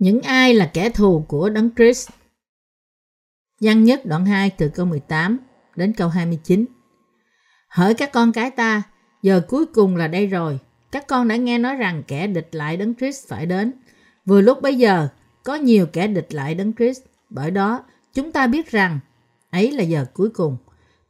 Những 0.00 0.20
ai 0.20 0.54
là 0.54 0.70
kẻ 0.74 0.90
thù 0.90 1.24
của 1.28 1.50
Đấng 1.50 1.70
Christ? 1.76 2.10
Giăng 3.60 3.84
nhất 3.84 4.06
đoạn 4.06 4.26
2 4.26 4.50
từ 4.50 4.68
câu 4.68 4.86
18 4.86 5.38
đến 5.76 5.92
câu 5.92 6.08
29. 6.08 6.64
Hỡi 7.68 7.94
các 7.94 8.12
con 8.12 8.32
cái 8.32 8.50
ta, 8.50 8.82
giờ 9.22 9.42
cuối 9.48 9.66
cùng 9.66 9.96
là 9.96 10.08
đây 10.08 10.26
rồi. 10.26 10.58
Các 10.92 11.06
con 11.06 11.28
đã 11.28 11.36
nghe 11.36 11.58
nói 11.58 11.74
rằng 11.74 12.02
kẻ 12.06 12.26
địch 12.26 12.48
lại 12.52 12.76
Đấng 12.76 12.94
Christ 12.94 13.28
phải 13.28 13.46
đến. 13.46 13.72
Vừa 14.26 14.40
lúc 14.40 14.62
bây 14.62 14.74
giờ, 14.74 15.08
có 15.44 15.54
nhiều 15.54 15.86
kẻ 15.86 16.06
địch 16.06 16.34
lại 16.34 16.54
Đấng 16.54 16.72
Christ. 16.72 17.02
Bởi 17.30 17.50
đó, 17.50 17.84
chúng 18.14 18.32
ta 18.32 18.46
biết 18.46 18.70
rằng 18.70 18.98
ấy 19.50 19.72
là 19.72 19.82
giờ 19.82 20.06
cuối 20.14 20.30
cùng. 20.30 20.56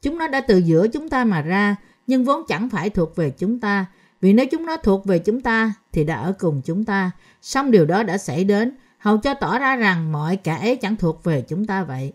Chúng 0.03 0.19
nó 0.19 0.29
đã 0.29 0.41
từ 0.41 0.59
giữa 0.59 0.89
chúng 0.89 1.09
ta 1.09 1.25
mà 1.25 1.43
ra, 1.43 1.77
nhưng 2.07 2.25
vốn 2.25 2.45
chẳng 2.49 2.69
phải 2.69 2.91
thuộc 2.91 3.17
về 3.17 3.31
chúng 3.31 3.61
ta. 3.61 3.87
Vì 4.21 4.33
nếu 4.33 4.47
chúng 4.47 4.67
nó 4.67 4.77
thuộc 4.77 5.07
về 5.07 5.19
chúng 5.19 5.41
ta, 5.41 5.75
thì 5.93 6.05
đã 6.05 6.17
ở 6.17 6.33
cùng 6.39 6.63
chúng 6.65 6.85
ta. 6.85 7.11
Xong 7.43 7.71
điều 7.71 7.87
đó 7.87 8.03
đã 8.03 8.19
xảy 8.19 8.45
đến, 8.45 8.77
hầu 8.99 9.19
cho 9.19 9.35
tỏ 9.35 9.59
ra 9.59 9.77
rằng 9.77 10.13
mọi 10.13 10.37
cả 10.37 10.57
ấy 10.57 10.77
chẳng 10.77 10.97
thuộc 10.97 11.25
về 11.25 11.45
chúng 11.49 11.67
ta 11.67 11.85
vậy. 11.85 12.13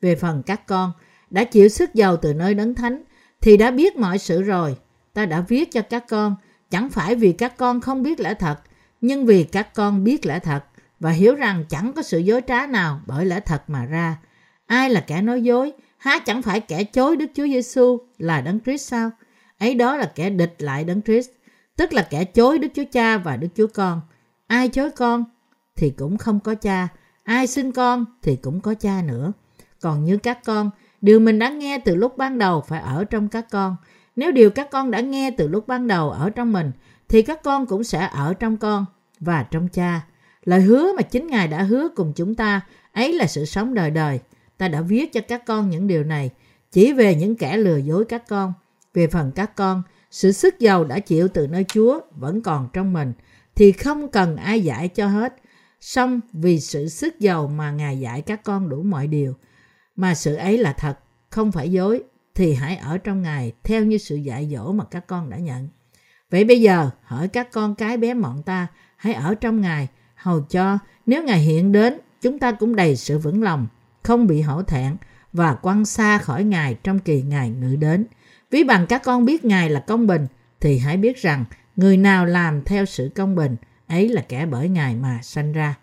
Về 0.00 0.14
phần 0.14 0.42
các 0.42 0.66
con, 0.66 0.92
đã 1.30 1.44
chịu 1.44 1.68
sức 1.68 1.94
giàu 1.94 2.16
từ 2.16 2.34
nơi 2.34 2.54
đấng 2.54 2.74
thánh, 2.74 3.02
thì 3.40 3.56
đã 3.56 3.70
biết 3.70 3.96
mọi 3.96 4.18
sự 4.18 4.42
rồi. 4.42 4.76
Ta 5.14 5.26
đã 5.26 5.40
viết 5.40 5.72
cho 5.72 5.82
các 5.82 6.04
con, 6.08 6.36
chẳng 6.70 6.90
phải 6.90 7.14
vì 7.14 7.32
các 7.32 7.56
con 7.56 7.80
không 7.80 8.02
biết 8.02 8.20
lẽ 8.20 8.34
thật, 8.34 8.58
nhưng 9.00 9.26
vì 9.26 9.44
các 9.44 9.74
con 9.74 10.04
biết 10.04 10.26
lẽ 10.26 10.38
thật 10.38 10.64
và 11.00 11.10
hiểu 11.10 11.34
rằng 11.34 11.64
chẳng 11.68 11.92
có 11.92 12.02
sự 12.02 12.18
dối 12.18 12.40
trá 12.46 12.66
nào 12.66 13.00
bởi 13.06 13.26
lẽ 13.26 13.40
thật 13.40 13.62
mà 13.70 13.84
ra. 13.84 14.16
Ai 14.66 14.90
là 14.90 15.00
kẻ 15.00 15.22
nói 15.22 15.42
dối? 15.42 15.72
Há 15.98 16.18
chẳng 16.18 16.42
phải 16.42 16.60
kẻ 16.60 16.84
chối 16.84 17.16
Đức 17.16 17.30
Chúa 17.34 17.46
Giêsu 17.46 17.98
là 18.18 18.40
Đấng 18.40 18.60
Christ 18.60 18.88
sao? 18.88 19.10
Ấy 19.58 19.74
đó 19.74 19.96
là 19.96 20.12
kẻ 20.14 20.30
địch 20.30 20.54
lại 20.58 20.84
Đấng 20.84 21.02
Christ, 21.02 21.30
tức 21.78 21.92
là 21.92 22.02
kẻ 22.02 22.24
chối 22.24 22.58
Đức 22.58 22.68
Chúa 22.74 22.84
Cha 22.92 23.18
và 23.18 23.36
Đức 23.36 23.48
Chúa 23.56 23.66
Con. 23.74 24.00
Ai 24.46 24.68
chối 24.68 24.90
con 24.90 25.24
thì 25.76 25.90
cũng 25.90 26.18
không 26.18 26.40
có 26.40 26.54
cha, 26.54 26.88
ai 27.22 27.46
xin 27.46 27.72
con 27.72 28.04
thì 28.22 28.36
cũng 28.36 28.60
có 28.60 28.74
cha 28.74 29.02
nữa. 29.06 29.32
Còn 29.80 30.04
như 30.04 30.16
các 30.16 30.44
con, 30.44 30.70
điều 31.00 31.20
mình 31.20 31.38
đã 31.38 31.48
nghe 31.50 31.78
từ 31.78 31.94
lúc 31.94 32.16
ban 32.16 32.38
đầu 32.38 32.60
phải 32.60 32.80
ở 32.80 33.04
trong 33.04 33.28
các 33.28 33.46
con. 33.50 33.76
Nếu 34.16 34.32
điều 34.32 34.50
các 34.50 34.70
con 34.70 34.90
đã 34.90 35.00
nghe 35.00 35.30
từ 35.30 35.48
lúc 35.48 35.68
ban 35.68 35.86
đầu 35.86 36.10
ở 36.10 36.30
trong 36.30 36.52
mình, 36.52 36.72
thì 37.08 37.22
các 37.22 37.42
con 37.42 37.66
cũng 37.66 37.84
sẽ 37.84 38.08
ở 38.12 38.34
trong 38.34 38.56
con 38.56 38.84
và 39.20 39.42
trong 39.42 39.68
cha. 39.68 40.00
Lời 40.44 40.60
hứa 40.60 40.92
mà 40.96 41.02
chính 41.02 41.26
Ngài 41.26 41.48
đã 41.48 41.62
hứa 41.62 41.88
cùng 41.96 42.12
chúng 42.16 42.34
ta, 42.34 42.60
ấy 42.92 43.12
là 43.12 43.26
sự 43.26 43.44
sống 43.44 43.74
đời 43.74 43.90
đời. 43.90 44.20
Ta 44.56 44.68
đã 44.68 44.80
viết 44.80 45.12
cho 45.12 45.20
các 45.28 45.46
con 45.46 45.70
những 45.70 45.86
điều 45.86 46.04
này, 46.04 46.30
chỉ 46.72 46.92
về 46.92 47.14
những 47.14 47.36
kẻ 47.36 47.56
lừa 47.56 47.76
dối 47.76 48.04
các 48.04 48.28
con. 48.28 48.52
Về 48.94 49.06
phần 49.06 49.32
các 49.34 49.56
con, 49.56 49.82
sự 50.10 50.32
sức 50.32 50.58
giàu 50.58 50.84
đã 50.84 50.98
chịu 50.98 51.28
từ 51.28 51.46
nơi 51.46 51.64
Chúa 51.68 52.00
vẫn 52.10 52.42
còn 52.42 52.68
trong 52.72 52.92
mình, 52.92 53.12
thì 53.54 53.72
không 53.72 54.08
cần 54.08 54.36
ai 54.36 54.60
dạy 54.60 54.88
cho 54.88 55.06
hết. 55.06 55.34
Xong 55.80 56.20
vì 56.32 56.60
sự 56.60 56.88
sức 56.88 57.20
giàu 57.20 57.48
mà 57.48 57.70
Ngài 57.70 58.00
dạy 58.00 58.22
các 58.22 58.42
con 58.44 58.68
đủ 58.68 58.82
mọi 58.82 59.06
điều, 59.06 59.34
mà 59.96 60.14
sự 60.14 60.34
ấy 60.34 60.58
là 60.58 60.72
thật, 60.72 60.98
không 61.30 61.52
phải 61.52 61.72
dối, 61.72 62.02
thì 62.34 62.54
hãy 62.54 62.76
ở 62.76 62.98
trong 62.98 63.22
Ngài 63.22 63.52
theo 63.64 63.84
như 63.84 63.98
sự 63.98 64.16
dạy 64.16 64.48
dỗ 64.52 64.72
mà 64.72 64.84
các 64.84 65.06
con 65.06 65.30
đã 65.30 65.36
nhận. 65.36 65.68
Vậy 66.30 66.44
bây 66.44 66.60
giờ, 66.60 66.90
hỏi 67.02 67.28
các 67.28 67.52
con 67.52 67.74
cái 67.74 67.96
bé 67.96 68.14
mọn 68.14 68.42
ta, 68.42 68.66
hãy 68.96 69.14
ở 69.14 69.34
trong 69.34 69.60
Ngài, 69.60 69.88
hầu 70.14 70.40
cho 70.40 70.78
nếu 71.06 71.24
Ngài 71.24 71.38
hiện 71.38 71.72
đến, 71.72 71.98
chúng 72.20 72.38
ta 72.38 72.52
cũng 72.52 72.76
đầy 72.76 72.96
sự 72.96 73.18
vững 73.18 73.42
lòng, 73.42 73.66
không 74.02 74.26
bị 74.26 74.40
hổ 74.40 74.62
thẹn 74.62 74.96
và 75.32 75.54
quăng 75.54 75.84
xa 75.84 76.18
khỏi 76.18 76.44
Ngài 76.44 76.74
trong 76.74 76.98
kỳ 76.98 77.22
Ngài 77.22 77.50
ngự 77.50 77.76
đến. 77.76 78.06
Ví 78.50 78.64
bằng 78.64 78.86
các 78.86 79.02
con 79.04 79.24
biết 79.24 79.44
Ngài 79.44 79.70
là 79.70 79.80
công 79.80 80.06
bình, 80.06 80.26
thì 80.60 80.78
hãy 80.78 80.96
biết 80.96 81.16
rằng 81.16 81.44
người 81.76 81.96
nào 81.96 82.26
làm 82.26 82.62
theo 82.64 82.84
sự 82.84 83.10
công 83.14 83.34
bình, 83.34 83.56
ấy 83.86 84.08
là 84.08 84.24
kẻ 84.28 84.46
bởi 84.46 84.68
Ngài 84.68 84.96
mà 84.96 85.18
sanh 85.22 85.52
ra. 85.52 85.74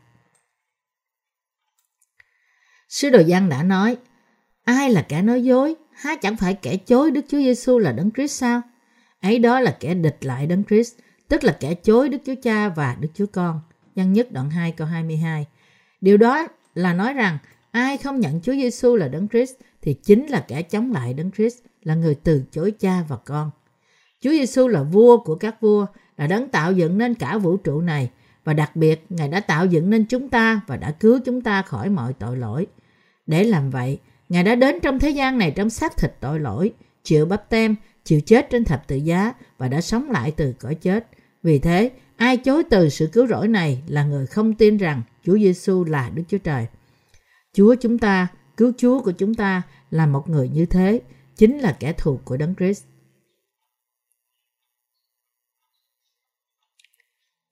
Sứ 2.89 3.09
đồ 3.09 3.19
Giăng 3.19 3.49
đã 3.49 3.63
nói, 3.63 3.97
ai 4.63 4.89
là 4.89 5.01
kẻ 5.01 5.21
nói 5.21 5.43
dối, 5.43 5.75
há 5.93 6.15
chẳng 6.15 6.37
phải 6.37 6.53
kẻ 6.53 6.77
chối 6.77 7.11
Đức 7.11 7.21
Chúa 7.27 7.37
Giêsu 7.37 7.79
là 7.79 7.91
Đấng 7.91 8.11
Christ 8.11 8.39
sao? 8.39 8.61
Ấy 9.21 9.39
đó 9.39 9.59
là 9.59 9.77
kẻ 9.79 9.93
địch 9.93 10.17
lại 10.21 10.47
Đấng 10.47 10.63
Christ, 10.63 10.93
tức 11.27 11.43
là 11.43 11.57
kẻ 11.59 11.73
chối 11.73 12.09
Đức 12.09 12.17
Chúa 12.25 12.35
Cha 12.43 12.69
và 12.69 12.97
Đức 12.99 13.09
Chúa 13.13 13.25
Con. 13.25 13.61
Văn 13.95 14.13
nhất 14.13 14.31
đoạn 14.31 14.49
2 14.49 14.71
câu 14.71 14.87
22. 14.87 15.45
Điều 16.01 16.17
đó 16.17 16.47
là 16.73 16.93
nói 16.93 17.13
rằng 17.13 17.37
ai 17.71 17.97
không 17.97 18.19
nhận 18.19 18.41
Chúa 18.41 18.53
Giêsu 18.53 18.95
là 18.95 19.07
Đấng 19.07 19.27
Christ 19.27 19.53
thì 19.81 19.93
chính 19.93 20.27
là 20.27 20.45
kẻ 20.47 20.61
chống 20.61 20.91
lại 20.91 21.13
Đấng 21.13 21.31
Christ, 21.31 21.57
là 21.85 21.95
người 21.95 22.15
từ 22.15 22.43
chối 22.51 22.71
cha 22.71 23.03
và 23.07 23.17
con. 23.25 23.51
Chúa 24.21 24.31
Giêsu 24.31 24.67
là 24.67 24.83
vua 24.83 25.17
của 25.17 25.35
các 25.35 25.61
vua, 25.61 25.85
là 26.17 26.27
đấng 26.27 26.49
tạo 26.49 26.71
dựng 26.71 26.97
nên 26.97 27.13
cả 27.13 27.37
vũ 27.37 27.57
trụ 27.57 27.81
này 27.81 28.09
và 28.43 28.53
đặc 28.53 28.75
biệt 28.75 29.05
Ngài 29.09 29.27
đã 29.27 29.39
tạo 29.39 29.65
dựng 29.65 29.89
nên 29.89 30.05
chúng 30.05 30.29
ta 30.29 30.61
và 30.67 30.77
đã 30.77 30.91
cứu 30.91 31.19
chúng 31.25 31.41
ta 31.41 31.61
khỏi 31.61 31.89
mọi 31.89 32.13
tội 32.13 32.37
lỗi. 32.37 32.67
Để 33.27 33.43
làm 33.43 33.69
vậy, 33.69 33.99
Ngài 34.29 34.43
đã 34.43 34.55
đến 34.55 34.79
trong 34.79 34.99
thế 34.99 35.09
gian 35.09 35.37
này 35.37 35.51
trong 35.51 35.69
xác 35.69 35.97
thịt 35.97 36.13
tội 36.19 36.39
lỗi, 36.39 36.73
chịu 37.03 37.25
bắp 37.25 37.49
tem, 37.49 37.75
chịu 38.03 38.21
chết 38.21 38.47
trên 38.49 38.63
thập 38.63 38.87
tự 38.87 38.95
giá 38.95 39.33
và 39.57 39.67
đã 39.67 39.81
sống 39.81 40.11
lại 40.11 40.31
từ 40.31 40.53
cõi 40.59 40.75
chết. 40.75 41.07
Vì 41.43 41.59
thế, 41.59 41.91
ai 42.15 42.37
chối 42.37 42.63
từ 42.63 42.89
sự 42.89 43.07
cứu 43.07 43.27
rỗi 43.27 43.47
này 43.47 43.83
là 43.87 44.05
người 44.05 44.25
không 44.25 44.53
tin 44.53 44.77
rằng 44.77 45.01
Chúa 45.25 45.37
Giêsu 45.37 45.83
là 45.83 46.09
Đức 46.09 46.23
Chúa 46.27 46.37
Trời. 46.37 46.67
Chúa 47.53 47.75
chúng 47.75 47.97
ta, 47.97 48.27
cứu 48.57 48.71
Chúa 48.77 49.01
của 49.01 49.11
chúng 49.11 49.33
ta 49.33 49.61
là 49.91 50.05
một 50.05 50.29
người 50.29 50.49
như 50.49 50.65
thế, 50.65 51.01
chính 51.35 51.57
là 51.57 51.77
kẻ 51.79 51.93
thù 51.93 52.19
của 52.25 52.37
Đấng 52.37 52.55
Christ. 52.55 52.83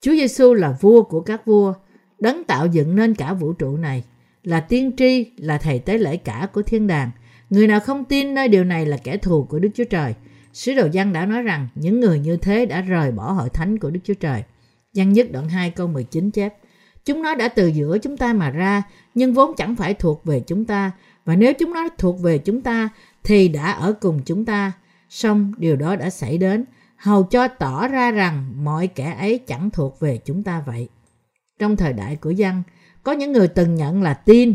Chúa 0.00 0.12
Giêsu 0.12 0.54
là 0.54 0.76
vua 0.80 1.02
của 1.02 1.20
các 1.20 1.46
vua, 1.46 1.74
đấng 2.18 2.44
tạo 2.44 2.66
dựng 2.66 2.96
nên 2.96 3.14
cả 3.14 3.32
vũ 3.32 3.52
trụ 3.52 3.76
này, 3.76 4.04
là 4.42 4.60
tiên 4.60 4.92
tri, 4.96 5.30
là 5.36 5.58
thầy 5.58 5.78
tế 5.78 5.98
lễ 5.98 6.16
cả 6.16 6.48
của 6.52 6.62
thiên 6.62 6.86
đàng. 6.86 7.10
Người 7.50 7.66
nào 7.66 7.80
không 7.80 8.04
tin 8.04 8.34
nơi 8.34 8.48
điều 8.48 8.64
này 8.64 8.86
là 8.86 8.96
kẻ 8.96 9.16
thù 9.16 9.44
của 9.44 9.58
Đức 9.58 9.68
Chúa 9.74 9.84
Trời. 9.84 10.14
Sứ 10.52 10.74
đồ 10.74 10.88
Giăng 10.92 11.12
đã 11.12 11.26
nói 11.26 11.42
rằng 11.42 11.68
những 11.74 12.00
người 12.00 12.18
như 12.18 12.36
thế 12.36 12.66
đã 12.66 12.80
rời 12.80 13.10
bỏ 13.12 13.32
hội 13.32 13.48
thánh 13.48 13.78
của 13.78 13.90
Đức 13.90 14.00
Chúa 14.04 14.14
Trời. 14.14 14.42
Giăng 14.92 15.12
nhất 15.12 15.26
đoạn 15.32 15.48
2 15.48 15.70
câu 15.70 15.86
19 15.88 16.30
chép. 16.30 16.54
Chúng 17.04 17.22
nó 17.22 17.34
đã 17.34 17.48
từ 17.48 17.66
giữa 17.66 17.98
chúng 17.98 18.16
ta 18.16 18.32
mà 18.32 18.50
ra, 18.50 18.82
nhưng 19.14 19.34
vốn 19.34 19.56
chẳng 19.56 19.76
phải 19.76 19.94
thuộc 19.94 20.24
về 20.24 20.40
chúng 20.40 20.64
ta. 20.64 20.92
Và 21.24 21.36
nếu 21.36 21.52
chúng 21.52 21.72
nó 21.72 21.88
thuộc 21.98 22.20
về 22.20 22.38
chúng 22.38 22.60
ta, 22.60 22.88
thì 23.24 23.48
đã 23.48 23.72
ở 23.72 23.92
cùng 23.92 24.20
chúng 24.24 24.44
ta. 24.44 24.72
Song 25.08 25.52
điều 25.56 25.76
đó 25.76 25.96
đã 25.96 26.10
xảy 26.10 26.38
đến, 26.38 26.64
hầu 26.96 27.22
cho 27.22 27.48
tỏ 27.48 27.88
ra 27.88 28.10
rằng 28.10 28.64
mọi 28.64 28.86
kẻ 28.86 29.16
ấy 29.18 29.38
chẳng 29.38 29.70
thuộc 29.70 30.00
về 30.00 30.18
chúng 30.24 30.42
ta 30.42 30.62
vậy. 30.66 30.88
Trong 31.58 31.76
thời 31.76 31.92
đại 31.92 32.16
của 32.16 32.30
dân, 32.30 32.62
có 33.02 33.12
những 33.12 33.32
người 33.32 33.48
từng 33.48 33.74
nhận 33.74 34.02
là 34.02 34.14
tin, 34.14 34.54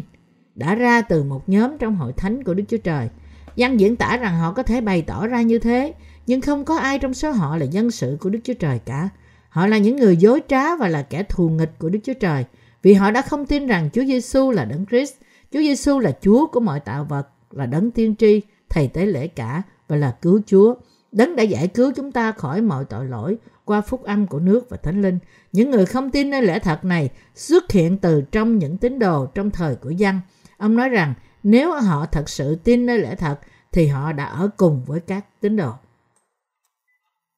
đã 0.55 0.75
ra 0.75 1.01
từ 1.01 1.23
một 1.23 1.49
nhóm 1.49 1.77
trong 1.77 1.95
hội 1.95 2.13
thánh 2.13 2.43
của 2.43 2.53
Đức 2.53 2.63
Chúa 2.67 2.77
Trời. 2.77 3.09
Dân 3.55 3.79
diễn 3.79 3.95
tả 3.95 4.17
rằng 4.17 4.39
họ 4.39 4.53
có 4.53 4.63
thể 4.63 4.81
bày 4.81 5.01
tỏ 5.01 5.27
ra 5.27 5.41
như 5.41 5.59
thế, 5.59 5.93
nhưng 6.27 6.41
không 6.41 6.65
có 6.65 6.77
ai 6.77 6.99
trong 6.99 7.13
số 7.13 7.31
họ 7.31 7.57
là 7.57 7.65
dân 7.65 7.91
sự 7.91 8.17
của 8.19 8.29
Đức 8.29 8.39
Chúa 8.43 8.53
Trời 8.53 8.79
cả. 8.79 9.09
Họ 9.49 9.67
là 9.67 9.77
những 9.77 9.95
người 9.95 10.17
dối 10.17 10.41
trá 10.47 10.75
và 10.75 10.87
là 10.87 11.01
kẻ 11.01 11.23
thù 11.23 11.49
nghịch 11.49 11.79
của 11.79 11.89
Đức 11.89 11.99
Chúa 12.03 12.13
Trời, 12.13 12.45
vì 12.81 12.93
họ 12.93 13.11
đã 13.11 13.21
không 13.21 13.45
tin 13.45 13.67
rằng 13.67 13.89
Chúa 13.93 14.03
Giêsu 14.03 14.51
là 14.51 14.65
Đấng 14.65 14.85
Christ. 14.85 15.13
Chúa 15.53 15.59
Giêsu 15.59 15.99
là 15.99 16.11
Chúa 16.21 16.47
của 16.47 16.59
mọi 16.59 16.79
tạo 16.79 17.03
vật, 17.03 17.27
là 17.51 17.65
Đấng 17.65 17.91
tiên 17.91 18.15
tri, 18.15 18.41
thầy 18.69 18.87
tế 18.87 19.05
lễ 19.05 19.27
cả 19.27 19.61
và 19.87 19.95
là 19.95 20.11
cứu 20.21 20.41
Chúa. 20.45 20.75
Đấng 21.11 21.35
đã 21.35 21.43
giải 21.43 21.67
cứu 21.67 21.91
chúng 21.95 22.11
ta 22.11 22.31
khỏi 22.31 22.61
mọi 22.61 22.85
tội 22.85 23.05
lỗi 23.05 23.37
qua 23.65 23.81
phúc 23.81 24.03
âm 24.03 24.27
của 24.27 24.39
nước 24.39 24.69
và 24.69 24.77
thánh 24.77 25.01
linh. 25.01 25.19
Những 25.51 25.71
người 25.71 25.85
không 25.85 26.11
tin 26.11 26.29
nơi 26.29 26.41
lẽ 26.41 26.59
thật 26.59 26.85
này 26.85 27.09
xuất 27.35 27.71
hiện 27.71 27.97
từ 27.97 28.21
trong 28.21 28.57
những 28.57 28.77
tín 28.77 28.99
đồ 28.99 29.25
trong 29.25 29.51
thời 29.51 29.75
của 29.75 29.89
dân. 29.89 30.19
Ông 30.57 30.75
nói 30.75 30.89
rằng 30.89 31.13
nếu 31.43 31.73
họ 31.73 32.05
thật 32.05 32.29
sự 32.29 32.55
tin 32.55 32.85
nơi 32.85 32.99
lẽ 32.99 33.15
thật 33.15 33.39
thì 33.71 33.87
họ 33.87 34.11
đã 34.11 34.25
ở 34.25 34.49
cùng 34.57 34.83
với 34.85 34.99
các 34.99 35.25
tín 35.41 35.55
đồ. 35.55 35.71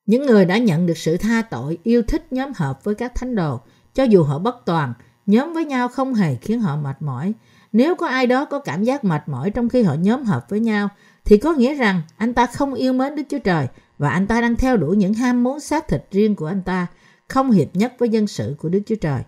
Những 0.06 0.25
người 0.25 0.45
đã 0.45 0.57
nhận 0.57 0.86
được 0.86 0.98
sự 0.98 1.18
tha 1.18 1.42
tội 1.42 1.77
yêu 1.84 2.04
thích 2.07 2.34
nhóm 2.34 2.51
hợp 2.56 2.84
với 2.84 2.95
các 2.95 3.16
thánh 3.16 3.36
đồ, 3.36 3.60
cho 3.94 4.04
dù 4.04 4.24
họ 4.24 4.39
bất 4.39 4.66
toàn, 4.66 4.94
nhóm 5.25 5.54
với 5.54 5.66
nhau 5.66 5.88
không 5.88 6.13
hề 6.13 6.36
khiến 6.36 6.60
họ 6.60 6.75
mệt 6.75 7.01
mỏi. 7.01 7.34
Nếu 7.72 7.95
có 7.95 8.07
ai 8.07 8.27
đó 8.27 8.45
có 8.45 8.60
cảm 8.60 8.84
giác 8.84 9.04
mệt 9.04 9.22
mỏi 9.25 9.51
trong 9.51 9.69
khi 9.69 9.84
họ 9.84 9.94
nhóm 9.94 10.24
hợp 10.24 10.50
với 10.50 10.60
nhau, 10.60 10.89
thì 11.25 11.38
có 11.38 11.53
nghĩa 11.53 11.73
rằng 11.73 12.01
anh 12.18 12.33
ta 12.33 12.45
không 12.45 12.73
yêu 12.73 12.94
mến 12.94 13.15
Đức 13.15 13.23
Chúa 13.29 13.39
Trời 13.39 13.68
và 13.97 14.09
anh 14.09 14.27
ta 14.27 14.41
đang 14.41 14.56
theo 14.56 14.77
đuổi 14.77 14.97
những 14.97 15.13
ham 15.13 15.44
muốn 15.44 15.59
xác 15.59 15.88
thịt 15.88 16.03
riêng 16.12 16.35
của 16.35 16.45
anh 16.45 16.62
ta, 16.62 16.88
không 17.27 17.51
hiệp 17.51 17.75
nhất 17.75 17.94
với 18.00 18.09
dân 18.09 18.27
sự 18.27 18.56
của 18.57 18.69
Đức 18.69 18.79
Chúa 18.85 18.95
Trời. 18.95 19.21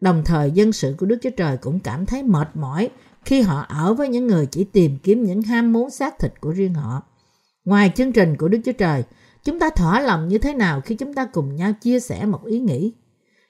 Đồng 0.00 0.22
thời 0.24 0.50
dân 0.50 0.72
sự 0.72 0.94
của 0.98 1.06
Đức 1.06 1.18
Chúa 1.22 1.30
Trời 1.30 1.56
cũng 1.56 1.80
cảm 1.80 2.06
thấy 2.06 2.22
mệt 2.22 2.48
mỏi 2.54 2.90
khi 3.24 3.40
họ 3.40 3.66
ở 3.68 3.94
với 3.94 4.08
những 4.08 4.26
người 4.26 4.46
chỉ 4.46 4.64
tìm 4.64 4.98
kiếm 5.02 5.22
những 5.22 5.42
ham 5.42 5.72
muốn 5.72 5.90
xác 5.90 6.18
thịt 6.18 6.40
của 6.40 6.50
riêng 6.50 6.74
họ. 6.74 7.02
Ngoài 7.64 7.92
chương 7.94 8.12
trình 8.12 8.36
của 8.36 8.48
Đức 8.48 8.58
Chúa 8.64 8.72
Trời, 8.72 9.04
chúng 9.44 9.58
ta 9.58 9.70
thỏa 9.70 10.00
lòng 10.00 10.28
như 10.28 10.38
thế 10.38 10.54
nào 10.54 10.80
khi 10.80 10.94
chúng 10.94 11.14
ta 11.14 11.24
cùng 11.24 11.56
nhau 11.56 11.72
chia 11.80 12.00
sẻ 12.00 12.26
một 12.26 12.44
ý 12.44 12.58
nghĩ? 12.58 12.92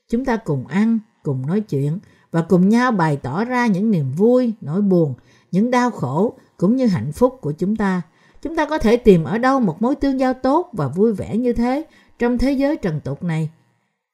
Chúng 0.09 0.25
ta 0.25 0.37
cùng 0.37 0.67
ăn, 0.67 0.99
cùng 1.23 1.47
nói 1.47 1.61
chuyện 1.61 1.99
và 2.31 2.43
cùng 2.43 2.69
nhau 2.69 2.93
bày 2.93 3.17
tỏ 3.17 3.45
ra 3.45 3.67
những 3.67 3.91
niềm 3.91 4.13
vui, 4.13 4.53
nỗi 4.61 4.83
buồn, 4.83 5.15
những 5.51 5.71
đau 5.71 5.91
khổ 5.91 6.39
cũng 6.63 6.77
như 6.77 6.87
hạnh 6.87 7.13
phúc 7.13 7.39
của 7.41 7.53
chúng 7.53 7.77
ta. 7.77 8.03
Chúng 8.43 8.57
ta 8.57 8.67
có 8.67 8.79
thể 8.79 8.97
tìm 8.97 9.25
ở 9.25 9.39
đâu 9.39 9.61
một 9.61 9.83
mối 9.83 9.95
tương 9.95 10.21
giao 10.21 10.35
tốt 10.35 10.71
và 10.73 10.89
vui 10.89 11.13
vẻ 11.13 11.37
như 11.37 11.53
thế 11.53 11.85
trong 12.19 12.39
thế 12.39 12.53
giới 12.53 12.77
trần 12.77 13.01
tục 13.01 13.23
này? 13.23 13.51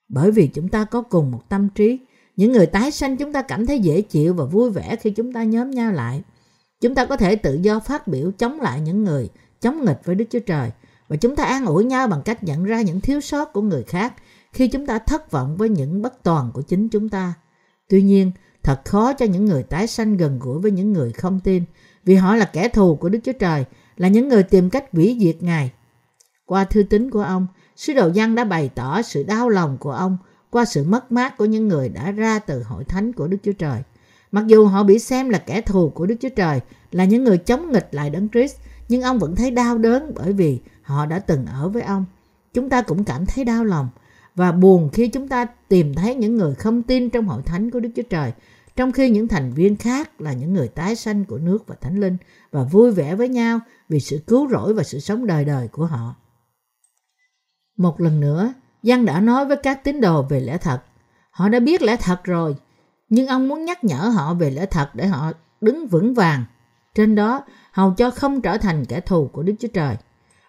Bởi 0.09 0.31
vì 0.31 0.47
chúng 0.47 0.69
ta 0.69 0.85
có 0.85 1.03
cùng 1.03 1.31
một 1.31 1.49
tâm 1.49 1.69
trí, 1.69 1.99
Những 2.37 2.53
người 2.53 2.67
tái 2.67 2.91
sanh 2.91 3.17
chúng 3.17 3.33
ta 3.33 3.43
cảm 3.43 3.67
thấy 3.67 3.79
dễ 3.79 4.00
chịu 4.00 4.35
và 4.35 4.45
vui 4.45 4.71
vẻ 4.71 4.97
khi 4.97 5.11
chúng 5.11 5.33
ta 5.33 5.43
nhóm 5.43 5.71
nhau 5.71 5.93
lại. 5.93 6.23
Chúng 6.81 6.95
ta 6.95 7.05
có 7.05 7.17
thể 7.17 7.37
tự 7.37 7.55
do 7.55 7.81
phát 7.81 8.09
biểu 8.09 8.31
chống 8.39 8.61
lại 8.61 8.81
những 8.81 9.05
người 9.05 9.29
chống 9.61 9.85
nghịch 9.85 10.00
với 10.05 10.15
Đức 10.15 10.25
Chúa 10.31 10.39
Trời 10.39 10.71
và 11.09 11.17
chúng 11.17 11.37
ta 11.37 11.45
an 11.45 11.67
ủi 11.67 11.85
nhau 11.85 12.06
bằng 12.06 12.23
cách 12.23 12.45
nhận 12.45 12.65
ra 12.65 12.83
những 12.83 13.00
thiếu 13.00 13.21
sót 13.21 13.53
của 13.53 13.62
người 13.62 13.83
khác 13.83 14.15
khi 14.53 14.69
chúng 14.69 14.87
ta 14.87 14.99
thất 14.99 15.31
vọng 15.31 15.56
với 15.56 15.69
những 15.69 16.03
bất 16.03 16.23
toàn 16.23 16.50
của 16.55 16.62
chính 16.62 16.89
chúng 16.89 17.09
ta. 17.09 17.35
Tuy 17.89 18.03
nhiên, 18.03 18.33
thật 18.62 18.85
khó 18.85 19.12
cho 19.12 19.27
những 19.27 19.45
người 19.45 19.62
tái 19.62 19.87
sanh 19.87 20.17
gần 20.17 20.39
gũi 20.39 20.61
với 20.61 20.71
những 20.71 20.93
người 20.93 21.12
không 21.12 21.41
tin 21.41 21.65
vì 22.08 22.14
họ 22.14 22.37
là 22.37 22.44
kẻ 22.44 22.69
thù 22.69 22.96
của 22.96 23.08
Đức 23.08 23.19
Chúa 23.25 23.32
Trời, 23.32 23.64
là 23.96 24.08
những 24.08 24.28
người 24.28 24.43
tìm 24.43 24.70
cách 24.70 24.84
hủy 24.93 25.16
diệt 25.20 25.43
Ngài. 25.43 25.72
Qua 26.46 26.64
thư 26.64 26.82
tín 26.82 27.10
của 27.10 27.20
ông, 27.20 27.46
sứ 27.76 27.94
đồ 27.94 28.10
Giăng 28.14 28.34
đã 28.34 28.44
bày 28.44 28.70
tỏ 28.75 29.02
sự 29.02 29.22
đau 29.22 29.49
lòng 29.49 29.76
của 29.81 29.93
ông 29.93 30.19
qua 30.50 30.64
sự 30.64 30.84
mất 30.84 31.12
mát 31.12 31.37
của 31.38 31.44
những 31.44 31.69
người 31.69 31.88
đã 31.88 32.10
ra 32.10 32.38
từ 32.38 32.62
hội 32.62 32.84
thánh 32.84 33.12
của 33.12 33.26
Đức 33.26 33.37
Chúa 33.43 33.52
Trời. 33.52 33.82
Mặc 34.32 34.46
dù 34.46 34.66
họ 34.66 34.82
bị 34.82 34.99
xem 34.99 35.28
là 35.28 35.38
kẻ 35.38 35.60
thù 35.60 35.90
của 35.90 36.06
Đức 36.06 36.14
Chúa 36.20 36.28
Trời, 36.37 36.60
là 36.93 37.05
những 37.05 37.25
người 37.25 37.38
chống 37.38 37.72
nghịch 37.72 37.88
lại 37.93 38.11
Đấng 38.11 38.28
Christ, 38.28 38.56
nhưng 38.88 39.02
ông 39.02 39.19
vẫn 39.19 39.37
thấy 39.37 39.50
đau 39.50 39.78
đớn 39.78 40.12
bởi 40.14 40.32
vì 40.32 40.61
họ 40.82 41.06
đã 41.06 41.19
từng 41.19 41.46
ở 41.46 41.69
với 41.69 41.82
ông. 41.82 42.04
Chúng 42.54 42.69
ta 42.69 42.82
cũng 42.82 43.04
cảm 43.04 43.26
thấy 43.26 43.44
đau 43.44 43.64
lòng 43.64 43.88
và 44.34 44.52
buồn 44.52 44.90
khi 44.93 45.08
chúng 45.08 45.28
ta 45.28 45.46
tìm 45.69 45.94
thấy 45.94 46.14
những 46.14 46.37
người 46.37 46.54
không 46.54 46.82
tin 46.82 47.11
trong 47.11 47.26
hội 47.26 47.43
thánh 47.43 47.70
của 47.70 47.81
Đức 47.81 47.90
Chúa 47.96 48.02
Trời, 48.11 48.32
trong 48.78 48.92
khi 48.92 49.10
những 49.10 49.28
thành 49.28 49.52
viên 49.52 49.76
khác 49.76 50.20
là 50.20 50.32
những 50.32 50.54
người 50.54 50.69
tái 50.69 50.96
sanh 50.96 51.25
của 51.25 51.38
nước 51.38 51.66
và 51.66 51.75
thánh 51.80 52.00
linh 52.00 52.16
và 52.50 52.62
vui 52.62 52.90
vẻ 52.90 53.14
với 53.14 53.28
nhau 53.28 53.60
vì 53.88 54.00
sự 54.00 54.20
cứu 54.26 54.48
rỗi 54.48 54.75
và 54.75 54.82
sự 54.82 55.00
sống 55.00 55.26
đời 55.26 55.44
đời 55.44 55.69
của 55.69 55.86
họ. 55.86 56.14
Một 57.76 58.00
lần 58.00 58.20
nữa, 58.20 58.52
Giăng 58.82 59.04
đã 59.04 59.20
nói 59.20 59.46
với 59.46 59.56
các 59.56 59.84
tín 59.84 60.00
đồ 60.00 60.22
về 60.22 60.40
lẽ 60.40 60.58
thật. 60.58 60.82
Họ 61.30 61.48
đã 61.48 61.60
biết 61.60 61.82
lẽ 61.82 61.96
thật 61.96 62.25
rồi, 62.25 62.56
nhưng 63.08 63.26
ông 63.26 63.48
muốn 63.48 63.64
nhắc 63.64 63.84
nhở 63.84 63.96
họ 63.96 64.34
về 64.34 64.50
lẽ 64.50 64.66
thật 64.66 64.90
để 64.94 65.06
họ 65.06 65.32
đứng 65.60 65.86
vững 65.86 66.14
vàng. 66.14 66.44
Trên 66.94 67.14
đó, 67.14 67.44
hầu 67.72 67.94
cho 67.94 68.10
không 68.10 68.40
trở 68.40 68.58
thành 68.58 68.84
kẻ 68.84 69.00
thù 69.00 69.28
của 69.32 69.42
Đức 69.42 69.54
Chúa 69.58 69.69
Trời. 69.75 69.96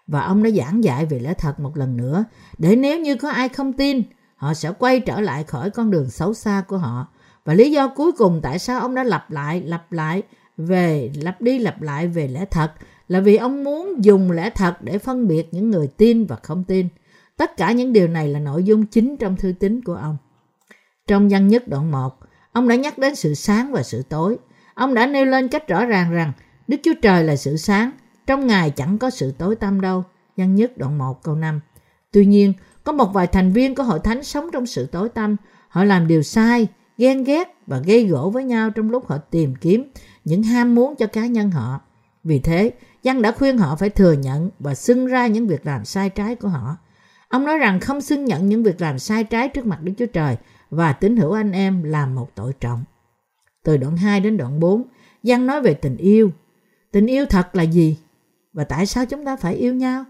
Và 0.06 0.20
ông 0.20 0.42
đã 0.42 0.50
giảng 0.50 0.84
dạy 0.84 1.06
về 1.06 1.18
lẽ 1.18 1.34
thật 1.34 1.60
một 1.60 1.76
lần 1.76 1.96
nữa, 1.96 2.24
để 2.58 2.76
nếu 2.76 3.00
như 3.00 3.16
có 3.16 3.30
ai 3.30 3.48
không 3.48 3.72
tin, 3.72 4.02
họ 4.36 4.54
sẽ 4.54 4.72
quay 4.78 5.00
trở 5.00 5.20
lại 5.20 5.44
khỏi 5.44 5.70
con 5.70 5.90
đường 5.90 6.10
xấu 6.10 6.34
xa 6.34 6.64
của 6.68 6.78
họ. 6.78 7.08
Và 7.44 7.54
lý 7.54 7.70
do 7.70 7.88
cuối 7.88 8.12
cùng 8.12 8.40
tại 8.42 8.58
sao 8.58 8.80
ông 8.80 8.94
đã 8.94 9.04
lặp 9.04 9.30
lại, 9.30 9.62
lặp 9.62 9.92
lại 9.92 10.22
về, 10.56 11.10
lặp 11.22 11.40
đi 11.40 11.58
lặp 11.58 11.82
lại 11.82 12.08
về 12.08 12.28
lẽ 12.28 12.44
thật 12.44 12.72
là 13.08 13.20
vì 13.20 13.36
ông 13.36 13.64
muốn 13.64 14.04
dùng 14.04 14.30
lẽ 14.30 14.50
thật 14.50 14.82
để 14.82 14.98
phân 14.98 15.28
biệt 15.28 15.48
những 15.52 15.70
người 15.70 15.88
tin 15.96 16.26
và 16.26 16.36
không 16.42 16.64
tin. 16.64 16.88
Tất 17.36 17.56
cả 17.56 17.72
những 17.72 17.92
điều 17.92 18.08
này 18.08 18.28
là 18.28 18.40
nội 18.40 18.64
dung 18.64 18.86
chính 18.86 19.16
trong 19.16 19.36
thư 19.36 19.52
tín 19.52 19.84
của 19.84 19.94
ông. 19.94 20.16
Trong 21.06 21.28
văn 21.28 21.48
nhất 21.48 21.68
đoạn 21.68 21.90
1, 21.90 22.18
ông 22.52 22.68
đã 22.68 22.74
nhắc 22.74 22.98
đến 22.98 23.14
sự 23.14 23.34
sáng 23.34 23.72
và 23.72 23.82
sự 23.82 24.02
tối. 24.02 24.38
Ông 24.74 24.94
đã 24.94 25.06
nêu 25.06 25.24
lên 25.24 25.48
cách 25.48 25.68
rõ 25.68 25.84
ràng 25.84 26.12
rằng 26.12 26.32
Đức 26.68 26.76
Chúa 26.82 26.94
Trời 27.02 27.24
là 27.24 27.36
sự 27.36 27.56
sáng, 27.56 27.90
trong 28.26 28.46
Ngài 28.46 28.70
chẳng 28.70 28.98
có 28.98 29.10
sự 29.10 29.32
tối 29.38 29.56
tăm 29.56 29.80
đâu. 29.80 30.04
Văn 30.36 30.54
nhất 30.54 30.78
đoạn 30.78 30.98
1 30.98 31.22
câu 31.22 31.34
5. 31.34 31.60
Tuy 32.12 32.26
nhiên, 32.26 32.52
có 32.84 32.92
một 32.92 33.12
vài 33.12 33.26
thành 33.26 33.52
viên 33.52 33.74
của 33.74 33.82
hội 33.82 33.98
thánh 33.98 34.22
sống 34.22 34.50
trong 34.52 34.66
sự 34.66 34.86
tối 34.86 35.08
tăm. 35.08 35.36
Họ 35.68 35.84
làm 35.84 36.06
điều 36.06 36.22
sai, 36.22 36.68
ghen 37.00 37.24
ghét 37.24 37.48
và 37.66 37.78
gây 37.78 38.06
gỗ 38.06 38.30
với 38.30 38.44
nhau 38.44 38.70
trong 38.70 38.90
lúc 38.90 39.06
họ 39.08 39.18
tìm 39.18 39.54
kiếm 39.60 39.90
những 40.24 40.42
ham 40.42 40.74
muốn 40.74 40.94
cho 40.96 41.06
cá 41.06 41.26
nhân 41.26 41.50
họ. 41.50 41.80
Vì 42.24 42.38
thế, 42.38 42.72
Giăng 43.02 43.22
đã 43.22 43.32
khuyên 43.32 43.58
họ 43.58 43.76
phải 43.76 43.90
thừa 43.90 44.12
nhận 44.12 44.50
và 44.58 44.74
xưng 44.74 45.06
ra 45.06 45.26
những 45.26 45.46
việc 45.46 45.66
làm 45.66 45.84
sai 45.84 46.10
trái 46.10 46.34
của 46.34 46.48
họ. 46.48 46.76
Ông 47.28 47.44
nói 47.44 47.58
rằng 47.58 47.80
không 47.80 48.00
xưng 48.00 48.24
nhận 48.24 48.48
những 48.48 48.62
việc 48.62 48.80
làm 48.80 48.98
sai 48.98 49.24
trái 49.24 49.48
trước 49.48 49.66
mặt 49.66 49.82
Đức 49.82 49.92
Chúa 49.98 50.06
Trời 50.06 50.36
và 50.70 50.92
tín 50.92 51.16
hữu 51.16 51.32
anh 51.32 51.52
em 51.52 51.82
là 51.82 52.06
một 52.06 52.30
tội 52.34 52.52
trọng. 52.60 52.84
Từ 53.64 53.76
đoạn 53.76 53.96
2 53.96 54.20
đến 54.20 54.36
đoạn 54.36 54.60
4, 54.60 54.82
Giăng 55.22 55.46
nói 55.46 55.62
về 55.62 55.74
tình 55.74 55.96
yêu. 55.96 56.30
Tình 56.92 57.06
yêu 57.06 57.26
thật 57.26 57.56
là 57.56 57.62
gì? 57.62 57.98
Và 58.52 58.64
tại 58.64 58.86
sao 58.86 59.06
chúng 59.06 59.24
ta 59.24 59.36
phải 59.36 59.54
yêu 59.54 59.74
nhau? 59.74 60.04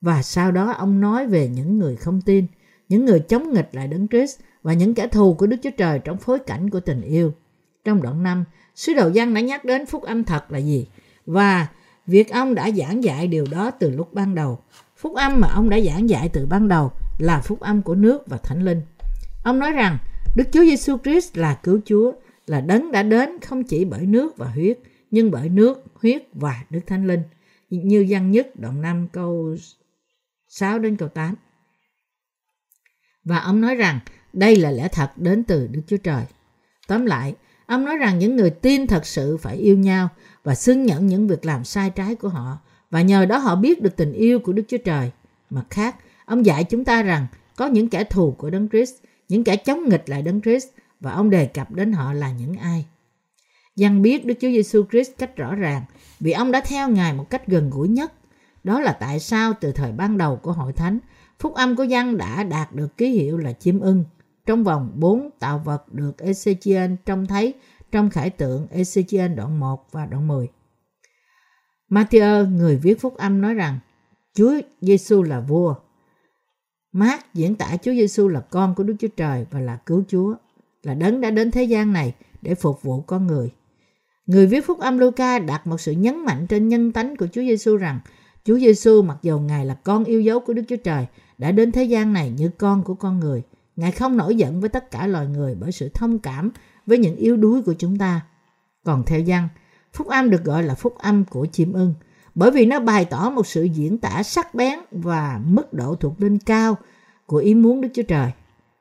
Và 0.00 0.22
sau 0.22 0.52
đó 0.52 0.72
ông 0.72 1.00
nói 1.00 1.26
về 1.26 1.48
những 1.48 1.78
người 1.78 1.96
không 1.96 2.20
tin, 2.20 2.46
những 2.88 3.04
người 3.04 3.20
chống 3.20 3.52
nghịch 3.52 3.68
lại 3.72 3.88
Đấng 3.88 4.08
Christ 4.08 4.40
và 4.62 4.72
những 4.72 4.94
kẻ 4.94 5.06
thù 5.06 5.34
của 5.34 5.46
Đức 5.46 5.56
Chúa 5.62 5.70
Trời 5.76 5.98
trong 5.98 6.16
phối 6.16 6.38
cảnh 6.38 6.70
của 6.70 6.80
tình 6.80 7.02
yêu. 7.02 7.32
Trong 7.84 8.02
đoạn 8.02 8.22
5, 8.22 8.44
sứ 8.74 8.94
đồ 8.94 9.10
văn 9.14 9.34
đã 9.34 9.40
nhắc 9.40 9.64
đến 9.64 9.86
phúc 9.86 10.02
âm 10.02 10.24
thật 10.24 10.52
là 10.52 10.58
gì 10.58 10.86
và 11.26 11.68
việc 12.06 12.30
ông 12.30 12.54
đã 12.54 12.70
giảng 12.70 13.04
dạy 13.04 13.26
điều 13.26 13.46
đó 13.50 13.70
từ 13.70 13.90
lúc 13.90 14.14
ban 14.14 14.34
đầu. 14.34 14.58
Phúc 14.96 15.14
âm 15.14 15.40
mà 15.40 15.48
ông 15.48 15.70
đã 15.70 15.80
giảng 15.80 16.08
dạy 16.08 16.30
từ 16.32 16.46
ban 16.46 16.68
đầu 16.68 16.92
là 17.18 17.40
phúc 17.40 17.60
âm 17.60 17.82
của 17.82 17.94
nước 17.94 18.26
và 18.26 18.36
thánh 18.36 18.64
linh. 18.64 18.82
Ông 19.44 19.58
nói 19.58 19.70
rằng 19.70 19.98
Đức 20.36 20.44
Chúa 20.52 20.64
Giêsu 20.64 20.96
Christ 20.98 21.36
là 21.36 21.54
cứu 21.62 21.80
Chúa, 21.84 22.12
là 22.46 22.60
đấng 22.60 22.92
đã 22.92 23.02
đến 23.02 23.40
không 23.40 23.64
chỉ 23.64 23.84
bởi 23.84 24.06
nước 24.06 24.36
và 24.36 24.46
huyết, 24.46 24.78
nhưng 25.10 25.30
bởi 25.30 25.48
nước, 25.48 25.84
huyết 25.94 26.22
và 26.32 26.64
Đức 26.70 26.80
Thánh 26.86 27.06
Linh. 27.06 27.22
Như 27.70 28.06
văn 28.08 28.30
nhất 28.30 28.60
đoạn 28.60 28.82
5 28.82 29.08
câu 29.12 29.56
6 30.48 30.78
đến 30.78 30.96
câu 30.96 31.08
8. 31.08 31.34
Và 33.24 33.38
ông 33.38 33.60
nói 33.60 33.74
rằng 33.74 34.00
đây 34.32 34.56
là 34.56 34.70
lẽ 34.70 34.88
thật 34.88 35.10
đến 35.16 35.44
từ 35.44 35.66
Đức 35.66 35.80
Chúa 35.86 35.96
Trời. 35.96 36.24
Tóm 36.86 37.06
lại, 37.06 37.34
ông 37.66 37.84
nói 37.84 37.96
rằng 37.96 38.18
những 38.18 38.36
người 38.36 38.50
tin 38.50 38.86
thật 38.86 39.06
sự 39.06 39.36
phải 39.36 39.56
yêu 39.56 39.78
nhau 39.78 40.08
và 40.44 40.54
xưng 40.54 40.86
nhận 40.86 41.06
những 41.06 41.28
việc 41.28 41.44
làm 41.44 41.64
sai 41.64 41.90
trái 41.90 42.14
của 42.14 42.28
họ 42.28 42.58
và 42.90 43.02
nhờ 43.02 43.26
đó 43.26 43.38
họ 43.38 43.56
biết 43.56 43.82
được 43.82 43.96
tình 43.96 44.12
yêu 44.12 44.38
của 44.38 44.52
Đức 44.52 44.62
Chúa 44.68 44.78
Trời. 44.78 45.10
Mặt 45.50 45.64
khác, 45.70 45.96
ông 46.24 46.46
dạy 46.46 46.64
chúng 46.64 46.84
ta 46.84 47.02
rằng 47.02 47.26
có 47.56 47.66
những 47.66 47.88
kẻ 47.88 48.04
thù 48.04 48.34
của 48.38 48.50
Đấng 48.50 48.68
Christ, 48.68 48.94
những 49.28 49.44
kẻ 49.44 49.56
chống 49.56 49.88
nghịch 49.88 50.08
lại 50.08 50.22
Đấng 50.22 50.40
Christ 50.40 50.68
và 51.00 51.12
ông 51.12 51.30
đề 51.30 51.46
cập 51.46 51.70
đến 51.70 51.92
họ 51.92 52.12
là 52.12 52.32
những 52.32 52.56
ai. 52.56 52.86
Giăng 53.76 54.02
biết 54.02 54.26
Đức 54.26 54.34
Chúa 54.40 54.48
Giêsu 54.48 54.84
Christ 54.90 55.10
cách 55.18 55.36
rõ 55.36 55.54
ràng 55.54 55.82
vì 56.20 56.32
ông 56.32 56.52
đã 56.52 56.60
theo 56.60 56.88
Ngài 56.88 57.12
một 57.12 57.30
cách 57.30 57.46
gần 57.46 57.70
gũi 57.70 57.88
nhất. 57.88 58.12
Đó 58.64 58.80
là 58.80 58.92
tại 58.92 59.20
sao 59.20 59.52
từ 59.60 59.72
thời 59.72 59.92
ban 59.92 60.18
đầu 60.18 60.36
của 60.36 60.52
hội 60.52 60.72
thánh, 60.72 60.98
phúc 61.38 61.54
âm 61.54 61.76
của 61.76 61.82
Giăng 61.82 62.16
đã 62.16 62.44
đạt 62.44 62.74
được 62.74 62.96
ký 62.96 63.10
hiệu 63.10 63.38
là 63.38 63.52
chim 63.52 63.80
ưng. 63.80 64.04
Trong 64.46 64.64
vòng 64.64 64.92
4 64.94 65.30
tạo 65.38 65.58
vật 65.58 65.92
được 65.92 66.16
Ezechiel 66.18 66.96
trông 67.06 67.26
thấy 67.26 67.54
trong 67.92 68.10
khải 68.10 68.30
tượng 68.30 68.66
Ezechiel 68.70 69.34
đoạn 69.34 69.60
1 69.60 69.92
và 69.92 70.06
đoạn 70.06 70.28
10. 70.28 70.48
Matthew, 71.90 72.56
người 72.56 72.76
viết 72.76 73.00
phúc 73.00 73.16
âm 73.16 73.40
nói 73.40 73.54
rằng 73.54 73.78
Chúa 74.34 74.54
Giêsu 74.80 75.22
là 75.22 75.40
vua. 75.40 75.74
Mark 76.92 77.22
diễn 77.34 77.54
tả 77.54 77.76
Chúa 77.82 77.92
Giêsu 77.92 78.28
là 78.28 78.40
con 78.40 78.74
của 78.74 78.82
Đức 78.82 78.94
Chúa 78.98 79.08
Trời 79.08 79.46
và 79.50 79.60
là 79.60 79.76
cứu 79.76 80.04
Chúa, 80.08 80.34
là 80.82 80.94
đấng 80.94 81.20
đã 81.20 81.30
đến 81.30 81.50
thế 81.50 81.64
gian 81.64 81.92
này 81.92 82.14
để 82.42 82.54
phục 82.54 82.82
vụ 82.82 83.00
con 83.00 83.26
người. 83.26 83.50
Người 84.26 84.46
viết 84.46 84.66
phúc 84.66 84.78
âm 84.78 84.98
Luca 84.98 85.38
đặt 85.38 85.66
một 85.66 85.80
sự 85.80 85.92
nhấn 85.92 86.24
mạnh 86.24 86.46
trên 86.46 86.68
nhân 86.68 86.92
tánh 86.92 87.16
của 87.16 87.26
Chúa 87.26 87.40
Giêsu 87.40 87.76
rằng 87.76 88.00
Chúa 88.44 88.58
Giêsu 88.58 89.02
mặc 89.02 89.18
dù 89.22 89.38
Ngài 89.38 89.66
là 89.66 89.74
con 89.74 90.04
yêu 90.04 90.20
dấu 90.20 90.40
của 90.40 90.52
Đức 90.52 90.62
Chúa 90.68 90.76
Trời 90.76 91.06
đã 91.38 91.52
đến 91.52 91.72
thế 91.72 91.84
gian 91.84 92.12
này 92.12 92.30
như 92.30 92.50
con 92.58 92.82
của 92.84 92.94
con 92.94 93.20
người. 93.20 93.42
Ngài 93.76 93.92
không 93.92 94.16
nổi 94.16 94.36
giận 94.36 94.60
với 94.60 94.68
tất 94.68 94.90
cả 94.90 95.06
loài 95.06 95.26
người 95.26 95.54
bởi 95.54 95.72
sự 95.72 95.88
thông 95.94 96.18
cảm 96.18 96.50
với 96.86 96.98
những 96.98 97.16
yếu 97.16 97.36
đuối 97.36 97.62
của 97.62 97.74
chúng 97.78 97.98
ta. 97.98 98.20
Còn 98.84 99.04
theo 99.06 99.20
văn, 99.26 99.48
phúc 99.92 100.06
âm 100.06 100.30
được 100.30 100.44
gọi 100.44 100.62
là 100.62 100.74
phúc 100.74 100.94
âm 100.98 101.24
của 101.24 101.46
chim 101.46 101.72
ưng 101.72 101.94
bởi 102.34 102.50
vì 102.50 102.66
nó 102.66 102.80
bày 102.80 103.04
tỏ 103.04 103.30
một 103.30 103.46
sự 103.46 103.64
diễn 103.64 103.98
tả 103.98 104.22
sắc 104.22 104.54
bén 104.54 104.78
và 104.90 105.40
mức 105.44 105.72
độ 105.72 105.94
thuộc 105.94 106.20
linh 106.20 106.38
cao 106.38 106.76
của 107.26 107.36
ý 107.36 107.54
muốn 107.54 107.80
Đức 107.80 107.88
Chúa 107.94 108.02
Trời. 108.02 108.30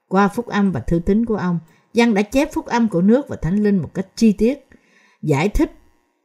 Qua 0.08 0.28
phúc 0.28 0.48
âm 0.48 0.72
và 0.72 0.80
thư 0.80 1.00
tín 1.00 1.26
của 1.26 1.36
ông, 1.36 1.60
Giăng 1.94 2.14
đã 2.14 2.22
chép 2.22 2.54
phúc 2.54 2.66
âm 2.66 2.88
của 2.88 3.02
nước 3.02 3.28
và 3.28 3.36
thánh 3.36 3.64
linh 3.64 3.78
một 3.78 3.94
cách 3.94 4.08
chi 4.16 4.34
tiết, 4.34 4.68
giải 5.22 5.50
thích 5.50 5.72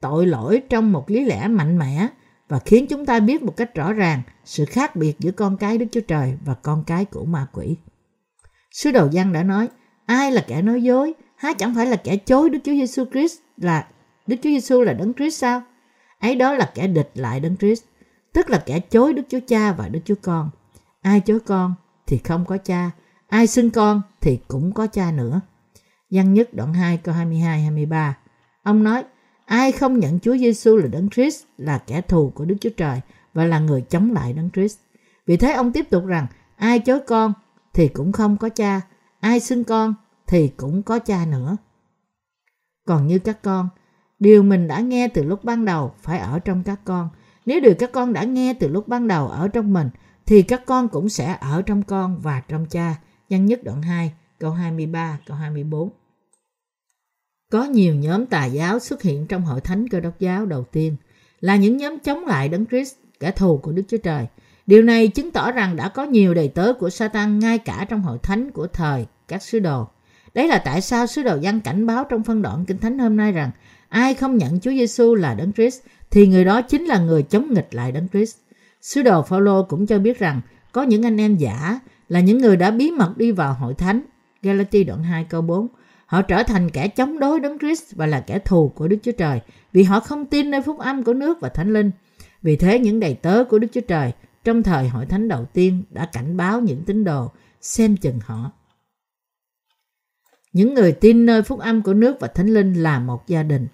tội 0.01 0.27
lỗi 0.27 0.63
trong 0.69 0.93
một 0.93 1.11
lý 1.11 1.25
lẽ 1.25 1.49
mạnh 1.49 1.79
mẽ 1.79 2.09
và 2.49 2.59
khiến 2.59 2.87
chúng 2.87 3.07
ta 3.07 3.21
biết 3.21 3.43
một 3.43 3.57
cách 3.57 3.75
rõ 3.75 3.93
ràng 3.93 4.23
sự 4.45 4.65
khác 4.65 4.97
biệt 4.97 5.19
giữa 5.19 5.31
con 5.31 5.57
cái 5.57 5.79
Đức 5.79 5.87
Chúa 5.93 6.01
Trời 6.01 6.35
và 6.45 6.55
con 6.55 6.85
cái 6.87 7.05
của 7.05 7.25
ma 7.25 7.47
quỷ. 7.53 7.77
Sứ 8.77 8.91
đồ 8.91 9.09
Giăng 9.11 9.33
đã 9.33 9.43
nói, 9.43 9.69
ai 10.07 10.33
là 10.33 10.45
kẻ 10.49 10.63
nói 10.63 10.83
dối, 10.83 11.15
há 11.37 11.53
chẳng 11.53 11.75
phải 11.75 11.87
là 11.87 11.97
kẻ 11.97 12.17
chối 12.17 12.51
Đức 12.51 12.59
Chúa 12.65 12.73
Giêsu 12.73 13.05
Christ 13.13 13.39
là 13.57 13.87
Đức 14.27 14.37
Chúa 14.37 14.51
Giêsu 14.51 14.83
là 14.83 14.93
Đấng 14.93 15.15
Christ 15.15 15.39
sao? 15.39 15.63
Ấy 16.21 16.35
đó 16.35 16.55
là 16.55 16.73
kẻ 16.75 16.87
địch 16.87 17.11
lại 17.15 17.41
Đấng 17.41 17.57
Christ, 17.57 17.85
tức 18.33 18.51
là 18.51 18.63
kẻ 18.67 18.81
chối 18.81 19.13
Đức 19.13 19.23
Chúa 19.29 19.39
Cha 19.47 19.73
và 19.73 19.89
Đức 19.89 20.01
Chúa 20.05 20.15
Con. 20.23 20.51
Ai 21.03 21.21
chối 21.21 21.41
con 21.41 21.75
thì 22.07 22.19
không 22.19 22.45
có 22.45 22.57
cha, 22.57 22.91
ai 23.29 23.47
xưng 23.47 23.71
con 23.71 24.03
thì 24.21 24.39
cũng 24.49 24.73
có 24.73 24.87
cha 24.87 25.13
nữa. 25.13 25.41
Văn 26.11 26.35
nhất 26.35 26.55
đoạn 26.55 26.75
2 26.75 26.97
câu 26.97 27.15
22 27.15 27.61
23. 27.61 28.19
Ông 28.63 28.85
nói: 28.85 29.05
Ai 29.45 29.73
không 29.73 29.99
nhận 29.99 30.21
Chúa 30.21 30.37
Giêsu 30.37 30.77
là 30.77 30.87
Đấng 30.87 31.11
Christ 31.11 31.45
là 31.59 31.79
kẻ 31.87 32.01
thù 32.01 32.33
của 32.35 32.45
Đức 32.45 32.57
Chúa 32.61 32.71
Trời 32.77 33.01
và 33.35 33.45
là 33.45 33.59
người 33.59 33.81
chống 33.81 34.13
lại 34.13 34.33
Đấng 34.33 34.51
Christ. 34.51 34.79
Vì 35.27 35.37
thế 35.37 35.53
ông 35.53 35.73
tiếp 35.73 35.91
tục 35.91 36.07
rằng: 36.07 36.27
Ai 36.57 36.79
chối 36.79 37.01
con 37.07 37.33
thì 37.77 37.89
cũng 37.89 38.13
không 38.13 38.37
có 38.37 38.49
cha, 38.49 38.81
ai 39.21 39.41
xưng 39.41 39.65
con 39.65 39.95
thì 40.27 40.49
cũng 40.49 40.83
có 40.83 40.99
cha 40.99 41.27
nữa. 41.27 41.57
Còn 42.87 43.07
như 43.07 43.19
các 43.19 43.43
con, 43.43 43.69
điều 44.19 44.43
mình 44.43 44.69
đã 44.69 44.81
nghe 44.81 45.09
từ 45.09 45.23
lúc 45.23 45.45
ban 45.45 45.65
đầu 45.65 45.95
phải 46.03 46.19
ở 46.19 46.39
trong 46.39 46.63
các 46.63 46.81
con. 46.85 47.09
Nếu 47.47 47.61
điều 47.61 47.75
các 47.79 47.93
con 47.93 48.13
đã 48.13 48.25
nghe 48.25 48.55
từ 48.55 48.69
lúc 48.69 48.89
ban 48.89 49.09
đầu 49.09 49.29
ở 49.29 49.49
trong 49.49 49.73
mình, 49.73 49.91
thì 50.27 50.43
các 50.43 50.67
con 50.67 50.89
cũng 50.89 51.09
sẽ 51.09 51.37
ở 51.41 51.63
trong 51.63 51.83
con 51.83 52.19
và 52.19 52.43
trong 52.49 52.67
cha. 52.67 52.97
Văn 53.31 53.47
nhất 53.47 53.65
đoạn 53.65 53.83
2, 53.83 54.13
câu 54.39 54.51
23, 54.51 55.19
câu 55.27 55.37
24. 55.37 55.91
Có 57.53 57.65
nhiều 57.65 57.95
nhóm 57.95 58.27
tà 58.27 58.45
giáo 58.45 58.79
xuất 58.79 59.03
hiện 59.03 59.27
trong 59.27 59.43
hội 59.43 59.61
thánh 59.61 59.89
cơ 59.89 60.01
đốc 60.01 60.21
giáo 60.21 60.47
đầu 60.47 60.65
tiên 60.65 60.97
là 61.41 61.57
những 61.57 61.77
nhóm 61.77 61.99
chống 61.99 62.25
lại 62.25 62.49
Đấng 62.49 62.67
Christ, 62.67 62.95
kẻ 63.21 63.31
thù 63.31 63.59
của 63.59 63.73
Đức 63.73 63.83
Chúa 63.89 63.97
Trời. 63.97 64.27
Điều 64.67 64.83
này 64.83 65.09
chứng 65.09 65.31
tỏ 65.31 65.53
rằng 65.53 65.77
đã 65.77 65.89
có 65.89 66.05
nhiều 66.05 66.35
đầy 66.35 66.49
tớ 66.49 66.73
của 66.73 66.91
Satan 66.91 67.39
ngay 67.39 67.59
cả 67.59 67.87
trong 67.89 68.03
hội 68.03 68.19
thánh 68.23 68.51
của 68.51 68.67
thời 68.67 69.07
các 69.29 69.43
sứ 69.43 69.59
đồ. 69.59 69.89
Đấy 70.35 70.49
là 70.49 70.59
tại 70.59 70.81
sao 70.81 71.07
sứ 71.07 71.23
đồ 71.23 71.39
văn 71.43 71.61
cảnh 71.61 71.87
báo 71.87 72.05
trong 72.05 72.23
phân 72.23 72.43
đoạn 72.43 72.65
Kinh 72.65 72.79
Thánh 72.79 72.99
hôm 72.99 73.17
nay 73.17 73.33
rằng 73.33 73.51
ai 73.89 74.15
không 74.15 74.37
nhận 74.37 74.61
Chúa 74.61 74.71
Giêsu 74.71 75.15
là 75.15 75.35
Đấng 75.35 75.53
Christ, 75.53 75.81
thì 76.11 76.27
người 76.27 76.45
đó 76.45 76.63
chính 76.63 76.85
là 76.85 76.99
người 76.99 77.23
chống 77.23 77.55
nghịch 77.55 77.75
lại 77.75 77.93
Đấng 77.93 78.09
Christ. 78.09 78.37
Sứ 78.83 79.03
đồ 79.03 79.23
Phaolô 79.23 79.63
cũng 79.63 79.87
cho 79.87 79.99
biết 79.99 80.19
rằng 80.19 80.41
có 80.73 80.83
những 80.83 81.07
anh 81.07 81.21
em 81.21 81.37
giả 81.37 81.81
là 82.09 82.21
những 82.21 82.39
người 82.39 82.57
đã 82.57 82.71
bí 82.71 82.91
mật 82.91 83.13
đi 83.17 83.33
vào 83.33 83.55
hội 83.55 83.75
thánh. 83.75 84.03
Galati 84.43 84.85
đoạn 84.85 85.03
2 85.03 85.25
câu 85.25 85.43
4 85.43 85.69
Họ 86.07 86.23
trở 86.23 86.43
thành 86.43 86.71
kẻ 86.71 86.89
chống 86.89 87.19
đối 87.19 87.41
Đấng 87.41 87.59
Christ 87.59 87.95
và 87.95 88.07
là 88.07 88.21
kẻ 88.21 88.39
thù 88.39 88.69
của 88.69 88.89
Đức 88.89 88.97
Chúa 89.03 89.13
Trời, 89.13 89.41
vì 89.73 89.83
họ 89.83 90.01
không 90.01 90.27
tin 90.27 90.51
nơi 90.51 90.63
phúc 90.63 90.79
âm 90.79 91.03
của 91.03 91.15
nước 91.15 91.41
và 91.41 91.49
Thánh 91.49 91.73
Linh. 91.73 91.91
Vì 92.43 92.57
thế 92.57 92.79
những 92.79 93.01
đầy 93.01 93.15
tớ 93.15 93.45
của 93.45 93.59
Đức 93.59 93.69
Chúa 93.73 93.81
Trời 93.81 94.13
trong 94.47 94.63
thời 94.63 94.89
hội 94.89 95.07
thánh 95.07 95.29
đầu 95.29 95.45
tiên 95.45 95.83
đã 95.91 96.09
cảnh 96.13 96.37
báo 96.37 96.61
những 96.61 96.85
tín 96.85 97.05
đồ 97.05 97.31
xem 97.61 97.97
chừng 97.97 98.21
họ. 98.25 98.53
Những 100.53 100.75
người 100.75 100.93
tin 100.93 101.27
nơi 101.27 101.43
phúc 101.43 101.59
âm 101.59 101.83
của 101.83 101.95
nước 101.95 102.17
và 102.21 102.29
Thánh 102.29 102.49
Linh 102.49 102.83
là 102.83 102.99
một 102.99 103.29
gia 103.29 103.43
đình. 103.43 103.67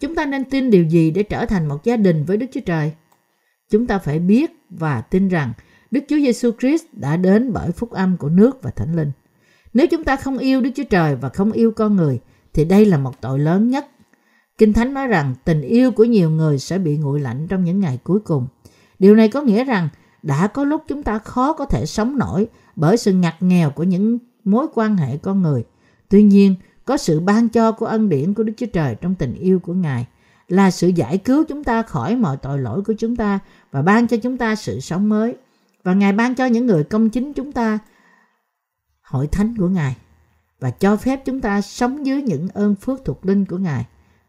Chúng 0.00 0.14
ta 0.14 0.26
nên 0.26 0.44
tin 0.44 0.70
điều 0.70 0.84
gì 0.84 1.10
để 1.10 1.22
trở 1.22 1.46
thành 1.46 1.68
một 1.68 1.84
gia 1.84 1.96
đình 1.96 2.24
với 2.24 2.36
Đức 2.36 2.46
Chúa 2.52 2.60
Trời? 2.60 2.92
Chúng 3.70 3.86
ta 3.86 3.98
phải 3.98 4.18
biết 4.18 4.50
và 4.70 5.00
tin 5.00 5.28
rằng 5.28 5.52
Đức 5.90 6.00
Chúa 6.08 6.16
Giêsu 6.16 6.50
Christ 6.60 6.84
đã 6.92 7.16
đến 7.16 7.52
bởi 7.52 7.72
phúc 7.72 7.90
âm 7.90 8.16
của 8.16 8.28
nước 8.28 8.62
và 8.62 8.70
Thánh 8.70 8.96
Linh. 8.96 9.12
Nếu 9.74 9.86
chúng 9.86 10.04
ta 10.04 10.16
không 10.16 10.38
yêu 10.38 10.60
Đức 10.60 10.70
Chúa 10.74 10.84
Trời 10.90 11.16
và 11.16 11.28
không 11.28 11.52
yêu 11.52 11.72
con 11.72 11.96
người, 11.96 12.20
thì 12.54 12.64
đây 12.64 12.84
là 12.84 12.98
một 12.98 13.20
tội 13.20 13.38
lớn 13.38 13.70
nhất. 13.70 13.86
Kinh 14.58 14.72
Thánh 14.72 14.94
nói 14.94 15.06
rằng 15.06 15.34
tình 15.44 15.62
yêu 15.62 15.92
của 15.92 16.04
nhiều 16.04 16.30
người 16.30 16.58
sẽ 16.58 16.78
bị 16.78 16.96
nguội 16.96 17.20
lạnh 17.20 17.46
trong 17.48 17.64
những 17.64 17.80
ngày 17.80 17.98
cuối 18.04 18.20
cùng. 18.20 18.46
Điều 18.98 19.14
này 19.14 19.28
có 19.28 19.42
nghĩa 19.42 19.64
rằng 19.64 19.88
đã 20.22 20.46
có 20.46 20.64
lúc 20.64 20.84
chúng 20.88 21.02
ta 21.02 21.18
khó 21.18 21.52
có 21.52 21.64
thể 21.64 21.86
sống 21.86 22.18
nổi 22.18 22.48
bởi 22.76 22.96
sự 22.96 23.12
ngặt 23.12 23.34
nghèo 23.40 23.70
của 23.70 23.82
những 23.82 24.18
mối 24.44 24.66
quan 24.74 24.96
hệ 24.96 25.16
con 25.16 25.42
người. 25.42 25.64
Tuy 26.08 26.22
nhiên, 26.22 26.54
có 26.84 26.96
sự 26.96 27.20
ban 27.20 27.48
cho 27.48 27.72
của 27.72 27.86
ân 27.86 28.08
điển 28.08 28.34
của 28.34 28.42
Đức 28.42 28.52
Chúa 28.56 28.66
Trời 28.66 28.94
trong 28.94 29.14
tình 29.14 29.34
yêu 29.34 29.58
của 29.58 29.74
Ngài 29.74 30.06
là 30.48 30.70
sự 30.70 30.88
giải 30.88 31.18
cứu 31.18 31.44
chúng 31.48 31.64
ta 31.64 31.82
khỏi 31.82 32.16
mọi 32.16 32.36
tội 32.36 32.58
lỗi 32.58 32.82
của 32.82 32.94
chúng 32.98 33.16
ta 33.16 33.38
và 33.70 33.82
ban 33.82 34.06
cho 34.06 34.16
chúng 34.16 34.36
ta 34.36 34.54
sự 34.54 34.80
sống 34.80 35.08
mới. 35.08 35.36
Và 35.82 35.94
Ngài 35.94 36.12
ban 36.12 36.34
cho 36.34 36.46
những 36.46 36.66
người 36.66 36.84
công 36.84 37.10
chính 37.10 37.32
chúng 37.32 37.52
ta 37.52 37.78
hội 39.02 39.26
thánh 39.26 39.56
của 39.56 39.68
Ngài 39.68 39.96
và 40.60 40.70
cho 40.70 40.96
phép 40.96 41.22
chúng 41.24 41.40
ta 41.40 41.60
sống 41.60 42.06
dưới 42.06 42.22
những 42.22 42.48
ơn 42.48 42.74
phước 42.74 43.04
thuộc 43.04 43.26
linh 43.26 43.44
của 43.44 43.58
Ngài, 43.58 43.86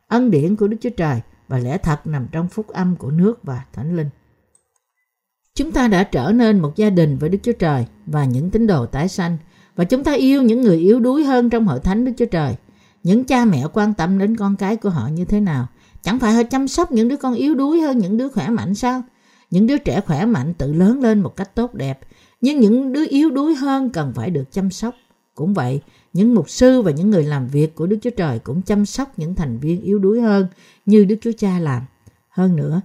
ân 0.08 0.32
điển 0.32 0.56
của 0.56 0.68
Đức 0.68 0.78
Chúa 0.82 0.90
Trời 0.90 1.22
và 1.48 1.58
lẽ 1.58 1.78
thật 1.78 2.08
nằm 2.08 2.28
trong 2.32 2.48
phúc 2.48 2.68
âm 2.68 2.96
của 2.96 3.12
nước 3.12 3.44
và 3.44 3.66
thánh 3.74 3.98
linh. 3.98 4.10
Chúng 5.62 5.72
ta 5.72 5.88
đã 5.88 6.04
trở 6.04 6.32
nên 6.32 6.60
một 6.60 6.76
gia 6.76 6.90
đình 6.90 7.18
với 7.18 7.30
Đức 7.30 7.38
Chúa 7.44 7.52
Trời 7.52 7.86
và 8.06 8.26
những 8.26 8.50
tín 8.50 8.68
đồ 8.68 8.86
tái 8.86 9.08
sanh 9.08 9.38
và 9.76 9.84
chúng 9.84 10.04
ta 10.04 10.14
yêu 10.14 10.44
những 10.44 10.62
người 10.62 10.78
yếu 10.78 11.00
đuối 11.00 11.24
hơn 11.24 11.50
trong 11.50 11.68
hội 11.68 11.80
thánh 11.80 12.06
Đức 12.06 12.12
Chúa 12.18 12.26
Trời. 12.26 12.56
Những 13.04 13.24
cha 13.24 13.46
mẹ 13.46 13.64
quan 13.74 13.94
tâm 13.94 14.20
đến 14.20 14.38
con 14.38 14.56
cái 14.56 14.76
của 14.76 14.90
họ 14.90 15.08
như 15.08 15.26
thế 15.26 15.40
nào? 15.40 15.68
Chẳng 16.02 16.20
phải 16.20 16.34
họ 16.34 16.44
chăm 16.44 16.68
sóc 16.68 16.92
những 16.92 17.08
đứa 17.08 17.16
con 17.16 17.34
yếu 17.34 17.56
đuối 17.56 17.82
hơn 17.82 17.98
những 17.98 18.18
đứa 18.18 18.30
khỏe 18.30 18.50
mạnh 18.50 18.76
sao? 18.76 19.04
Những 19.52 19.68
đứa 19.68 19.78
trẻ 19.78 20.02
khỏe 20.02 20.26
mạnh 20.26 20.54
tự 20.54 20.74
lớn 20.74 21.02
lên 21.02 21.22
một 21.22 21.36
cách 21.36 21.56
tốt 21.56 21.74
đẹp 21.74 22.00
nhưng 22.42 22.60
những 22.60 22.94
đứa 22.94 23.06
yếu 23.10 23.30
đuối 23.30 23.56
hơn 23.56 23.90
cần 23.90 24.14
phải 24.16 24.30
được 24.30 24.52
chăm 24.52 24.72
sóc. 24.72 24.96
Cũng 25.36 25.54
vậy, 25.54 25.82
những 26.14 26.36
mục 26.36 26.50
sư 26.50 26.82
và 26.82 26.92
những 26.92 27.10
người 27.10 27.24
làm 27.24 27.48
việc 27.48 27.76
của 27.76 27.88
Đức 27.88 27.98
Chúa 28.02 28.10
Trời 28.18 28.40
cũng 28.40 28.62
chăm 28.62 28.86
sóc 28.86 29.20
những 29.20 29.36
thành 29.36 29.60
viên 29.60 29.82
yếu 29.82 30.00
đuối 30.00 30.22
hơn 30.22 30.48
như 30.86 31.06
Đức 31.06 31.16
Chúa 31.22 31.32
Cha 31.38 31.60
làm. 31.60 31.84
Hơn 32.30 32.56
nữa, 32.56 32.82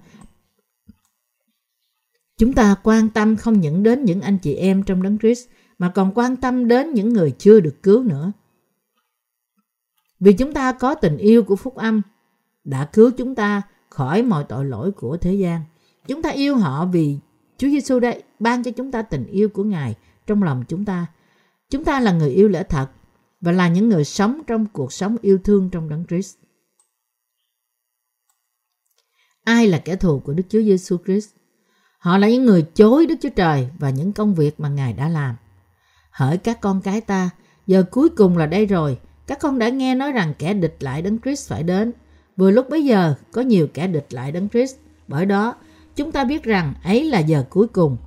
chúng 2.37 2.53
ta 2.53 2.75
quan 2.83 3.09
tâm 3.09 3.35
không 3.35 3.59
những 3.59 3.83
đến 3.83 4.05
những 4.05 4.21
anh 4.21 4.37
chị 4.37 4.55
em 4.55 4.83
trong 4.83 5.03
đấng 5.03 5.17
Christ, 5.17 5.47
mà 5.77 5.91
còn 5.95 6.11
quan 6.15 6.35
tâm 6.35 6.67
đến 6.67 6.93
những 6.93 7.13
người 7.13 7.31
chưa 7.37 7.59
được 7.59 7.83
cứu 7.83 8.03
nữa. 8.03 8.31
Vì 10.19 10.33
chúng 10.33 10.53
ta 10.53 10.71
có 10.71 10.95
tình 10.95 11.17
yêu 11.17 11.43
của 11.43 11.55
phúc 11.55 11.75
âm, 11.75 12.01
đã 12.63 12.89
cứu 12.93 13.11
chúng 13.11 13.35
ta 13.35 13.61
khỏi 13.89 14.23
mọi 14.23 14.43
tội 14.49 14.65
lỗi 14.65 14.91
của 14.91 15.17
thế 15.17 15.33
gian. 15.33 15.61
Chúng 16.07 16.21
ta 16.21 16.29
yêu 16.29 16.55
họ 16.55 16.85
vì 16.85 17.19
Chúa 17.57 17.67
Giêsu 17.67 17.99
đã 17.99 18.13
ban 18.39 18.63
cho 18.63 18.71
chúng 18.71 18.91
ta 18.91 19.01
tình 19.01 19.25
yêu 19.25 19.49
của 19.49 19.63
Ngài 19.63 19.95
trong 20.27 20.43
lòng 20.43 20.63
chúng 20.67 20.85
ta. 20.85 21.07
Chúng 21.69 21.83
ta 21.83 21.99
là 21.99 22.11
người 22.11 22.29
yêu 22.29 22.47
lẽ 22.47 22.63
thật 22.63 22.87
và 23.41 23.51
là 23.51 23.67
những 23.67 23.89
người 23.89 24.03
sống 24.03 24.41
trong 24.47 24.65
cuộc 24.65 24.93
sống 24.93 25.17
yêu 25.21 25.37
thương 25.43 25.69
trong 25.69 25.89
Đấng 25.89 26.05
Christ. 26.05 26.37
Ai 29.43 29.67
là 29.67 29.79
kẻ 29.79 29.95
thù 29.95 30.19
của 30.19 30.33
Đức 30.33 30.43
Chúa 30.49 30.61
Giêsu 30.61 30.97
Christ? 31.05 31.36
Họ 31.97 32.17
là 32.17 32.27
những 32.29 32.45
người 32.45 32.61
chối 32.61 33.05
Đức 33.05 33.15
Chúa 33.21 33.29
Trời 33.29 33.69
và 33.79 33.89
những 33.89 34.13
công 34.13 34.35
việc 34.35 34.59
mà 34.59 34.69
Ngài 34.69 34.93
đã 34.93 35.09
làm. 35.09 35.35
Hỡi 36.11 36.37
các 36.37 36.61
con 36.61 36.81
cái 36.81 37.01
ta, 37.01 37.29
giờ 37.67 37.83
cuối 37.91 38.09
cùng 38.09 38.37
là 38.37 38.45
đây 38.45 38.65
rồi. 38.65 38.97
Các 39.27 39.39
con 39.39 39.59
đã 39.59 39.69
nghe 39.69 39.95
nói 39.95 40.11
rằng 40.11 40.33
kẻ 40.39 40.53
địch 40.53 40.77
lại 40.79 41.01
Đấng 41.01 41.19
Christ 41.19 41.49
phải 41.49 41.63
đến. 41.63 41.91
Vừa 42.37 42.51
lúc 42.51 42.69
bấy 42.69 42.85
giờ 42.85 43.13
có 43.31 43.41
nhiều 43.41 43.67
kẻ 43.73 43.87
địch 43.87 44.07
lại 44.09 44.31
Đấng 44.31 44.49
Christ. 44.49 44.75
Bởi 45.07 45.25
đó, 45.25 45.55
chúng 45.95 46.11
ta 46.11 46.23
biết 46.23 46.43
rằng 46.43 46.73
ấy 46.83 47.03
là 47.03 47.19
giờ 47.19 47.43
cuối 47.49 47.67
cùng. 47.67 47.97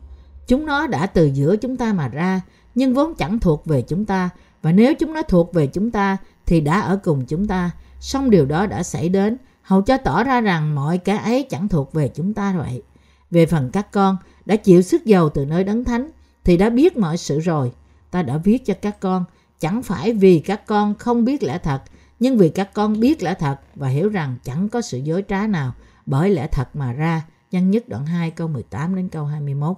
Chúng 0.46 0.66
nó 0.66 0.86
đã 0.86 1.06
từ 1.06 1.26
giữa 1.26 1.56
chúng 1.56 1.76
ta 1.76 1.92
mà 1.92 2.08
ra, 2.08 2.40
nhưng 2.74 2.94
vốn 2.94 3.14
chẳng 3.14 3.38
thuộc 3.38 3.66
về 3.66 3.82
chúng 3.82 4.04
ta. 4.04 4.30
Và 4.62 4.72
nếu 4.72 4.94
chúng 4.94 5.12
nó 5.12 5.22
thuộc 5.22 5.54
về 5.54 5.66
chúng 5.66 5.90
ta, 5.90 6.16
thì 6.46 6.60
đã 6.60 6.80
ở 6.80 6.96
cùng 6.96 7.26
chúng 7.26 7.46
ta. 7.46 7.70
Song 8.00 8.30
điều 8.30 8.46
đó 8.46 8.66
đã 8.66 8.82
xảy 8.82 9.08
đến, 9.08 9.36
hầu 9.62 9.82
cho 9.82 9.96
tỏ 9.96 10.24
ra 10.24 10.40
rằng 10.40 10.74
mọi 10.74 10.98
cái 10.98 11.18
ấy 11.18 11.46
chẳng 11.50 11.68
thuộc 11.68 11.92
về 11.92 12.08
chúng 12.08 12.34
ta 12.34 12.54
vậy. 12.58 12.82
Về 13.30 13.46
phần 13.46 13.70
các 13.72 13.92
con, 13.92 14.16
đã 14.46 14.56
chịu 14.56 14.82
sức 14.82 15.04
dầu 15.04 15.28
từ 15.28 15.46
nơi 15.46 15.64
đấng 15.64 15.84
thánh, 15.84 16.10
thì 16.44 16.56
đã 16.56 16.70
biết 16.70 16.96
mọi 16.96 17.16
sự 17.16 17.40
rồi. 17.40 17.72
Ta 18.10 18.22
đã 18.22 18.36
viết 18.36 18.66
cho 18.66 18.74
các 18.74 19.00
con, 19.00 19.24
chẳng 19.60 19.82
phải 19.82 20.12
vì 20.12 20.38
các 20.38 20.66
con 20.66 20.94
không 20.94 21.24
biết 21.24 21.42
lẽ 21.42 21.58
thật, 21.58 21.82
nhưng 22.20 22.38
vì 22.38 22.48
các 22.48 22.74
con 22.74 23.00
biết 23.00 23.22
lẽ 23.22 23.34
thật 23.38 23.56
và 23.74 23.88
hiểu 23.88 24.08
rằng 24.08 24.36
chẳng 24.44 24.68
có 24.68 24.80
sự 24.80 24.98
dối 24.98 25.24
trá 25.28 25.46
nào 25.46 25.72
bởi 26.06 26.30
lẽ 26.30 26.46
thật 26.52 26.76
mà 26.76 26.92
ra. 26.92 27.22
Nhân 27.50 27.70
nhất 27.70 27.88
đoạn 27.88 28.06
2 28.06 28.30
câu 28.30 28.48
18 28.48 28.96
đến 28.96 29.08
câu 29.08 29.24
21. 29.24 29.76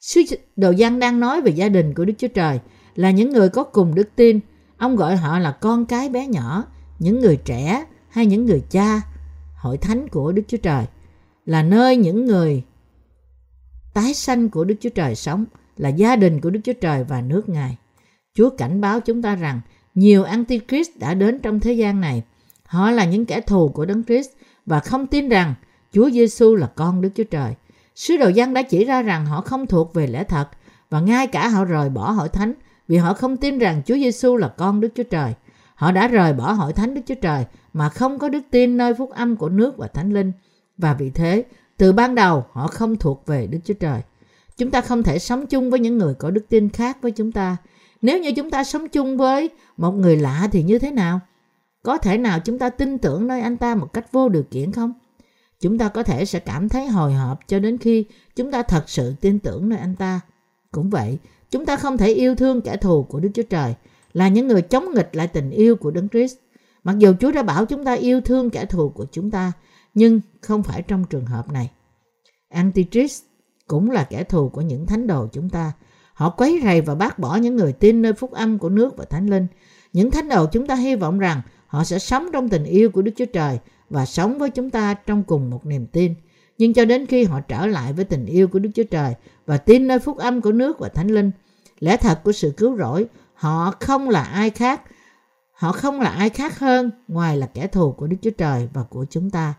Sứ 0.00 0.20
đồ 0.56 0.72
giang 0.72 0.98
đang 0.98 1.20
nói 1.20 1.40
về 1.40 1.50
gia 1.50 1.68
đình 1.68 1.94
của 1.94 2.04
Đức 2.04 2.12
Chúa 2.18 2.28
Trời 2.28 2.60
là 2.94 3.10
những 3.10 3.32
người 3.32 3.48
có 3.48 3.64
cùng 3.64 3.94
đức 3.94 4.08
tin. 4.16 4.40
Ông 4.76 4.96
gọi 4.96 5.16
họ 5.16 5.38
là 5.38 5.52
con 5.52 5.86
cái 5.86 6.08
bé 6.08 6.26
nhỏ, 6.26 6.64
những 6.98 7.20
người 7.20 7.36
trẻ 7.36 7.84
hay 8.08 8.26
những 8.26 8.46
người 8.46 8.62
cha, 8.70 9.00
hội 9.54 9.78
thánh 9.78 10.08
của 10.08 10.32
Đức 10.32 10.42
Chúa 10.48 10.56
Trời 10.56 10.84
là 11.46 11.62
nơi 11.62 11.96
những 11.96 12.26
người 12.26 12.62
tái 13.94 14.14
sanh 14.14 14.50
của 14.50 14.64
Đức 14.64 14.74
Chúa 14.80 14.88
Trời 14.88 15.14
sống, 15.14 15.44
là 15.76 15.88
gia 15.88 16.16
đình 16.16 16.40
của 16.40 16.50
Đức 16.50 16.60
Chúa 16.64 16.72
Trời 16.72 17.04
và 17.04 17.20
nước 17.20 17.48
Ngài. 17.48 17.76
Chúa 18.34 18.50
cảnh 18.50 18.80
báo 18.80 19.00
chúng 19.00 19.22
ta 19.22 19.34
rằng 19.34 19.60
nhiều 19.94 20.24
Antichrist 20.24 20.90
đã 20.98 21.14
đến 21.14 21.38
trong 21.38 21.60
thế 21.60 21.72
gian 21.72 22.00
này. 22.00 22.22
Họ 22.64 22.90
là 22.90 23.04
những 23.04 23.26
kẻ 23.26 23.40
thù 23.40 23.68
của 23.68 23.84
Đấng 23.84 24.04
Christ 24.04 24.30
và 24.66 24.80
không 24.80 25.06
tin 25.06 25.28
rằng 25.28 25.54
Chúa 25.92 26.10
Giêsu 26.10 26.54
là 26.54 26.66
con 26.66 27.00
Đức 27.00 27.08
Chúa 27.14 27.24
Trời. 27.24 27.54
Sứ 27.94 28.16
đồ 28.16 28.28
dân 28.28 28.54
đã 28.54 28.62
chỉ 28.62 28.84
ra 28.84 29.02
rằng 29.02 29.26
họ 29.26 29.40
không 29.40 29.66
thuộc 29.66 29.94
về 29.94 30.06
lẽ 30.06 30.24
thật 30.24 30.48
và 30.90 31.00
ngay 31.00 31.26
cả 31.26 31.48
họ 31.48 31.64
rời 31.64 31.88
bỏ 31.88 32.10
hội 32.10 32.28
thánh 32.28 32.52
vì 32.88 32.96
họ 32.96 33.14
không 33.14 33.36
tin 33.36 33.58
rằng 33.58 33.82
Chúa 33.86 33.94
Giêsu 33.94 34.36
là 34.36 34.48
con 34.48 34.80
Đức 34.80 34.88
Chúa 34.94 35.02
Trời. 35.02 35.34
Họ 35.74 35.92
đã 35.92 36.08
rời 36.08 36.32
bỏ 36.32 36.52
hội 36.52 36.72
thánh 36.72 36.94
Đức 36.94 37.00
Chúa 37.06 37.14
Trời 37.14 37.44
mà 37.72 37.88
không 37.88 38.18
có 38.18 38.28
đức 38.28 38.42
tin 38.50 38.76
nơi 38.76 38.94
phúc 38.94 39.10
âm 39.10 39.36
của 39.36 39.48
nước 39.48 39.76
và 39.78 39.86
thánh 39.86 40.12
linh. 40.12 40.32
Và 40.82 40.94
vì 40.94 41.10
thế, 41.10 41.44
từ 41.76 41.92
ban 41.92 42.14
đầu 42.14 42.44
họ 42.52 42.66
không 42.66 42.96
thuộc 42.96 43.26
về 43.26 43.46
Đức 43.46 43.58
Chúa 43.64 43.74
Trời. 43.74 44.00
Chúng 44.56 44.70
ta 44.70 44.80
không 44.80 45.02
thể 45.02 45.18
sống 45.18 45.46
chung 45.46 45.70
với 45.70 45.80
những 45.80 45.98
người 45.98 46.14
có 46.14 46.30
đức 46.30 46.48
tin 46.48 46.68
khác 46.68 46.98
với 47.02 47.10
chúng 47.10 47.32
ta. 47.32 47.56
Nếu 48.02 48.20
như 48.20 48.32
chúng 48.32 48.50
ta 48.50 48.64
sống 48.64 48.88
chung 48.88 49.16
với 49.16 49.50
một 49.76 49.90
người 49.90 50.16
lạ 50.16 50.48
thì 50.52 50.62
như 50.62 50.78
thế 50.78 50.90
nào? 50.90 51.20
Có 51.82 51.98
thể 51.98 52.18
nào 52.18 52.40
chúng 52.40 52.58
ta 52.58 52.70
tin 52.70 52.98
tưởng 52.98 53.26
nơi 53.26 53.40
anh 53.40 53.56
ta 53.56 53.74
một 53.74 53.92
cách 53.92 54.12
vô 54.12 54.28
điều 54.28 54.42
kiện 54.42 54.72
không? 54.72 54.92
Chúng 55.60 55.78
ta 55.78 55.88
có 55.88 56.02
thể 56.02 56.24
sẽ 56.24 56.38
cảm 56.38 56.68
thấy 56.68 56.86
hồi 56.86 57.14
hộp 57.14 57.40
cho 57.48 57.58
đến 57.58 57.78
khi 57.78 58.04
chúng 58.36 58.50
ta 58.50 58.62
thật 58.62 58.84
sự 58.86 59.14
tin 59.20 59.38
tưởng 59.38 59.68
nơi 59.68 59.78
anh 59.78 59.96
ta. 59.96 60.20
Cũng 60.70 60.90
vậy, 60.90 61.18
chúng 61.50 61.66
ta 61.66 61.76
không 61.76 61.98
thể 61.98 62.08
yêu 62.08 62.34
thương 62.34 62.60
kẻ 62.60 62.76
thù 62.76 63.02
của 63.02 63.20
Đức 63.20 63.30
Chúa 63.34 63.42
Trời, 63.42 63.74
là 64.12 64.28
những 64.28 64.48
người 64.48 64.62
chống 64.62 64.94
nghịch 64.94 65.08
lại 65.12 65.28
tình 65.28 65.50
yêu 65.50 65.76
của 65.76 65.90
Đấng 65.90 66.08
Christ. 66.08 66.36
Mặc 66.84 66.98
dù 66.98 67.14
Chúa 67.20 67.32
đã 67.32 67.42
bảo 67.42 67.66
chúng 67.66 67.84
ta 67.84 67.92
yêu 67.92 68.20
thương 68.20 68.50
kẻ 68.50 68.64
thù 68.64 68.88
của 68.88 69.06
chúng 69.12 69.30
ta, 69.30 69.52
nhưng 69.94 70.20
không 70.40 70.62
phải 70.62 70.82
trong 70.82 71.04
trường 71.04 71.26
hợp 71.26 71.52
này. 71.52 71.70
Antichrist 72.48 73.22
cũng 73.66 73.90
là 73.90 74.04
kẻ 74.04 74.24
thù 74.24 74.48
của 74.48 74.60
những 74.60 74.86
thánh 74.86 75.06
đồ 75.06 75.26
chúng 75.32 75.50
ta. 75.50 75.72
Họ 76.14 76.30
quấy 76.30 76.60
rầy 76.64 76.80
và 76.80 76.94
bác 76.94 77.18
bỏ 77.18 77.36
những 77.36 77.56
người 77.56 77.72
tin 77.72 78.02
nơi 78.02 78.12
phúc 78.12 78.32
âm 78.32 78.58
của 78.58 78.68
nước 78.68 78.96
và 78.96 79.04
thánh 79.04 79.26
linh. 79.26 79.46
Những 79.92 80.10
thánh 80.10 80.28
đồ 80.28 80.46
chúng 80.46 80.66
ta 80.66 80.74
hy 80.74 80.96
vọng 80.96 81.18
rằng 81.18 81.40
họ 81.66 81.84
sẽ 81.84 81.98
sống 81.98 82.28
trong 82.32 82.48
tình 82.48 82.64
yêu 82.64 82.90
của 82.90 83.02
Đức 83.02 83.12
Chúa 83.16 83.26
Trời 83.32 83.58
và 83.90 84.06
sống 84.06 84.38
với 84.38 84.50
chúng 84.50 84.70
ta 84.70 84.94
trong 84.94 85.22
cùng 85.22 85.50
một 85.50 85.66
niềm 85.66 85.86
tin. 85.86 86.14
Nhưng 86.58 86.74
cho 86.74 86.84
đến 86.84 87.06
khi 87.06 87.24
họ 87.24 87.40
trở 87.40 87.66
lại 87.66 87.92
với 87.92 88.04
tình 88.04 88.26
yêu 88.26 88.48
của 88.48 88.58
Đức 88.58 88.70
Chúa 88.74 88.84
Trời 88.90 89.14
và 89.46 89.58
tin 89.58 89.86
nơi 89.86 89.98
phúc 89.98 90.18
âm 90.18 90.40
của 90.40 90.52
nước 90.52 90.78
và 90.78 90.88
Thánh 90.88 91.08
Linh, 91.08 91.30
lẽ 91.80 91.96
thật 91.96 92.20
của 92.24 92.32
sự 92.32 92.52
cứu 92.56 92.76
rỗi, 92.76 93.06
Họ 93.42 93.74
không 93.80 94.08
là 94.08 94.22
ai 94.22 94.50
khác, 94.50 94.82
họ 95.52 95.72
không 95.72 96.00
là 96.00 96.10
ai 96.10 96.30
khác 96.30 96.58
hơn 96.58 96.90
ngoài 97.08 97.36
là 97.36 97.46
kẻ 97.46 97.66
thù 97.66 97.92
của 97.92 98.06
Đức 98.06 98.16
Chúa 98.22 98.30
Trời 98.30 98.68
và 98.72 98.82
của 98.82 99.06
chúng 99.10 99.30
ta. 99.30 99.54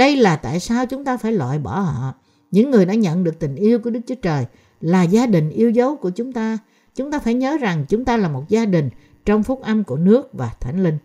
Đây 0.00 0.16
là 0.16 0.36
tại 0.36 0.60
sao 0.60 0.86
chúng 0.86 1.04
ta 1.04 1.16
phải 1.16 1.32
loại 1.32 1.58
bỏ 1.58 1.80
họ. 1.80 2.14
Những 2.50 2.70
người 2.70 2.86
đã 2.86 2.94
nhận 2.94 3.24
được 3.24 3.38
tình 3.38 3.56
yêu 3.56 3.78
của 3.78 3.90
Đức 3.90 4.00
Chúa 4.06 4.14
Trời 4.14 4.46
là 4.80 5.02
gia 5.02 5.26
đình 5.26 5.50
yêu 5.50 5.70
dấu 5.70 5.96
của 5.96 6.10
chúng 6.10 6.32
ta. 6.32 6.58
Chúng 6.94 7.10
ta 7.10 7.18
phải 7.18 7.34
nhớ 7.34 7.56
rằng 7.56 7.84
chúng 7.88 8.04
ta 8.04 8.16
là 8.16 8.28
một 8.28 8.48
gia 8.48 8.66
đình 8.66 8.90
trong 9.24 9.42
phúc 9.42 9.62
âm 9.62 9.84
của 9.84 9.96
nước 9.96 10.28
và 10.32 10.50
thánh 10.60 10.82
linh. 10.82 10.98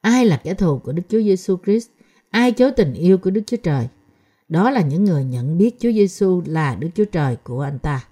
Ai 0.00 0.26
là 0.26 0.40
kẻ 0.44 0.54
thù 0.54 0.78
của 0.78 0.92
Đức 0.92 1.02
Chúa 1.08 1.20
Giêsu 1.20 1.56
Christ? 1.64 1.88
Ai 2.30 2.52
chối 2.52 2.70
tình 2.70 2.94
yêu 2.94 3.18
của 3.18 3.30
Đức 3.30 3.42
Chúa 3.46 3.56
Trời? 3.56 3.88
Đó 4.48 4.70
là 4.70 4.80
những 4.80 5.04
người 5.04 5.24
nhận 5.24 5.58
biết 5.58 5.76
Chúa 5.80 5.92
Giêsu 5.92 6.42
là 6.46 6.74
Đức 6.74 6.88
Chúa 6.94 7.04
Trời 7.04 7.36
của 7.36 7.60
anh 7.60 7.78
ta. 7.78 8.04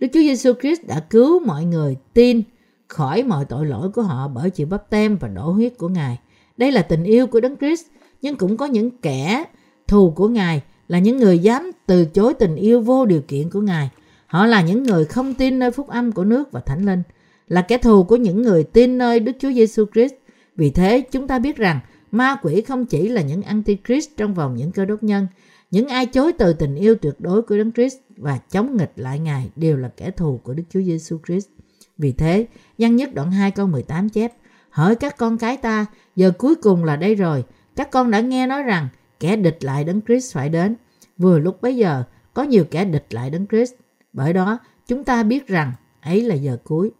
Đức 0.00 0.08
Chúa 0.12 0.20
Giêsu 0.20 0.52
Christ 0.60 0.80
đã 0.86 1.00
cứu 1.00 1.40
mọi 1.46 1.64
người 1.64 1.96
tin 2.14 2.42
khỏi 2.88 3.22
mọi 3.22 3.44
tội 3.44 3.66
lỗi 3.66 3.90
của 3.90 4.02
họ 4.02 4.28
bởi 4.28 4.50
chịu 4.50 4.66
bắp 4.66 4.90
tem 4.90 5.16
và 5.16 5.28
đổ 5.28 5.50
huyết 5.50 5.78
của 5.78 5.88
Ngài. 5.88 6.18
Đây 6.56 6.72
là 6.72 6.82
tình 6.82 7.04
yêu 7.04 7.26
của 7.26 7.40
Đấng 7.40 7.56
Christ, 7.56 7.86
nhưng 8.22 8.36
cũng 8.36 8.56
có 8.56 8.66
những 8.66 8.90
kẻ 8.90 9.44
thù 9.86 10.10
của 10.10 10.28
Ngài 10.28 10.62
là 10.88 10.98
những 10.98 11.16
người 11.16 11.38
dám 11.38 11.70
từ 11.86 12.04
chối 12.04 12.34
tình 12.34 12.56
yêu 12.56 12.80
vô 12.80 13.06
điều 13.06 13.20
kiện 13.28 13.50
của 13.50 13.60
Ngài. 13.60 13.90
Họ 14.26 14.46
là 14.46 14.62
những 14.62 14.82
người 14.82 15.04
không 15.04 15.34
tin 15.34 15.58
nơi 15.58 15.70
phúc 15.70 15.88
âm 15.88 16.12
của 16.12 16.24
nước 16.24 16.52
và 16.52 16.60
thánh 16.60 16.86
linh, 16.86 17.02
là 17.48 17.62
kẻ 17.62 17.78
thù 17.78 18.04
của 18.04 18.16
những 18.16 18.42
người 18.42 18.64
tin 18.64 18.98
nơi 18.98 19.20
Đức 19.20 19.32
Chúa 19.38 19.52
Giêsu 19.52 19.84
Christ. 19.94 20.14
Vì 20.56 20.70
thế, 20.70 21.00
chúng 21.00 21.28
ta 21.28 21.38
biết 21.38 21.56
rằng 21.56 21.80
ma 22.10 22.36
quỷ 22.42 22.60
không 22.60 22.86
chỉ 22.86 23.08
là 23.08 23.22
những 23.22 23.42
antichrist 23.42 24.10
trong 24.16 24.34
vòng 24.34 24.56
những 24.56 24.72
cơ 24.72 24.84
đốc 24.84 25.02
nhân, 25.02 25.26
những 25.70 25.88
ai 25.88 26.06
chối 26.06 26.32
từ 26.32 26.52
tình 26.52 26.74
yêu 26.74 26.94
tuyệt 26.94 27.14
đối 27.18 27.42
của 27.42 27.56
Đấng 27.56 27.72
Christ 27.72 27.96
và 28.16 28.38
chống 28.50 28.76
nghịch 28.76 28.92
lại 28.96 29.18
Ngài 29.18 29.50
đều 29.56 29.76
là 29.76 29.88
kẻ 29.88 30.10
thù 30.10 30.40
của 30.42 30.54
Đức 30.54 30.62
Chúa 30.70 30.82
Giêsu 30.82 31.18
Christ. 31.26 31.48
Vì 31.98 32.12
thế, 32.12 32.46
Văn 32.78 32.96
nhất 32.96 33.14
đoạn 33.14 33.32
2 33.32 33.50
câu 33.50 33.66
18 33.66 34.08
chép, 34.08 34.32
Hỡi 34.76 34.94
các 34.94 35.16
con 35.16 35.38
cái 35.38 35.56
ta, 35.56 35.86
giờ 36.16 36.32
cuối 36.38 36.54
cùng 36.54 36.84
là 36.84 36.96
đây 36.96 37.14
rồi, 37.14 37.44
các 37.76 37.90
con 37.90 38.10
đã 38.10 38.20
nghe 38.20 38.46
nói 38.46 38.62
rằng 38.62 38.88
kẻ 39.20 39.36
địch 39.36 39.58
lại 39.60 39.84
Đấng 39.84 40.00
Christ 40.06 40.34
phải 40.34 40.48
đến. 40.48 40.74
Vừa 41.18 41.38
lúc 41.38 41.62
bấy 41.62 41.76
giờ, 41.76 42.02
có 42.34 42.42
nhiều 42.42 42.64
kẻ 42.70 42.84
địch 42.84 43.06
lại 43.10 43.30
Đấng 43.30 43.46
Christ. 43.46 43.72
Bởi 44.12 44.32
đó, 44.32 44.58
chúng 44.86 45.04
ta 45.04 45.22
biết 45.22 45.46
rằng 45.46 45.72
ấy 46.00 46.22
là 46.22 46.34
giờ 46.34 46.56
cuối. 46.64 46.90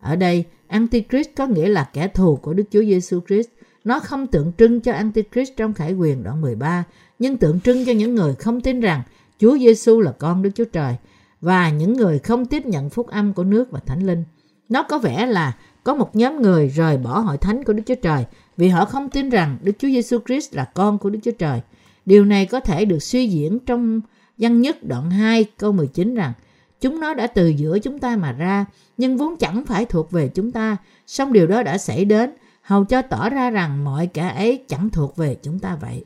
Ở 0.00 0.16
đây, 0.16 0.44
Antichrist 0.66 1.28
có 1.36 1.46
nghĩa 1.46 1.68
là 1.68 1.90
kẻ 1.92 2.08
thù 2.08 2.36
của 2.36 2.52
Đức 2.54 2.64
Chúa 2.70 2.82
Giêsu 2.82 3.20
Christ. 3.28 3.48
Nó 3.84 4.00
không 4.00 4.26
tượng 4.26 4.52
trưng 4.58 4.80
cho 4.80 4.92
Antichrist 4.92 5.52
trong 5.56 5.74
Khải 5.74 5.94
quyền 5.94 6.22
đoạn 6.22 6.40
13, 6.40 6.84
nhưng 7.18 7.36
tượng 7.36 7.60
trưng 7.60 7.84
cho 7.84 7.92
những 7.92 8.14
người 8.14 8.34
không 8.34 8.60
tin 8.60 8.80
rằng 8.80 9.02
Chúa 9.38 9.58
Giêsu 9.58 10.00
là 10.00 10.12
con 10.12 10.42
Đức 10.42 10.50
Chúa 10.54 10.64
Trời 10.64 10.94
và 11.40 11.70
những 11.70 11.92
người 11.92 12.18
không 12.18 12.46
tiếp 12.46 12.66
nhận 12.66 12.90
phúc 12.90 13.06
âm 13.06 13.32
của 13.32 13.44
nước 13.44 13.70
và 13.70 13.80
Thánh 13.86 14.06
Linh. 14.06 14.24
Nó 14.68 14.82
có 14.82 14.98
vẻ 14.98 15.26
là 15.26 15.56
có 15.84 15.94
một 15.94 16.16
nhóm 16.16 16.42
người 16.42 16.68
rời 16.68 16.96
bỏ 16.98 17.18
hội 17.18 17.38
thánh 17.38 17.64
của 17.64 17.72
Đức 17.72 17.82
Chúa 17.86 17.94
Trời 17.94 18.24
vì 18.56 18.68
họ 18.68 18.84
không 18.84 19.10
tin 19.10 19.28
rằng 19.28 19.58
Đức 19.62 19.72
Chúa 19.78 19.88
Giêsu 19.88 20.18
Christ 20.26 20.54
là 20.54 20.64
con 20.64 20.98
của 20.98 21.10
Đức 21.10 21.18
Chúa 21.22 21.30
Trời. 21.38 21.60
Điều 22.06 22.24
này 22.24 22.46
có 22.46 22.60
thể 22.60 22.84
được 22.84 23.02
suy 23.02 23.26
diễn 23.28 23.58
trong 23.58 24.00
văn 24.38 24.60
nhất 24.60 24.84
đoạn 24.84 25.10
2 25.10 25.44
câu 25.58 25.72
19 25.72 26.14
rằng 26.14 26.32
Chúng 26.80 27.00
nó 27.00 27.14
đã 27.14 27.26
từ 27.26 27.48
giữa 27.48 27.78
chúng 27.78 27.98
ta 27.98 28.16
mà 28.16 28.32
ra, 28.32 28.66
nhưng 28.96 29.16
vốn 29.16 29.36
chẳng 29.36 29.64
phải 29.66 29.84
thuộc 29.84 30.10
về 30.10 30.28
chúng 30.28 30.52
ta, 30.52 30.76
song 31.06 31.32
điều 31.32 31.46
đó 31.46 31.62
đã 31.62 31.78
xảy 31.78 32.04
đến, 32.04 32.30
hầu 32.62 32.84
cho 32.84 33.02
tỏ 33.02 33.30
ra 33.30 33.50
rằng 33.50 33.84
mọi 33.84 34.06
kẻ 34.06 34.28
ấy 34.28 34.64
chẳng 34.68 34.90
thuộc 34.90 35.16
về 35.16 35.36
chúng 35.42 35.58
ta 35.58 35.76
vậy. 35.80 36.04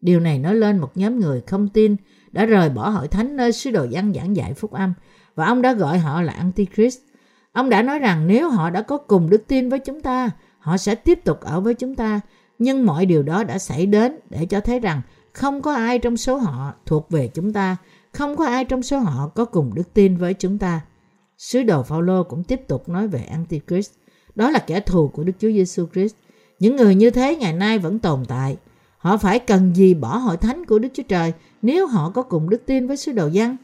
Điều 0.00 0.20
này 0.20 0.38
nói 0.38 0.54
lên 0.54 0.78
một 0.78 0.96
nhóm 0.96 1.20
người 1.20 1.40
không 1.46 1.68
tin 1.68 1.96
đã 2.32 2.46
rời 2.46 2.68
bỏ 2.68 2.88
hội 2.88 3.08
thánh 3.08 3.36
nơi 3.36 3.52
sứ 3.52 3.70
đồ 3.70 3.86
văn 3.90 4.12
giảng 4.14 4.36
dạy 4.36 4.54
phúc 4.54 4.72
âm 4.72 4.94
và 5.34 5.46
ông 5.46 5.62
đã 5.62 5.72
gọi 5.72 5.98
họ 5.98 6.22
là 6.22 6.32
Antichrist. 6.32 6.98
Ông 7.52 7.70
đã 7.70 7.82
nói 7.82 7.98
rằng 7.98 8.26
nếu 8.26 8.50
họ 8.50 8.70
đã 8.70 8.82
có 8.82 8.96
cùng 8.96 9.30
đức 9.30 9.44
tin 9.46 9.68
với 9.68 9.78
chúng 9.78 10.00
ta, 10.00 10.30
họ 10.58 10.76
sẽ 10.76 10.94
tiếp 10.94 11.24
tục 11.24 11.40
ở 11.40 11.60
với 11.60 11.74
chúng 11.74 11.94
ta. 11.94 12.20
Nhưng 12.58 12.86
mọi 12.86 13.06
điều 13.06 13.22
đó 13.22 13.44
đã 13.44 13.58
xảy 13.58 13.86
đến 13.86 14.18
để 14.30 14.46
cho 14.46 14.60
thấy 14.60 14.80
rằng 14.80 15.02
không 15.32 15.62
có 15.62 15.74
ai 15.74 15.98
trong 15.98 16.16
số 16.16 16.36
họ 16.36 16.72
thuộc 16.86 17.10
về 17.10 17.28
chúng 17.28 17.52
ta, 17.52 17.76
không 18.12 18.36
có 18.36 18.46
ai 18.46 18.64
trong 18.64 18.82
số 18.82 18.98
họ 18.98 19.28
có 19.28 19.44
cùng 19.44 19.74
đức 19.74 19.94
tin 19.94 20.16
với 20.16 20.34
chúng 20.34 20.58
ta. 20.58 20.80
Sứ 21.38 21.62
đồ 21.62 21.82
Phaolô 21.82 22.22
cũng 22.22 22.44
tiếp 22.44 22.68
tục 22.68 22.88
nói 22.88 23.08
về 23.08 23.22
Antichrist. 23.22 23.92
Đó 24.34 24.50
là 24.50 24.58
kẻ 24.58 24.80
thù 24.80 25.08
của 25.08 25.24
Đức 25.24 25.32
Chúa 25.38 25.48
Giêsu 25.48 25.86
Christ. 25.92 26.14
Những 26.58 26.76
người 26.76 26.94
như 26.94 27.10
thế 27.10 27.36
ngày 27.36 27.52
nay 27.52 27.78
vẫn 27.78 27.98
tồn 27.98 28.24
tại. 28.28 28.56
Họ 28.98 29.16
phải 29.16 29.38
cần 29.38 29.76
gì 29.76 29.94
bỏ 29.94 30.16
hội 30.16 30.36
thánh 30.36 30.66
của 30.66 30.78
Đức 30.78 30.88
Chúa 30.94 31.02
Trời 31.02 31.32
nếu 31.62 31.86
họ 31.86 32.10
có 32.10 32.22
cùng 32.22 32.50
đức 32.50 32.62
tin 32.66 32.86
với 32.86 32.96
sứ 32.96 33.12
đồ 33.12 33.26
dân? 33.26 33.56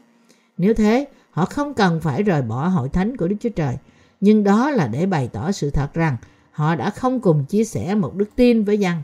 Nếu 0.57 0.73
thế, 0.73 1.07
họ 1.39 1.45
không 1.45 1.73
cần 1.73 1.99
phải 1.99 2.23
rời 2.23 2.41
bỏ 2.41 2.67
hội 2.67 2.89
thánh 2.89 3.17
của 3.17 3.27
Đức 3.27 3.35
Chúa 3.39 3.49
Trời. 3.49 3.77
Nhưng 4.21 4.43
đó 4.43 4.71
là 4.71 4.87
để 4.87 5.05
bày 5.05 5.27
tỏ 5.27 5.51
sự 5.51 5.69
thật 5.69 5.93
rằng 5.93 6.17
họ 6.51 6.75
đã 6.75 6.89
không 6.89 7.19
cùng 7.19 7.45
chia 7.45 7.63
sẻ 7.63 7.95
một 7.95 8.15
đức 8.15 8.29
tin 8.35 8.63
với 8.63 8.77
dân. 8.79 8.97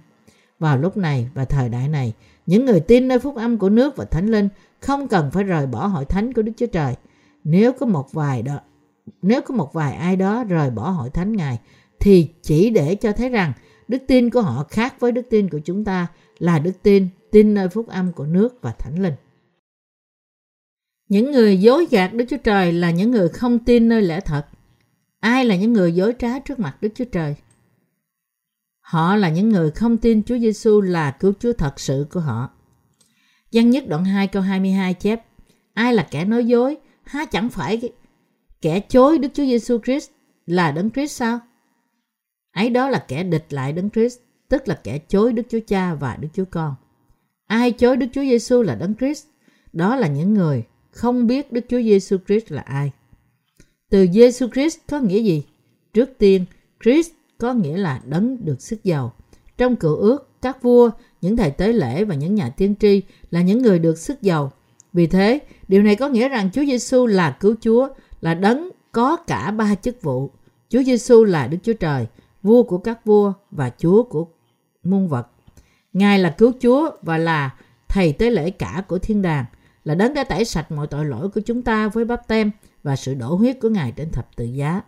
Vào 0.59 0.77
lúc 0.77 0.97
này 0.97 1.29
và 1.33 1.45
thời 1.45 1.69
đại 1.69 1.87
này, 1.87 2.13
những 2.45 2.65
người 2.65 2.79
tin 2.79 3.07
nơi 3.07 3.19
phúc 3.19 3.35
âm 3.35 3.57
của 3.57 3.69
nước 3.69 3.97
và 3.97 4.05
thánh 4.05 4.27
linh 4.27 4.49
không 4.79 5.07
cần 5.07 5.31
phải 5.31 5.43
rời 5.43 5.67
bỏ 5.67 5.87
hội 5.87 6.05
thánh 6.05 6.33
của 6.33 6.41
Đức 6.41 6.51
Chúa 6.57 6.65
Trời. 6.65 6.95
Nếu 7.43 7.73
có 7.73 7.85
một 7.85 8.13
vài 8.13 8.41
đó, 8.41 8.59
nếu 9.21 9.41
có 9.41 9.55
một 9.55 9.73
vài 9.73 9.93
ai 9.93 10.15
đó 10.15 10.43
rời 10.43 10.69
bỏ 10.69 10.89
hội 10.89 11.09
thánh 11.09 11.35
Ngài 11.35 11.59
thì 11.99 12.29
chỉ 12.41 12.69
để 12.69 12.95
cho 12.95 13.11
thấy 13.11 13.29
rằng 13.29 13.53
đức 13.87 13.99
tin 14.07 14.29
của 14.29 14.41
họ 14.41 14.65
khác 14.69 14.95
với 14.99 15.11
đức 15.11 15.25
tin 15.29 15.49
của 15.49 15.59
chúng 15.59 15.83
ta 15.83 16.07
là 16.39 16.59
đức 16.59 16.83
tin 16.83 17.07
tin 17.31 17.53
nơi 17.53 17.69
phúc 17.69 17.87
âm 17.87 18.11
của 18.11 18.25
nước 18.25 18.61
và 18.61 18.71
thánh 18.71 19.03
linh. 19.03 19.13
Những 21.09 21.31
người 21.31 21.57
dối 21.57 21.87
gạt 21.91 22.13
Đức 22.13 22.25
Chúa 22.29 22.37
Trời 22.37 22.71
là 22.71 22.91
những 22.91 23.11
người 23.11 23.29
không 23.29 23.59
tin 23.59 23.89
nơi 23.89 24.01
lẽ 24.01 24.19
thật. 24.19 24.45
Ai 25.19 25.45
là 25.45 25.55
những 25.55 25.73
người 25.73 25.95
dối 25.95 26.13
trá 26.19 26.39
trước 26.39 26.59
mặt 26.59 26.77
Đức 26.81 26.89
Chúa 26.95 27.05
Trời? 27.05 27.35
Họ 28.79 29.15
là 29.15 29.29
những 29.29 29.49
người 29.49 29.71
không 29.71 29.97
tin 29.97 30.23
Chúa 30.23 30.37
Giêsu 30.37 30.81
là 30.81 31.11
cứu 31.11 31.33
Chúa 31.39 31.53
thật 31.53 31.79
sự 31.79 32.07
của 32.11 32.19
họ. 32.19 32.49
Văn 33.53 33.69
nhất 33.69 33.83
đoạn 33.87 34.05
2 34.05 34.27
câu 34.27 34.41
22 34.41 34.93
chép 34.93 35.21
Ai 35.73 35.93
là 35.93 36.07
kẻ 36.11 36.25
nói 36.25 36.45
dối? 36.45 36.77
Há 37.03 37.25
chẳng 37.25 37.49
phải 37.49 37.93
kẻ 38.61 38.79
chối 38.79 39.17
Đức 39.17 39.29
Chúa 39.33 39.45
Giêsu 39.45 39.79
Christ 39.79 40.09
là 40.45 40.71
Đấng 40.71 40.91
Christ 40.91 41.11
sao? 41.11 41.39
Ấy 42.51 42.69
đó 42.69 42.89
là 42.89 43.05
kẻ 43.07 43.23
địch 43.23 43.45
lại 43.49 43.73
Đấng 43.73 43.89
Christ, 43.89 44.19
tức 44.49 44.67
là 44.67 44.79
kẻ 44.83 44.97
chối 44.97 45.33
Đức 45.33 45.43
Chúa 45.49 45.59
Cha 45.67 45.93
và 45.93 46.15
Đức 46.15 46.27
Chúa 46.33 46.45
Con. 46.51 46.75
Ai 47.47 47.71
chối 47.71 47.97
Đức 47.97 48.07
Chúa 48.13 48.21
Giêsu 48.21 48.61
là 48.61 48.75
Đấng 48.75 48.95
Christ? 48.95 49.25
Đó 49.73 49.95
là 49.95 50.07
những 50.07 50.33
người 50.33 50.63
không 50.95 51.27
biết 51.27 51.51
Đức 51.51 51.65
Chúa 51.69 51.81
Giêsu 51.81 52.17
Christ 52.27 52.51
là 52.51 52.61
ai. 52.61 52.91
Từ 53.89 54.07
Giêsu 54.13 54.47
Christ 54.47 54.77
có 54.89 54.99
nghĩa 54.99 55.19
gì? 55.19 55.43
Trước 55.93 56.09
tiên, 56.17 56.45
Christ 56.83 57.11
có 57.37 57.53
nghĩa 57.53 57.77
là 57.77 58.01
đấng 58.05 58.45
được 58.45 58.61
sức 58.61 58.83
giàu. 58.83 59.13
Trong 59.57 59.75
cựu 59.75 59.95
ước, 59.95 60.29
các 60.41 60.61
vua, 60.61 60.89
những 61.21 61.37
thầy 61.37 61.51
tế 61.51 61.73
lễ 61.73 62.03
và 62.03 62.15
những 62.15 62.35
nhà 62.35 62.49
tiên 62.49 62.75
tri 62.79 63.01
là 63.31 63.41
những 63.41 63.61
người 63.61 63.79
được 63.79 63.97
sức 63.97 64.21
giàu. 64.21 64.51
Vì 64.93 65.07
thế, 65.07 65.39
điều 65.67 65.83
này 65.83 65.95
có 65.95 66.09
nghĩa 66.09 66.29
rằng 66.29 66.49
Chúa 66.53 66.65
Giêsu 66.65 67.05
là 67.05 67.37
cứu 67.39 67.55
Chúa, 67.61 67.87
là 68.21 68.33
đấng 68.33 68.69
có 68.91 69.15
cả 69.15 69.51
ba 69.51 69.75
chức 69.75 70.01
vụ. 70.01 70.31
Chúa 70.69 70.83
Giêsu 70.83 71.23
là 71.23 71.47
Đức 71.47 71.57
Chúa 71.63 71.73
Trời, 71.73 72.07
vua 72.43 72.63
của 72.63 72.77
các 72.77 73.05
vua 73.05 73.33
và 73.51 73.71
Chúa 73.77 74.03
của 74.03 74.27
muôn 74.83 75.07
vật. 75.07 75.27
Ngài 75.93 76.19
là 76.19 76.35
cứu 76.37 76.51
Chúa 76.61 76.91
và 77.01 77.17
là 77.17 77.55
thầy 77.87 78.13
tế 78.13 78.29
lễ 78.29 78.49
cả 78.49 78.83
của 78.87 78.99
thiên 78.99 79.21
đàng, 79.21 79.45
là 79.85 79.95
đấng 79.95 80.13
đã 80.13 80.23
tẩy 80.23 80.45
sạch 80.45 80.71
mọi 80.71 80.87
tội 80.87 81.05
lỗi 81.05 81.29
của 81.29 81.41
chúng 81.41 81.61
ta 81.61 81.87
với 81.87 82.05
bắp 82.05 82.27
tem 82.27 82.51
và 82.83 82.95
sự 82.95 83.13
đổ 83.13 83.35
huyết 83.35 83.59
của 83.61 83.69
Ngài 83.69 83.91
trên 83.91 84.09
thập 84.09 84.35
tự 84.35 84.45
giá. 84.45 84.81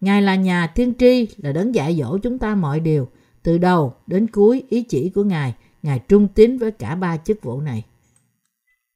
Ngài 0.00 0.22
là 0.22 0.34
nhà 0.34 0.66
tiên 0.66 0.92
tri, 0.98 1.28
là 1.36 1.52
đấng 1.52 1.74
dạy 1.74 1.96
dỗ 2.00 2.18
chúng 2.18 2.38
ta 2.38 2.54
mọi 2.54 2.80
điều, 2.80 3.08
từ 3.42 3.58
đầu 3.58 3.94
đến 4.06 4.26
cuối 4.26 4.64
ý 4.68 4.82
chỉ 4.82 5.10
của 5.10 5.24
Ngài, 5.24 5.54
Ngài 5.82 5.98
trung 5.98 6.28
tín 6.28 6.58
với 6.58 6.70
cả 6.70 6.94
ba 6.94 7.16
chức 7.16 7.42
vụ 7.42 7.60
này. 7.60 7.84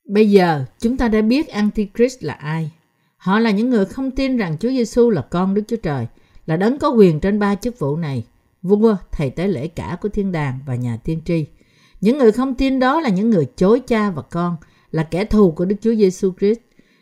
Bây 0.09 0.31
giờ, 0.31 0.65
chúng 0.79 0.97
ta 0.97 1.09
đã 1.09 1.23
biết 1.23 1.49
Antichrist 1.49 2.23
là 2.23 2.35
ai. 2.35 2.71
Họ 3.17 3.39
là 3.39 3.51
những 3.51 3.71
người 3.71 3.85
không 3.85 4.11
tin 4.11 4.37
rằng 4.37 4.57
Chúa 4.61 4.69
Giêsu 4.69 5.11
là 5.11 5.23
con 5.23 5.55
Đức 5.55 5.63
Chúa 5.69 5.77
Trời, 5.77 6.07
là 6.47 6.57
đấng 6.57 6.79
có 6.79 6.89
quyền 6.89 7.21
trên 7.21 7.39
ba 7.39 7.55
chức 7.55 7.79
vụ 7.79 7.97
này, 7.97 8.25
vua, 8.63 8.97
thầy 9.13 9.31
tế 9.31 9.49
lễ 9.49 9.69
cả 9.69 9.97
của 10.01 10.09
thiên 10.09 10.33
đàng 10.33 10.59
và 10.67 10.75
nhà 10.75 10.99
tiên 11.05 11.21
tri. 11.25 11.47
Những 12.01 12.19
người 12.19 12.33
không 12.33 12.55
tin 12.55 12.79
đó 12.79 13.01
là 13.01 13.09
những 13.09 13.31
người 13.31 13.47
chối 13.57 13.81
cha 13.81 14.11
và 14.11 14.23
con, 14.23 14.57
là 14.97 15.03
kẻ 15.03 15.25
thù 15.25 15.51
của 15.51 15.65
Đức 15.65 15.77
Chúa 15.81 15.95
Giêsu 15.95 16.33
Christ. 16.39 16.61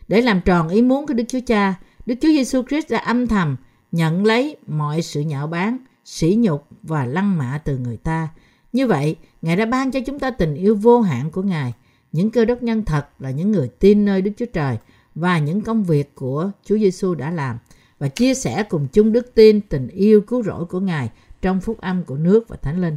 Để 0.09 0.21
làm 0.21 0.41
tròn 0.41 0.69
ý 0.69 0.83
muốn 0.83 1.07
của 1.07 1.15
Đức 1.15 1.25
Chúa 1.29 1.41
Cha, 1.47 1.75
Đức 2.07 2.15
Chúa 2.21 2.29
Giêsu 2.29 2.63
Christ 2.63 2.91
đã 2.91 2.99
âm 2.99 3.27
thầm 3.27 3.57
nhận 3.93 4.25
lấy 4.25 4.57
mọi 4.67 5.03
sự 5.03 5.21
nhạo 5.21 5.47
báng, 5.47 5.79
sỉ 6.05 6.35
nhục 6.39 6.67
và 6.83 7.07
lăng 7.07 7.39
mạ 7.39 7.61
từ 7.65 7.79
người 7.79 7.97
ta. 7.97 8.29
Như 8.73 8.87
vậy, 8.87 9.17
Ngài 9.43 9.57
đã 9.57 9.67
ban 9.67 9.91
cho 9.91 10.01
chúng 10.07 10.19
ta 10.19 10.31
tình 10.31 10.55
yêu 10.55 10.75
vô 10.75 11.01
hạn 11.01 11.31
của 11.31 11.43
Ngài. 11.43 11.73
Những 12.13 12.31
cơ 12.31 12.45
đốc 12.45 12.63
nhân 12.63 12.85
thật 12.85 13.07
là 13.19 13.31
những 13.31 13.53
người 13.53 13.69
tin 13.69 14.05
nơi 14.05 14.23
Đức 14.23 14.31
Chúa 14.37 14.47
Trời 14.53 14.79
và 15.15 15.39
những 15.39 15.61
công 15.61 15.85
việc 15.85 16.15
của 16.15 16.51
Chúa 16.65 16.79
Giêsu 16.79 17.15
đã 17.15 17.31
làm 17.31 17.59
và 17.99 18.09
chia 18.09 18.35
sẻ 18.35 18.63
cùng 18.63 18.89
chung 18.93 19.13
đức 19.13 19.35
tin, 19.35 19.61
tình 19.61 19.89
yêu 19.89 20.21
cứu 20.21 20.43
rỗi 20.43 20.65
của 20.65 20.81
Ngài 20.81 21.11
trong 21.43 21.61
phúc 21.61 21.81
âm 21.81 22.05
của 22.05 22.17
nước 22.17 22.49
và 22.49 22.57
Thánh 22.57 22.81
Linh. 22.81 22.97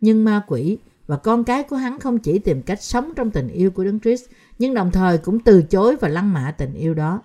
Nhưng 0.00 0.24
ma 0.24 0.42
quỷ 0.46 0.78
và 1.06 1.16
con 1.16 1.44
cái 1.44 1.62
của 1.62 1.76
hắn 1.76 1.98
không 1.98 2.18
chỉ 2.18 2.38
tìm 2.38 2.62
cách 2.62 2.82
sống 2.82 3.12
trong 3.16 3.30
tình 3.30 3.48
yêu 3.48 3.70
của 3.70 3.84
Đấng 3.84 4.00
Christ, 4.00 4.24
nhưng 4.58 4.74
đồng 4.74 4.90
thời 4.90 5.18
cũng 5.18 5.40
từ 5.40 5.62
chối 5.62 5.96
và 5.96 6.08
lăng 6.08 6.32
mạ 6.32 6.54
tình 6.58 6.74
yêu 6.74 6.94
đó. 6.94 7.22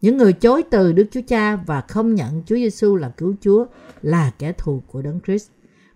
Những 0.00 0.16
người 0.16 0.32
chối 0.32 0.62
từ 0.70 0.92
Đức 0.92 1.06
Chúa 1.10 1.20
Cha 1.28 1.56
và 1.56 1.80
không 1.80 2.14
nhận 2.14 2.42
Chúa 2.46 2.56
Giêsu 2.56 2.96
là 2.96 3.08
cứu 3.08 3.34
Chúa 3.40 3.66
là 4.02 4.30
kẻ 4.38 4.52
thù 4.52 4.82
của 4.86 5.02
Đấng 5.02 5.20
Christ. 5.20 5.48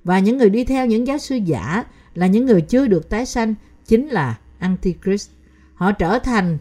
Và 0.04 0.18
những 0.18 0.38
người 0.38 0.50
đi 0.50 0.64
theo 0.64 0.86
những 0.86 1.06
giáo 1.06 1.18
sư 1.18 1.36
giả 1.36 1.84
là 2.14 2.26
những 2.26 2.46
người 2.46 2.60
chưa 2.60 2.86
được 2.86 3.08
tái 3.08 3.26
sanh 3.26 3.54
chính 3.86 4.08
là 4.08 4.38
Antichrist. 4.58 5.30
Họ 5.74 5.92
trở 5.92 6.18
thành 6.18 6.58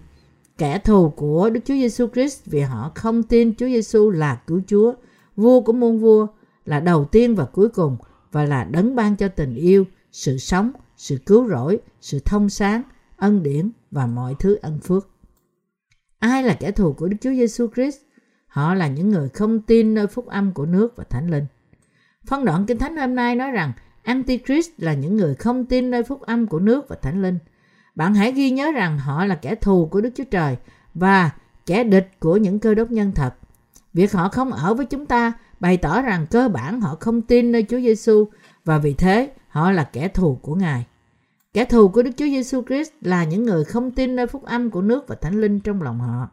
kẻ 0.57 0.79
thù 0.79 1.09
của 1.09 1.49
Đức 1.49 1.59
Chúa 1.65 1.73
Giêsu 1.73 2.07
Christ 2.07 2.45
vì 2.45 2.61
họ 2.61 2.91
không 2.95 3.23
tin 3.23 3.55
Chúa 3.55 3.67
Giêsu 3.67 4.09
là 4.09 4.35
cứu 4.47 4.61
Chúa, 4.67 4.93
vua 5.35 5.61
của 5.61 5.73
muôn 5.73 5.99
vua, 5.99 6.27
là 6.65 6.79
đầu 6.79 7.05
tiên 7.05 7.35
và 7.35 7.45
cuối 7.45 7.69
cùng 7.69 7.97
và 8.31 8.45
là 8.45 8.63
đấng 8.63 8.95
ban 8.95 9.15
cho 9.15 9.27
tình 9.27 9.55
yêu, 9.55 9.85
sự 10.13 10.37
sống, 10.37 10.71
sự 10.97 11.17
cứu 11.25 11.49
rỗi, 11.49 11.79
sự 12.01 12.19
thông 12.25 12.49
sáng, 12.49 12.83
ân 13.17 13.43
điển 13.43 13.71
và 13.91 14.07
mọi 14.07 14.35
thứ 14.39 14.55
ân 14.61 14.79
phước. 14.79 15.09
Ai 16.19 16.43
là 16.43 16.53
kẻ 16.53 16.71
thù 16.71 16.93
của 16.93 17.07
Đức 17.07 17.17
Chúa 17.21 17.29
Giêsu 17.29 17.67
Christ? 17.75 17.97
Họ 18.47 18.73
là 18.73 18.87
những 18.87 19.09
người 19.09 19.29
không 19.29 19.61
tin 19.61 19.93
nơi 19.93 20.07
phúc 20.07 20.27
âm 20.27 20.53
của 20.53 20.65
nước 20.65 20.93
và 20.95 21.03
thánh 21.03 21.29
linh. 21.29 21.45
Phân 22.25 22.45
đoạn 22.45 22.65
Kinh 22.65 22.77
Thánh 22.77 22.97
hôm 22.97 23.15
nay 23.15 23.35
nói 23.35 23.51
rằng 23.51 23.71
Antichrist 24.03 24.69
là 24.77 24.93
những 24.93 25.17
người 25.17 25.35
không 25.35 25.65
tin 25.65 25.91
nơi 25.91 26.03
phúc 26.03 26.21
âm 26.21 26.47
của 26.47 26.59
nước 26.59 26.85
và 26.89 26.95
thánh 26.95 27.21
linh. 27.21 27.39
Bạn 27.95 28.13
hãy 28.13 28.31
ghi 28.31 28.51
nhớ 28.51 28.71
rằng 28.71 28.99
họ 28.99 29.25
là 29.25 29.35
kẻ 29.35 29.55
thù 29.55 29.87
của 29.91 30.01
Đức 30.01 30.09
Chúa 30.15 30.23
Trời 30.23 30.57
và 30.93 31.31
kẻ 31.65 31.83
địch 31.83 32.11
của 32.19 32.37
những 32.37 32.59
cơ 32.59 32.73
đốc 32.73 32.91
nhân 32.91 33.11
thật. 33.15 33.33
Việc 33.93 34.11
họ 34.11 34.29
không 34.29 34.51
ở 34.51 34.73
với 34.73 34.85
chúng 34.85 35.05
ta 35.05 35.33
bày 35.59 35.77
tỏ 35.77 36.01
rằng 36.01 36.27
cơ 36.31 36.49
bản 36.49 36.81
họ 36.81 36.97
không 36.99 37.21
tin 37.21 37.51
nơi 37.51 37.65
Chúa 37.69 37.79
Giêsu 37.79 38.27
và 38.65 38.77
vì 38.77 38.93
thế 38.93 39.33
họ 39.53 39.71
là 39.71 39.83
kẻ 39.83 40.07
thù 40.07 40.39
của 40.41 40.55
Ngài. 40.55 40.85
Kẻ 41.53 41.65
thù 41.65 41.87
của 41.87 42.03
Đức 42.03 42.11
Chúa 42.17 42.25
Giêsu 42.25 42.61
Christ 42.61 42.91
là 43.01 43.23
những 43.23 43.43
người 43.43 43.63
không 43.63 43.91
tin 43.91 44.15
nơi 44.15 44.27
phúc 44.27 44.43
âm 44.45 44.69
của 44.69 44.81
nước 44.81 45.07
và 45.07 45.15
thánh 45.15 45.41
linh 45.41 45.59
trong 45.59 45.81
lòng 45.81 45.99
họ. 45.99 46.29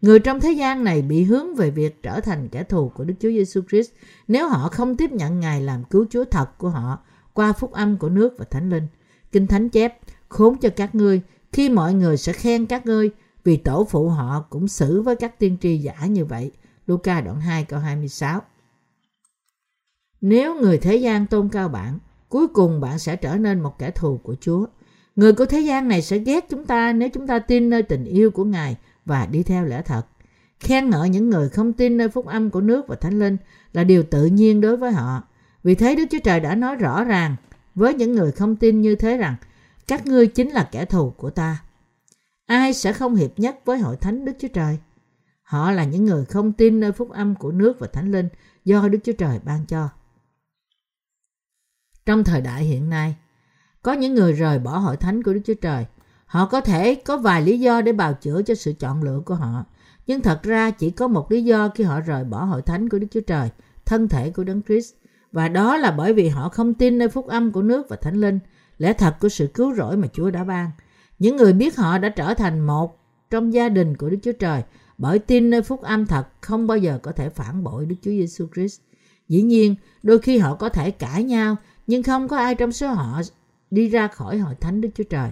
Người 0.00 0.18
trong 0.18 0.40
thế 0.40 0.52
gian 0.52 0.84
này 0.84 1.02
bị 1.02 1.22
hướng 1.24 1.54
về 1.54 1.70
việc 1.70 2.02
trở 2.02 2.20
thành 2.20 2.48
kẻ 2.48 2.64
thù 2.64 2.88
của 2.88 3.04
Đức 3.04 3.14
Chúa 3.20 3.28
Giêsu 3.28 3.60
Christ 3.68 3.90
nếu 4.28 4.48
họ 4.48 4.68
không 4.68 4.96
tiếp 4.96 5.12
nhận 5.12 5.40
Ngài 5.40 5.60
làm 5.60 5.84
cứu 5.84 6.06
Chúa 6.10 6.24
thật 6.24 6.58
của 6.58 6.68
họ 6.68 6.98
qua 7.32 7.52
phúc 7.52 7.72
âm 7.72 7.96
của 7.96 8.08
nước 8.08 8.34
và 8.38 8.44
thánh 8.50 8.70
linh. 8.70 8.86
Kinh 9.32 9.46
Thánh 9.46 9.68
chép, 9.68 9.98
khốn 10.28 10.58
cho 10.58 10.68
các 10.76 10.94
ngươi 10.94 11.20
khi 11.52 11.68
mọi 11.68 11.94
người 11.94 12.16
sẽ 12.16 12.32
khen 12.32 12.66
các 12.66 12.86
ngươi 12.86 13.10
vì 13.44 13.56
tổ 13.56 13.86
phụ 13.90 14.08
họ 14.08 14.44
cũng 14.50 14.68
xử 14.68 15.02
với 15.02 15.16
các 15.16 15.38
tiên 15.38 15.56
tri 15.60 15.78
giả 15.78 16.06
như 16.06 16.24
vậy. 16.24 16.52
Luca 16.86 17.20
đoạn 17.20 17.40
2 17.40 17.64
câu 17.64 17.80
26 17.80 18.42
Nếu 20.20 20.60
người 20.60 20.78
thế 20.78 20.96
gian 20.96 21.26
tôn 21.26 21.48
cao 21.48 21.68
bạn, 21.68 21.98
cuối 22.34 22.48
cùng 22.48 22.80
bạn 22.80 22.98
sẽ 22.98 23.16
trở 23.16 23.36
nên 23.36 23.60
một 23.60 23.78
kẻ 23.78 23.90
thù 23.90 24.20
của 24.22 24.36
Chúa. 24.40 24.66
Người 25.16 25.32
của 25.32 25.46
thế 25.46 25.60
gian 25.60 25.88
này 25.88 26.02
sẽ 26.02 26.18
ghét 26.18 26.46
chúng 26.50 26.64
ta 26.64 26.92
nếu 26.92 27.08
chúng 27.08 27.26
ta 27.26 27.38
tin 27.38 27.70
nơi 27.70 27.82
tình 27.82 28.04
yêu 28.04 28.30
của 28.30 28.44
Ngài 28.44 28.76
và 29.04 29.26
đi 29.26 29.42
theo 29.42 29.64
lẽ 29.64 29.82
thật. 29.82 30.02
Khen 30.60 30.90
ngợi 30.90 31.08
những 31.08 31.30
người 31.30 31.48
không 31.48 31.72
tin 31.72 31.96
nơi 31.96 32.08
phúc 32.08 32.26
âm 32.26 32.50
của 32.50 32.60
nước 32.60 32.88
và 32.88 32.96
thánh 32.96 33.18
linh 33.18 33.36
là 33.72 33.84
điều 33.84 34.02
tự 34.02 34.26
nhiên 34.26 34.60
đối 34.60 34.76
với 34.76 34.92
họ. 34.92 35.22
Vì 35.64 35.74
thế 35.74 35.96
Đức 35.96 36.04
Chúa 36.10 36.18
Trời 36.24 36.40
đã 36.40 36.54
nói 36.54 36.76
rõ 36.76 37.04
ràng 37.04 37.36
với 37.74 37.94
những 37.94 38.12
người 38.12 38.32
không 38.32 38.56
tin 38.56 38.80
như 38.80 38.94
thế 38.94 39.16
rằng, 39.16 39.34
các 39.86 40.06
ngươi 40.06 40.26
chính 40.26 40.50
là 40.50 40.68
kẻ 40.72 40.84
thù 40.84 41.10
của 41.10 41.30
ta. 41.30 41.62
Ai 42.46 42.72
sẽ 42.72 42.92
không 42.92 43.14
hiệp 43.14 43.38
nhất 43.38 43.58
với 43.64 43.78
hội 43.78 43.96
thánh 43.96 44.24
Đức 44.24 44.32
Chúa 44.38 44.48
Trời? 44.48 44.78
Họ 45.42 45.70
là 45.70 45.84
những 45.84 46.04
người 46.04 46.24
không 46.24 46.52
tin 46.52 46.80
nơi 46.80 46.92
phúc 46.92 47.10
âm 47.10 47.34
của 47.34 47.52
nước 47.52 47.76
và 47.80 47.86
thánh 47.86 48.12
linh 48.12 48.28
do 48.64 48.88
Đức 48.88 48.98
Chúa 49.04 49.12
Trời 49.12 49.40
ban 49.44 49.66
cho. 49.66 49.88
Trong 52.06 52.24
thời 52.24 52.40
đại 52.40 52.64
hiện 52.64 52.90
nay, 52.90 53.14
có 53.82 53.92
những 53.92 54.14
người 54.14 54.32
rời 54.32 54.58
bỏ 54.58 54.78
hội 54.78 54.96
thánh 54.96 55.22
của 55.22 55.34
Đức 55.34 55.40
Chúa 55.44 55.54
Trời. 55.54 55.86
Họ 56.26 56.46
có 56.46 56.60
thể 56.60 56.94
có 56.94 57.16
vài 57.16 57.42
lý 57.42 57.60
do 57.60 57.80
để 57.80 57.92
bào 57.92 58.14
chữa 58.14 58.42
cho 58.42 58.54
sự 58.54 58.72
chọn 58.72 59.02
lựa 59.02 59.20
của 59.24 59.34
họ. 59.34 59.64
Nhưng 60.06 60.20
thật 60.20 60.42
ra 60.42 60.70
chỉ 60.70 60.90
có 60.90 61.08
một 61.08 61.32
lý 61.32 61.44
do 61.44 61.68
khi 61.68 61.84
họ 61.84 62.00
rời 62.00 62.24
bỏ 62.24 62.44
hội 62.44 62.62
thánh 62.62 62.88
của 62.88 62.98
Đức 62.98 63.06
Chúa 63.10 63.20
Trời, 63.20 63.48
thân 63.86 64.08
thể 64.08 64.30
của 64.30 64.44
Đấng 64.44 64.62
Christ. 64.62 64.94
Và 65.32 65.48
đó 65.48 65.76
là 65.76 65.90
bởi 65.90 66.14
vì 66.14 66.28
họ 66.28 66.48
không 66.48 66.74
tin 66.74 66.98
nơi 66.98 67.08
phúc 67.08 67.26
âm 67.26 67.52
của 67.52 67.62
nước 67.62 67.88
và 67.88 67.96
thánh 67.96 68.14
linh, 68.14 68.38
lẽ 68.78 68.92
thật 68.92 69.16
của 69.20 69.28
sự 69.28 69.46
cứu 69.46 69.74
rỗi 69.74 69.96
mà 69.96 70.08
Chúa 70.12 70.30
đã 70.30 70.44
ban. 70.44 70.70
Những 71.18 71.36
người 71.36 71.52
biết 71.52 71.76
họ 71.76 71.98
đã 71.98 72.08
trở 72.08 72.34
thành 72.34 72.60
một 72.60 72.98
trong 73.30 73.52
gia 73.52 73.68
đình 73.68 73.96
của 73.96 74.10
Đức 74.10 74.18
Chúa 74.22 74.32
Trời 74.32 74.62
bởi 74.98 75.18
tin 75.18 75.50
nơi 75.50 75.62
phúc 75.62 75.82
âm 75.82 76.06
thật 76.06 76.24
không 76.40 76.66
bao 76.66 76.78
giờ 76.78 76.98
có 77.02 77.12
thể 77.12 77.28
phản 77.28 77.64
bội 77.64 77.86
Đức 77.86 77.96
Chúa 78.02 78.10
Giêsu 78.10 78.46
Christ. 78.54 78.80
Dĩ 79.28 79.42
nhiên, 79.42 79.74
đôi 80.02 80.18
khi 80.18 80.38
họ 80.38 80.54
có 80.54 80.68
thể 80.68 80.90
cãi 80.90 81.24
nhau 81.24 81.56
nhưng 81.86 82.02
không 82.02 82.28
có 82.28 82.36
ai 82.36 82.54
trong 82.54 82.72
số 82.72 82.88
họ 82.88 83.20
đi 83.70 83.88
ra 83.88 84.08
khỏi 84.08 84.38
hội 84.38 84.54
thánh 84.60 84.80
Đức 84.80 84.88
Chúa 84.94 85.04
Trời. 85.04 85.30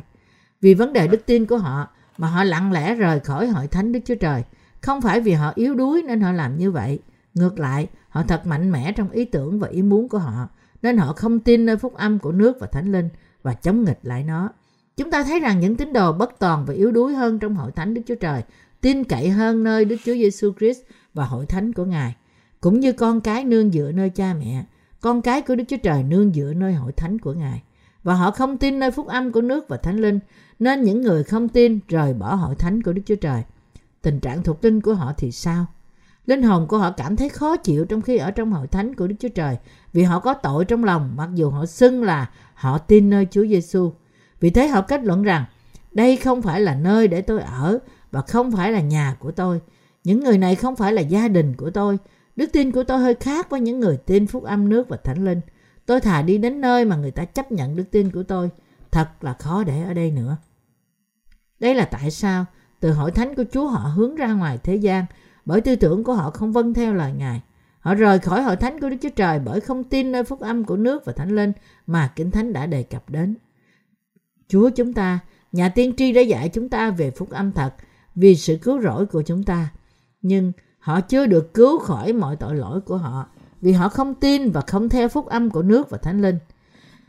Vì 0.61 0.75
vấn 0.75 0.93
đề 0.93 1.09
đức 1.09 1.27
tin 1.27 1.47
của 1.47 1.59
họ 1.59 1.89
mà 2.19 2.29
họ 2.29 2.45
lặng 2.45 2.73
lẽ 2.73 2.95
rời 2.95 3.21
khỏi 3.21 3.47
hội 3.47 3.67
thánh 3.67 3.93
Đức 3.93 4.01
Chúa 4.05 4.15
Trời. 4.15 4.43
Không 4.81 5.01
phải 5.01 5.21
vì 5.21 5.33
họ 5.33 5.53
yếu 5.55 5.75
đuối 5.75 6.03
nên 6.03 6.21
họ 6.21 6.33
làm 6.33 6.59
như 6.59 6.71
vậy. 6.71 6.99
Ngược 7.35 7.59
lại, 7.59 7.89
họ 8.09 8.23
thật 8.23 8.47
mạnh 8.47 8.73
mẽ 8.73 8.93
trong 8.93 9.11
ý 9.11 9.25
tưởng 9.25 9.59
và 9.59 9.69
ý 9.69 9.83
muốn 9.83 10.09
của 10.09 10.19
họ, 10.19 10.49
nên 10.83 10.97
họ 10.97 11.13
không 11.13 11.41
tin 11.41 11.67
nơi 11.67 11.77
phúc 11.77 11.95
âm 11.95 12.19
của 12.19 12.33
nước 12.33 12.57
và 12.61 12.67
thánh 12.67 12.93
linh 12.93 13.09
và 13.43 13.55
chống 13.55 13.85
nghịch 13.85 13.99
lại 14.03 14.25
nó. 14.25 14.49
Chúng 14.97 15.11
ta 15.11 15.25
thấy 15.25 15.41
rằng 15.41 15.61
những 15.61 15.77
tín 15.77 15.93
đồ 15.93 16.13
bất 16.13 16.39
toàn 16.39 16.65
và 16.67 16.75
yếu 16.75 16.91
đuối 16.91 17.15
hơn 17.15 17.39
trong 17.39 17.55
hội 17.55 17.73
thánh 17.73 17.95
Đức 17.95 18.03
Chúa 18.07 18.15
Trời 18.15 18.43
tin 18.83 19.05
cậy 19.05 19.31
hơn 19.31 19.65
nơi 19.65 19.85
Đức 19.85 19.97
Chúa 20.05 20.15
Giêsu 20.15 20.53
Christ 20.59 20.81
và 21.15 21.25
hội 21.25 21.47
thánh 21.47 21.73
của 21.73 21.85
Ngài, 21.85 22.17
cũng 22.61 22.81
như 22.81 22.93
con 22.93 23.21
cái 23.21 23.45
nương 23.45 23.71
dựa 23.71 23.93
nơi 23.95 24.11
cha 24.11 24.35
mẹ. 24.35 24.65
Con 25.03 25.23
cái 25.23 25.43
của 25.43 25.55
Đức 25.55 25.65
Chúa 25.69 25.77
Trời 25.77 26.03
nương 26.03 26.33
dựa 26.33 26.53
nơi 26.57 26.75
hội 26.75 26.93
thánh 26.93 27.19
của 27.19 27.33
Ngài. 27.33 27.63
Và 28.03 28.15
họ 28.15 28.31
không 28.31 28.57
tin 28.57 28.79
nơi 28.79 28.91
phúc 28.91 29.07
âm 29.07 29.33
của 29.33 29.41
nước 29.41 29.69
và 29.69 29.77
thánh 29.77 30.01
linh, 30.01 30.19
nên 30.59 30.83
những 30.83 31.01
người 31.01 31.25
không 31.25 31.49
tin 31.49 31.79
rời 31.89 32.15
bỏ 32.15 32.35
hội 32.35 32.55
thánh 32.55 32.83
của 32.83 32.93
Đức 32.93 33.03
Chúa 33.07 33.17
Trời. 33.17 33.43
Tình 34.03 34.21
trạng 34.21 34.43
thuộc 34.43 34.65
linh 34.65 34.81
của 34.81 34.95
họ 34.95 35.13
thì 35.17 35.33
sao? 35.33 35.67
Linh 36.27 36.43
hồn 36.43 36.67
của 36.69 36.79
họ 36.79 36.91
cảm 36.91 37.17
thấy 37.17 37.29
khó 37.29 37.57
chịu 37.57 37.85
trong 37.85 38.03
khi 38.03 38.17
ở 38.17 38.31
trong 38.31 38.53
hội 38.53 38.67
thánh 38.67 38.95
của 38.95 39.07
Đức 39.07 39.15
Chúa 39.21 39.29
Trời 39.29 39.57
vì 39.93 40.03
họ 40.03 40.21
có 40.21 40.35
tội 40.35 40.65
trong 40.65 40.85
lòng 40.85 41.13
mặc 41.17 41.29
dù 41.35 41.51
họ 41.51 41.67
xưng 41.67 42.03
là 42.03 42.31
họ 42.55 42.79
tin 42.79 43.11
nơi 43.11 43.27
Chúa 43.31 43.47
Giêsu. 43.47 43.93
Vì 44.41 44.51
thế 44.51 44.69
họ 44.69 44.81
kết 44.81 45.05
luận 45.05 45.23
rằng 45.23 45.45
đây 45.93 46.17
không 46.17 46.43
phải 46.43 46.61
là 46.61 46.75
nơi 46.75 47.09
để 47.09 47.23
tôi 47.23 47.41
ở 47.41 47.79
và 48.11 48.21
không 48.21 48.53
phải 48.53 48.73
là 48.73 48.81
nhà 48.81 49.17
của 49.19 49.31
tôi. 49.31 49.61
Những 50.05 50.21
người 50.25 50.39
này 50.39 50.55
không 50.55 50.77
phải 50.77 50.93
là 50.93 51.03
gia 51.03 51.29
đình 51.29 51.57
của 51.57 51.71
tôi 51.71 51.99
Đức 52.37 52.53
tin 52.53 52.73
của 52.73 52.85
tôi 52.85 52.99
hơi 52.99 53.15
khác 53.15 53.51
với 53.51 53.61
những 53.61 53.81
người 53.81 53.97
tin 53.97 54.27
phúc 54.27 54.45
âm 54.45 54.69
nước 54.69 54.89
và 54.89 54.97
thánh 54.97 55.25
linh. 55.25 55.41
Tôi 55.87 56.01
thà 56.01 56.23
đi 56.23 56.39
đến 56.39 56.61
nơi 56.61 56.85
mà 56.85 56.97
người 56.97 57.11
ta 57.11 57.25
chấp 57.25 57.53
nhận 57.53 57.77
đức 57.77 57.85
tin 57.91 58.11
của 58.11 58.23
tôi. 58.23 58.51
Thật 58.91 59.09
là 59.25 59.33
khó 59.33 59.65
để 59.65 59.83
ở 59.83 59.95
đây 59.95 60.11
nữa. 60.11 60.37
Đây 61.61 61.75
là 61.75 61.85
tại 61.85 62.11
sao 62.11 62.45
từ 62.81 62.93
hội 62.93 63.11
thánh 63.11 63.35
của 63.35 63.45
Chúa 63.53 63.69
họ 63.69 63.79
hướng 63.79 64.17
ra 64.17 64.33
ngoài 64.33 64.59
thế 64.63 64.77
gian 64.77 65.05
bởi 65.45 65.61
tư 65.61 65.77
tưởng 65.77 66.05
của 66.05 66.15
họ 66.15 66.31
không 66.31 66.53
vâng 66.53 66.75
theo 66.75 66.95
lời 66.95 67.13
Ngài. 67.13 67.41
Họ 67.81 67.95
rời 67.95 68.19
khỏi 68.19 68.43
hội 68.43 68.57
thánh 68.57 68.81
của 68.81 68.91
Đức 68.91 68.97
Chúa 69.03 69.09
Trời 69.09 69.39
bởi 69.39 69.61
không 69.61 69.85
tin 69.85 70.13
nơi 70.13 70.25
phúc 70.25 70.41
âm 70.41 70.65
của 70.65 70.77
nước 70.77 71.05
và 71.05 71.13
thánh 71.13 71.37
linh 71.37 71.53
mà 71.87 72.13
Kinh 72.17 72.31
Thánh 72.31 72.53
đã 72.53 72.67
đề 72.67 72.83
cập 72.83 73.11
đến. 73.11 73.35
Chúa 74.49 74.71
chúng 74.71 74.93
ta, 74.93 75.19
nhà 75.53 75.69
tiên 75.69 75.95
tri 75.97 76.13
đã 76.13 76.21
dạy 76.21 76.49
chúng 76.49 76.69
ta 76.69 76.91
về 76.91 77.11
phúc 77.11 77.31
âm 77.31 77.53
thật 77.53 77.75
vì 78.15 78.37
sự 78.37 78.59
cứu 78.63 78.81
rỗi 78.81 79.07
của 79.07 79.23
chúng 79.23 79.43
ta. 79.43 79.69
Nhưng 80.23 80.53
Họ 80.83 81.01
chưa 81.01 81.27
được 81.27 81.55
cứu 81.55 81.79
khỏi 81.79 82.13
mọi 82.13 82.37
tội 82.37 82.55
lỗi 82.55 82.81
của 82.81 82.97
họ 82.97 83.27
vì 83.61 83.73
họ 83.73 83.89
không 83.89 84.15
tin 84.15 84.51
và 84.51 84.61
không 84.61 84.89
theo 84.89 85.09
phúc 85.09 85.27
âm 85.27 85.51
của 85.51 85.63
nước 85.63 85.91
và 85.91 85.99
thánh 85.99 86.23
linh. 86.23 86.39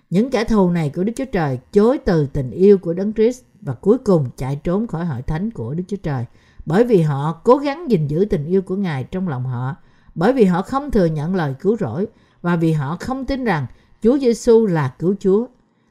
Những 0.09 0.29
kẻ 0.29 0.43
thù 0.43 0.69
này 0.69 0.91
của 0.95 1.03
Đức 1.03 1.13
Chúa 1.15 1.25
Trời 1.25 1.59
chối 1.71 1.97
từ 1.97 2.25
tình 2.25 2.51
yêu 2.51 2.77
của 2.77 2.93
Đấng 2.93 3.13
Christ 3.13 3.43
và 3.61 3.73
cuối 3.73 3.97
cùng 3.97 4.29
chạy 4.37 4.59
trốn 4.63 4.87
khỏi 4.87 5.05
hội 5.05 5.21
thánh 5.21 5.51
của 5.51 5.73
Đức 5.73 5.83
Chúa 5.87 5.97
Trời 5.97 6.25
bởi 6.65 6.83
vì 6.83 7.01
họ 7.01 7.41
cố 7.43 7.57
gắng 7.57 7.91
gìn 7.91 8.07
giữ 8.07 8.25
tình 8.29 8.45
yêu 8.45 8.61
của 8.61 8.75
Ngài 8.75 9.03
trong 9.03 9.27
lòng 9.27 9.45
họ, 9.45 9.75
bởi 10.15 10.33
vì 10.33 10.45
họ 10.45 10.61
không 10.61 10.91
thừa 10.91 11.05
nhận 11.05 11.35
lời 11.35 11.55
cứu 11.59 11.77
rỗi 11.77 12.07
và 12.41 12.55
vì 12.55 12.71
họ 12.71 12.97
không 12.99 13.25
tin 13.25 13.43
rằng 13.43 13.65
Chúa 14.01 14.17
Giêsu 14.17 14.65
là 14.65 14.93
cứu 14.99 15.15
Chúa. 15.19 15.47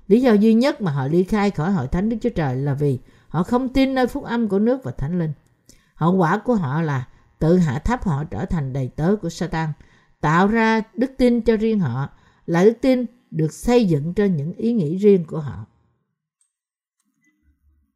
Lý 0.09 0.21
do 0.21 0.33
duy 0.33 0.55
nhất 0.55 0.81
mà 0.81 0.93
họ 0.93 1.07
ly 1.07 1.25
khai 1.25 1.51
khỏi 1.51 1.73
hội 1.73 1.87
thánh 1.87 2.09
Đức 2.09 2.17
Chúa 2.21 2.31
Trời 2.31 2.57
là 2.57 2.75
vì 2.75 2.99
họ 3.29 3.43
không 3.43 3.69
tin 3.69 3.95
nơi 3.95 4.07
phúc 4.07 4.25
âm 4.25 4.49
của 4.49 4.59
nước 4.59 4.85
và 4.85 4.93
thánh 4.93 5.19
linh. 5.19 5.33
Hậu 5.95 6.17
quả 6.17 6.39
của 6.39 6.55
họ 6.55 6.83
là 6.83 7.05
tự 7.43 7.59
hạ 7.59 7.79
thấp 7.79 8.05
họ 8.05 8.25
trở 8.25 8.45
thành 8.45 8.73
đầy 8.73 8.91
tớ 8.97 9.17
của 9.23 9.31
Satan, 9.31 9.73
tạo 10.21 10.47
ra 10.47 10.83
đức 10.95 11.11
tin 11.19 11.41
cho 11.41 11.57
riêng 11.57 11.81
họ, 11.81 12.09
là 12.47 12.65
đức 12.65 12.73
tin 12.81 13.07
được 13.31 13.53
xây 13.53 13.85
dựng 13.85 14.15
trên 14.15 14.37
những 14.37 14.53
ý 14.53 14.73
nghĩ 14.73 14.97
riêng 14.97 15.25
của 15.25 15.39
họ. 15.39 15.67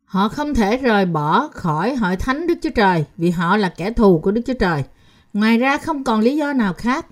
Họ 0.04 0.28
không 0.28 0.54
thể 0.54 0.76
rời 0.76 1.06
bỏ 1.06 1.48
khỏi 1.48 1.94
hội 1.94 2.16
thánh 2.16 2.46
Đức 2.46 2.58
Chúa 2.62 2.70
Trời 2.70 3.04
vì 3.16 3.30
họ 3.30 3.56
là 3.56 3.68
kẻ 3.68 3.90
thù 3.90 4.20
của 4.22 4.30
Đức 4.30 4.42
Chúa 4.46 4.54
Trời. 4.54 4.84
Ngoài 5.32 5.58
ra 5.58 5.78
không 5.78 6.04
còn 6.04 6.20
lý 6.20 6.36
do 6.36 6.52
nào 6.52 6.72
khác. 6.72 7.06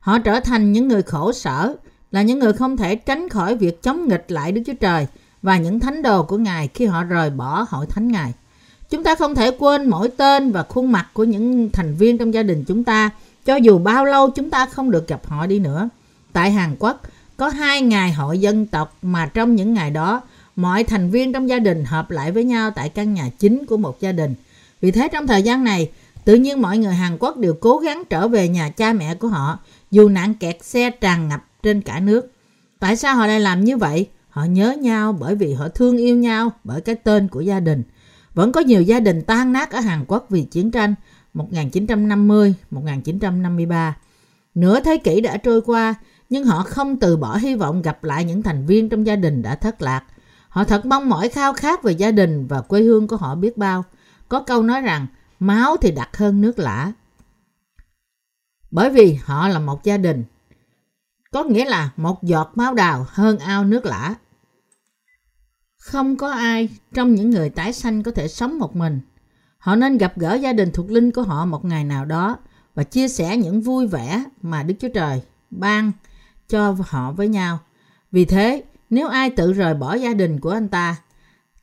Họ 0.00 0.18
trở 0.18 0.40
thành 0.40 0.72
những 0.72 0.88
người 0.88 1.02
khổ 1.02 1.32
sở, 1.32 1.76
là 2.10 2.22
những 2.22 2.38
người 2.38 2.52
không 2.52 2.76
thể 2.76 2.96
tránh 2.96 3.28
khỏi 3.28 3.56
việc 3.56 3.82
chống 3.82 4.08
nghịch 4.08 4.24
lại 4.28 4.52
Đức 4.52 4.62
Chúa 4.66 4.74
Trời 4.80 5.06
và 5.42 5.58
những 5.58 5.80
thánh 5.80 6.02
đồ 6.02 6.22
của 6.22 6.38
Ngài 6.38 6.68
khi 6.68 6.86
họ 6.86 7.04
rời 7.04 7.30
bỏ 7.30 7.66
hội 7.68 7.86
thánh 7.86 8.08
Ngài. 8.08 8.34
Chúng 8.90 9.04
ta 9.04 9.14
không 9.14 9.34
thể 9.34 9.50
quên 9.50 9.90
mỗi 9.90 10.08
tên 10.08 10.52
và 10.52 10.62
khuôn 10.62 10.92
mặt 10.92 11.08
của 11.12 11.24
những 11.24 11.70
thành 11.72 11.94
viên 11.94 12.18
trong 12.18 12.34
gia 12.34 12.42
đình 12.42 12.64
chúng 12.64 12.84
ta, 12.84 13.10
cho 13.44 13.56
dù 13.56 13.78
bao 13.78 14.04
lâu 14.04 14.30
chúng 14.30 14.50
ta 14.50 14.66
không 14.66 14.90
được 14.90 15.08
gặp 15.08 15.26
họ 15.26 15.46
đi 15.46 15.58
nữa. 15.58 15.88
Tại 16.32 16.50
Hàn 16.50 16.76
Quốc, 16.78 17.02
có 17.36 17.48
hai 17.48 17.82
ngày 17.82 18.12
hội 18.12 18.38
dân 18.38 18.66
tộc 18.66 18.96
mà 19.02 19.30
trong 19.34 19.56
những 19.56 19.74
ngày 19.74 19.90
đó, 19.90 20.22
mọi 20.56 20.84
thành 20.84 21.10
viên 21.10 21.32
trong 21.32 21.48
gia 21.48 21.58
đình 21.58 21.84
hợp 21.84 22.10
lại 22.10 22.32
với 22.32 22.44
nhau 22.44 22.70
tại 22.70 22.88
căn 22.88 23.14
nhà 23.14 23.28
chính 23.38 23.66
của 23.66 23.76
một 23.76 24.00
gia 24.00 24.12
đình. 24.12 24.34
Vì 24.80 24.90
thế 24.90 25.08
trong 25.12 25.26
thời 25.26 25.42
gian 25.42 25.64
này, 25.64 25.88
Tự 26.28 26.34
nhiên 26.34 26.62
mọi 26.62 26.78
người 26.78 26.94
Hàn 26.94 27.16
Quốc 27.20 27.36
đều 27.36 27.54
cố 27.60 27.78
gắng 27.78 28.02
trở 28.10 28.28
về 28.28 28.48
nhà 28.48 28.68
cha 28.68 28.92
mẹ 28.92 29.14
của 29.14 29.28
họ 29.28 29.58
dù 29.90 30.08
nạn 30.08 30.34
kẹt 30.34 30.64
xe 30.64 30.90
tràn 30.90 31.28
ngập 31.28 31.44
trên 31.62 31.80
cả 31.80 32.00
nước. 32.00 32.32
Tại 32.78 32.96
sao 32.96 33.16
họ 33.16 33.26
lại 33.26 33.40
làm 33.40 33.64
như 33.64 33.76
vậy? 33.76 34.06
Họ 34.28 34.44
nhớ 34.44 34.76
nhau 34.80 35.12
bởi 35.12 35.34
vì 35.34 35.54
họ 35.54 35.68
thương 35.68 35.96
yêu 35.96 36.16
nhau 36.16 36.52
bởi 36.64 36.80
cái 36.80 36.94
tên 36.94 37.28
của 37.28 37.40
gia 37.40 37.60
đình. 37.60 37.82
Vẫn 38.38 38.52
có 38.52 38.60
nhiều 38.60 38.82
gia 38.82 39.00
đình 39.00 39.22
tan 39.22 39.52
nát 39.52 39.70
ở 39.70 39.80
Hàn 39.80 40.04
Quốc 40.08 40.26
vì 40.30 40.42
chiến 40.42 40.70
tranh 40.70 40.94
1950-1953. 41.34 43.92
Nửa 44.54 44.80
thế 44.80 44.96
kỷ 44.96 45.20
đã 45.20 45.36
trôi 45.36 45.62
qua, 45.62 45.94
nhưng 46.30 46.44
họ 46.44 46.62
không 46.62 46.96
từ 46.96 47.16
bỏ 47.16 47.36
hy 47.36 47.54
vọng 47.54 47.82
gặp 47.82 48.04
lại 48.04 48.24
những 48.24 48.42
thành 48.42 48.66
viên 48.66 48.88
trong 48.88 49.06
gia 49.06 49.16
đình 49.16 49.42
đã 49.42 49.54
thất 49.54 49.82
lạc. 49.82 50.04
Họ 50.48 50.64
thật 50.64 50.86
mong 50.86 51.08
mỏi 51.08 51.28
khao 51.28 51.52
khát 51.52 51.82
về 51.82 51.92
gia 51.92 52.10
đình 52.10 52.46
và 52.46 52.60
quê 52.60 52.82
hương 52.82 53.08
của 53.08 53.16
họ 53.16 53.34
biết 53.34 53.56
bao. 53.56 53.84
Có 54.28 54.40
câu 54.40 54.62
nói 54.62 54.80
rằng, 54.80 55.06
máu 55.40 55.76
thì 55.76 55.90
đặc 55.90 56.16
hơn 56.16 56.40
nước 56.40 56.58
lã. 56.58 56.92
Bởi 58.70 58.90
vì 58.90 59.18
họ 59.24 59.48
là 59.48 59.58
một 59.58 59.84
gia 59.84 59.96
đình. 59.96 60.24
Có 61.30 61.44
nghĩa 61.44 61.64
là 61.64 61.90
một 61.96 62.22
giọt 62.22 62.50
máu 62.54 62.74
đào 62.74 63.06
hơn 63.08 63.38
ao 63.38 63.64
nước 63.64 63.86
lã. 63.86 64.14
Không 65.88 66.16
có 66.16 66.30
ai 66.30 66.68
trong 66.94 67.14
những 67.14 67.30
người 67.30 67.50
tái 67.50 67.72
sanh 67.72 68.02
có 68.02 68.10
thể 68.10 68.28
sống 68.28 68.58
một 68.58 68.76
mình. 68.76 69.00
Họ 69.58 69.76
nên 69.76 69.98
gặp 69.98 70.18
gỡ 70.18 70.34
gia 70.34 70.52
đình 70.52 70.70
thuộc 70.72 70.90
linh 70.90 71.10
của 71.10 71.22
họ 71.22 71.44
một 71.44 71.64
ngày 71.64 71.84
nào 71.84 72.04
đó 72.04 72.38
và 72.74 72.82
chia 72.82 73.08
sẻ 73.08 73.36
những 73.36 73.60
vui 73.60 73.86
vẻ 73.86 74.24
mà 74.42 74.62
Đức 74.62 74.74
Chúa 74.80 74.88
Trời 74.94 75.22
ban 75.50 75.92
cho 76.48 76.76
họ 76.80 77.12
với 77.12 77.28
nhau. 77.28 77.58
Vì 78.12 78.24
thế, 78.24 78.62
nếu 78.90 79.08
ai 79.08 79.30
tự 79.30 79.52
rời 79.52 79.74
bỏ 79.74 79.94
gia 79.94 80.14
đình 80.14 80.40
của 80.40 80.50
anh 80.50 80.68
ta, 80.68 80.96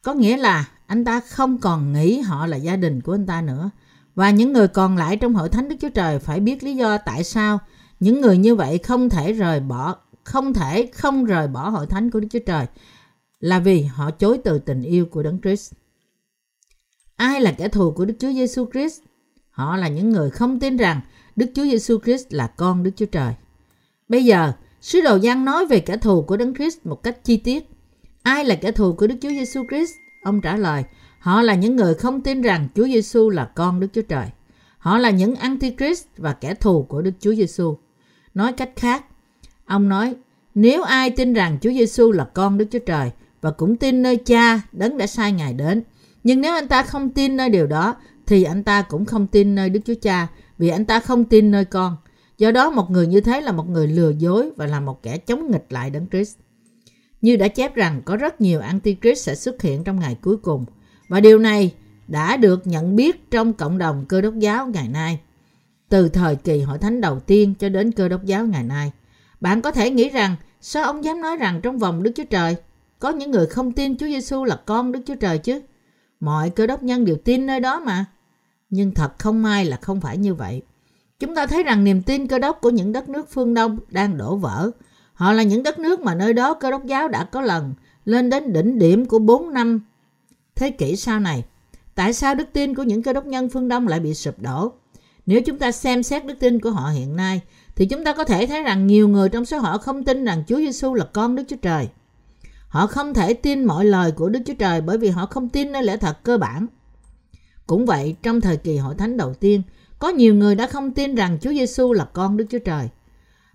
có 0.01 0.13
nghĩa 0.13 0.37
là 0.37 0.65
anh 0.85 1.05
ta 1.05 1.19
không 1.19 1.57
còn 1.57 1.93
nghĩ 1.93 2.19
họ 2.19 2.47
là 2.47 2.57
gia 2.57 2.75
đình 2.75 3.01
của 3.01 3.13
anh 3.13 3.25
ta 3.25 3.41
nữa. 3.41 3.69
Và 4.15 4.29
những 4.29 4.53
người 4.53 4.67
còn 4.67 4.97
lại 4.97 5.17
trong 5.17 5.33
hội 5.33 5.49
thánh 5.49 5.69
Đức 5.69 5.75
Chúa 5.81 5.89
Trời 5.89 6.19
phải 6.19 6.39
biết 6.39 6.63
lý 6.63 6.75
do 6.75 6.97
tại 6.97 7.23
sao 7.23 7.59
những 7.99 8.21
người 8.21 8.37
như 8.37 8.55
vậy 8.55 8.77
không 8.77 9.09
thể 9.09 9.33
rời 9.33 9.59
bỏ 9.59 9.95
không 10.23 10.53
thể 10.53 10.89
không 10.95 11.25
rời 11.25 11.47
bỏ 11.47 11.69
hội 11.69 11.87
thánh 11.87 12.11
của 12.11 12.19
Đức 12.19 12.27
Chúa 12.31 12.39
Trời 12.45 12.65
là 13.39 13.59
vì 13.59 13.81
họ 13.81 14.11
chối 14.11 14.37
từ 14.43 14.59
tình 14.59 14.81
yêu 14.81 15.05
của 15.05 15.23
Đấng 15.23 15.41
Christ. 15.41 15.73
Ai 17.15 17.41
là 17.41 17.51
kẻ 17.51 17.67
thù 17.67 17.91
của 17.91 18.05
Đức 18.05 18.13
Chúa 18.19 18.31
Giêsu 18.31 18.65
Christ? 18.71 19.01
Họ 19.49 19.77
là 19.77 19.87
những 19.87 20.09
người 20.09 20.29
không 20.29 20.59
tin 20.59 20.77
rằng 20.77 21.01
Đức 21.35 21.45
Chúa 21.55 21.63
Giêsu 21.63 21.99
Christ 21.99 22.27
là 22.29 22.47
con 22.47 22.83
Đức 22.83 22.91
Chúa 22.95 23.05
Trời. 23.05 23.33
Bây 24.09 24.25
giờ, 24.25 24.51
sứ 24.81 25.01
đồ 25.01 25.15
Giăng 25.15 25.45
nói 25.45 25.65
về 25.65 25.79
kẻ 25.79 25.97
thù 25.97 26.21
của 26.21 26.37
Đấng 26.37 26.55
Christ 26.55 26.77
một 26.83 27.03
cách 27.03 27.23
chi 27.23 27.37
tiết. 27.37 27.69
Ai 28.23 28.45
là 28.45 28.55
kẻ 28.55 28.71
thù 28.71 28.93
của 28.93 29.07
Đức 29.07 29.15
Chúa 29.21 29.29
Giêsu 29.29 29.63
Christ? 29.69 29.91
Ông 30.23 30.41
trả 30.41 30.57
lời, 30.57 30.83
họ 31.19 31.41
là 31.41 31.55
những 31.55 31.75
người 31.75 31.93
không 31.93 32.21
tin 32.21 32.41
rằng 32.41 32.67
Chúa 32.75 32.85
Giêsu 32.85 33.29
là 33.29 33.45
con 33.55 33.79
Đức 33.79 33.87
Chúa 33.93 34.01
Trời. 34.01 34.27
Họ 34.77 34.97
là 34.97 35.09
những 35.09 35.35
antichrist 35.35 36.05
và 36.17 36.33
kẻ 36.33 36.53
thù 36.53 36.83
của 36.83 37.01
Đức 37.01 37.11
Chúa 37.19 37.33
Giêsu. 37.35 37.77
Nói 38.33 38.53
cách 38.53 38.71
khác, 38.75 39.05
ông 39.65 39.89
nói, 39.89 40.15
nếu 40.55 40.83
ai 40.83 41.09
tin 41.09 41.33
rằng 41.33 41.57
Chúa 41.61 41.71
Giêsu 41.71 42.11
là 42.11 42.25
con 42.33 42.57
Đức 42.57 42.65
Chúa 42.71 42.79
Trời 42.79 43.11
và 43.45 43.51
cũng 43.51 43.75
tin 43.75 44.01
nơi 44.01 44.17
Cha 44.17 44.61
đấng 44.71 44.97
đã 44.97 45.07
sai 45.07 45.31
Ngài 45.31 45.53
đến, 45.53 45.83
nhưng 46.23 46.41
nếu 46.41 46.53
anh 46.53 46.67
ta 46.67 46.83
không 46.83 47.09
tin 47.09 47.37
nơi 47.37 47.49
điều 47.49 47.67
đó 47.67 47.95
thì 48.25 48.43
anh 48.43 48.63
ta 48.63 48.81
cũng 48.81 49.05
không 49.05 49.27
tin 49.27 49.55
nơi 49.55 49.69
Đức 49.69 49.79
Chúa 49.85 49.93
Cha 50.01 50.27
vì 50.57 50.69
anh 50.69 50.85
ta 50.85 50.99
không 50.99 51.25
tin 51.25 51.51
nơi 51.51 51.65
con. 51.65 51.97
Do 52.37 52.51
đó 52.51 52.69
một 52.69 52.91
người 52.91 53.07
như 53.07 53.21
thế 53.21 53.41
là 53.41 53.51
một 53.51 53.69
người 53.69 53.87
lừa 53.87 54.09
dối 54.09 54.51
và 54.55 54.65
là 54.65 54.79
một 54.79 55.03
kẻ 55.03 55.17
chống 55.17 55.51
nghịch 55.51 55.65
lại 55.69 55.89
Đấng 55.89 56.07
Christ. 56.07 56.37
Như 57.21 57.35
đã 57.35 57.47
chép 57.47 57.75
rằng 57.75 58.01
có 58.05 58.17
rất 58.17 58.41
nhiều 58.41 58.61
Antichrist 58.61 59.25
sẽ 59.25 59.35
xuất 59.35 59.61
hiện 59.61 59.83
trong 59.83 59.99
ngày 59.99 60.17
cuối 60.21 60.37
cùng 60.37 60.65
và 61.09 61.19
điều 61.19 61.39
này 61.39 61.73
đã 62.07 62.37
được 62.37 62.67
nhận 62.67 62.95
biết 62.95 63.31
trong 63.31 63.53
cộng 63.53 63.77
đồng 63.77 64.05
cơ 64.05 64.21
đốc 64.21 64.33
giáo 64.39 64.67
ngày 64.67 64.87
nay. 64.87 65.19
Từ 65.89 66.09
thời 66.09 66.35
kỳ 66.35 66.61
hội 66.61 66.77
thánh 66.77 67.01
đầu 67.01 67.19
tiên 67.19 67.53
cho 67.59 67.69
đến 67.69 67.91
cơ 67.91 68.07
đốc 68.07 68.25
giáo 68.25 68.45
ngày 68.45 68.63
nay. 68.63 68.91
Bạn 69.41 69.61
có 69.61 69.71
thể 69.71 69.89
nghĩ 69.89 70.09
rằng 70.09 70.35
sao 70.61 70.83
ông 70.83 71.03
dám 71.03 71.21
nói 71.21 71.37
rằng 71.37 71.61
trong 71.63 71.79
vòng 71.79 72.03
Đức 72.03 72.11
Chúa 72.15 72.23
Trời 72.23 72.55
có 73.05 73.11
những 73.11 73.31
người 73.31 73.47
không 73.47 73.71
tin 73.71 73.97
Chúa 73.97 74.05
Giêsu 74.05 74.43
là 74.43 74.55
con 74.65 74.91
Đức 74.91 74.99
Chúa 75.05 75.15
Trời 75.15 75.37
chứ? 75.37 75.61
Mọi 76.19 76.49
cơ 76.49 76.67
đốc 76.67 76.83
nhân 76.83 77.05
đều 77.05 77.15
tin 77.15 77.45
nơi 77.45 77.59
đó 77.59 77.79
mà. 77.79 78.05
Nhưng 78.69 78.91
thật 78.91 79.19
không 79.19 79.43
may 79.43 79.65
là 79.65 79.77
không 79.81 80.01
phải 80.01 80.17
như 80.17 80.33
vậy. 80.33 80.61
Chúng 81.19 81.35
ta 81.35 81.47
thấy 81.47 81.63
rằng 81.63 81.83
niềm 81.83 82.01
tin 82.01 82.27
cơ 82.27 82.39
đốc 82.39 82.61
của 82.61 82.69
những 82.69 82.91
đất 82.91 83.09
nước 83.09 83.31
phương 83.31 83.53
Đông 83.53 83.79
đang 83.89 84.17
đổ 84.17 84.35
vỡ. 84.35 84.71
Họ 85.13 85.33
là 85.33 85.43
những 85.43 85.63
đất 85.63 85.79
nước 85.79 85.99
mà 85.99 86.15
nơi 86.15 86.33
đó 86.33 86.53
cơ 86.53 86.71
đốc 86.71 86.85
giáo 86.85 87.07
đã 87.07 87.23
có 87.23 87.41
lần 87.41 87.73
lên 88.05 88.29
đến 88.29 88.53
đỉnh 88.53 88.79
điểm 88.79 89.05
của 89.05 89.19
4 89.19 89.53
năm 89.53 89.81
thế 90.55 90.69
kỷ 90.69 90.95
sau 90.95 91.19
này. 91.19 91.43
Tại 91.95 92.13
sao 92.13 92.35
đức 92.35 92.47
tin 92.53 92.75
của 92.75 92.83
những 92.83 93.03
cơ 93.03 93.13
đốc 93.13 93.25
nhân 93.25 93.49
phương 93.49 93.67
Đông 93.67 93.87
lại 93.87 93.99
bị 93.99 94.13
sụp 94.13 94.39
đổ? 94.39 94.71
Nếu 95.25 95.41
chúng 95.41 95.59
ta 95.59 95.71
xem 95.71 96.03
xét 96.03 96.25
đức 96.25 96.35
tin 96.39 96.59
của 96.59 96.71
họ 96.71 96.89
hiện 96.89 97.15
nay, 97.15 97.41
thì 97.75 97.85
chúng 97.85 98.03
ta 98.03 98.13
có 98.13 98.23
thể 98.23 98.47
thấy 98.47 98.63
rằng 98.63 98.87
nhiều 98.87 99.07
người 99.07 99.29
trong 99.29 99.45
số 99.45 99.57
họ 99.57 99.77
không 99.77 100.03
tin 100.03 100.25
rằng 100.25 100.43
Chúa 100.47 100.57
Giêsu 100.57 100.93
là 100.93 101.05
con 101.13 101.35
Đức 101.35 101.43
Chúa 101.47 101.57
Trời. 101.61 101.87
Họ 102.75 102.87
không 102.87 103.13
thể 103.13 103.33
tin 103.33 103.63
mọi 103.63 103.85
lời 103.85 104.11
của 104.11 104.29
Đức 104.29 104.39
Chúa 104.45 104.53
Trời 104.53 104.81
bởi 104.81 104.97
vì 104.97 105.09
họ 105.09 105.25
không 105.25 105.49
tin 105.49 105.71
nơi 105.71 105.83
lẽ 105.83 105.97
thật 105.97 106.23
cơ 106.23 106.37
bản. 106.37 106.67
Cũng 107.67 107.85
vậy, 107.85 108.15
trong 108.23 108.41
thời 108.41 108.57
kỳ 108.57 108.77
hội 108.77 108.95
thánh 108.95 109.17
đầu 109.17 109.33
tiên, 109.33 109.61
có 109.99 110.09
nhiều 110.09 110.35
người 110.35 110.55
đã 110.55 110.67
không 110.67 110.91
tin 110.91 111.15
rằng 111.15 111.37
Chúa 111.41 111.49
Giêsu 111.49 111.93
là 111.93 112.05
con 112.13 112.37
Đức 112.37 112.45
Chúa 112.49 112.59
Trời. 112.59 112.89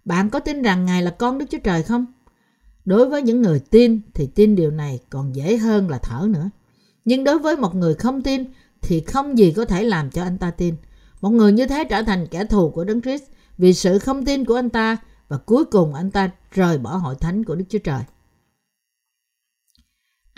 Bạn 0.04 0.30
có 0.30 0.40
tin 0.40 0.62
rằng 0.62 0.85
Ngài 0.85 1.02
là 1.02 1.11
con 1.11 1.38
Đức 1.38 1.46
Chúa 1.50 1.59
Trời 1.59 1.83
không? 1.83 2.06
Đối 2.85 3.09
với 3.09 3.22
những 3.22 3.42
người 3.42 3.61
tin 3.61 4.00
thì 4.14 4.26
tin 4.26 4.56
điều 4.56 4.70
này 4.70 4.98
còn 5.11 5.37
dễ 5.37 5.56
hơn 5.56 5.90
là 5.90 5.98
thở 5.98 6.26
nữa. 6.30 6.50
Nhưng 7.04 7.24
đối 7.24 7.38
với 7.38 7.56
một 7.56 7.74
người 7.74 7.94
không 7.94 8.22
tin 8.22 8.44
thì 8.80 9.00
không 9.00 9.38
gì 9.38 9.52
có 9.52 9.64
thể 9.64 9.85
làm 9.85 10.11
cho 10.11 10.22
anh 10.22 10.38
ta 10.38 10.50
tin. 10.50 10.74
Một 11.20 11.30
người 11.30 11.52
như 11.52 11.66
thế 11.66 11.85
trở 11.85 12.02
thành 12.02 12.26
kẻ 12.26 12.44
thù 12.44 12.70
của 12.70 12.85
Đấng 12.85 13.02
Christ 13.02 13.24
vì 13.59 13.74
sự 13.74 13.98
không 13.98 14.24
tin 14.24 14.44
của 14.44 14.54
anh 14.54 14.70
ta 14.70 14.96
và 15.28 15.38
cuối 15.38 15.64
cùng 15.64 15.94
anh 15.94 16.11
ta 16.11 16.30
rời 16.50 16.78
bỏ 16.78 16.96
hội 16.96 17.14
thánh 17.14 17.44
của 17.44 17.54
Đức 17.54 17.64
Chúa 17.68 17.78
Trời. 17.78 18.00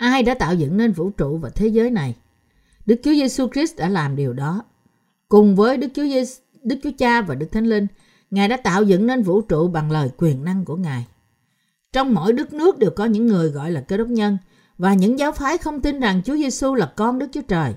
Ai 0.03 0.23
đã 0.23 0.33
tạo 0.33 0.55
dựng 0.55 0.77
nên 0.77 0.91
vũ 0.91 1.09
trụ 1.09 1.37
và 1.37 1.49
thế 1.49 1.67
giới 1.67 1.89
này? 1.89 2.15
Đức 2.85 2.95
Chúa 3.03 3.11
Giêsu 3.11 3.47
Christ 3.53 3.77
đã 3.77 3.89
làm 3.89 4.15
điều 4.15 4.33
đó. 4.33 4.63
Cùng 5.29 5.55
với 5.55 5.77
Đức 5.77 5.87
Chúa 5.95 6.03
Giêsu, 6.03 6.41
Đức 6.63 6.75
Chúa 6.83 6.89
Cha 6.97 7.21
và 7.21 7.35
Đức 7.35 7.45
Thánh 7.51 7.65
Linh, 7.65 7.87
Ngài 8.31 8.47
đã 8.47 8.57
tạo 8.57 8.83
dựng 8.83 9.07
nên 9.07 9.23
vũ 9.23 9.41
trụ 9.41 9.67
bằng 9.67 9.91
lời 9.91 10.09
quyền 10.17 10.43
năng 10.43 10.65
của 10.65 10.75
Ngài. 10.75 11.07
Trong 11.93 12.13
mỗi 12.13 12.33
đất 12.33 12.53
nước 12.53 12.77
đều 12.77 12.91
có 12.91 13.05
những 13.05 13.27
người 13.27 13.49
gọi 13.49 13.71
là 13.71 13.81
cơ 13.81 13.97
đốc 13.97 14.07
nhân 14.07 14.37
và 14.77 14.93
những 14.93 15.19
giáo 15.19 15.31
phái 15.31 15.57
không 15.57 15.81
tin 15.81 15.99
rằng 15.99 16.21
Chúa 16.25 16.35
Giêsu 16.35 16.75
là 16.75 16.85
con 16.95 17.19
Đức 17.19 17.27
Chúa 17.31 17.41
Trời. 17.41 17.73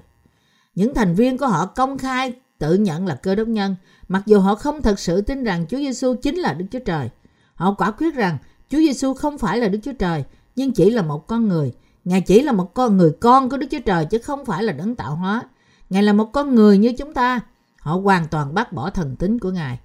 Những 0.74 0.94
thành 0.94 1.14
viên 1.14 1.38
của 1.38 1.46
họ 1.46 1.66
công 1.66 1.98
khai 1.98 2.32
tự 2.58 2.74
nhận 2.74 3.06
là 3.06 3.14
cơ 3.14 3.34
đốc 3.34 3.48
nhân, 3.48 3.76
mặc 4.08 4.22
dù 4.26 4.38
họ 4.38 4.54
không 4.54 4.82
thật 4.82 4.98
sự 4.98 5.20
tin 5.20 5.44
rằng 5.44 5.66
Chúa 5.68 5.78
Giêsu 5.78 6.14
chính 6.22 6.36
là 6.36 6.52
Đức 6.52 6.66
Chúa 6.70 6.84
Trời. 6.84 7.08
Họ 7.54 7.74
quả 7.78 7.90
quyết 7.90 8.14
rằng 8.14 8.38
Chúa 8.70 8.78
Giêsu 8.78 9.14
không 9.14 9.38
phải 9.38 9.58
là 9.58 9.68
Đức 9.68 9.78
Chúa 9.82 9.92
Trời, 9.92 10.24
nhưng 10.56 10.72
chỉ 10.72 10.90
là 10.90 11.02
một 11.02 11.26
con 11.26 11.48
người. 11.48 11.72
Ngài 12.06 12.20
chỉ 12.20 12.42
là 12.42 12.52
một 12.52 12.74
con 12.74 12.96
người 12.96 13.12
con 13.20 13.50
của 13.50 13.56
Đức 13.56 13.66
Chúa 13.70 13.80
Trời 13.86 14.04
chứ 14.04 14.18
không 14.18 14.44
phải 14.44 14.62
là 14.62 14.72
đấng 14.72 14.94
tạo 14.94 15.16
hóa. 15.16 15.42
Ngài 15.90 16.02
là 16.02 16.12
một 16.12 16.32
con 16.32 16.54
người 16.54 16.78
như 16.78 16.92
chúng 16.98 17.14
ta. 17.14 17.40
Họ 17.80 17.94
hoàn 17.96 18.28
toàn 18.28 18.54
bác 18.54 18.72
bỏ 18.72 18.90
thần 18.90 19.16
tính 19.16 19.38
của 19.38 19.50
Ngài. 19.50 19.78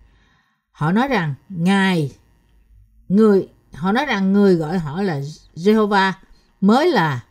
Họ 0.72 0.92
nói 0.92 1.08
rằng 1.08 1.34
Ngài, 1.50 2.12
người, 3.10 3.48
họ 3.74 3.92
nói 3.92 4.06
rằng 4.06 4.34
người 4.34 4.56
gọi 4.56 4.78
họ 4.78 5.02
là 5.02 5.22
Jehovah 5.56 6.12
mới 6.62 6.92
là 6.92 7.24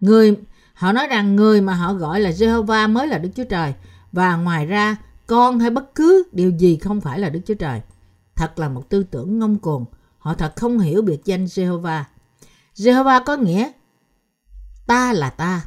người, 0.00 0.36
họ 0.74 0.92
nói 0.92 1.06
rằng 1.06 1.36
người 1.36 1.60
mà 1.60 1.74
họ 1.74 1.94
gọi 1.94 2.20
là 2.20 2.30
Jehovah 2.30 2.92
mới 2.92 3.06
là 3.06 3.18
Đức 3.18 3.30
Chúa 3.36 3.44
Trời 3.44 3.74
và 4.12 4.36
ngoài 4.36 4.66
ra, 4.66 4.96
con 5.26 5.58
hay 5.58 5.70
bất 5.70 5.94
cứ 5.94 6.28
điều 6.32 6.50
gì 6.50 6.76
không 6.76 7.00
phải 7.00 7.18
là 7.18 7.28
Đức 7.28 7.40
Chúa 7.46 7.54
Trời. 7.54 7.80
Thật 8.36 8.58
là 8.58 8.68
một 8.68 8.88
tư 8.88 9.02
tưởng 9.02 9.38
ngông 9.38 9.58
cuồng. 9.58 9.84
Họ 10.18 10.34
thật 10.34 10.52
không 10.56 10.78
hiểu 10.78 11.02
biệt 11.02 11.24
danh 11.24 11.44
Jehovah. 11.44 12.02
Jehovah 12.76 13.24
có 13.24 13.36
nghĩa 13.36 13.70
ta 14.88 15.12
là 15.12 15.30
ta. 15.30 15.64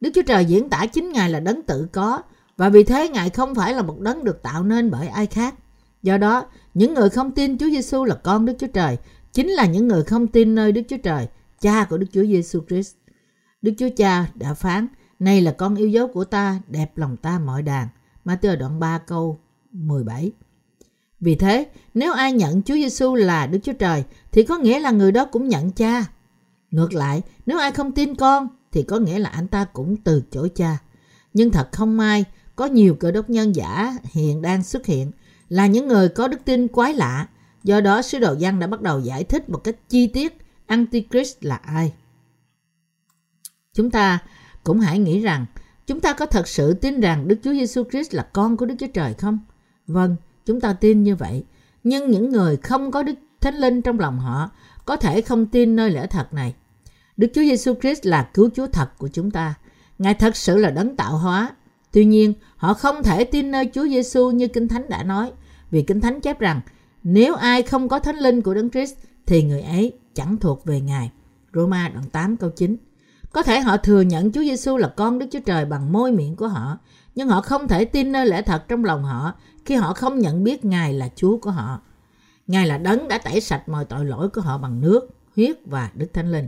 Đức 0.00 0.10
Chúa 0.14 0.22
Trời 0.22 0.44
diễn 0.44 0.70
tả 0.70 0.86
chính 0.86 1.12
Ngài 1.12 1.30
là 1.30 1.40
đấng 1.40 1.62
tự 1.62 1.86
có 1.92 2.22
và 2.56 2.68
vì 2.68 2.84
thế 2.84 3.08
Ngài 3.08 3.30
không 3.30 3.54
phải 3.54 3.74
là 3.74 3.82
một 3.82 4.00
đấng 4.00 4.24
được 4.24 4.42
tạo 4.42 4.64
nên 4.64 4.90
bởi 4.90 5.08
ai 5.08 5.26
khác. 5.26 5.54
Do 6.02 6.18
đó, 6.18 6.46
những 6.74 6.94
người 6.94 7.10
không 7.10 7.30
tin 7.30 7.58
Chúa 7.58 7.70
Giêsu 7.70 8.04
là 8.04 8.14
con 8.14 8.46
Đức 8.46 8.52
Chúa 8.58 8.66
Trời 8.66 8.96
chính 9.32 9.48
là 9.48 9.66
những 9.66 9.88
người 9.88 10.04
không 10.04 10.26
tin 10.26 10.54
nơi 10.54 10.72
Đức 10.72 10.82
Chúa 10.88 10.96
Trời, 10.96 11.26
cha 11.60 11.84
của 11.84 11.98
Đức 11.98 12.06
Chúa 12.12 12.24
Giêsu 12.24 12.60
Christ. 12.68 12.94
Đức 13.62 13.72
Chúa 13.78 13.88
Cha 13.96 14.26
đã 14.34 14.54
phán, 14.54 14.86
này 15.18 15.40
là 15.40 15.52
con 15.52 15.74
yêu 15.74 15.88
dấu 15.88 16.08
của 16.08 16.24
ta, 16.24 16.60
đẹp 16.68 16.98
lòng 16.98 17.16
ta 17.16 17.38
mọi 17.38 17.62
đàn. 17.62 17.88
Matthew 18.24 18.58
đoạn 18.58 18.80
3 18.80 18.98
câu 18.98 19.40
17. 19.72 20.32
Vì 21.20 21.34
thế, 21.34 21.66
nếu 21.94 22.12
ai 22.12 22.32
nhận 22.32 22.62
Chúa 22.62 22.74
Giêsu 22.74 23.14
là 23.14 23.46
Đức 23.46 23.58
Chúa 23.62 23.72
Trời 23.72 24.04
thì 24.32 24.42
có 24.42 24.58
nghĩa 24.58 24.80
là 24.80 24.90
người 24.90 25.12
đó 25.12 25.24
cũng 25.24 25.48
nhận 25.48 25.70
cha. 25.70 26.04
Ngược 26.72 26.94
lại, 26.94 27.22
nếu 27.46 27.58
ai 27.58 27.72
không 27.72 27.92
tin 27.92 28.14
con 28.14 28.48
thì 28.72 28.82
có 28.82 28.98
nghĩa 28.98 29.18
là 29.18 29.28
anh 29.28 29.48
ta 29.48 29.64
cũng 29.64 29.96
từ 29.96 30.22
chối 30.30 30.50
cha. 30.54 30.78
Nhưng 31.34 31.50
thật 31.50 31.68
không 31.72 31.96
may, 31.96 32.24
có 32.56 32.66
nhiều 32.66 32.94
cơ 32.94 33.10
đốc 33.10 33.30
nhân 33.30 33.54
giả 33.54 33.96
hiện 34.12 34.42
đang 34.42 34.62
xuất 34.62 34.86
hiện 34.86 35.10
là 35.48 35.66
những 35.66 35.88
người 35.88 36.08
có 36.08 36.28
đức 36.28 36.38
tin 36.44 36.68
quái 36.68 36.94
lạ. 36.94 37.28
Do 37.64 37.80
đó, 37.80 38.02
sứ 38.02 38.18
đồ 38.18 38.34
Giăng 38.38 38.58
đã 38.58 38.66
bắt 38.66 38.80
đầu 38.80 39.00
giải 39.00 39.24
thích 39.24 39.48
một 39.50 39.58
cách 39.64 39.76
chi 39.88 40.06
tiết 40.06 40.38
Antichrist 40.66 41.36
là 41.40 41.56
ai. 41.56 41.92
Chúng 43.74 43.90
ta 43.90 44.18
cũng 44.64 44.80
hãy 44.80 44.98
nghĩ 44.98 45.20
rằng 45.20 45.46
chúng 45.86 46.00
ta 46.00 46.12
có 46.12 46.26
thật 46.26 46.48
sự 46.48 46.74
tin 46.74 47.00
rằng 47.00 47.28
Đức 47.28 47.36
Chúa 47.42 47.52
Giêsu 47.52 47.84
Christ 47.90 48.14
là 48.14 48.22
con 48.32 48.56
của 48.56 48.66
Đức 48.66 48.74
Chúa 48.78 48.86
Trời 48.86 49.14
không? 49.14 49.38
Vâng, 49.86 50.16
chúng 50.46 50.60
ta 50.60 50.72
tin 50.72 51.02
như 51.02 51.16
vậy. 51.16 51.44
Nhưng 51.84 52.10
những 52.10 52.30
người 52.30 52.56
không 52.56 52.90
có 52.90 53.02
Đức 53.02 53.14
Thánh 53.40 53.54
Linh 53.54 53.82
trong 53.82 54.00
lòng 54.00 54.18
họ 54.18 54.50
có 54.84 54.96
thể 54.96 55.20
không 55.20 55.46
tin 55.46 55.76
nơi 55.76 55.90
lẽ 55.90 56.06
thật 56.06 56.32
này. 56.32 56.54
Đức 57.16 57.28
Chúa 57.34 57.42
Giêsu 57.42 57.74
Christ 57.80 58.06
là 58.06 58.22
cứu 58.34 58.50
Chúa 58.54 58.66
thật 58.66 58.98
của 58.98 59.08
chúng 59.08 59.30
ta. 59.30 59.54
Ngài 59.98 60.14
thật 60.14 60.36
sự 60.36 60.56
là 60.56 60.70
đấng 60.70 60.96
tạo 60.96 61.16
hóa. 61.16 61.50
Tuy 61.92 62.04
nhiên, 62.04 62.34
họ 62.56 62.74
không 62.74 63.02
thể 63.02 63.24
tin 63.24 63.50
nơi 63.50 63.70
Chúa 63.74 63.88
Giêsu 63.88 64.30
như 64.30 64.48
Kinh 64.48 64.68
Thánh 64.68 64.88
đã 64.88 65.02
nói, 65.02 65.32
vì 65.70 65.82
Kinh 65.82 66.00
Thánh 66.00 66.20
chép 66.20 66.40
rằng 66.40 66.60
nếu 67.02 67.34
ai 67.34 67.62
không 67.62 67.88
có 67.88 67.98
Thánh 67.98 68.16
Linh 68.16 68.42
của 68.42 68.54
Đấng 68.54 68.70
Christ 68.70 68.94
thì 69.26 69.42
người 69.42 69.60
ấy 69.62 69.92
chẳng 70.14 70.36
thuộc 70.36 70.64
về 70.64 70.80
Ngài. 70.80 71.10
Roma 71.54 71.88
đoạn 71.88 72.04
8 72.10 72.36
câu 72.36 72.50
9. 72.50 72.76
Có 73.32 73.42
thể 73.42 73.60
họ 73.60 73.76
thừa 73.76 74.00
nhận 74.00 74.32
Chúa 74.32 74.40
Giêsu 74.40 74.76
là 74.76 74.88
con 74.88 75.18
Đức 75.18 75.26
Chúa 75.30 75.40
Trời 75.40 75.64
bằng 75.64 75.92
môi 75.92 76.12
miệng 76.12 76.36
của 76.36 76.48
họ, 76.48 76.78
nhưng 77.14 77.28
họ 77.28 77.40
không 77.40 77.68
thể 77.68 77.84
tin 77.84 78.12
nơi 78.12 78.26
lẽ 78.26 78.42
thật 78.42 78.68
trong 78.68 78.84
lòng 78.84 79.04
họ 79.04 79.32
khi 79.64 79.74
họ 79.74 79.94
không 79.94 80.18
nhận 80.18 80.44
biết 80.44 80.64
Ngài 80.64 80.92
là 80.94 81.08
Chúa 81.16 81.36
của 81.36 81.50
họ. 81.50 81.80
Ngài 82.46 82.66
là 82.66 82.78
đấng 82.78 83.08
đã 83.08 83.18
tẩy 83.18 83.40
sạch 83.40 83.68
mọi 83.68 83.84
tội 83.84 84.04
lỗi 84.04 84.28
của 84.28 84.40
họ 84.40 84.58
bằng 84.58 84.80
nước, 84.80 85.08
huyết 85.36 85.56
và 85.66 85.90
Đức 85.94 86.06
Thánh 86.12 86.32
Linh. 86.32 86.46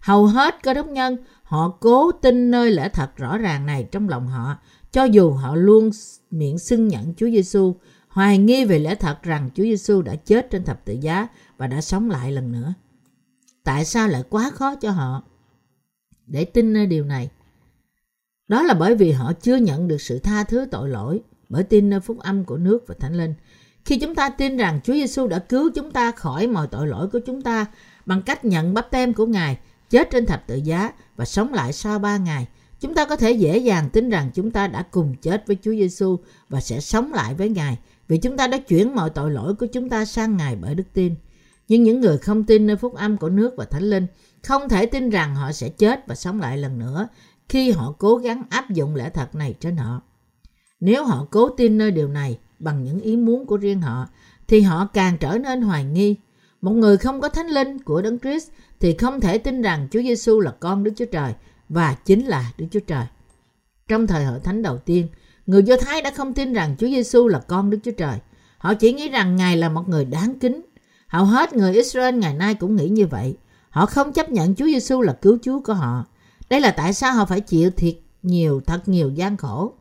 Hầu 0.00 0.26
hết 0.26 0.62
cơ 0.62 0.74
đốc 0.74 0.86
nhân, 0.86 1.16
họ 1.42 1.76
cố 1.80 2.12
tin 2.12 2.50
nơi 2.50 2.70
lẽ 2.70 2.88
thật 2.88 3.16
rõ 3.16 3.38
ràng 3.38 3.66
này 3.66 3.88
trong 3.92 4.08
lòng 4.08 4.26
họ, 4.26 4.56
cho 4.92 5.04
dù 5.04 5.30
họ 5.32 5.54
luôn 5.54 5.90
miệng 6.30 6.58
xưng 6.58 6.88
nhận 6.88 7.14
Chúa 7.14 7.26
Giêsu, 7.26 7.76
hoài 8.08 8.38
nghi 8.38 8.64
về 8.64 8.78
lẽ 8.78 8.94
thật 8.94 9.22
rằng 9.22 9.50
Chúa 9.54 9.62
Giêsu 9.62 10.02
đã 10.02 10.14
chết 10.14 10.50
trên 10.50 10.64
thập 10.64 10.84
tự 10.84 10.92
giá 11.00 11.28
và 11.56 11.66
đã 11.66 11.80
sống 11.80 12.10
lại 12.10 12.32
lần 12.32 12.52
nữa. 12.52 12.74
Tại 13.64 13.84
sao 13.84 14.08
lại 14.08 14.22
quá 14.30 14.50
khó 14.54 14.74
cho 14.74 14.90
họ 14.90 15.22
để 16.26 16.44
tin 16.44 16.72
nơi 16.72 16.86
điều 16.86 17.04
này? 17.04 17.30
Đó 18.48 18.62
là 18.62 18.74
bởi 18.74 18.94
vì 18.94 19.12
họ 19.12 19.32
chưa 19.32 19.56
nhận 19.56 19.88
được 19.88 20.00
sự 20.00 20.18
tha 20.18 20.44
thứ 20.44 20.66
tội 20.70 20.88
lỗi 20.88 21.22
bởi 21.48 21.62
tin 21.62 21.90
nơi 21.90 22.00
phúc 22.00 22.18
âm 22.18 22.44
của 22.44 22.56
nước 22.56 22.84
và 22.86 22.94
Thánh 23.00 23.14
Linh. 23.14 23.34
Khi 23.84 23.98
chúng 23.98 24.14
ta 24.14 24.28
tin 24.28 24.56
rằng 24.56 24.80
Chúa 24.84 24.92
Giêsu 24.92 25.26
đã 25.26 25.38
cứu 25.38 25.70
chúng 25.74 25.90
ta 25.90 26.10
khỏi 26.10 26.46
mọi 26.46 26.66
tội 26.66 26.86
lỗi 26.86 27.08
của 27.08 27.20
chúng 27.26 27.42
ta 27.42 27.66
bằng 28.06 28.22
cách 28.22 28.44
nhận 28.44 28.74
bắp 28.74 28.90
tem 28.90 29.14
của 29.14 29.26
Ngài, 29.26 29.58
chết 29.90 30.10
trên 30.10 30.26
thập 30.26 30.46
tự 30.46 30.56
giá 30.56 30.92
và 31.16 31.24
sống 31.24 31.54
lại 31.54 31.72
sau 31.72 31.98
ba 31.98 32.16
ngày, 32.16 32.46
chúng 32.80 32.94
ta 32.94 33.04
có 33.04 33.16
thể 33.16 33.32
dễ 33.32 33.58
dàng 33.58 33.90
tin 33.90 34.10
rằng 34.10 34.30
chúng 34.34 34.50
ta 34.50 34.66
đã 34.66 34.82
cùng 34.82 35.14
chết 35.14 35.46
với 35.46 35.56
Chúa 35.62 35.72
Giêsu 35.72 36.16
và 36.48 36.60
sẽ 36.60 36.80
sống 36.80 37.12
lại 37.12 37.34
với 37.34 37.48
Ngài 37.48 37.78
vì 38.08 38.18
chúng 38.18 38.36
ta 38.36 38.46
đã 38.46 38.58
chuyển 38.58 38.94
mọi 38.94 39.10
tội 39.10 39.30
lỗi 39.30 39.54
của 39.54 39.66
chúng 39.66 39.88
ta 39.88 40.04
sang 40.04 40.36
Ngài 40.36 40.56
bởi 40.56 40.74
đức 40.74 40.86
tin. 40.92 41.14
Nhưng 41.68 41.82
những 41.82 42.00
người 42.00 42.18
không 42.18 42.44
tin 42.44 42.66
nơi 42.66 42.76
phúc 42.76 42.94
âm 42.94 43.16
của 43.16 43.28
nước 43.28 43.54
và 43.56 43.64
Thánh 43.64 43.82
Linh 43.82 44.06
không 44.42 44.68
thể 44.68 44.86
tin 44.86 45.10
rằng 45.10 45.34
họ 45.34 45.52
sẽ 45.52 45.68
chết 45.68 46.06
và 46.06 46.14
sống 46.14 46.40
lại 46.40 46.58
lần 46.58 46.78
nữa 46.78 47.08
khi 47.48 47.70
họ 47.70 47.94
cố 47.98 48.16
gắng 48.16 48.42
áp 48.50 48.70
dụng 48.70 48.94
lẽ 48.94 49.10
thật 49.10 49.34
này 49.34 49.54
trên 49.60 49.76
họ. 49.76 50.00
Nếu 50.80 51.04
họ 51.04 51.26
cố 51.30 51.48
tin 51.48 51.78
nơi 51.78 51.90
điều 51.90 52.08
này 52.08 52.38
bằng 52.58 52.84
những 52.84 53.00
ý 53.00 53.16
muốn 53.16 53.46
của 53.46 53.56
riêng 53.56 53.80
họ, 53.80 54.08
thì 54.48 54.60
họ 54.60 54.86
càng 54.86 55.16
trở 55.20 55.38
nên 55.38 55.62
hoài 55.62 55.84
nghi. 55.84 56.16
Một 56.60 56.72
người 56.72 56.96
không 56.96 57.20
có 57.20 57.28
thánh 57.28 57.46
linh 57.46 57.78
của 57.78 58.02
Đấng 58.02 58.18
Christ 58.18 58.50
thì 58.80 58.96
không 58.96 59.20
thể 59.20 59.38
tin 59.38 59.62
rằng 59.62 59.88
Chúa 59.90 60.02
Giêsu 60.02 60.40
là 60.40 60.50
con 60.60 60.84
Đức 60.84 60.92
Chúa 60.96 61.04
Trời 61.04 61.34
và 61.68 61.96
chính 62.04 62.26
là 62.26 62.52
Đức 62.58 62.66
Chúa 62.70 62.80
Trời. 62.80 63.04
Trong 63.88 64.06
thời 64.06 64.24
hội 64.24 64.40
thánh 64.40 64.62
đầu 64.62 64.78
tiên, 64.78 65.08
người 65.46 65.62
Do 65.62 65.76
Thái 65.76 66.02
đã 66.02 66.10
không 66.10 66.34
tin 66.34 66.52
rằng 66.52 66.76
Chúa 66.78 66.86
Giêsu 66.86 67.28
là 67.28 67.38
con 67.38 67.70
Đức 67.70 67.78
Chúa 67.84 67.90
Trời. 67.90 68.18
Họ 68.58 68.74
chỉ 68.74 68.92
nghĩ 68.92 69.08
rằng 69.08 69.36
Ngài 69.36 69.56
là 69.56 69.68
một 69.68 69.88
người 69.88 70.04
đáng 70.04 70.38
kính. 70.38 70.60
Hầu 71.08 71.24
hết 71.24 71.52
người 71.52 71.74
Israel 71.74 72.14
ngày 72.14 72.34
nay 72.34 72.54
cũng 72.54 72.76
nghĩ 72.76 72.88
như 72.88 73.06
vậy. 73.06 73.36
Họ 73.70 73.86
không 73.86 74.12
chấp 74.12 74.30
nhận 74.30 74.54
Chúa 74.54 74.66
Giêsu 74.66 75.02
là 75.02 75.12
cứu 75.12 75.38
Chúa 75.42 75.60
của 75.60 75.74
họ. 75.74 76.06
Đây 76.50 76.60
là 76.60 76.70
tại 76.70 76.92
sao 76.92 77.14
họ 77.14 77.24
phải 77.24 77.40
chịu 77.40 77.70
thiệt 77.70 77.94
nhiều, 78.22 78.60
thật 78.66 78.88
nhiều 78.88 79.10
gian 79.10 79.36
khổ. 79.36 79.74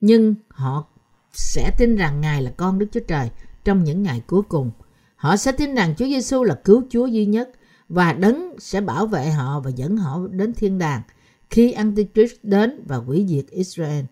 Nhưng 0.00 0.34
họ 0.48 0.84
sẽ 1.32 1.70
tin 1.78 1.96
rằng 1.96 2.20
Ngài 2.20 2.42
là 2.42 2.50
con 2.56 2.78
Đức 2.78 2.86
Chúa 2.92 3.00
Trời 3.08 3.30
trong 3.64 3.84
những 3.84 4.02
ngày 4.02 4.22
cuối 4.26 4.42
cùng. 4.42 4.70
Họ 5.18 5.36
sẽ 5.36 5.52
tin 5.52 5.74
rằng 5.74 5.94
Chúa 5.98 6.04
Giêsu 6.04 6.44
là 6.44 6.54
cứu 6.54 6.82
Chúa 6.90 7.06
duy 7.06 7.26
nhất 7.26 7.50
và 7.88 8.12
đấng 8.12 8.56
sẽ 8.58 8.80
bảo 8.80 9.06
vệ 9.06 9.30
họ 9.30 9.60
và 9.60 9.70
dẫn 9.70 9.96
họ 9.96 10.20
đến 10.30 10.52
thiên 10.54 10.78
đàng 10.78 11.02
khi 11.50 11.72
Antichrist 11.72 12.34
đến 12.42 12.84
và 12.86 12.96
hủy 12.96 13.26
diệt 13.28 13.44
Israel. 13.50 14.04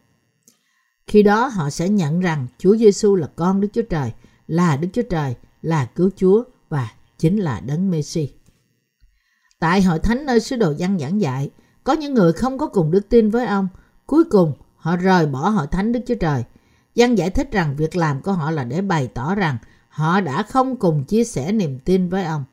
Khi 1.06 1.22
đó 1.22 1.46
họ 1.46 1.70
sẽ 1.70 1.88
nhận 1.88 2.20
rằng 2.20 2.46
Chúa 2.58 2.76
Giêsu 2.76 3.14
là 3.14 3.26
con 3.36 3.60
Đức 3.60 3.68
Chúa 3.72 3.82
Trời, 3.82 4.12
là 4.46 4.76
Đức 4.76 4.88
Chúa 4.92 5.02
Trời, 5.02 5.34
là 5.62 5.84
cứu 5.84 6.10
Chúa 6.16 6.44
và 6.68 6.92
chính 7.18 7.36
là 7.36 7.60
đấng 7.60 7.90
Messi. 7.90 8.32
Tại 9.58 9.82
hội 9.82 9.98
thánh 9.98 10.26
nơi 10.26 10.40
sứ 10.40 10.56
đồ 10.56 10.74
văn 10.78 10.98
giảng 10.98 11.20
dạy, 11.20 11.50
có 11.84 11.92
những 11.92 12.14
người 12.14 12.32
không 12.32 12.58
có 12.58 12.66
cùng 12.66 12.90
đức 12.90 13.08
tin 13.08 13.30
với 13.30 13.46
ông. 13.46 13.68
Cuối 14.06 14.24
cùng, 14.24 14.52
họ 14.76 14.96
rời 14.96 15.26
bỏ 15.26 15.48
hội 15.48 15.66
thánh 15.66 15.92
Đức 15.92 16.00
Chúa 16.06 16.14
Trời. 16.14 16.44
Văn 16.96 17.14
giải 17.14 17.30
thích 17.30 17.52
rằng 17.52 17.76
việc 17.76 17.96
làm 17.96 18.22
của 18.22 18.32
họ 18.32 18.50
là 18.50 18.64
để 18.64 18.80
bày 18.80 19.08
tỏ 19.14 19.34
rằng 19.34 19.58
họ 19.96 20.20
đã 20.20 20.42
không 20.42 20.76
cùng 20.76 21.04
chia 21.04 21.24
sẻ 21.24 21.52
niềm 21.52 21.78
tin 21.78 22.08
với 22.08 22.24
ông. 22.24 22.44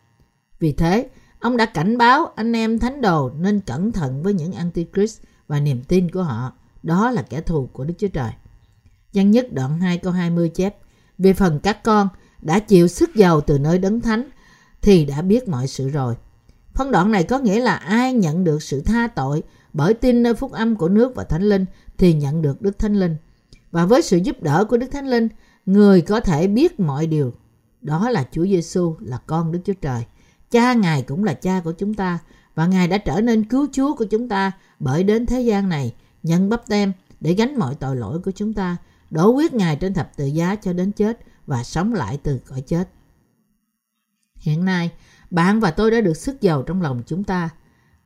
Vì 0.60 0.72
thế, 0.72 1.10
ông 1.40 1.58
đã 1.58 1.66
cảnh 1.66 1.98
báo 1.98 2.26
anh 2.36 2.56
em 2.56 2.80
thánh 2.80 3.02
đồ 3.02 3.32
nên 3.40 3.60
cẩn 3.60 3.92
thận 3.92 4.24
với 4.24 4.34
những 4.34 4.52
antichrist 4.52 5.22
và 5.48 5.60
niềm 5.60 5.84
tin 5.88 6.12
của 6.12 6.24
họ. 6.24 6.54
Đó 6.84 7.12
là 7.12 7.22
kẻ 7.22 7.42
thù 7.42 7.70
của 7.74 7.84
Đức 7.84 7.94
Chúa 7.98 8.08
Trời. 8.08 8.32
Văn 9.14 9.32
nhất 9.32 9.54
đoạn 9.54 9.80
2 9.80 9.98
câu 9.98 10.14
20 10.14 10.50
chép 10.50 10.78
Về 11.18 11.34
phần 11.34 11.60
các 11.60 11.84
con 11.84 12.08
đã 12.42 12.60
chịu 12.60 12.88
sức 12.88 13.16
giàu 13.16 13.42
từ 13.42 13.60
nơi 13.60 13.80
đấng 13.80 14.02
thánh 14.02 14.30
thì 14.82 15.06
đã 15.06 15.22
biết 15.22 15.48
mọi 15.48 15.68
sự 15.68 15.90
rồi. 15.90 16.16
Phân 16.74 16.92
đoạn 16.92 17.12
này 17.12 17.24
có 17.24 17.40
nghĩa 17.40 17.60
là 17.60 17.76
ai 17.76 18.14
nhận 18.14 18.44
được 18.44 18.64
sự 18.64 18.82
tha 18.82 19.08
tội 19.08 19.44
bởi 19.74 19.94
tin 19.94 20.24
nơi 20.24 20.34
phúc 20.34 20.52
âm 20.52 20.76
của 20.76 20.90
nước 20.90 21.16
và 21.16 21.24
thánh 21.24 21.44
linh 21.44 21.66
thì 21.98 22.14
nhận 22.14 22.42
được 22.42 22.62
Đức 22.62 22.80
Thánh 22.80 22.96
Linh. 23.00 23.16
Và 23.72 23.86
với 23.86 24.02
sự 24.02 24.18
giúp 24.18 24.44
đỡ 24.44 24.66
của 24.70 24.78
Đức 24.78 24.88
Thánh 24.92 25.08
Linh, 25.08 25.28
người 25.66 26.02
có 26.02 26.20
thể 26.20 26.48
biết 26.48 26.80
mọi 26.80 27.08
điều. 27.08 27.34
Đó 27.82 28.10
là 28.10 28.28
Chúa 28.32 28.46
Giêsu 28.46 28.96
là 29.00 29.18
con 29.28 29.52
Đức 29.52 29.60
Chúa 29.66 29.74
Trời. 29.82 30.06
Cha 30.52 30.74
Ngài 30.74 31.02
cũng 31.02 31.24
là 31.24 31.34
cha 31.34 31.62
của 31.64 31.72
chúng 31.72 31.94
ta 31.94 32.20
và 32.56 32.66
Ngài 32.66 32.88
đã 32.88 32.98
trở 32.98 33.22
nên 33.22 33.44
cứu 33.44 33.68
Chúa 33.72 33.96
của 33.96 34.06
chúng 34.06 34.30
ta 34.30 34.52
bởi 34.80 35.04
đến 35.04 35.26
thế 35.26 35.42
gian 35.42 35.70
này 35.70 35.94
nhận 36.24 36.50
bắp 36.50 36.68
tem 36.68 36.94
để 37.20 37.34
gánh 37.34 37.60
mọi 37.60 37.76
tội 37.76 37.96
lỗi 37.96 38.20
của 38.20 38.32
chúng 38.32 38.54
ta, 38.54 38.78
đổ 39.10 39.32
huyết 39.32 39.54
Ngài 39.54 39.76
trên 39.76 39.94
thập 39.94 40.18
tự 40.18 40.26
giá 40.26 40.56
cho 40.56 40.74
đến 40.74 40.92
chết 40.92 41.20
và 41.48 41.64
sống 41.64 41.94
lại 41.94 42.20
từ 42.24 42.40
cõi 42.48 42.62
chết. 42.62 42.90
Hiện 44.36 44.66
nay, 44.66 44.92
bạn 45.32 45.60
và 45.60 45.72
tôi 45.72 45.92
đã 45.92 46.02
được 46.02 46.18
sức 46.18 46.42
giàu 46.42 46.64
trong 46.64 46.82
lòng 46.82 47.04
chúng 47.06 47.24
ta. 47.24 47.50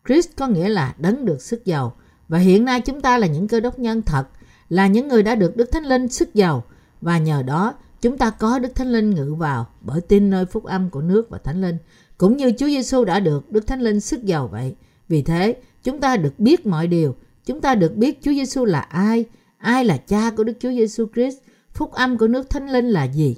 Christ 0.08 0.30
có 0.38 0.48
nghĩa 0.48 0.70
là 0.70 0.96
đấng 0.98 1.26
được 1.26 1.42
sức 1.42 1.66
giàu. 1.66 1.96
Và 2.28 2.38
hiện 2.38 2.66
nay 2.66 2.82
chúng 2.82 3.02
ta 3.02 3.18
là 3.18 3.28
những 3.28 3.48
cơ 3.48 3.60
đốc 3.60 3.80
nhân 3.80 4.02
thật, 4.02 4.28
là 4.70 4.88
những 4.88 5.08
người 5.08 5.24
đã 5.24 5.36
được 5.36 5.58
Đức 5.58 5.70
Thánh 5.72 5.84
Linh 5.84 6.08
sức 6.08 6.34
giàu. 6.34 6.64
Và 7.02 7.18
nhờ 7.18 7.44
đó 7.44 7.74
chúng 8.02 8.18
ta 8.18 8.30
có 8.30 8.60
Đức 8.60 8.76
Thánh 8.76 8.92
Linh 8.92 9.10
ngự 9.10 9.34
vào 9.34 9.68
bởi 9.82 10.02
tin 10.02 10.30
nơi 10.30 10.46
phúc 10.46 10.64
âm 10.64 10.90
của 10.90 11.02
nước 11.02 11.30
và 11.30 11.38
Thánh 11.38 11.62
Linh. 11.62 11.78
Cũng 12.18 12.38
như 12.38 12.52
Chúa 12.58 12.68
Giêsu 12.68 13.06
đã 13.06 13.20
được 13.20 13.52
Đức 13.52 13.68
Thánh 13.68 13.82
Linh 13.82 14.00
sức 14.00 14.24
giàu 14.24 14.48
vậy. 14.48 14.76
Vì 15.08 15.22
thế, 15.22 15.56
chúng 15.84 16.00
ta 16.00 16.18
được 16.18 16.40
biết 16.40 16.66
mọi 16.66 16.88
điều. 16.88 17.16
Chúng 17.46 17.62
ta 17.62 17.76
được 17.76 17.96
biết 17.96 18.22
Chúa 18.22 18.32
Giêsu 18.32 18.66
là 18.66 18.80
ai, 18.80 19.26
ai 19.58 19.86
là 19.86 19.98
cha 19.98 20.32
của 20.32 20.44
Đức 20.44 20.54
Chúa 20.60 20.72
Giêsu 20.72 21.08
Christ, 21.14 21.38
phúc 21.74 21.92
âm 21.92 22.18
của 22.18 22.28
nước 22.28 22.50
Thánh 22.50 22.70
Linh 22.70 22.86
là 22.86 23.04
gì. 23.04 23.38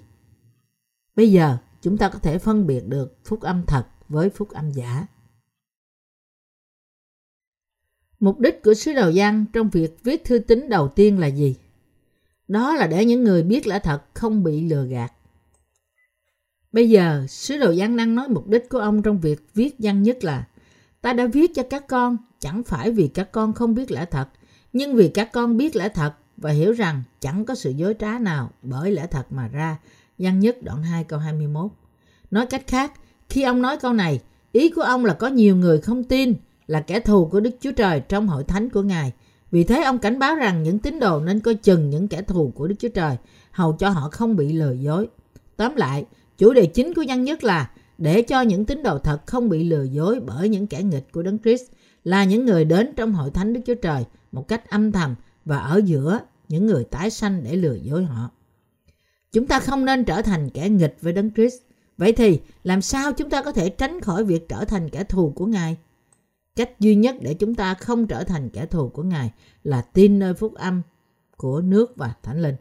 Bây 1.15 1.31
giờ, 1.31 1.57
chúng 1.81 1.97
ta 1.97 2.09
có 2.09 2.19
thể 2.19 2.37
phân 2.37 2.67
biệt 2.67 2.87
được 2.87 3.17
phúc 3.25 3.41
âm 3.41 3.63
thật 3.67 3.85
với 4.09 4.29
phúc 4.29 4.49
âm 4.49 4.71
giả. 4.71 5.07
Mục 8.19 8.39
đích 8.39 8.63
của 8.63 8.73
sứ 8.73 8.93
đồ 8.93 9.09
Giăng 9.09 9.45
trong 9.53 9.69
việc 9.69 10.03
viết 10.03 10.25
thư 10.25 10.39
tín 10.39 10.69
đầu 10.69 10.87
tiên 10.87 11.19
là 11.19 11.27
gì? 11.27 11.55
Đó 12.49 12.75
là 12.75 12.87
để 12.87 13.05
những 13.05 13.23
người 13.23 13.43
biết 13.43 13.67
lẽ 13.67 13.79
thật 13.79 14.01
không 14.13 14.43
bị 14.43 14.61
lừa 14.61 14.85
gạt. 14.85 15.13
Bây 16.71 16.89
giờ, 16.89 17.25
sứ 17.29 17.57
đồ 17.57 17.71
Giăng 17.71 17.95
năng 17.95 18.15
nói 18.15 18.27
mục 18.29 18.47
đích 18.47 18.69
của 18.69 18.79
ông 18.79 19.01
trong 19.01 19.19
việc 19.19 19.45
viết 19.53 19.75
văn 19.79 20.03
nhất 20.03 20.23
là 20.23 20.45
Ta 21.01 21.13
đã 21.13 21.27
viết 21.27 21.51
cho 21.55 21.63
các 21.63 21.87
con 21.87 22.17
chẳng 22.39 22.63
phải 22.63 22.91
vì 22.91 23.07
các 23.07 23.31
con 23.31 23.53
không 23.53 23.75
biết 23.75 23.91
lẽ 23.91 24.05
thật, 24.05 24.27
nhưng 24.73 24.95
vì 24.95 25.09
các 25.09 25.31
con 25.31 25.57
biết 25.57 25.75
lẽ 25.75 25.89
thật 25.89 26.13
và 26.37 26.51
hiểu 26.51 26.71
rằng 26.71 27.03
chẳng 27.19 27.45
có 27.45 27.55
sự 27.55 27.69
dối 27.69 27.95
trá 27.99 28.19
nào 28.19 28.51
bởi 28.61 28.91
lẽ 28.91 29.07
thật 29.07 29.31
mà 29.31 29.47
ra. 29.47 29.77
Văn 30.17 30.39
nhất 30.39 30.57
đoạn 30.63 30.83
2 30.83 31.03
câu 31.03 31.19
21. 31.19 31.71
Nói 32.31 32.45
cách 32.45 32.67
khác, 32.67 32.93
khi 33.29 33.43
ông 33.43 33.61
nói 33.61 33.77
câu 33.77 33.93
này, 33.93 34.19
ý 34.51 34.69
của 34.69 34.81
ông 34.81 35.05
là 35.05 35.13
có 35.13 35.27
nhiều 35.27 35.55
người 35.55 35.81
không 35.81 36.03
tin 36.03 36.33
là 36.67 36.81
kẻ 36.81 36.99
thù 36.99 37.27
của 37.27 37.39
Đức 37.39 37.51
Chúa 37.61 37.71
Trời 37.71 37.99
trong 37.99 38.27
hội 38.27 38.43
thánh 38.43 38.69
của 38.69 38.81
Ngài. 38.81 39.13
Vì 39.51 39.63
thế 39.63 39.83
ông 39.83 39.99
cảnh 39.99 40.19
báo 40.19 40.35
rằng 40.35 40.63
những 40.63 40.79
tín 40.79 40.99
đồ 40.99 41.19
nên 41.19 41.39
coi 41.39 41.55
chừng 41.55 41.89
những 41.89 42.07
kẻ 42.07 42.21
thù 42.21 42.51
của 42.55 42.67
Đức 42.67 42.75
Chúa 42.79 42.89
Trời, 42.89 43.17
hầu 43.51 43.73
cho 43.73 43.89
họ 43.89 44.09
không 44.11 44.35
bị 44.35 44.53
lừa 44.53 44.71
dối. 44.71 45.07
Tóm 45.57 45.75
lại, 45.75 46.05
chủ 46.37 46.53
đề 46.53 46.65
chính 46.65 46.93
của 46.93 47.01
nhân 47.01 47.23
nhất 47.23 47.43
là 47.43 47.71
để 47.97 48.21
cho 48.21 48.41
những 48.41 48.65
tín 48.65 48.83
đồ 48.83 48.99
thật 48.99 49.27
không 49.27 49.49
bị 49.49 49.63
lừa 49.63 49.83
dối 49.83 50.19
bởi 50.19 50.49
những 50.49 50.67
kẻ 50.67 50.83
nghịch 50.83 51.11
của 51.11 51.23
Đấng 51.23 51.39
Christ 51.39 51.63
là 52.03 52.23
những 52.23 52.45
người 52.45 52.65
đến 52.65 52.93
trong 52.95 53.13
hội 53.13 53.31
thánh 53.31 53.53
Đức 53.53 53.61
Chúa 53.65 53.75
Trời 53.75 54.05
một 54.31 54.47
cách 54.47 54.69
âm 54.69 54.91
thầm 54.91 55.15
và 55.45 55.57
ở 55.57 55.81
giữa 55.85 56.19
những 56.49 56.65
người 56.65 56.83
tái 56.83 57.09
sanh 57.09 57.43
để 57.43 57.55
lừa 57.55 57.75
dối 57.83 58.03
họ. 58.03 58.29
Chúng 59.31 59.47
ta 59.47 59.59
không 59.59 59.85
nên 59.85 60.03
trở 60.03 60.21
thành 60.21 60.49
kẻ 60.49 60.69
nghịch 60.69 60.97
với 61.01 61.13
Đấng 61.13 61.31
Christ. 61.33 61.55
Vậy 61.97 62.11
thì 62.11 62.39
làm 62.63 62.81
sao 62.81 63.13
chúng 63.13 63.29
ta 63.29 63.41
có 63.41 63.51
thể 63.51 63.69
tránh 63.69 64.01
khỏi 64.01 64.23
việc 64.23 64.49
trở 64.49 64.65
thành 64.65 64.89
kẻ 64.89 65.03
thù 65.03 65.33
của 65.35 65.45
Ngài? 65.45 65.77
Cách 66.59 66.79
duy 66.79 66.95
nhất 66.95 67.15
để 67.21 67.33
chúng 67.33 67.55
ta 67.55 67.73
không 67.73 68.07
trở 68.07 68.23
thành 68.23 68.49
kẻ 68.49 68.65
thù 68.65 68.89
của 68.89 69.03
Ngài 69.03 69.31
là 69.63 69.81
tin 69.81 70.19
nơi 70.19 70.33
phúc 70.33 70.53
âm 70.55 70.81
của 71.37 71.61
nước 71.61 71.95
và 71.95 72.13
Thánh 72.23 72.41
Linh. 72.41 72.55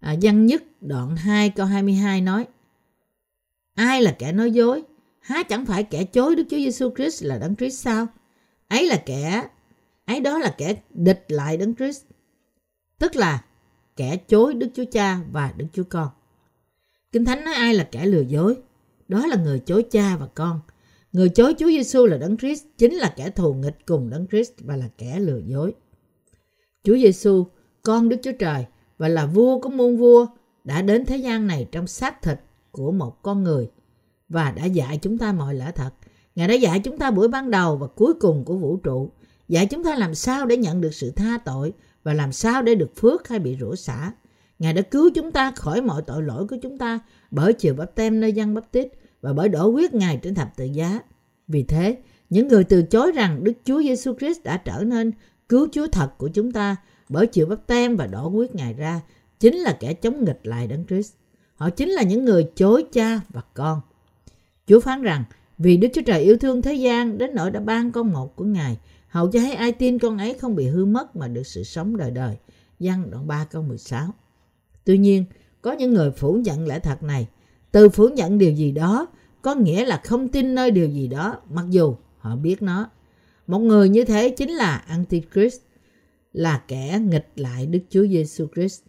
À, 0.00 0.16
văn 0.22 0.46
nhất 0.46 0.62
đoạn 0.80 1.16
2 1.16 1.50
câu 1.50 1.66
22 1.66 2.20
nói 2.20 2.46
Ai 3.74 4.02
là 4.02 4.16
kẻ 4.18 4.32
nói 4.32 4.50
dối? 4.50 4.82
Há 5.20 5.42
chẳng 5.42 5.66
phải 5.66 5.84
kẻ 5.84 6.04
chối 6.04 6.36
Đức 6.36 6.44
Chúa 6.50 6.56
Giêsu 6.56 6.94
Christ 6.94 7.24
là 7.24 7.38
Đấng 7.38 7.56
Christ 7.56 7.82
sao? 7.82 8.06
Ấy 8.68 8.86
là 8.86 9.02
kẻ 9.06 9.48
ấy 10.04 10.20
đó 10.20 10.38
là 10.38 10.54
kẻ 10.58 10.74
địch 10.90 11.24
lại 11.28 11.56
Đấng 11.56 11.74
Christ. 11.74 12.04
Tức 12.98 13.16
là 13.16 13.44
kẻ 13.96 14.16
chối 14.16 14.54
Đức 14.54 14.68
Chúa 14.74 14.84
Cha 14.92 15.18
và 15.32 15.52
Đức 15.56 15.66
Chúa 15.72 15.84
Con. 15.84 16.08
Kinh 17.12 17.24
Thánh 17.24 17.44
nói 17.44 17.54
ai 17.54 17.74
là 17.74 17.88
kẻ 17.92 18.06
lừa 18.06 18.20
dối? 18.20 18.56
Đó 19.08 19.26
là 19.26 19.36
người 19.36 19.58
chối 19.58 19.86
cha 19.90 20.16
và 20.16 20.26
con. 20.34 20.60
Người 21.18 21.28
chối 21.28 21.54
Chúa 21.58 21.66
Giêsu 21.66 22.06
là 22.06 22.16
Đấng 22.16 22.36
Christ 22.36 22.64
chính 22.78 22.94
là 22.94 23.14
kẻ 23.16 23.30
thù 23.30 23.54
nghịch 23.54 23.86
cùng 23.86 24.10
Đấng 24.10 24.26
Christ 24.26 24.52
và 24.58 24.76
là 24.76 24.88
kẻ 24.98 25.20
lừa 25.20 25.40
dối. 25.46 25.74
Chúa 26.84 26.96
Giêsu, 26.96 27.46
con 27.82 28.08
Đức 28.08 28.16
Chúa 28.22 28.32
Trời 28.38 28.64
và 28.98 29.08
là 29.08 29.26
vua 29.26 29.60
của 29.60 29.68
muôn 29.68 29.96
vua 29.96 30.26
đã 30.64 30.82
đến 30.82 31.04
thế 31.04 31.16
gian 31.16 31.46
này 31.46 31.68
trong 31.72 31.86
xác 31.86 32.22
thịt 32.22 32.40
của 32.70 32.92
một 32.92 33.22
con 33.22 33.44
người 33.44 33.70
và 34.28 34.50
đã 34.50 34.64
dạy 34.64 34.98
chúng 35.02 35.18
ta 35.18 35.32
mọi 35.32 35.54
lẽ 35.54 35.72
thật. 35.74 35.90
Ngài 36.34 36.48
đã 36.48 36.54
dạy 36.54 36.80
chúng 36.80 36.98
ta 36.98 37.10
buổi 37.10 37.28
ban 37.28 37.50
đầu 37.50 37.76
và 37.76 37.86
cuối 37.86 38.14
cùng 38.14 38.44
của 38.44 38.56
vũ 38.56 38.76
trụ, 38.76 39.10
dạy 39.48 39.66
chúng 39.66 39.84
ta 39.84 39.96
làm 39.96 40.14
sao 40.14 40.46
để 40.46 40.56
nhận 40.56 40.80
được 40.80 40.94
sự 40.94 41.10
tha 41.10 41.38
tội 41.44 41.72
và 42.02 42.14
làm 42.14 42.32
sao 42.32 42.62
để 42.62 42.74
được 42.74 42.96
phước 42.96 43.28
hay 43.28 43.38
bị 43.38 43.56
rủa 43.60 43.74
xả. 43.74 44.12
Ngài 44.58 44.72
đã 44.72 44.82
cứu 44.82 45.10
chúng 45.14 45.32
ta 45.32 45.50
khỏi 45.50 45.82
mọi 45.82 46.02
tội 46.02 46.22
lỗi 46.22 46.46
của 46.46 46.56
chúng 46.62 46.78
ta 46.78 47.00
bởi 47.30 47.52
chiều 47.52 47.74
bắp 47.74 47.94
tem 47.94 48.20
nơi 48.20 48.32
dân 48.32 48.54
bắp 48.54 48.72
tít 48.72 48.88
và 49.20 49.32
bởi 49.32 49.48
đổ 49.48 49.70
huyết 49.70 49.94
Ngài 49.94 50.16
trên 50.16 50.34
thập 50.34 50.56
tự 50.56 50.64
giá. 50.64 51.00
Vì 51.48 51.62
thế, 51.62 51.96
những 52.30 52.48
người 52.48 52.64
từ 52.64 52.82
chối 52.82 53.12
rằng 53.12 53.44
Đức 53.44 53.52
Chúa 53.64 53.82
Giêsu 53.82 54.14
Christ 54.18 54.42
đã 54.44 54.56
trở 54.56 54.84
nên 54.84 55.12
cứu 55.48 55.68
Chúa 55.72 55.86
thật 55.86 56.18
của 56.18 56.28
chúng 56.28 56.52
ta 56.52 56.76
bởi 57.08 57.26
chịu 57.26 57.46
bắp 57.46 57.66
tem 57.66 57.96
và 57.96 58.06
đổ 58.06 58.28
huyết 58.28 58.54
Ngài 58.54 58.74
ra 58.74 59.00
chính 59.40 59.56
là 59.56 59.76
kẻ 59.80 59.94
chống 59.94 60.24
nghịch 60.24 60.40
lại 60.42 60.66
Đấng 60.66 60.86
Christ. 60.86 61.12
Họ 61.54 61.70
chính 61.70 61.88
là 61.88 62.02
những 62.02 62.24
người 62.24 62.50
chối 62.54 62.84
cha 62.92 63.20
và 63.28 63.42
con. 63.54 63.80
Chúa 64.66 64.80
phán 64.80 65.02
rằng 65.02 65.24
vì 65.58 65.76
Đức 65.76 65.88
Chúa 65.94 66.02
Trời 66.02 66.20
yêu 66.20 66.36
thương 66.36 66.62
thế 66.62 66.74
gian 66.74 67.18
đến 67.18 67.30
nỗi 67.34 67.50
đã 67.50 67.60
ban 67.60 67.92
con 67.92 68.12
một 68.12 68.36
của 68.36 68.44
Ngài 68.44 68.78
hầu 69.08 69.30
cho 69.30 69.40
thấy 69.40 69.52
ai 69.52 69.72
tin 69.72 69.98
con 69.98 70.18
ấy 70.18 70.34
không 70.34 70.54
bị 70.54 70.66
hư 70.66 70.84
mất 70.84 71.16
mà 71.16 71.28
được 71.28 71.46
sự 71.46 71.62
sống 71.62 71.96
đời 71.96 72.10
đời. 72.10 72.36
Giăng 72.78 73.10
đoạn 73.10 73.26
3 73.26 73.44
câu 73.44 73.62
16 73.62 74.14
Tuy 74.84 74.98
nhiên, 74.98 75.24
có 75.62 75.72
những 75.72 75.94
người 75.94 76.10
phủ 76.10 76.34
nhận 76.34 76.66
lẽ 76.66 76.78
thật 76.78 77.02
này. 77.02 77.28
Từ 77.72 77.88
phủ 77.88 78.08
nhận 78.08 78.38
điều 78.38 78.52
gì 78.52 78.72
đó 78.72 79.06
có 79.42 79.54
nghĩa 79.54 79.84
là 79.84 80.00
không 80.04 80.28
tin 80.28 80.54
nơi 80.54 80.70
điều 80.70 80.88
gì 80.88 81.08
đó 81.08 81.40
mặc 81.50 81.64
dù 81.70 81.96
họ 82.18 82.36
biết 82.36 82.62
nó. 82.62 82.90
Một 83.46 83.58
người 83.58 83.88
như 83.88 84.04
thế 84.04 84.30
chính 84.30 84.50
là 84.50 84.76
Antichrist, 84.76 85.60
là 86.32 86.62
kẻ 86.68 87.00
nghịch 87.02 87.28
lại 87.36 87.66
Đức 87.66 87.78
Chúa 87.90 88.06
Giêsu 88.06 88.46
Christ. 88.54 88.82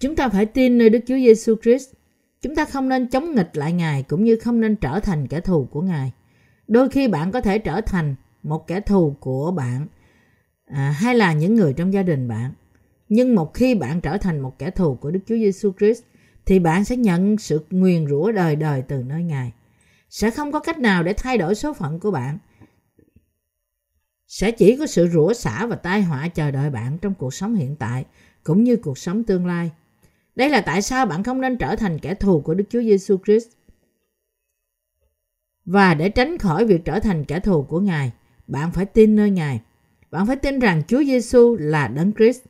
Chúng 0.00 0.16
ta 0.16 0.28
phải 0.28 0.46
tin 0.46 0.78
nơi 0.78 0.90
Đức 0.90 0.98
Chúa 1.06 1.16
Giêsu 1.16 1.54
Christ. 1.62 1.92
Chúng 2.42 2.54
ta 2.54 2.64
không 2.64 2.88
nên 2.88 3.08
chống 3.08 3.34
nghịch 3.34 3.56
lại 3.56 3.72
Ngài 3.72 4.02
cũng 4.02 4.24
như 4.24 4.36
không 4.36 4.60
nên 4.60 4.76
trở 4.76 5.00
thành 5.00 5.28
kẻ 5.28 5.40
thù 5.40 5.64
của 5.70 5.82
Ngài. 5.82 6.12
Đôi 6.68 6.88
khi 6.88 7.08
bạn 7.08 7.32
có 7.32 7.40
thể 7.40 7.58
trở 7.58 7.80
thành 7.80 8.14
một 8.42 8.66
kẻ 8.66 8.80
thù 8.80 9.16
của 9.20 9.50
bạn 9.50 9.86
à, 10.66 10.90
hay 10.90 11.14
là 11.14 11.32
những 11.32 11.54
người 11.54 11.72
trong 11.72 11.92
gia 11.92 12.02
đình 12.02 12.28
bạn. 12.28 12.52
Nhưng 13.08 13.34
một 13.34 13.54
khi 13.54 13.74
bạn 13.74 14.00
trở 14.00 14.18
thành 14.18 14.40
một 14.40 14.58
kẻ 14.58 14.70
thù 14.70 14.94
của 14.94 15.10
Đức 15.10 15.20
Chúa 15.26 15.36
Giêsu 15.36 15.72
Christ 15.78 16.02
thì 16.46 16.58
bạn 16.58 16.84
sẽ 16.84 16.96
nhận 16.96 17.38
sự 17.38 17.64
nguyền 17.70 18.06
rủa 18.08 18.32
đời 18.32 18.56
đời 18.56 18.82
từ 18.88 19.02
nơi 19.02 19.22
Ngài. 19.22 19.52
Sẽ 20.10 20.30
không 20.30 20.52
có 20.52 20.60
cách 20.60 20.78
nào 20.78 21.02
để 21.02 21.12
thay 21.12 21.38
đổi 21.38 21.54
số 21.54 21.72
phận 21.72 22.00
của 22.00 22.10
bạn. 22.10 22.38
Sẽ 24.26 24.50
chỉ 24.50 24.76
có 24.76 24.86
sự 24.86 25.08
rủa 25.08 25.32
xả 25.32 25.66
và 25.66 25.76
tai 25.76 26.02
họa 26.02 26.28
chờ 26.28 26.50
đợi 26.50 26.70
bạn 26.70 26.98
trong 26.98 27.14
cuộc 27.14 27.34
sống 27.34 27.54
hiện 27.54 27.76
tại 27.76 28.04
cũng 28.44 28.64
như 28.64 28.76
cuộc 28.76 28.98
sống 28.98 29.24
tương 29.24 29.46
lai. 29.46 29.70
Đây 30.36 30.48
là 30.48 30.60
tại 30.60 30.82
sao 30.82 31.06
bạn 31.06 31.22
không 31.22 31.40
nên 31.40 31.58
trở 31.58 31.76
thành 31.76 31.98
kẻ 31.98 32.14
thù 32.14 32.40
của 32.40 32.54
Đức 32.54 32.64
Chúa 32.70 32.80
Giêsu 32.82 33.18
Christ. 33.24 33.48
Và 35.64 35.94
để 35.94 36.08
tránh 36.08 36.38
khỏi 36.38 36.66
việc 36.66 36.84
trở 36.84 37.00
thành 37.00 37.24
kẻ 37.24 37.40
thù 37.40 37.62
của 37.62 37.80
Ngài, 37.80 38.12
bạn 38.46 38.72
phải 38.72 38.86
tin 38.86 39.16
nơi 39.16 39.30
Ngài. 39.30 39.60
Bạn 40.10 40.26
phải 40.26 40.36
tin 40.36 40.58
rằng 40.58 40.82
Chúa 40.88 41.04
Giêsu 41.04 41.56
là 41.56 41.88
Đấng 41.88 42.12
Christ, 42.12 42.42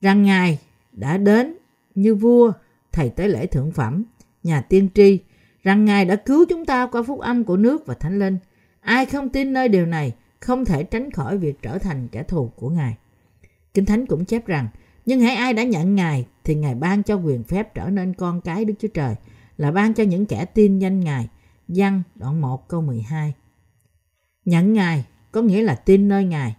rằng 0.00 0.22
Ngài 0.22 0.58
đã 0.92 1.16
đến 1.16 1.57
như 2.00 2.14
vua, 2.14 2.52
thầy 2.92 3.10
tế 3.10 3.28
lễ 3.28 3.46
thượng 3.46 3.72
phẩm, 3.72 4.04
nhà 4.42 4.60
tiên 4.60 4.88
tri, 4.94 5.18
rằng 5.62 5.84
Ngài 5.84 6.04
đã 6.04 6.16
cứu 6.16 6.44
chúng 6.48 6.64
ta 6.64 6.86
qua 6.86 7.02
phúc 7.02 7.20
âm 7.20 7.44
của 7.44 7.56
nước 7.56 7.86
và 7.86 7.94
thánh 7.94 8.18
linh. 8.18 8.38
Ai 8.80 9.06
không 9.06 9.28
tin 9.28 9.52
nơi 9.52 9.68
điều 9.68 9.86
này 9.86 10.14
không 10.40 10.64
thể 10.64 10.84
tránh 10.84 11.10
khỏi 11.10 11.38
việc 11.38 11.62
trở 11.62 11.78
thành 11.78 12.08
kẻ 12.08 12.22
thù 12.22 12.48
của 12.56 12.70
Ngài. 12.70 12.96
Kinh 13.74 13.84
Thánh 13.84 14.06
cũng 14.06 14.24
chép 14.24 14.46
rằng, 14.46 14.68
nhưng 15.06 15.20
hãy 15.20 15.34
ai 15.34 15.52
đã 15.54 15.62
nhận 15.62 15.94
Ngài 15.94 16.26
thì 16.44 16.54
Ngài 16.54 16.74
ban 16.74 17.02
cho 17.02 17.16
quyền 17.16 17.44
phép 17.44 17.74
trở 17.74 17.88
nên 17.88 18.14
con 18.14 18.40
cái 18.40 18.64
Đức 18.64 18.74
Chúa 18.78 18.88
Trời, 18.88 19.14
là 19.56 19.70
ban 19.70 19.94
cho 19.94 20.04
những 20.04 20.26
kẻ 20.26 20.44
tin 20.44 20.78
danh 20.78 21.00
Ngài. 21.00 21.28
Văn 21.68 22.02
đoạn 22.14 22.40
1 22.40 22.68
câu 22.68 22.82
12 22.82 23.34
Nhận 24.44 24.72
Ngài 24.72 25.04
có 25.32 25.42
nghĩa 25.42 25.62
là 25.62 25.74
tin 25.74 26.08
nơi 26.08 26.24
Ngài, 26.24 26.56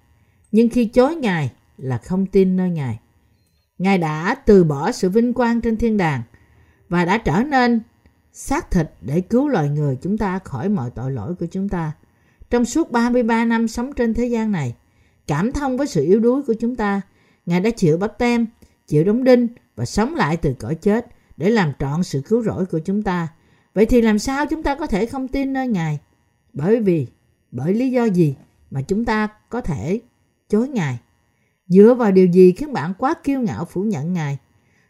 nhưng 0.51 0.69
khi 0.69 0.85
chối 0.85 1.15
Ngài 1.15 1.51
là 1.77 1.97
không 1.97 2.25
tin 2.25 2.57
nơi 2.57 2.69
Ngài. 2.69 2.99
Ngài 3.79 3.97
đã 3.97 4.35
từ 4.35 4.63
bỏ 4.63 4.91
sự 4.91 5.09
vinh 5.09 5.33
quang 5.33 5.61
trên 5.61 5.77
thiên 5.77 5.97
đàng 5.97 6.21
và 6.89 7.05
đã 7.05 7.17
trở 7.17 7.43
nên 7.43 7.81
xác 8.33 8.71
thịt 8.71 8.91
để 9.01 9.21
cứu 9.21 9.47
loài 9.47 9.69
người 9.69 9.97
chúng 10.01 10.17
ta 10.17 10.39
khỏi 10.39 10.69
mọi 10.69 10.91
tội 10.95 11.11
lỗi 11.11 11.35
của 11.35 11.45
chúng 11.45 11.69
ta. 11.69 11.91
Trong 12.49 12.65
suốt 12.65 12.91
33 12.91 13.45
năm 13.45 13.67
sống 13.67 13.93
trên 13.93 14.13
thế 14.13 14.25
gian 14.25 14.51
này, 14.51 14.75
cảm 15.27 15.51
thông 15.51 15.77
với 15.77 15.87
sự 15.87 16.05
yếu 16.05 16.19
đuối 16.19 16.41
của 16.43 16.53
chúng 16.53 16.75
ta, 16.75 17.01
Ngài 17.45 17.59
đã 17.59 17.69
chịu 17.69 17.97
bắp 17.97 18.17
tem, 18.17 18.47
chịu 18.87 19.03
đóng 19.03 19.23
đinh 19.23 19.47
và 19.75 19.85
sống 19.85 20.15
lại 20.15 20.37
từ 20.37 20.53
cõi 20.53 20.75
chết 20.75 21.07
để 21.37 21.49
làm 21.49 21.73
trọn 21.79 22.03
sự 22.03 22.21
cứu 22.21 22.43
rỗi 22.43 22.65
của 22.65 22.79
chúng 22.79 23.03
ta. 23.03 23.27
Vậy 23.73 23.85
thì 23.85 24.01
làm 24.01 24.19
sao 24.19 24.45
chúng 24.45 24.63
ta 24.63 24.75
có 24.75 24.87
thể 24.87 25.05
không 25.05 25.27
tin 25.27 25.53
nơi 25.53 25.67
Ngài? 25.67 25.99
Bởi 26.53 26.79
vì, 26.79 27.07
bởi 27.51 27.73
lý 27.73 27.91
do 27.91 28.03
gì 28.03 28.35
mà 28.71 28.81
chúng 28.81 29.05
ta 29.05 29.27
có 29.49 29.61
thể 29.61 30.01
chối 30.49 30.67
Ngài? 30.67 30.99
Dựa 31.69 31.93
vào 31.93 32.11
điều 32.11 32.27
gì 32.27 32.51
khiến 32.51 32.73
bạn 32.73 32.93
quá 32.97 33.13
kiêu 33.23 33.41
ngạo 33.41 33.65
phủ 33.65 33.83
nhận 33.83 34.13
Ngài? 34.13 34.37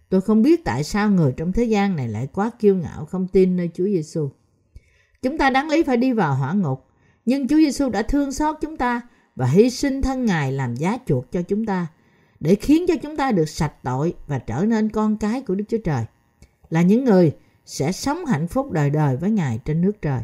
Tôi 0.09 0.21
không 0.21 0.41
biết 0.41 0.65
tại 0.65 0.83
sao 0.83 1.09
người 1.11 1.33
trong 1.37 1.51
thế 1.51 1.63
gian 1.63 1.95
này 1.95 2.07
lại 2.07 2.27
quá 2.33 2.51
kiêu 2.59 2.75
ngạo 2.75 3.05
không 3.05 3.27
tin 3.27 3.55
nơi 3.55 3.69
Chúa 3.73 3.85
Giêsu. 3.85 4.29
Chúng 5.21 5.37
ta 5.37 5.49
đáng 5.49 5.69
lý 5.69 5.83
phải 5.83 5.97
đi 5.97 6.13
vào 6.13 6.35
hỏa 6.35 6.53
ngục, 6.53 6.85
nhưng 7.25 7.47
Chúa 7.47 7.57
Giêsu 7.57 7.89
đã 7.89 8.01
thương 8.01 8.31
xót 8.31 8.55
chúng 8.61 8.77
ta 8.77 9.01
và 9.35 9.45
hy 9.45 9.69
sinh 9.69 10.01
thân 10.01 10.25
Ngài 10.25 10.51
làm 10.51 10.75
giá 10.75 10.97
chuộc 11.05 11.31
cho 11.31 11.41
chúng 11.41 11.65
ta 11.65 11.87
để 12.39 12.55
khiến 12.55 12.85
cho 12.87 12.95
chúng 12.95 13.17
ta 13.17 13.31
được 13.31 13.49
sạch 13.49 13.73
tội 13.83 14.13
và 14.27 14.39
trở 14.39 14.65
nên 14.65 14.89
con 14.89 15.17
cái 15.17 15.41
của 15.41 15.55
Đức 15.55 15.65
Chúa 15.67 15.77
Trời. 15.83 16.05
Là 16.69 16.81
những 16.81 17.05
người 17.05 17.31
sẽ 17.65 17.91
sống 17.91 18.25
hạnh 18.25 18.47
phúc 18.47 18.71
đời 18.71 18.89
đời 18.89 19.17
với 19.17 19.31
Ngài 19.31 19.59
trên 19.65 19.81
nước 19.81 20.01
trời. 20.01 20.21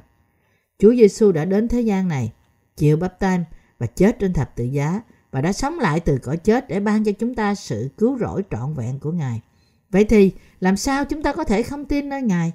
Chúa 0.80 0.96
Giêsu 0.96 1.32
đã 1.32 1.46
đến 1.46 1.68
thế 1.68 1.82
gian 1.82 2.08
này, 2.08 2.34
chịu 2.78 2.98
bắp 2.98 3.20
tem 3.20 3.44
và 3.80 3.88
chết 3.88 4.20
trên 4.20 4.34
thập 4.34 4.56
tự 4.56 4.64
giá 4.64 5.02
và 5.36 5.42
đã 5.42 5.54
sống 5.54 5.80
lại 5.80 6.00
từ 6.00 6.18
cõi 6.18 6.38
chết 6.38 6.68
để 6.68 6.80
ban 6.80 7.04
cho 7.04 7.12
chúng 7.12 7.36
ta 7.36 7.56
sự 7.56 7.90
cứu 7.98 8.18
rỗi 8.18 8.44
trọn 8.52 8.74
vẹn 8.74 9.00
của 9.00 9.12
Ngài. 9.12 9.42
Vậy 9.90 10.04
thì 10.06 10.32
làm 10.60 10.78
sao 10.78 11.06
chúng 11.06 11.24
ta 11.24 11.34
có 11.34 11.44
thể 11.44 11.64
không 11.64 11.86
tin 11.86 12.10
nơi 12.10 12.22
Ngài? 12.22 12.54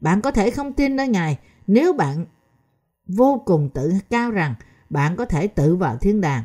Bạn 0.00 0.20
có 0.20 0.30
thể 0.30 0.50
không 0.50 0.72
tin 0.72 0.96
nơi 0.96 1.08
Ngài 1.08 1.38
nếu 1.66 1.92
bạn 1.92 2.26
vô 3.06 3.42
cùng 3.46 3.70
tự 3.74 3.92
cao 4.10 4.30
rằng 4.30 4.54
bạn 4.90 5.16
có 5.16 5.24
thể 5.24 5.46
tự 5.46 5.76
vào 5.76 5.96
thiên 5.96 6.20
đàng. 6.20 6.44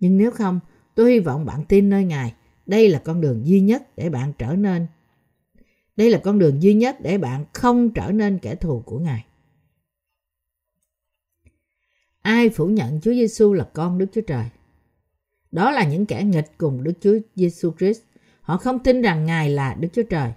Nhưng 0.00 0.18
nếu 0.18 0.30
không, 0.30 0.60
tôi 0.94 1.12
hy 1.12 1.18
vọng 1.20 1.46
bạn 1.46 1.64
tin 1.64 1.90
nơi 1.90 2.04
Ngài. 2.04 2.34
Đây 2.66 2.88
là 2.88 2.98
con 3.04 3.20
đường 3.20 3.46
duy 3.46 3.60
nhất 3.60 3.96
để 3.96 4.10
bạn 4.10 4.32
trở 4.38 4.56
nên 4.56 4.86
đây 5.96 6.10
là 6.10 6.18
con 6.18 6.38
đường 6.38 6.62
duy 6.62 6.74
nhất 6.74 6.96
để 7.00 7.18
bạn 7.18 7.44
không 7.52 7.90
trở 7.90 8.10
nên 8.10 8.38
kẻ 8.38 8.54
thù 8.54 8.82
của 8.86 8.98
Ngài. 8.98 9.24
Ai 12.22 12.50
phủ 12.50 12.66
nhận 12.66 13.00
Chúa 13.00 13.12
Giêsu 13.12 13.52
là 13.52 13.64
con 13.72 13.98
Đức 13.98 14.06
Chúa 14.12 14.22
Trời? 14.26 14.44
Đó 15.54 15.70
là 15.70 15.84
những 15.84 16.06
kẻ 16.06 16.22
nghịch 16.22 16.58
cùng 16.58 16.84
Đức 16.84 16.92
Chúa 17.00 17.14
Giêsu 17.36 17.72
Christ. 17.78 18.00
Họ 18.42 18.56
không 18.56 18.78
tin 18.78 19.02
rằng 19.02 19.26
Ngài 19.26 19.50
là 19.50 19.74
Đức 19.74 19.88
Chúa 19.92 20.02
Trời. 20.10 20.32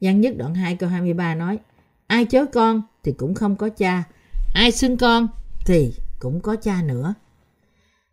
Giăng 0.00 0.20
nhất 0.20 0.34
đoạn 0.36 0.54
2 0.54 0.76
câu 0.76 0.88
23 0.88 1.34
nói, 1.34 1.58
Ai 2.06 2.24
chớ 2.24 2.44
con 2.46 2.82
thì 3.02 3.12
cũng 3.12 3.34
không 3.34 3.56
có 3.56 3.68
cha, 3.68 4.02
ai 4.54 4.72
xưng 4.72 4.96
con 4.96 5.28
thì 5.66 5.94
cũng 6.18 6.40
có 6.40 6.56
cha 6.56 6.82
nữa. 6.82 7.14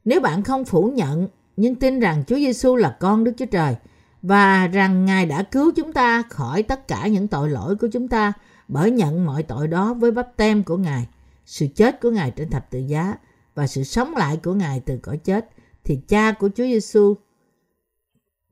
Nếu 0.06 0.20
bạn 0.20 0.44
không 0.44 0.66
phủ 0.66 0.92
nhận 0.96 1.28
nhưng 1.58 1.76
tin 1.76 2.00
rằng 2.00 2.24
Chúa 2.28 2.36
Giêsu 2.36 2.76
là 2.76 2.98
con 3.00 3.24
Đức 3.24 3.34
Chúa 3.38 3.46
Trời 3.46 3.76
và 4.22 4.68
rằng 4.68 5.06
Ngài 5.06 5.26
đã 5.26 5.44
cứu 5.44 5.72
chúng 5.76 5.94
ta 5.94 6.22
khỏi 6.30 6.64
tất 6.64 6.88
cả 6.88 7.08
những 7.08 7.28
tội 7.28 7.50
lỗi 7.50 7.76
của 7.76 7.88
chúng 7.88 8.08
ta 8.08 8.34
bởi 8.68 8.92
nhận 8.92 9.26
mọi 9.26 9.44
tội 9.44 9.68
đó 9.68 9.94
với 9.94 10.12
bắp 10.12 10.38
tem 10.38 10.64
của 10.64 10.78
Ngài, 10.78 11.08
sự 11.46 11.68
chết 11.76 12.02
của 12.02 12.12
Ngài 12.12 12.32
trên 12.32 12.50
thập 12.50 12.72
tự 12.72 12.80
giá 12.80 13.16
và 13.56 13.68
sự 13.68 13.84
sống 13.84 14.16
lại 14.16 14.40
của 14.44 14.54
Ngài 14.54 14.80
từ 14.80 14.98
cõi 14.98 15.18
chết 15.18 15.50
thì 15.84 16.00
cha 16.08 16.32
của 16.32 16.50
Chúa 16.56 16.64
Giêsu 16.64 17.16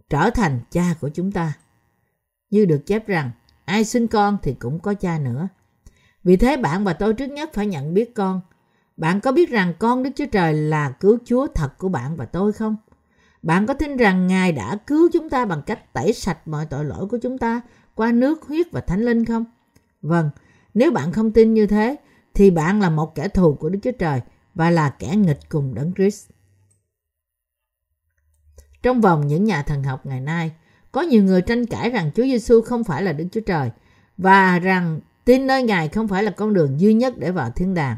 trở 0.09 0.29
thành 0.29 0.59
cha 0.71 0.95
của 1.01 1.09
chúng 1.09 1.31
ta. 1.31 1.53
Như 2.49 2.65
được 2.65 2.85
chép 2.85 3.07
rằng, 3.07 3.31
ai 3.65 3.85
sinh 3.85 4.07
con 4.07 4.37
thì 4.43 4.53
cũng 4.53 4.79
có 4.79 4.93
cha 4.93 5.19
nữa. 5.19 5.47
Vì 6.23 6.37
thế 6.37 6.57
bạn 6.57 6.83
và 6.83 6.93
tôi 6.93 7.13
trước 7.13 7.27
nhất 7.27 7.49
phải 7.53 7.67
nhận 7.67 7.93
biết 7.93 8.15
con. 8.15 8.41
Bạn 8.97 9.21
có 9.21 9.31
biết 9.31 9.49
rằng 9.49 9.73
con 9.79 10.03
Đức 10.03 10.09
Chúa 10.15 10.25
Trời 10.25 10.53
là 10.53 10.91
cứu 10.91 11.17
Chúa 11.25 11.47
thật 11.47 11.77
của 11.77 11.89
bạn 11.89 12.15
và 12.15 12.25
tôi 12.25 12.53
không? 12.53 12.75
Bạn 13.41 13.65
có 13.65 13.73
tin 13.73 13.97
rằng 13.97 14.27
Ngài 14.27 14.51
đã 14.51 14.77
cứu 14.87 15.09
chúng 15.13 15.29
ta 15.29 15.45
bằng 15.45 15.61
cách 15.65 15.93
tẩy 15.93 16.13
sạch 16.13 16.47
mọi 16.47 16.65
tội 16.65 16.85
lỗi 16.85 17.07
của 17.07 17.17
chúng 17.21 17.37
ta 17.37 17.61
qua 17.95 18.11
nước, 18.11 18.43
huyết 18.43 18.71
và 18.71 18.81
thánh 18.81 19.01
linh 19.01 19.25
không? 19.25 19.45
Vâng, 20.01 20.29
nếu 20.73 20.91
bạn 20.91 21.11
không 21.11 21.31
tin 21.31 21.53
như 21.53 21.67
thế, 21.67 21.95
thì 22.33 22.51
bạn 22.51 22.81
là 22.81 22.89
một 22.89 23.15
kẻ 23.15 23.27
thù 23.27 23.53
của 23.53 23.69
Đức 23.69 23.79
Chúa 23.83 23.91
Trời 23.91 24.21
và 24.55 24.69
là 24.69 24.89
kẻ 24.89 25.15
nghịch 25.15 25.49
cùng 25.49 25.75
Đấng 25.75 25.93
Christ. 25.93 26.30
Trong 28.83 29.01
vòng 29.01 29.27
những 29.27 29.43
nhà 29.43 29.61
thần 29.61 29.83
học 29.83 30.05
ngày 30.05 30.19
nay, 30.19 30.51
có 30.91 31.01
nhiều 31.01 31.23
người 31.23 31.41
tranh 31.41 31.65
cãi 31.65 31.89
rằng 31.89 32.11
Chúa 32.15 32.23
Giêsu 32.23 32.61
không 32.61 32.83
phải 32.83 33.03
là 33.03 33.13
Đức 33.13 33.25
Chúa 33.31 33.41
Trời 33.41 33.69
và 34.17 34.59
rằng 34.59 34.99
tin 35.25 35.47
nơi 35.47 35.63
Ngài 35.63 35.87
không 35.87 36.07
phải 36.07 36.23
là 36.23 36.31
con 36.31 36.53
đường 36.53 36.79
duy 36.79 36.93
nhất 36.93 37.13
để 37.17 37.31
vào 37.31 37.51
thiên 37.51 37.73
đàng. 37.73 37.97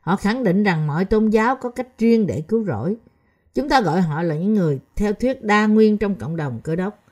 Họ 0.00 0.16
khẳng 0.16 0.44
định 0.44 0.62
rằng 0.62 0.86
mọi 0.86 1.04
tôn 1.04 1.30
giáo 1.30 1.56
có 1.56 1.70
cách 1.70 1.88
riêng 1.98 2.26
để 2.26 2.40
cứu 2.48 2.64
rỗi. 2.64 2.96
Chúng 3.54 3.68
ta 3.68 3.80
gọi 3.80 4.00
họ 4.00 4.22
là 4.22 4.34
những 4.34 4.54
người 4.54 4.80
theo 4.96 5.12
thuyết 5.12 5.42
đa 5.42 5.66
nguyên 5.66 5.98
trong 5.98 6.14
cộng 6.14 6.36
đồng 6.36 6.60
cơ 6.64 6.76
đốc. 6.76 7.04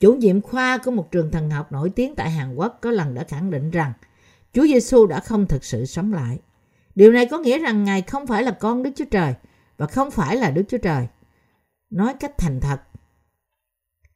Chủ 0.00 0.14
nhiệm 0.14 0.40
khoa 0.40 0.78
của 0.78 0.90
một 0.90 1.10
trường 1.10 1.30
thần 1.30 1.50
học 1.50 1.72
nổi 1.72 1.90
tiếng 1.90 2.14
tại 2.14 2.30
Hàn 2.30 2.54
Quốc 2.54 2.78
có 2.80 2.90
lần 2.90 3.14
đã 3.14 3.24
khẳng 3.24 3.50
định 3.50 3.70
rằng 3.70 3.92
Chúa 4.52 4.62
Giêsu 4.62 5.06
đã 5.06 5.20
không 5.20 5.46
thực 5.46 5.64
sự 5.64 5.86
sống 5.86 6.12
lại. 6.12 6.38
Điều 6.94 7.12
này 7.12 7.26
có 7.26 7.38
nghĩa 7.38 7.58
rằng 7.58 7.84
Ngài 7.84 8.02
không 8.02 8.26
phải 8.26 8.42
là 8.42 8.50
con 8.50 8.82
Đức 8.82 8.90
Chúa 8.96 9.04
Trời 9.10 9.34
và 9.76 9.86
không 9.86 10.10
phải 10.10 10.36
là 10.36 10.50
Đức 10.50 10.62
Chúa 10.68 10.78
Trời. 10.78 11.06
Nói 11.94 12.14
cách 12.20 12.38
thành 12.38 12.60
thật, 12.60 12.80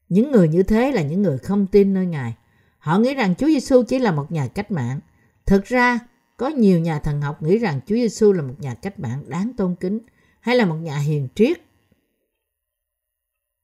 những 0.08 0.32
người 0.32 0.48
như 0.48 0.62
thế 0.62 0.92
là 0.92 1.02
những 1.02 1.22
người 1.22 1.38
không 1.38 1.66
tin 1.66 1.94
nơi 1.94 2.06
Ngài. 2.06 2.34
Họ 2.78 2.98
nghĩ 2.98 3.14
rằng 3.14 3.34
Chúa 3.34 3.46
Giêsu 3.46 3.82
chỉ 3.82 3.98
là 3.98 4.12
một 4.12 4.32
nhà 4.32 4.48
cách 4.48 4.70
mạng. 4.70 5.00
Thực 5.46 5.64
ra, 5.64 5.98
có 6.36 6.48
nhiều 6.48 6.80
nhà 6.80 6.98
thần 6.98 7.20
học 7.20 7.42
nghĩ 7.42 7.58
rằng 7.58 7.80
Chúa 7.86 7.94
Giêsu 7.94 8.32
là 8.32 8.42
một 8.42 8.54
nhà 8.58 8.74
cách 8.74 8.98
mạng 8.98 9.24
đáng 9.28 9.52
tôn 9.56 9.74
kính 9.80 9.98
hay 10.40 10.56
là 10.56 10.66
một 10.66 10.74
nhà 10.74 10.98
hiền 10.98 11.28
triết. 11.34 11.58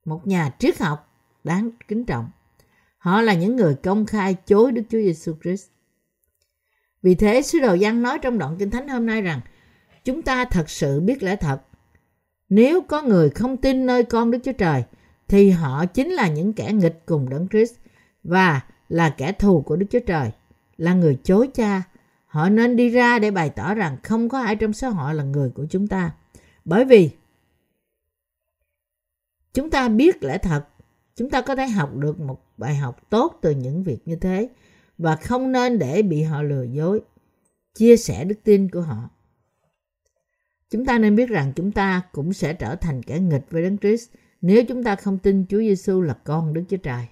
Một 0.04 0.26
nhà 0.26 0.54
triết 0.58 0.78
học 0.78 1.12
đáng 1.44 1.70
kính 1.88 2.04
trọng. 2.04 2.30
Họ 2.98 3.20
là 3.20 3.34
những 3.34 3.56
người 3.56 3.74
công 3.74 4.06
khai 4.06 4.34
chối 4.46 4.72
Đức 4.72 4.82
Chúa 4.90 4.98
Giêsu 4.98 5.34
Christ. 5.42 5.68
Vì 7.02 7.14
thế, 7.14 7.42
sứ 7.42 7.60
đồ 7.60 7.74
Giăng 7.74 8.02
nói 8.02 8.18
trong 8.22 8.38
đoạn 8.38 8.56
Kinh 8.58 8.70
Thánh 8.70 8.88
hôm 8.88 9.06
nay 9.06 9.22
rằng 9.22 9.40
chúng 10.04 10.22
ta 10.22 10.44
thật 10.44 10.70
sự 10.70 11.00
biết 11.00 11.22
lẽ 11.22 11.36
thật. 11.36 11.60
Nếu 12.48 12.80
có 12.82 13.02
người 13.02 13.30
không 13.30 13.56
tin 13.56 13.86
nơi 13.86 14.04
con 14.04 14.30
Đức 14.30 14.38
Chúa 14.44 14.52
Trời, 14.52 14.84
thì 15.28 15.50
họ 15.50 15.86
chính 15.86 16.10
là 16.10 16.28
những 16.28 16.52
kẻ 16.52 16.72
nghịch 16.72 17.02
cùng 17.06 17.28
Đấng 17.28 17.48
Christ 17.48 17.74
và 18.24 18.60
là 18.88 19.10
kẻ 19.10 19.32
thù 19.32 19.62
của 19.62 19.76
Đức 19.76 19.86
Chúa 19.90 20.00
Trời, 20.06 20.30
là 20.76 20.94
người 20.94 21.18
chối 21.24 21.48
cha. 21.54 21.82
Họ 22.26 22.48
nên 22.48 22.76
đi 22.76 22.88
ra 22.90 23.18
để 23.18 23.30
bày 23.30 23.50
tỏ 23.50 23.74
rằng 23.74 23.96
không 24.02 24.28
có 24.28 24.40
ai 24.40 24.56
trong 24.56 24.72
số 24.72 24.88
họ 24.88 25.12
là 25.12 25.24
người 25.24 25.50
của 25.50 25.66
chúng 25.70 25.86
ta. 25.86 26.12
Bởi 26.64 26.84
vì 26.84 27.10
chúng 29.52 29.70
ta 29.70 29.88
biết 29.88 30.22
lẽ 30.22 30.38
thật, 30.38 30.64
chúng 31.16 31.30
ta 31.30 31.40
có 31.40 31.56
thể 31.56 31.66
học 31.66 31.96
được 31.96 32.20
một 32.20 32.40
bài 32.56 32.74
học 32.74 33.10
tốt 33.10 33.38
từ 33.42 33.50
những 33.50 33.82
việc 33.82 33.98
như 34.08 34.16
thế 34.16 34.48
và 34.98 35.16
không 35.16 35.52
nên 35.52 35.78
để 35.78 36.02
bị 36.02 36.22
họ 36.22 36.42
lừa 36.42 36.62
dối, 36.62 37.00
chia 37.74 37.96
sẻ 37.96 38.24
đức 38.24 38.36
tin 38.44 38.70
của 38.70 38.80
họ. 38.80 39.10
Chúng 40.74 40.84
ta 40.84 40.98
nên 40.98 41.16
biết 41.16 41.28
rằng 41.28 41.52
chúng 41.56 41.72
ta 41.72 42.02
cũng 42.12 42.32
sẽ 42.32 42.54
trở 42.54 42.76
thành 42.76 43.02
kẻ 43.02 43.18
nghịch 43.18 43.50
với 43.50 43.62
Đấng 43.62 43.78
Christ 43.78 44.10
nếu 44.40 44.64
chúng 44.64 44.84
ta 44.84 44.96
không 44.96 45.18
tin 45.18 45.44
Chúa 45.48 45.58
Giêsu 45.58 46.00
là 46.00 46.14
con 46.14 46.54
Đức 46.54 46.62
Chúa 46.68 46.76
Trời. 46.76 47.06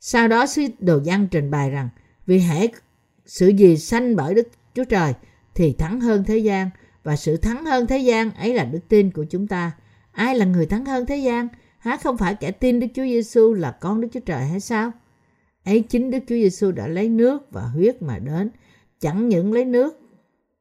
Sau 0.00 0.28
đó 0.28 0.46
sứ 0.46 0.62
đồ 0.78 1.00
văn 1.04 1.28
trình 1.30 1.50
bày 1.50 1.70
rằng 1.70 1.88
vì 2.26 2.38
hễ 2.38 2.68
sự 3.26 3.48
gì 3.48 3.76
sanh 3.76 4.16
bởi 4.16 4.34
Đức 4.34 4.48
Chúa 4.74 4.84
Trời 4.84 5.14
thì 5.54 5.72
thắng 5.72 6.00
hơn 6.00 6.24
thế 6.24 6.38
gian 6.38 6.70
và 7.02 7.16
sự 7.16 7.36
thắng 7.36 7.64
hơn 7.64 7.86
thế 7.86 7.98
gian 7.98 8.30
ấy 8.30 8.54
là 8.54 8.64
đức 8.64 8.80
tin 8.88 9.10
của 9.10 9.24
chúng 9.30 9.46
ta. 9.46 9.72
Ai 10.12 10.34
là 10.34 10.44
người 10.44 10.66
thắng 10.66 10.84
hơn 10.84 11.06
thế 11.06 11.16
gian? 11.16 11.48
Há 11.78 11.96
không 11.96 12.18
phải 12.18 12.34
kẻ 12.34 12.50
tin 12.50 12.80
Đức 12.80 12.86
Chúa 12.94 13.04
Giêsu 13.04 13.54
là 13.54 13.70
con 13.80 14.00
Đức 14.00 14.08
Chúa 14.12 14.20
Trời 14.20 14.46
hay 14.46 14.60
sao? 14.60 14.92
Ấy 15.64 15.80
chính 15.80 16.10
Đức 16.10 16.18
Chúa 16.18 16.34
Giêsu 16.34 16.72
đã 16.72 16.86
lấy 16.86 17.08
nước 17.08 17.50
và 17.50 17.62
huyết 17.62 18.02
mà 18.02 18.18
đến, 18.18 18.50
chẳng 19.00 19.28
những 19.28 19.52
lấy 19.52 19.64
nước 19.64 19.99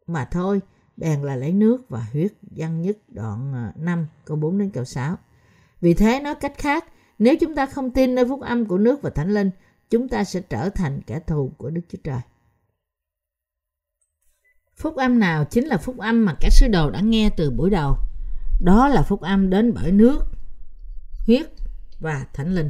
mà 0.10 0.26
thôi, 0.26 0.62
bèn 0.98 1.22
là 1.22 1.36
lấy 1.36 1.54
nước 1.54 1.90
và 1.90 2.08
huyết 2.14 2.34
văn 2.42 2.82
nhất 2.82 2.98
đoạn 3.08 3.54
à, 3.54 3.74
5 3.76 4.08
câu 4.26 4.38
4 4.38 4.58
đến 4.58 4.70
câu 4.70 4.86
6. 4.86 5.18
Vì 5.82 5.94
thế 5.94 6.20
nói 6.20 6.36
cách 6.36 6.54
khác, 6.58 6.86
nếu 7.20 7.36
chúng 7.42 7.56
ta 7.56 7.66
không 7.66 7.92
tin 7.92 8.16
nơi 8.16 8.26
phúc 8.26 8.42
âm 8.42 8.66
của 8.66 8.78
nước 8.78 9.02
và 9.02 9.10
thánh 9.10 9.34
linh, 9.34 9.52
chúng 9.90 10.10
ta 10.10 10.24
sẽ 10.24 10.42
trở 10.42 10.70
thành 10.70 11.02
kẻ 11.02 11.20
thù 11.20 11.52
của 11.58 11.70
Đức 11.70 11.82
Chúa 11.90 11.98
Trời. 12.04 12.22
Phúc 14.76 14.96
âm 14.96 15.20
nào 15.20 15.46
chính 15.46 15.66
là 15.66 15.78
phúc 15.78 15.98
âm 15.98 16.26
mà 16.26 16.36
các 16.42 16.50
sứ 16.54 16.68
đồ 16.68 16.90
đã 16.90 17.02
nghe 17.02 17.30
từ 17.38 17.52
buổi 17.52 17.70
đầu. 17.70 17.98
Đó 18.62 18.88
là 18.88 19.02
phúc 19.02 19.22
âm 19.22 19.50
đến 19.50 19.74
bởi 19.74 19.92
nước, 19.92 20.20
huyết 21.26 21.48
và 22.00 22.26
thánh 22.34 22.56
linh. 22.56 22.70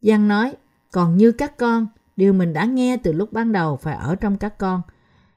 Giang 0.00 0.28
nói, 0.28 0.56
còn 0.92 1.16
như 1.16 1.32
các 1.32 1.56
con, 1.56 1.86
điều 2.16 2.32
mình 2.32 2.52
đã 2.52 2.64
nghe 2.64 2.96
từ 2.96 3.12
lúc 3.12 3.32
ban 3.32 3.52
đầu 3.52 3.76
phải 3.76 3.96
ở 3.96 4.14
trong 4.14 4.36
các 4.36 4.58
con. 4.58 4.82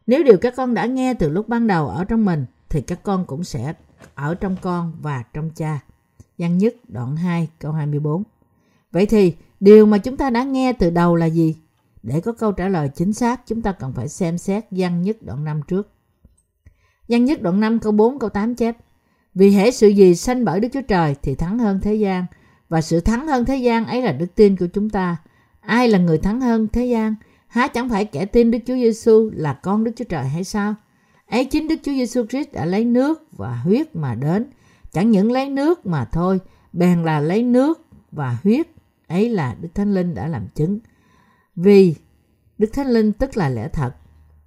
Nếu 0.07 0.23
điều 0.23 0.37
các 0.37 0.53
con 0.55 0.73
đã 0.73 0.85
nghe 0.85 1.13
từ 1.13 1.29
lúc 1.29 1.47
ban 1.47 1.67
đầu 1.67 1.87
ở 1.87 2.03
trong 2.03 2.25
mình, 2.25 2.45
thì 2.69 2.81
các 2.81 3.03
con 3.03 3.25
cũng 3.25 3.43
sẽ 3.43 3.73
ở 4.15 4.35
trong 4.35 4.55
con 4.61 4.93
và 5.01 5.23
trong 5.33 5.49
cha. 5.55 5.79
Giăng 6.37 6.57
nhất 6.57 6.75
đoạn 6.87 7.15
2 7.15 7.49
câu 7.59 7.71
24. 7.71 8.23
Vậy 8.91 9.05
thì 9.05 9.35
điều 9.59 9.85
mà 9.85 9.97
chúng 9.97 10.17
ta 10.17 10.29
đã 10.29 10.43
nghe 10.43 10.73
từ 10.73 10.89
đầu 10.89 11.15
là 11.15 11.25
gì? 11.25 11.55
Để 12.03 12.21
có 12.21 12.31
câu 12.31 12.51
trả 12.51 12.67
lời 12.67 12.89
chính 12.95 13.13
xác, 13.13 13.41
chúng 13.47 13.61
ta 13.61 13.71
cần 13.71 13.93
phải 13.93 14.09
xem 14.09 14.37
xét 14.37 14.65
văn 14.71 15.01
nhất 15.01 15.17
đoạn 15.21 15.43
5 15.45 15.61
trước. 15.67 15.89
Văn 17.09 17.25
nhất 17.25 17.41
đoạn 17.41 17.59
5 17.59 17.79
câu 17.79 17.91
4 17.91 18.19
câu 18.19 18.29
8 18.29 18.55
chép 18.55 18.77
Vì 19.33 19.51
hễ 19.51 19.71
sự 19.71 19.87
gì 19.87 20.15
sanh 20.15 20.45
bởi 20.45 20.59
Đức 20.59 20.67
Chúa 20.73 20.81
Trời 20.81 21.15
thì 21.21 21.35
thắng 21.35 21.59
hơn 21.59 21.79
thế 21.81 21.95
gian 21.95 22.25
và 22.69 22.81
sự 22.81 22.99
thắng 22.99 23.27
hơn 23.27 23.45
thế 23.45 23.57
gian 23.57 23.85
ấy 23.85 24.01
là 24.01 24.11
đức 24.11 24.35
tin 24.35 24.55
của 24.55 24.67
chúng 24.73 24.89
ta. 24.89 25.17
Ai 25.65 25.87
là 25.87 25.99
người 25.99 26.17
thắng 26.17 26.41
hơn 26.41 26.67
thế 26.67 26.85
gian? 26.85 27.15
Há 27.47 27.67
chẳng 27.67 27.89
phải 27.89 28.05
kẻ 28.05 28.25
tin 28.25 28.51
Đức 28.51 28.59
Chúa 28.65 28.75
Giêsu 28.75 29.29
là 29.33 29.53
con 29.53 29.83
Đức 29.83 29.91
Chúa 29.95 30.05
Trời 30.05 30.27
hay 30.27 30.43
sao? 30.43 30.75
Ấy 31.27 31.45
chính 31.45 31.67
Đức 31.67 31.75
Chúa 31.83 31.91
Giêsu 31.91 32.25
Christ 32.25 32.51
đã 32.53 32.65
lấy 32.65 32.85
nước 32.85 33.27
và 33.31 33.55
huyết 33.55 33.95
mà 33.95 34.15
đến. 34.15 34.49
Chẳng 34.91 35.11
những 35.11 35.31
lấy 35.31 35.49
nước 35.49 35.85
mà 35.85 36.05
thôi, 36.05 36.39
bèn 36.73 37.03
là 37.03 37.19
lấy 37.19 37.43
nước 37.43 37.85
và 38.11 38.37
huyết. 38.43 38.67
Ấy 39.07 39.29
là 39.29 39.55
Đức 39.61 39.69
Thánh 39.75 39.93
Linh 39.93 40.15
đã 40.15 40.27
làm 40.27 40.47
chứng. 40.55 40.79
Vì 41.55 41.95
Đức 42.57 42.69
Thánh 42.73 42.87
Linh 42.87 43.11
tức 43.11 43.37
là 43.37 43.49
lẽ 43.49 43.67
thật. 43.67 43.95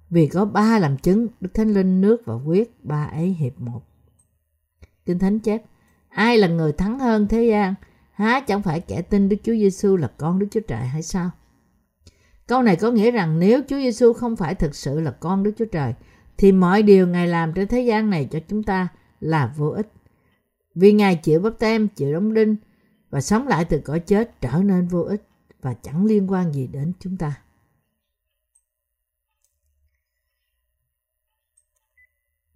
Vì 0.09 0.27
có 0.27 0.45
ba 0.45 0.79
làm 0.79 0.97
chứng, 0.97 1.27
Đức 1.41 1.53
Thánh 1.53 1.73
Linh, 1.73 2.01
nước 2.01 2.21
và 2.25 2.33
huyết, 2.33 2.69
ba 2.83 3.05
ấy 3.05 3.27
hiệp 3.27 3.59
một. 3.59 3.81
Kinh 5.05 5.19
Thánh 5.19 5.39
chép, 5.39 5.63
ai 6.09 6.37
là 6.37 6.47
người 6.47 6.71
thắng 6.71 6.99
hơn 6.99 7.27
thế 7.27 7.43
gian? 7.43 7.73
Há 8.19 8.39
chẳng 8.39 8.61
phải 8.61 8.79
kẻ 8.79 9.01
tin 9.01 9.29
Đức 9.29 9.37
Chúa 9.43 9.53
Giêsu 9.53 9.95
là 9.95 10.07
con 10.17 10.39
Đức 10.39 10.47
Chúa 10.51 10.59
Trời 10.67 10.87
hay 10.87 11.03
sao? 11.03 11.31
Câu 12.47 12.61
này 12.61 12.75
có 12.75 12.91
nghĩa 12.91 13.11
rằng 13.11 13.39
nếu 13.39 13.61
Chúa 13.67 13.77
Giêsu 13.77 14.13
không 14.13 14.35
phải 14.35 14.55
thực 14.55 14.75
sự 14.75 14.99
là 14.99 15.11
con 15.11 15.43
Đức 15.43 15.51
Chúa 15.57 15.65
Trời, 15.65 15.93
thì 16.37 16.51
mọi 16.51 16.83
điều 16.83 17.07
Ngài 17.07 17.27
làm 17.27 17.53
trên 17.53 17.67
thế 17.67 17.81
gian 17.81 18.09
này 18.09 18.27
cho 18.31 18.39
chúng 18.47 18.63
ta 18.63 18.87
là 19.19 19.53
vô 19.57 19.69
ích. 19.69 19.91
Vì 20.75 20.93
Ngài 20.93 21.15
chịu 21.15 21.39
bắp 21.39 21.59
tem, 21.59 21.87
chịu 21.87 22.13
đóng 22.13 22.33
đinh 22.33 22.55
và 23.09 23.21
sống 23.21 23.47
lại 23.47 23.65
từ 23.65 23.79
cõi 23.79 23.99
chết 23.99 24.41
trở 24.41 24.61
nên 24.63 24.87
vô 24.87 25.01
ích 25.01 25.27
và 25.61 25.73
chẳng 25.73 26.05
liên 26.05 26.31
quan 26.31 26.53
gì 26.53 26.67
đến 26.67 26.93
chúng 26.99 27.17
ta. 27.17 27.41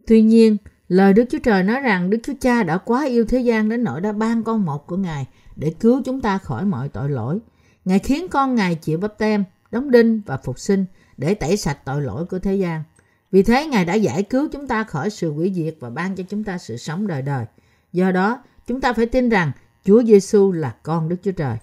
Tuy 0.07 0.21
nhiên, 0.21 0.57
lời 0.87 1.13
Đức 1.13 1.25
Chúa 1.29 1.39
Trời 1.39 1.63
nói 1.63 1.79
rằng 1.79 2.09
Đức 2.09 2.17
Chúa 2.23 2.33
Cha 2.41 2.63
đã 2.63 2.77
quá 2.77 3.05
yêu 3.05 3.25
thế 3.25 3.39
gian 3.39 3.69
đến 3.69 3.83
nỗi 3.83 4.01
đã 4.01 4.11
ban 4.11 4.43
con 4.43 4.65
một 4.65 4.87
của 4.87 4.97
Ngài 4.97 5.27
để 5.55 5.73
cứu 5.79 6.01
chúng 6.05 6.21
ta 6.21 6.37
khỏi 6.37 6.65
mọi 6.65 6.89
tội 6.89 7.09
lỗi. 7.09 7.39
Ngài 7.85 7.99
khiến 7.99 8.27
con 8.27 8.55
Ngài 8.55 8.75
chịu 8.75 8.97
bắp 8.97 9.17
tem, 9.17 9.43
đóng 9.71 9.91
đinh 9.91 10.21
và 10.25 10.37
phục 10.37 10.59
sinh 10.59 10.85
để 11.17 11.33
tẩy 11.33 11.57
sạch 11.57 11.85
tội 11.85 12.01
lỗi 12.01 12.25
của 12.25 12.39
thế 12.39 12.55
gian. 12.55 12.83
Vì 13.31 13.43
thế 13.43 13.67
Ngài 13.67 13.85
đã 13.85 13.93
giải 13.93 14.23
cứu 14.23 14.47
chúng 14.51 14.67
ta 14.67 14.83
khỏi 14.83 15.09
sự 15.09 15.31
hủy 15.33 15.51
diệt 15.55 15.75
và 15.79 15.89
ban 15.89 16.15
cho 16.15 16.23
chúng 16.29 16.43
ta 16.43 16.57
sự 16.57 16.77
sống 16.77 17.07
đời 17.07 17.21
đời. 17.21 17.45
Do 17.91 18.11
đó, 18.11 18.43
chúng 18.67 18.81
ta 18.81 18.93
phải 18.93 19.05
tin 19.05 19.29
rằng 19.29 19.51
Chúa 19.85 20.03
Giêsu 20.03 20.51
là 20.51 20.75
con 20.83 21.09
Đức 21.09 21.15
Chúa 21.23 21.31
Trời. 21.31 21.57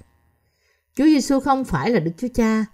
Chúa 0.96 1.04
Giêsu 1.04 1.40
không 1.40 1.64
phải 1.64 1.90
là 1.90 2.00
Đức 2.00 2.12
Chúa 2.18 2.28
Cha. 2.34 2.64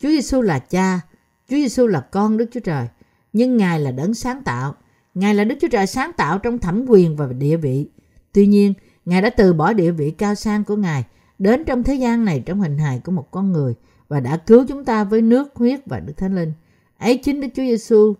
Chúa 0.00 0.08
Giêsu 0.08 0.42
là 0.42 0.58
Cha. 0.58 1.00
Chúa 1.48 1.56
Giêsu 1.56 1.86
là 1.86 2.00
con 2.00 2.36
Đức 2.36 2.46
Chúa 2.52 2.60
Trời. 2.60 2.88
Nhưng 3.32 3.56
Ngài 3.56 3.80
là 3.80 3.90
đấng 3.90 4.14
sáng 4.14 4.42
tạo. 4.42 4.74
Ngài 5.14 5.34
là 5.34 5.44
Đức 5.44 5.54
Chúa 5.60 5.68
Trời 5.68 5.86
sáng 5.86 6.12
tạo 6.12 6.38
trong 6.38 6.58
thẩm 6.58 6.84
quyền 6.88 7.16
và 7.16 7.26
địa 7.26 7.56
vị. 7.56 7.88
Tuy 8.32 8.46
nhiên, 8.46 8.74
Ngài 9.04 9.22
đã 9.22 9.30
từ 9.30 9.52
bỏ 9.52 9.72
địa 9.72 9.90
vị 9.90 10.10
cao 10.10 10.34
sang 10.34 10.64
của 10.64 10.76
Ngài 10.76 11.04
đến 11.38 11.64
trong 11.64 11.82
thế 11.82 11.94
gian 11.94 12.24
này 12.24 12.42
trong 12.46 12.60
hình 12.60 12.78
hài 12.78 13.00
của 13.04 13.12
một 13.12 13.30
con 13.30 13.52
người 13.52 13.74
và 14.08 14.20
đã 14.20 14.36
cứu 14.36 14.64
chúng 14.68 14.84
ta 14.84 15.04
với 15.04 15.22
nước, 15.22 15.54
huyết 15.54 15.80
và 15.86 16.00
Đức 16.00 16.12
Thánh 16.16 16.34
Linh. 16.34 16.52
Ấy 16.98 17.20
chính 17.22 17.40
Đức 17.40 17.48
Chúa 17.54 17.62
Giêsu 17.62 18.14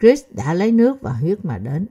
Christ 0.00 0.24
đã 0.30 0.54
lấy 0.54 0.72
nước 0.72 1.00
và 1.00 1.12
huyết 1.12 1.44
mà 1.44 1.58
đến. 1.58 1.86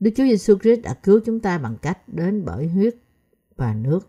Đức 0.00 0.10
Chúa 0.16 0.24
Giêsu 0.24 0.58
Christ 0.58 0.82
đã 0.82 0.94
cứu 0.94 1.20
chúng 1.26 1.40
ta 1.40 1.58
bằng 1.58 1.76
cách 1.82 1.98
đến 2.06 2.44
bởi 2.44 2.68
huyết 2.68 2.94
và 3.56 3.74
nước. 3.74 4.08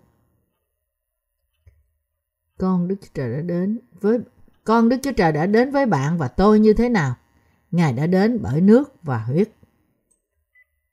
con 2.58 2.88
Đức 2.88 2.96
Chúa 3.02 3.10
Trời 3.14 3.34
đã 3.34 3.42
đến 3.42 3.80
với 4.02 4.20
con 4.64 4.90
Đức 4.90 4.98
Chúa 5.04 5.12
Trời 5.12 5.32
đã 5.32 5.46
đến 5.46 5.72
với 5.72 5.86
bạn 5.86 6.18
và 6.18 6.28
tôi 6.28 6.60
như 6.60 6.74
thế 6.74 6.90
nào? 6.90 7.16
Ngài 7.72 7.94
đã 7.94 8.08
đến 8.08 8.40
bởi 8.42 8.62
nước 8.62 9.04
và 9.04 9.18
huyết. 9.18 9.50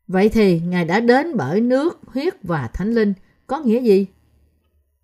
Vậy 0.09 0.29
thì 0.29 0.61
Ngài 0.61 0.85
đã 0.85 1.01
đến 1.01 1.37
bởi 1.37 1.61
nước, 1.61 2.01
huyết 2.07 2.35
và 2.43 2.69
Thánh 2.75 2.95
Linh 2.95 3.13
có 3.47 3.61
nghĩa 3.61 3.81
gì? 3.81 4.07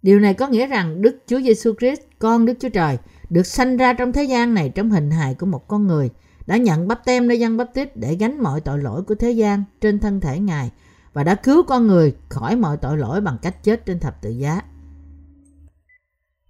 Điều 0.02 0.20
này 0.20 0.34
có 0.34 0.48
nghĩa 0.48 0.66
rằng 0.66 1.02
Đức 1.02 1.16
Chúa 1.26 1.40
Giêsu 1.40 1.72
Christ, 1.78 2.00
con 2.18 2.46
Đức 2.46 2.54
Chúa 2.60 2.68
Trời, 2.68 2.98
được 3.30 3.46
sanh 3.46 3.76
ra 3.76 3.92
trong 3.92 4.12
thế 4.12 4.24
gian 4.24 4.54
này 4.54 4.72
trong 4.74 4.90
hình 4.90 5.10
hài 5.10 5.34
của 5.34 5.46
một 5.46 5.68
con 5.68 5.86
người, 5.86 6.10
đã 6.46 6.56
nhận 6.56 6.88
bắp 6.88 7.04
tem 7.04 7.28
nơi 7.28 7.40
dân 7.40 7.56
bắp 7.56 7.74
tít 7.74 7.96
để 7.96 8.14
gánh 8.14 8.42
mọi 8.42 8.60
tội 8.60 8.78
lỗi 8.78 9.02
của 9.02 9.14
thế 9.14 9.30
gian 9.30 9.64
trên 9.80 9.98
thân 9.98 10.20
thể 10.20 10.38
Ngài 10.38 10.70
và 11.12 11.24
đã 11.24 11.34
cứu 11.34 11.62
con 11.62 11.86
người 11.86 12.14
khỏi 12.28 12.56
mọi 12.56 12.76
tội 12.76 12.98
lỗi 12.98 13.20
bằng 13.20 13.38
cách 13.42 13.64
chết 13.64 13.86
trên 13.86 14.00
thập 14.00 14.22
tự 14.22 14.30
giá. 14.30 14.60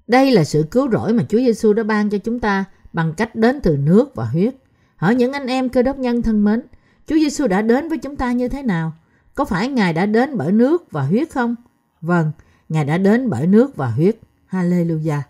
Đây 0.07 0.33
là 0.33 0.45
sự 0.45 0.65
cứu 0.71 0.91
rỗi 0.91 1.13
mà 1.13 1.25
Chúa 1.29 1.39
Giêsu 1.39 1.73
đã 1.73 1.83
ban 1.83 2.11
cho 2.11 2.19
chúng 2.19 2.41
ta 2.41 2.65
bằng 2.93 3.15
cách 3.17 3.35
đến 3.35 3.61
từ 3.63 3.77
nước 3.77 4.15
và 4.15 4.25
huyết. 4.25 4.55
Hỏi 4.97 5.15
những 5.15 5.33
anh 5.33 5.47
em 5.47 5.69
cơ 5.69 5.83
đốc 5.83 5.99
nhân 5.99 6.23
thân 6.23 6.45
mến, 6.45 6.63
Chúa 7.07 7.15
Giêsu 7.15 7.47
đã 7.47 7.63
đến 7.63 7.89
với 7.89 7.99
chúng 7.99 8.17
ta 8.17 8.33
như 8.33 8.49
thế 8.49 8.63
nào? 8.63 8.93
Có 9.35 9.45
phải 9.45 9.69
Ngài 9.69 9.93
đã 9.93 10.07
đến 10.07 10.37
bởi 10.37 10.53
nước 10.53 10.91
và 10.91 11.03
huyết 11.03 11.31
không? 11.31 11.55
Vâng, 12.01 12.33
Ngài 12.69 12.85
đã 12.85 12.99
đến 12.99 13.31
bởi 13.31 13.47
nước 13.47 13.77
và 13.77 13.91
huyết. 13.91 14.17
Hallelujah. 14.51 15.21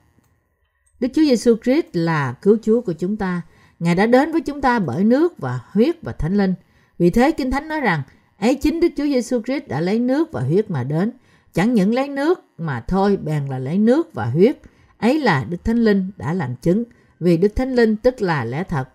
Đức 1.01 1.09
Chúa 1.14 1.22
Giêsu 1.22 1.57
Christ 1.64 1.87
là 1.93 2.33
cứu 2.33 2.57
Chúa 2.62 2.81
của 2.81 2.93
chúng 2.93 3.16
ta. 3.16 3.43
Ngài 3.79 3.95
đã 3.95 4.07
đến 4.07 4.33
với 4.33 4.41
chúng 4.41 4.61
ta 4.61 4.79
bởi 4.79 5.05
nước 5.05 5.39
và 5.39 5.61
huyết 5.72 6.03
và 6.03 6.12
thánh 6.12 6.37
linh. 6.37 6.55
Vì 6.99 7.11
thế 7.11 7.33
Kinh 7.33 7.51
Thánh 7.51 7.68
nói 7.68 7.81
rằng 7.81 8.03
ấy 8.39 8.55
chính 8.55 8.81
Đức 8.81 8.89
Chúa 8.97 9.05
Giêsu 9.05 9.41
Christ 9.43 9.68
đã 9.68 9.81
lấy 9.81 9.99
nước 9.99 10.33
và 10.33 10.41
huyết 10.41 10.70
mà 10.70 10.85
đến. 10.85 11.12
Chẳng 11.55 11.75
những 11.75 11.95
lấy 11.95 12.09
nước 12.09 12.45
mà 12.59 12.81
thôi 12.81 13.16
bèn 13.16 13.47
là 13.47 13.59
lấy 13.59 13.79
nước 13.79 14.14
và 14.14 14.27
huyết. 14.27 14.59
Ấy 14.99 15.20
là 15.20 15.45
Đức 15.51 15.64
Thánh 15.64 15.85
Linh 15.85 16.11
đã 16.16 16.33
làm 16.33 16.57
chứng. 16.57 16.85
Vì 17.20 17.37
Đức 17.37 17.57
Thánh 17.57 17.75
Linh 17.75 17.97
tức 17.97 18.22
là 18.22 18.45
lẽ 18.45 18.64
thật. 18.64 18.89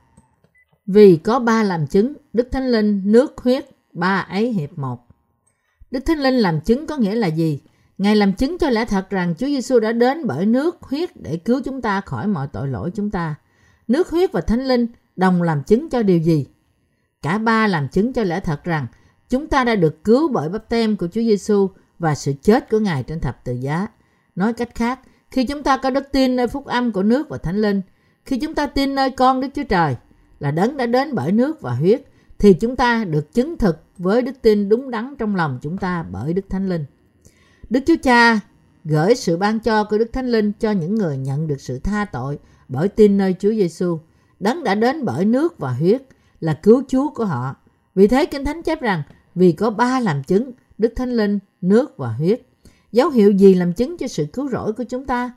Vì 0.92 1.18
có 1.18 1.40
ba 1.40 1.64
làm 1.64 1.88
chứng, 1.88 2.14
Đức 2.34 2.48
Thánh 2.52 2.68
Linh, 2.68 3.02
nước, 3.06 3.38
huyết, 3.38 3.66
ba 3.94 4.20
ấy 4.30 4.52
hiệp 4.52 4.78
một. 4.78 5.08
Đức 5.92 6.00
Thánh 6.06 6.18
Linh 6.20 6.34
làm 6.34 6.62
chứng 6.62 6.88
có 6.88 6.98
nghĩa 6.98 7.16
là 7.16 7.28
gì? 7.28 7.60
Ngài 7.98 8.16
làm 8.16 8.34
chứng 8.34 8.58
cho 8.58 8.70
lẽ 8.70 8.86
thật 8.86 9.10
rằng 9.10 9.36
Chúa 9.38 9.48
Giêsu 9.48 9.80
đã 9.80 9.92
đến 9.92 10.28
bởi 10.28 10.46
nước, 10.46 10.78
huyết 10.82 11.10
để 11.16 11.38
cứu 11.38 11.62
chúng 11.66 11.82
ta 11.82 12.02
khỏi 12.02 12.28
mọi 12.28 12.48
tội 12.48 12.68
lỗi 12.68 12.92
chúng 12.96 13.12
ta. 13.12 13.36
Nước, 13.88 14.10
huyết 14.10 14.32
và 14.32 14.42
Thánh 14.42 14.68
Linh 14.68 14.88
đồng 15.16 15.42
làm 15.42 15.64
chứng 15.64 15.90
cho 15.90 16.04
điều 16.04 16.18
gì? 16.18 16.46
Cả 17.22 17.38
ba 17.38 17.68
làm 17.68 17.88
chứng 17.88 18.14
cho 18.14 18.24
lẽ 18.24 18.40
thật 18.40 18.64
rằng 18.64 18.88
chúng 19.30 19.48
ta 19.48 19.64
đã 19.64 19.76
được 19.76 20.04
cứu 20.04 20.28
bởi 20.28 20.50
bắp 20.50 20.70
tem 20.70 20.96
của 20.98 21.08
Chúa 21.08 21.22
Giêsu 21.22 21.70
và 22.00 22.16
sự 22.16 22.34
chết 22.42 22.70
của 22.70 22.80
Ngài 22.80 23.04
trên 23.04 23.20
thập 23.20 23.44
tự 23.44 23.54
giá. 23.54 23.88
Nói 24.36 24.54
cách 24.54 24.76
khác, 24.76 25.00
khi 25.32 25.46
chúng 25.46 25.64
ta 25.64 25.78
có 25.78 25.90
đức 25.90 26.12
tin 26.12 26.36
nơi 26.36 26.48
phúc 26.48 26.66
âm 26.66 26.92
của 26.92 27.04
nước 27.04 27.30
và 27.30 27.38
Thánh 27.38 27.62
Linh, 27.62 27.82
khi 28.26 28.40
chúng 28.40 28.56
ta 28.56 28.66
tin 28.66 28.96
nơi 28.96 29.12
con 29.12 29.42
Đức 29.42 29.48
Chúa 29.56 29.64
Trời 29.64 29.96
là 30.40 30.52
đấng 30.52 30.78
đã 30.78 30.86
đến 30.86 31.16
bởi 31.16 31.32
nước 31.32 31.62
và 31.62 31.72
huyết, 31.74 32.02
thì 32.40 32.54
chúng 32.54 32.76
ta 32.76 33.06
được 33.06 33.34
chứng 33.34 33.58
thực 33.58 33.84
với 33.98 34.22
đức 34.22 34.42
tin 34.42 34.70
đúng 34.70 34.92
đắn 34.92 35.16
trong 35.20 35.36
lòng 35.36 35.60
chúng 35.62 35.78
ta 35.78 36.06
bởi 36.12 36.34
Đức 36.34 36.50
Thánh 36.50 36.70
Linh. 36.70 36.86
Đức 37.70 37.80
Chúa 37.88 37.96
Cha 38.04 38.40
gửi 38.86 39.16
sự 39.16 39.38
ban 39.38 39.60
cho 39.60 39.84
của 39.84 39.98
Đức 39.98 40.14
Thánh 40.14 40.28
Linh 40.28 40.52
cho 40.60 40.72
những 40.72 40.96
người 40.96 41.18
nhận 41.18 41.48
được 41.48 41.62
sự 41.62 41.80
tha 41.80 42.06
tội 42.06 42.40
bởi 42.68 42.88
tin 42.88 43.18
nơi 43.18 43.36
Chúa 43.40 43.50
Giêsu. 43.50 44.00
Đấng 44.40 44.64
đã 44.64 44.76
đến 44.76 45.06
bởi 45.06 45.26
nước 45.26 45.60
và 45.60 45.74
huyết 45.74 46.02
là 46.40 46.54
cứu 46.54 46.84
Chúa 46.88 47.10
của 47.10 47.26
họ. 47.26 47.56
Vì 47.96 48.08
thế 48.08 48.26
Kinh 48.26 48.46
Thánh 48.46 48.64
chép 48.64 48.82
rằng 48.82 49.04
vì 49.36 49.52
có 49.52 49.70
ba 49.70 50.00
làm 50.00 50.24
chứng 50.24 50.52
Đức 50.78 50.94
Thánh 50.96 51.12
Linh, 51.12 51.40
nước 51.62 51.98
và 51.98 52.14
huyết. 52.14 52.42
Dấu 52.92 53.10
hiệu 53.10 53.32
gì 53.32 53.54
làm 53.54 53.74
chứng 53.74 53.98
cho 53.98 54.08
sự 54.08 54.26
cứu 54.34 54.50
rỗi 54.50 54.74
của 54.74 54.84
chúng 54.84 55.06
ta? 55.06 55.32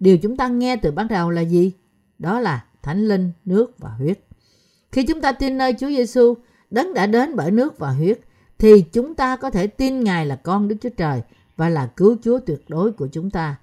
Điều 0.00 0.18
chúng 0.18 0.36
ta 0.36 0.48
nghe 0.48 0.76
từ 0.76 0.90
ban 0.90 1.08
đầu 1.08 1.30
là 1.30 1.40
gì? 1.40 1.72
Đó 2.18 2.40
là 2.40 2.64
Thánh 2.82 3.08
Linh, 3.08 3.32
nước 3.44 3.78
và 3.78 3.90
huyết. 3.90 4.24
Khi 4.92 5.02
chúng 5.02 5.20
ta 5.20 5.32
tin 5.32 5.58
nơi 5.58 5.74
Chúa 5.78 5.88
Giêsu, 5.88 6.34
đấng 6.70 6.94
đã 6.94 7.06
đến 7.06 7.36
bởi 7.36 7.50
nước 7.50 7.78
và 7.78 7.90
huyết, 7.90 8.20
thì 8.58 8.84
chúng 8.92 9.14
ta 9.14 9.36
có 9.36 9.50
thể 9.50 9.66
tin 9.66 10.00
Ngài 10.00 10.26
là 10.26 10.36
con 10.36 10.68
Đức 10.68 10.76
Chúa 10.80 10.88
Trời 10.96 11.22
và 11.56 11.68
là 11.68 11.86
cứu 11.86 12.16
Chúa 12.22 12.38
tuyệt 12.38 12.64
đối 12.68 12.92
của 12.92 13.08
chúng 13.12 13.30
ta. 13.30 13.56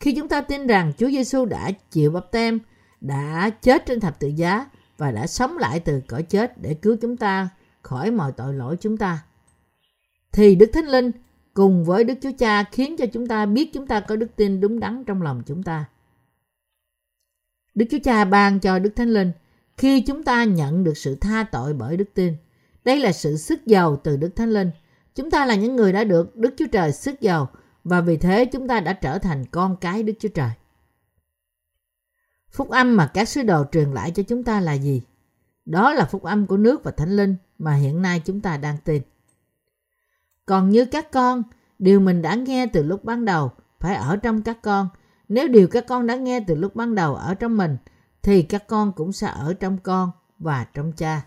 Khi 0.00 0.14
chúng 0.14 0.28
ta 0.28 0.40
tin 0.40 0.66
rằng 0.66 0.92
Chúa 0.98 1.10
Giêsu 1.10 1.44
đã 1.44 1.70
chịu 1.90 2.10
bắp 2.10 2.32
tem, 2.32 2.58
đã 3.00 3.50
chết 3.50 3.86
trên 3.86 4.00
thập 4.00 4.20
tự 4.20 4.28
giá 4.28 4.66
và 4.98 5.10
đã 5.10 5.26
sống 5.26 5.58
lại 5.58 5.80
từ 5.80 6.00
cõi 6.08 6.22
chết 6.22 6.62
để 6.62 6.74
cứu 6.74 6.96
chúng 7.00 7.16
ta 7.16 7.48
khỏi 7.82 8.10
mọi 8.10 8.32
tội 8.32 8.54
lỗi 8.54 8.76
chúng 8.80 8.96
ta, 8.96 9.18
thì 10.32 10.54
Đức 10.54 10.70
Thánh 10.72 10.86
Linh 10.86 11.10
cùng 11.54 11.84
với 11.84 12.04
Đức 12.04 12.14
Chúa 12.22 12.32
Cha 12.38 12.64
khiến 12.72 12.96
cho 12.96 13.06
chúng 13.06 13.26
ta 13.26 13.46
biết 13.46 13.70
chúng 13.72 13.86
ta 13.86 14.00
có 14.00 14.16
đức 14.16 14.36
tin 14.36 14.60
đúng 14.60 14.80
đắn 14.80 15.04
trong 15.04 15.22
lòng 15.22 15.42
chúng 15.46 15.62
ta. 15.62 15.84
Đức 17.74 17.86
Chúa 17.90 17.98
Cha 18.04 18.24
ban 18.24 18.60
cho 18.60 18.78
Đức 18.78 18.96
Thánh 18.96 19.08
Linh 19.08 19.32
khi 19.76 20.00
chúng 20.00 20.22
ta 20.22 20.44
nhận 20.44 20.84
được 20.84 20.96
sự 20.96 21.14
tha 21.14 21.44
tội 21.52 21.74
bởi 21.74 21.96
đức 21.96 22.14
tin. 22.14 22.36
Đây 22.84 23.00
là 23.00 23.12
sự 23.12 23.36
sức 23.36 23.66
giàu 23.66 23.96
từ 23.96 24.16
Đức 24.16 24.36
Thánh 24.36 24.50
Linh. 24.50 24.70
Chúng 25.14 25.30
ta 25.30 25.46
là 25.46 25.54
những 25.54 25.76
người 25.76 25.92
đã 25.92 26.04
được 26.04 26.36
Đức 26.36 26.54
Chúa 26.56 26.66
Trời 26.72 26.92
sức 26.92 27.20
giàu 27.20 27.50
và 27.84 28.00
vì 28.00 28.16
thế 28.16 28.44
chúng 28.44 28.68
ta 28.68 28.80
đã 28.80 28.92
trở 28.92 29.18
thành 29.18 29.44
con 29.50 29.76
cái 29.76 30.02
Đức 30.02 30.12
Chúa 30.18 30.28
Trời. 30.28 30.50
Phúc 32.50 32.70
âm 32.70 32.96
mà 32.96 33.06
các 33.14 33.28
sứ 33.28 33.42
đồ 33.42 33.64
truyền 33.72 33.90
lại 33.90 34.10
cho 34.10 34.22
chúng 34.22 34.44
ta 34.44 34.60
là 34.60 34.72
gì? 34.72 35.02
Đó 35.64 35.92
là 35.92 36.04
phúc 36.04 36.22
âm 36.22 36.46
của 36.46 36.56
nước 36.56 36.84
và 36.84 36.90
thánh 36.90 37.16
linh 37.16 37.36
mà 37.58 37.74
hiện 37.74 38.02
nay 38.02 38.22
chúng 38.24 38.40
ta 38.40 38.56
đang 38.56 38.76
tin. 38.84 39.02
Còn 40.46 40.70
như 40.70 40.84
các 40.84 41.10
con, 41.12 41.42
điều 41.78 42.00
mình 42.00 42.22
đã 42.22 42.34
nghe 42.34 42.66
từ 42.66 42.82
lúc 42.82 43.04
ban 43.04 43.24
đầu 43.24 43.50
phải 43.80 43.94
ở 43.94 44.16
trong 44.16 44.42
các 44.42 44.62
con. 44.62 44.88
Nếu 45.28 45.48
điều 45.48 45.68
các 45.68 45.86
con 45.86 46.06
đã 46.06 46.16
nghe 46.16 46.40
từ 46.40 46.54
lúc 46.54 46.76
ban 46.76 46.94
đầu 46.94 47.14
ở 47.14 47.34
trong 47.34 47.56
mình, 47.56 47.76
thì 48.24 48.42
các 48.42 48.66
con 48.66 48.92
cũng 48.92 49.12
sẽ 49.12 49.26
ở 49.26 49.54
trong 49.60 49.78
con 49.82 50.10
và 50.38 50.66
trong 50.74 50.92
cha. 50.92 51.22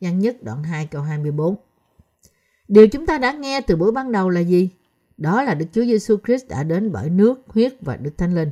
Giăng 0.00 0.18
nhất 0.18 0.36
đoạn 0.42 0.62
2 0.64 0.86
câu 0.86 1.02
24 1.02 1.56
Điều 2.68 2.88
chúng 2.88 3.06
ta 3.06 3.18
đã 3.18 3.32
nghe 3.32 3.60
từ 3.60 3.76
buổi 3.76 3.92
ban 3.92 4.12
đầu 4.12 4.30
là 4.30 4.40
gì? 4.40 4.70
Đó 5.16 5.42
là 5.42 5.54
Đức 5.54 5.66
Chúa 5.72 5.84
Giêsu 5.84 6.16
Christ 6.26 6.48
đã 6.48 6.62
đến 6.62 6.92
bởi 6.92 7.10
nước, 7.10 7.42
huyết 7.48 7.74
và 7.80 7.96
Đức 7.96 8.18
Thánh 8.18 8.34
Linh. 8.34 8.50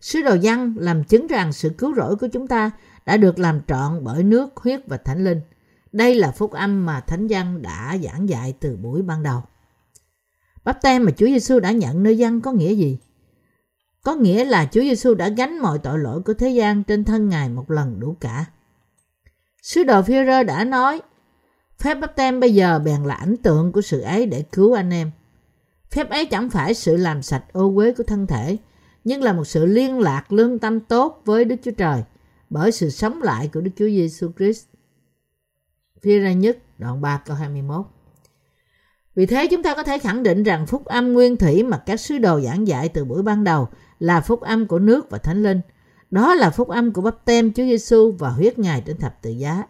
Sứ 0.00 0.22
đồ 0.22 0.34
Giăng 0.34 0.74
làm 0.78 1.04
chứng 1.04 1.26
rằng 1.26 1.52
sự 1.52 1.68
cứu 1.68 1.94
rỗi 1.94 2.16
của 2.16 2.28
chúng 2.28 2.46
ta 2.46 2.70
đã 3.06 3.16
được 3.16 3.38
làm 3.38 3.60
trọn 3.68 4.04
bởi 4.04 4.24
nước, 4.24 4.56
huyết 4.56 4.80
và 4.86 4.96
Thánh 4.96 5.24
Linh. 5.24 5.40
Đây 5.92 6.14
là 6.14 6.30
phúc 6.30 6.52
âm 6.52 6.86
mà 6.86 7.00
Thánh 7.00 7.26
Giăng 7.26 7.62
đã 7.62 7.98
giảng 8.02 8.28
dạy 8.28 8.54
từ 8.60 8.76
buổi 8.76 9.02
ban 9.02 9.22
đầu. 9.22 9.42
Báp 10.64 10.82
tem 10.82 11.04
mà 11.04 11.10
Chúa 11.10 11.26
Giêsu 11.26 11.60
đã 11.60 11.72
nhận 11.72 12.02
nơi 12.02 12.18
dân 12.18 12.40
có 12.40 12.52
nghĩa 12.52 12.74
gì? 12.74 12.98
Có 14.02 14.14
nghĩa 14.14 14.44
là 14.44 14.68
Chúa 14.72 14.80
Giêsu 14.80 15.14
đã 15.14 15.28
gánh 15.28 15.58
mọi 15.58 15.78
tội 15.78 15.98
lỗi 15.98 16.22
của 16.22 16.34
thế 16.34 16.48
gian 16.48 16.84
trên 16.84 17.04
thân 17.04 17.28
Ngài 17.28 17.48
một 17.48 17.70
lần 17.70 18.00
đủ 18.00 18.16
cả. 18.20 18.44
Sứ 19.62 19.84
đồ 19.84 20.02
phi 20.02 20.14
đã 20.46 20.64
nói, 20.64 21.02
phép 21.78 21.94
bắp 21.94 22.16
tem 22.16 22.40
bây 22.40 22.54
giờ 22.54 22.78
bèn 22.78 23.04
là 23.04 23.14
ảnh 23.14 23.36
tượng 23.36 23.72
của 23.72 23.82
sự 23.82 24.00
ấy 24.00 24.26
để 24.26 24.42
cứu 24.52 24.72
anh 24.72 24.90
em. 24.90 25.10
Phép 25.90 26.10
ấy 26.10 26.26
chẳng 26.26 26.50
phải 26.50 26.74
sự 26.74 26.96
làm 26.96 27.22
sạch 27.22 27.44
ô 27.52 27.72
uế 27.76 27.92
của 27.92 28.04
thân 28.04 28.26
thể, 28.26 28.56
nhưng 29.04 29.22
là 29.22 29.32
một 29.32 29.44
sự 29.44 29.66
liên 29.66 30.00
lạc 30.00 30.32
lương 30.32 30.58
tâm 30.58 30.80
tốt 30.80 31.22
với 31.24 31.44
Đức 31.44 31.56
Chúa 31.62 31.70
Trời 31.70 32.02
bởi 32.50 32.72
sự 32.72 32.90
sống 32.90 33.22
lại 33.22 33.50
của 33.54 33.60
Đức 33.60 33.70
Chúa 33.76 33.86
Giêsu 33.86 34.30
Christ. 34.38 34.66
Phi 36.02 36.18
ra 36.18 36.32
nhất 36.32 36.58
đoạn 36.78 37.00
3 37.00 37.22
câu 37.26 37.36
21 37.36 37.86
vì 39.14 39.26
thế 39.26 39.46
chúng 39.46 39.62
ta 39.62 39.74
có 39.74 39.82
thể 39.82 39.98
khẳng 39.98 40.22
định 40.22 40.42
rằng 40.42 40.66
phúc 40.66 40.84
âm 40.84 41.12
nguyên 41.12 41.36
thủy 41.36 41.62
mà 41.62 41.78
các 41.78 42.00
sứ 42.00 42.18
đồ 42.18 42.40
giảng 42.40 42.66
dạy 42.66 42.88
từ 42.88 43.04
buổi 43.04 43.22
ban 43.22 43.44
đầu 43.44 43.68
là 43.98 44.20
phúc 44.20 44.40
âm 44.40 44.66
của 44.66 44.78
nước 44.78 45.10
và 45.10 45.18
thánh 45.18 45.42
linh. 45.42 45.60
Đó 46.10 46.34
là 46.34 46.50
phúc 46.50 46.68
âm 46.68 46.92
của 46.92 47.02
bắp 47.02 47.24
tem 47.24 47.52
Chúa 47.52 47.62
Giêsu 47.62 48.12
và 48.18 48.28
huyết 48.28 48.58
Ngài 48.58 48.80
trên 48.80 48.96
thập 48.96 49.22
tự 49.22 49.30
giá. 49.30 49.62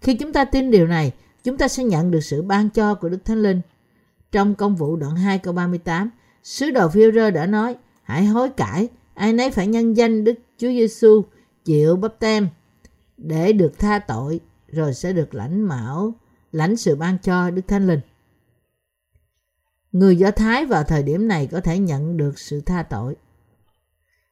Khi 0.00 0.14
chúng 0.14 0.32
ta 0.32 0.44
tin 0.44 0.70
điều 0.70 0.86
này, 0.86 1.12
chúng 1.44 1.56
ta 1.56 1.68
sẽ 1.68 1.84
nhận 1.84 2.10
được 2.10 2.20
sự 2.20 2.42
ban 2.42 2.70
cho 2.70 2.94
của 2.94 3.08
Đức 3.08 3.24
Thánh 3.24 3.42
Linh. 3.42 3.60
Trong 4.32 4.54
công 4.54 4.76
vụ 4.76 4.96
đoạn 4.96 5.16
2 5.16 5.38
câu 5.38 5.52
38, 5.54 6.10
sứ 6.42 6.70
đồ 6.70 6.88
phi 6.88 7.10
đã 7.34 7.46
nói, 7.46 7.76
hãy 8.02 8.24
hối 8.24 8.48
cải, 8.48 8.88
ai 9.14 9.32
nấy 9.32 9.50
phải 9.50 9.66
nhân 9.66 9.96
danh 9.96 10.24
Đức 10.24 10.34
Chúa 10.58 10.68
Giêsu 10.68 11.24
chịu 11.64 11.96
bắp 11.96 12.18
tem 12.18 12.48
để 13.16 13.52
được 13.52 13.78
tha 13.78 13.98
tội 13.98 14.40
rồi 14.68 14.94
sẽ 14.94 15.12
được 15.12 15.34
lãnh 15.34 15.60
mão 15.60 16.14
lãnh 16.52 16.76
sự 16.76 16.96
ban 16.96 17.18
cho 17.18 17.50
Đức 17.50 17.62
Thánh 17.68 17.86
Linh. 17.86 18.00
Người 19.92 20.16
Do 20.16 20.30
Thái 20.30 20.66
vào 20.66 20.84
thời 20.84 21.02
điểm 21.02 21.28
này 21.28 21.48
có 21.52 21.60
thể 21.60 21.78
nhận 21.78 22.16
được 22.16 22.38
sự 22.38 22.60
tha 22.60 22.82
tội. 22.82 23.16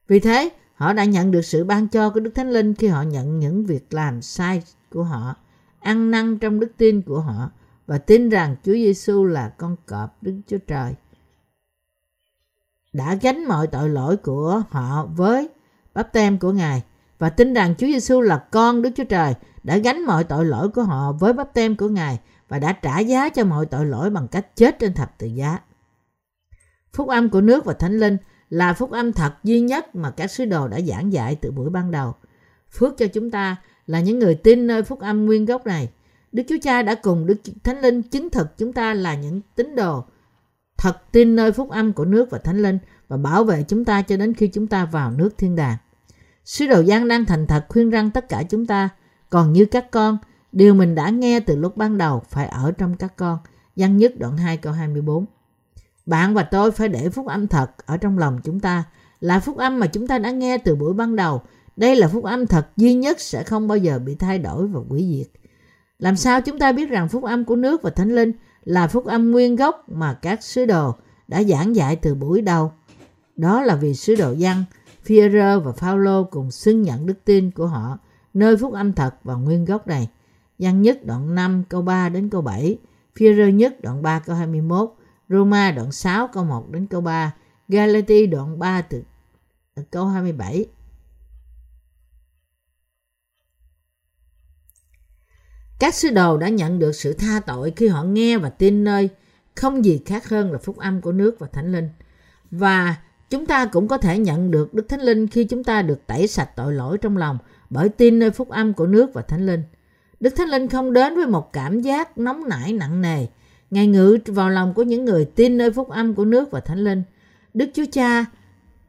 Vì 0.09 0.21
thế, 0.21 0.51
họ 0.75 0.93
đã 0.93 1.05
nhận 1.05 1.31
được 1.31 1.43
sự 1.43 1.65
ban 1.65 1.89
cho 1.89 2.11
của 2.11 2.21
Đức 2.21 2.31
Thánh 2.35 2.51
Linh 2.51 2.75
khi 2.75 2.87
họ 2.87 3.03
nhận 3.03 3.39
những 3.39 3.67
việc 3.67 3.95
làm 3.95 4.23
sai 4.23 4.63
của 4.91 5.03
họ, 5.03 5.35
ăn 5.81 6.11
năn 6.11 6.39
trong 6.39 6.61
đức 6.61 6.73
tin 6.77 7.03
của 7.03 7.21
họ 7.21 7.51
và 7.87 7.99
tin 7.99 8.29
rằng 8.29 8.57
Chúa 8.65 8.73
Giêsu 8.73 9.25
là 9.25 9.49
con 9.49 9.77
cọp 9.87 10.23
Đức 10.23 10.41
Chúa 10.47 10.59
Trời 10.67 10.95
đã 12.93 13.15
gánh 13.15 13.45
mọi 13.45 13.67
tội 13.67 13.89
lỗi 13.89 14.17
của 14.17 14.63
họ 14.71 15.07
với 15.17 15.49
bắp 15.95 16.13
tem 16.13 16.39
của 16.39 16.53
Ngài 16.53 16.83
và 17.19 17.31
tin 17.31 17.55
rằng 17.55 17.75
Chúa 17.79 17.87
Giêsu 17.87 18.21
là 18.21 18.39
con 18.39 18.83
Đức 18.83 18.91
Chúa 18.97 19.05
Trời 19.05 19.35
đã 19.63 19.77
gánh 19.77 20.05
mọi 20.05 20.25
tội 20.25 20.45
lỗi 20.45 20.69
của 20.69 20.83
họ 20.83 21.13
với 21.13 21.33
bắp 21.33 21.55
tem 21.55 21.77
của 21.77 21.89
Ngài 21.89 22.19
và 22.49 22.59
đã 22.59 22.73
trả 22.73 22.99
giá 22.99 23.29
cho 23.29 23.45
mọi 23.45 23.67
tội 23.67 23.87
lỗi 23.87 24.11
bằng 24.11 24.29
cách 24.29 24.57
chết 24.57 24.79
trên 24.79 24.95
thập 24.95 25.19
tự 25.19 25.27
giá. 25.27 25.59
Phúc 26.93 27.09
âm 27.09 27.31
của 27.31 27.41
nước 27.41 27.65
và 27.65 27.73
Thánh 27.73 27.99
Linh 27.99 28.17
là 28.51 28.73
phúc 28.73 28.91
âm 28.91 29.13
thật 29.13 29.33
duy 29.45 29.61
nhất 29.61 29.95
mà 29.95 30.11
các 30.11 30.31
sứ 30.31 30.45
đồ 30.45 30.69
đã 30.69 30.81
giảng 30.81 31.13
dạy 31.13 31.37
từ 31.37 31.51
buổi 31.51 31.71
ban 31.71 31.91
đầu. 31.91 32.15
Phước 32.71 32.99
cho 32.99 33.07
chúng 33.07 33.31
ta 33.31 33.57
là 33.87 34.01
những 34.01 34.19
người 34.19 34.35
tin 34.35 34.67
nơi 34.67 34.83
phúc 34.83 35.01
âm 35.01 35.27
nguyên 35.27 35.45
gốc 35.45 35.67
này. 35.67 35.91
Đức 36.33 36.43
Chúa 36.49 36.57
Cha 36.63 36.83
đã 36.83 36.95
cùng 36.95 37.27
Đức 37.27 37.41
Thánh 37.65 37.81
Linh 37.81 38.03
chứng 38.03 38.31
thực 38.31 38.59
chúng 38.59 38.73
ta 38.73 38.95
là 38.95 39.15
những 39.15 39.41
tín 39.55 39.77
đồ 39.77 40.05
thật 40.79 41.13
tin 41.13 41.37
nơi 41.37 41.53
phúc 41.53 41.71
âm 41.71 41.93
của 41.93 42.05
nước 42.05 42.31
và 42.31 42.39
Thánh 42.39 42.63
Linh 42.63 42.79
và 43.09 43.17
bảo 43.17 43.45
vệ 43.45 43.65
chúng 43.69 43.85
ta 43.85 44.03
cho 44.03 44.17
đến 44.17 44.35
khi 44.35 44.49
chúng 44.49 44.67
ta 44.67 44.85
vào 44.85 45.11
nước 45.11 45.39
thiên 45.39 45.57
đàng. 45.57 45.77
Sứ 46.45 46.67
đồ 46.67 46.83
Giang 46.83 47.09
đang 47.09 47.25
thành 47.25 47.47
thật 47.47 47.65
khuyên 47.69 47.91
răng 47.91 48.11
tất 48.11 48.29
cả 48.29 48.43
chúng 48.43 48.67
ta, 48.67 48.89
còn 49.31 49.53
như 49.53 49.65
các 49.65 49.91
con, 49.91 50.19
điều 50.59 50.75
mình 50.75 50.95
đã 50.95 51.11
nghe 51.11 51.41
từ 51.41 51.57
lúc 51.57 51.77
ban 51.77 51.99
đầu 51.99 52.23
phải 52.29 52.49
ở 52.49 52.73
trong 52.79 52.97
các 52.97 53.17
con. 53.17 53.39
Văn 53.77 53.97
nhất 53.97 54.13
đoạn 54.19 54.37
2 54.37 54.57
câu 54.57 54.73
24. 54.73 55.25
Bạn 56.07 56.35
và 56.35 56.43
tôi 56.43 56.71
phải 56.71 56.89
để 56.89 57.09
phúc 57.09 57.27
âm 57.27 57.47
thật 57.47 57.71
ở 57.87 57.97
trong 57.97 58.19
lòng 58.19 58.41
chúng 58.45 58.61
ta, 58.61 58.85
là 59.21 59.41
phúc 59.41 59.57
âm 59.57 59.81
mà 59.81 59.87
chúng 59.87 60.07
ta 60.07 60.19
đã 60.19 60.31
nghe 60.31 60.59
từ 60.59 60.75
buổi 60.75 60.95
ban 60.95 61.17
đầu. 61.17 61.43
Đây 61.77 61.97
là 61.97 62.09
phúc 62.09 62.25
âm 62.25 62.47
thật 62.47 62.69
duy 62.77 62.95
nhất 62.95 63.21
sẽ 63.21 63.43
không 63.43 63.69
bao 63.69 63.79
giờ 63.79 63.99
bị 63.99 64.15
thay 64.15 64.39
đổi 64.39 64.67
và 64.67 64.81
hủy 64.89 65.07
diệt. 65.13 65.41
Làm 65.99 66.17
sao 66.17 66.41
chúng 66.41 66.59
ta 66.59 66.73
biết 66.73 66.91
rằng 66.91 67.09
phúc 67.09 67.25
âm 67.25 67.45
của 67.45 67.57
nước 67.57 67.83
và 67.83 67.91
thánh 67.91 68.15
linh 68.15 68.33
là 68.65 68.87
phúc 68.87 69.05
âm 69.05 69.31
nguyên 69.31 69.57
gốc 69.57 69.85
mà 69.89 70.15
các 70.15 70.43
sứ 70.43 70.67
đồ 70.67 70.95
đã 71.29 71.43
giảng 71.43 71.77
dạy 71.77 71.97
từ 71.97 72.15
buổi 72.15 72.43
đầu? 72.43 72.73
Đó 73.37 73.63
là 73.63 73.75
vì 73.75 73.95
sứ 73.95 74.15
đồ 74.15 74.35
văn, 74.39 74.65
Führer 75.07 75.61
và 75.61 75.73
Phaolô 75.73 76.25
cùng 76.25 76.51
xưng 76.51 76.83
nhận 76.83 77.07
đức 77.07 77.25
tin 77.25 77.51
của 77.51 77.67
họ 77.67 77.99
nơi 78.35 78.57
phúc 78.57 78.75
âm 78.75 78.93
thật 78.93 79.15
và 79.25 79.35
nguyên 79.35 79.65
gốc 79.65 79.87
này. 79.87 80.09
Giăng 80.59 80.83
nhất 80.83 81.05
đoạn 81.05 81.35
5 81.35 81.65
câu 81.69 81.83
3 81.83 82.09
đến 82.09 82.31
câu 82.31 82.43
7, 82.43 82.79
Führer 83.15 83.51
nhất 83.51 83.81
đoạn 83.83 84.03
3 84.03 84.19
câu 84.19 84.37
21, 84.37 84.95
Roma 85.29 85.71
đoạn 85.71 85.93
6 85.93 86.29
câu 86.29 86.45
1 86.45 86.71
đến 86.71 86.87
câu 86.87 87.01
3, 87.01 87.35
Galati 87.69 88.27
đoạn 88.27 88.59
3 88.59 88.83
từ 88.83 89.03
câu 89.91 90.07
27. 90.07 90.67
Các 95.79 95.95
sứ 95.95 96.11
đồ 96.11 96.37
đã 96.37 96.49
nhận 96.49 96.79
được 96.79 96.93
sự 96.93 97.13
tha 97.13 97.41
tội 97.47 97.73
khi 97.77 97.89
họ 97.89 98.03
nghe 98.03 98.39
và 98.39 98.51
tin 98.51 98.85
nơi 98.85 99.09
không 99.57 99.85
gì 99.85 100.01
khác 100.07 100.29
hơn 100.29 100.53
là 100.53 100.59
phúc 100.59 100.77
âm 100.77 101.01
của 101.01 101.13
nước 101.13 101.39
và 101.39 101.47
thánh 101.47 101.73
linh. 101.73 101.89
Và 102.51 102.97
chúng 103.31 103.47
ta 103.47 103.67
cũng 103.67 103.89
có 103.89 103.99
thể 103.99 104.19
nhận 104.19 104.51
được 104.51 104.75
Đức 104.75 104.89
Thánh 104.89 105.01
Linh 105.01 105.29
khi 105.29 105.45
chúng 105.45 105.65
ta 105.65 105.83
được 105.83 106.07
tẩy 106.07 106.27
sạch 106.27 106.51
tội 106.57 106.73
lỗi 106.73 106.99
trong 106.99 107.17
lòng 107.17 107.39
bởi 107.71 107.89
tin 107.89 108.19
nơi 108.19 108.31
phúc 108.31 108.49
âm 108.49 108.75
của 108.75 108.87
nước 108.87 109.11
và 109.15 109.23
thánh 109.23 109.47
linh. 109.47 109.63
Đức 110.21 110.31
Thánh 110.37 110.49
Linh 110.49 110.69
không 110.69 110.93
đến 110.93 111.15
với 111.17 111.27
một 111.27 111.53
cảm 111.53 111.81
giác 111.81 112.19
nóng 112.19 112.49
nảy 112.49 112.73
nặng 112.73 113.01
nề. 113.01 113.27
Ngài 113.71 113.87
ngự 113.87 114.19
vào 114.27 114.51
lòng 114.51 114.75
của 114.75 114.83
những 114.83 115.05
người 115.05 115.25
tin 115.25 115.59
nơi 115.59 115.73
phúc 115.73 115.89
âm 115.89 116.15
của 116.15 116.25
nước 116.25 116.51
và 116.51 116.61
thánh 116.61 116.85
linh. 116.85 117.03
Đức 117.55 117.71
Chúa 117.75 117.85
Cha 117.93 118.25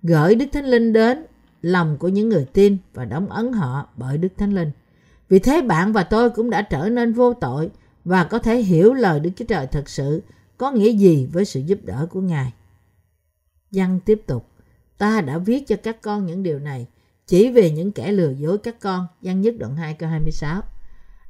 gửi 0.03 0.36
Đức 0.36 0.45
Thánh 0.51 0.65
Linh 0.65 0.93
đến 0.93 1.25
lòng 1.61 1.97
của 1.97 2.07
những 2.07 2.30
người 2.30 2.45
tin 2.53 2.77
và 2.93 3.05
đóng 3.05 3.30
ấn 3.30 3.53
họ 3.53 3.89
bởi 3.95 4.17
Đức 4.17 4.30
Thánh 4.38 4.55
Linh. 4.55 4.71
Vì 5.30 5.39
thế 5.39 5.61
bạn 5.61 5.93
và 5.93 6.03
tôi 6.03 6.30
cũng 6.30 6.49
đã 6.49 6.61
trở 6.61 6.89
nên 6.89 7.13
vô 7.13 7.34
tội 7.34 7.69
và 8.05 8.23
có 8.23 8.39
thể 8.39 8.57
hiểu 8.57 8.93
lời 8.93 9.19
Đức 9.19 9.30
Chúa 9.36 9.45
Trời 9.45 9.67
thật 9.67 9.89
sự 9.89 10.21
có 10.57 10.71
nghĩa 10.71 10.91
gì 10.91 11.30
với 11.34 11.45
sự 11.45 11.59
giúp 11.59 11.80
đỡ 11.84 12.07
của 12.09 12.21
Ngài. 12.21 12.53
Văn 13.71 13.99
tiếp 14.05 14.21
tục, 14.27 14.47
ta 14.97 15.21
đã 15.21 15.38
viết 15.38 15.67
cho 15.67 15.75
các 15.84 16.01
con 16.01 16.25
những 16.25 16.43
điều 16.43 16.59
này 16.59 16.88
chỉ 17.27 17.49
về 17.49 17.71
những 17.71 17.91
kẻ 17.91 18.11
lừa 18.11 18.32
dối 18.32 18.57
các 18.57 18.80
con. 18.80 19.07
Văn 19.21 19.41
nhất 19.41 19.55
đoạn 19.59 19.75
2 19.75 19.93
câu 19.93 20.09
26. 20.09 20.61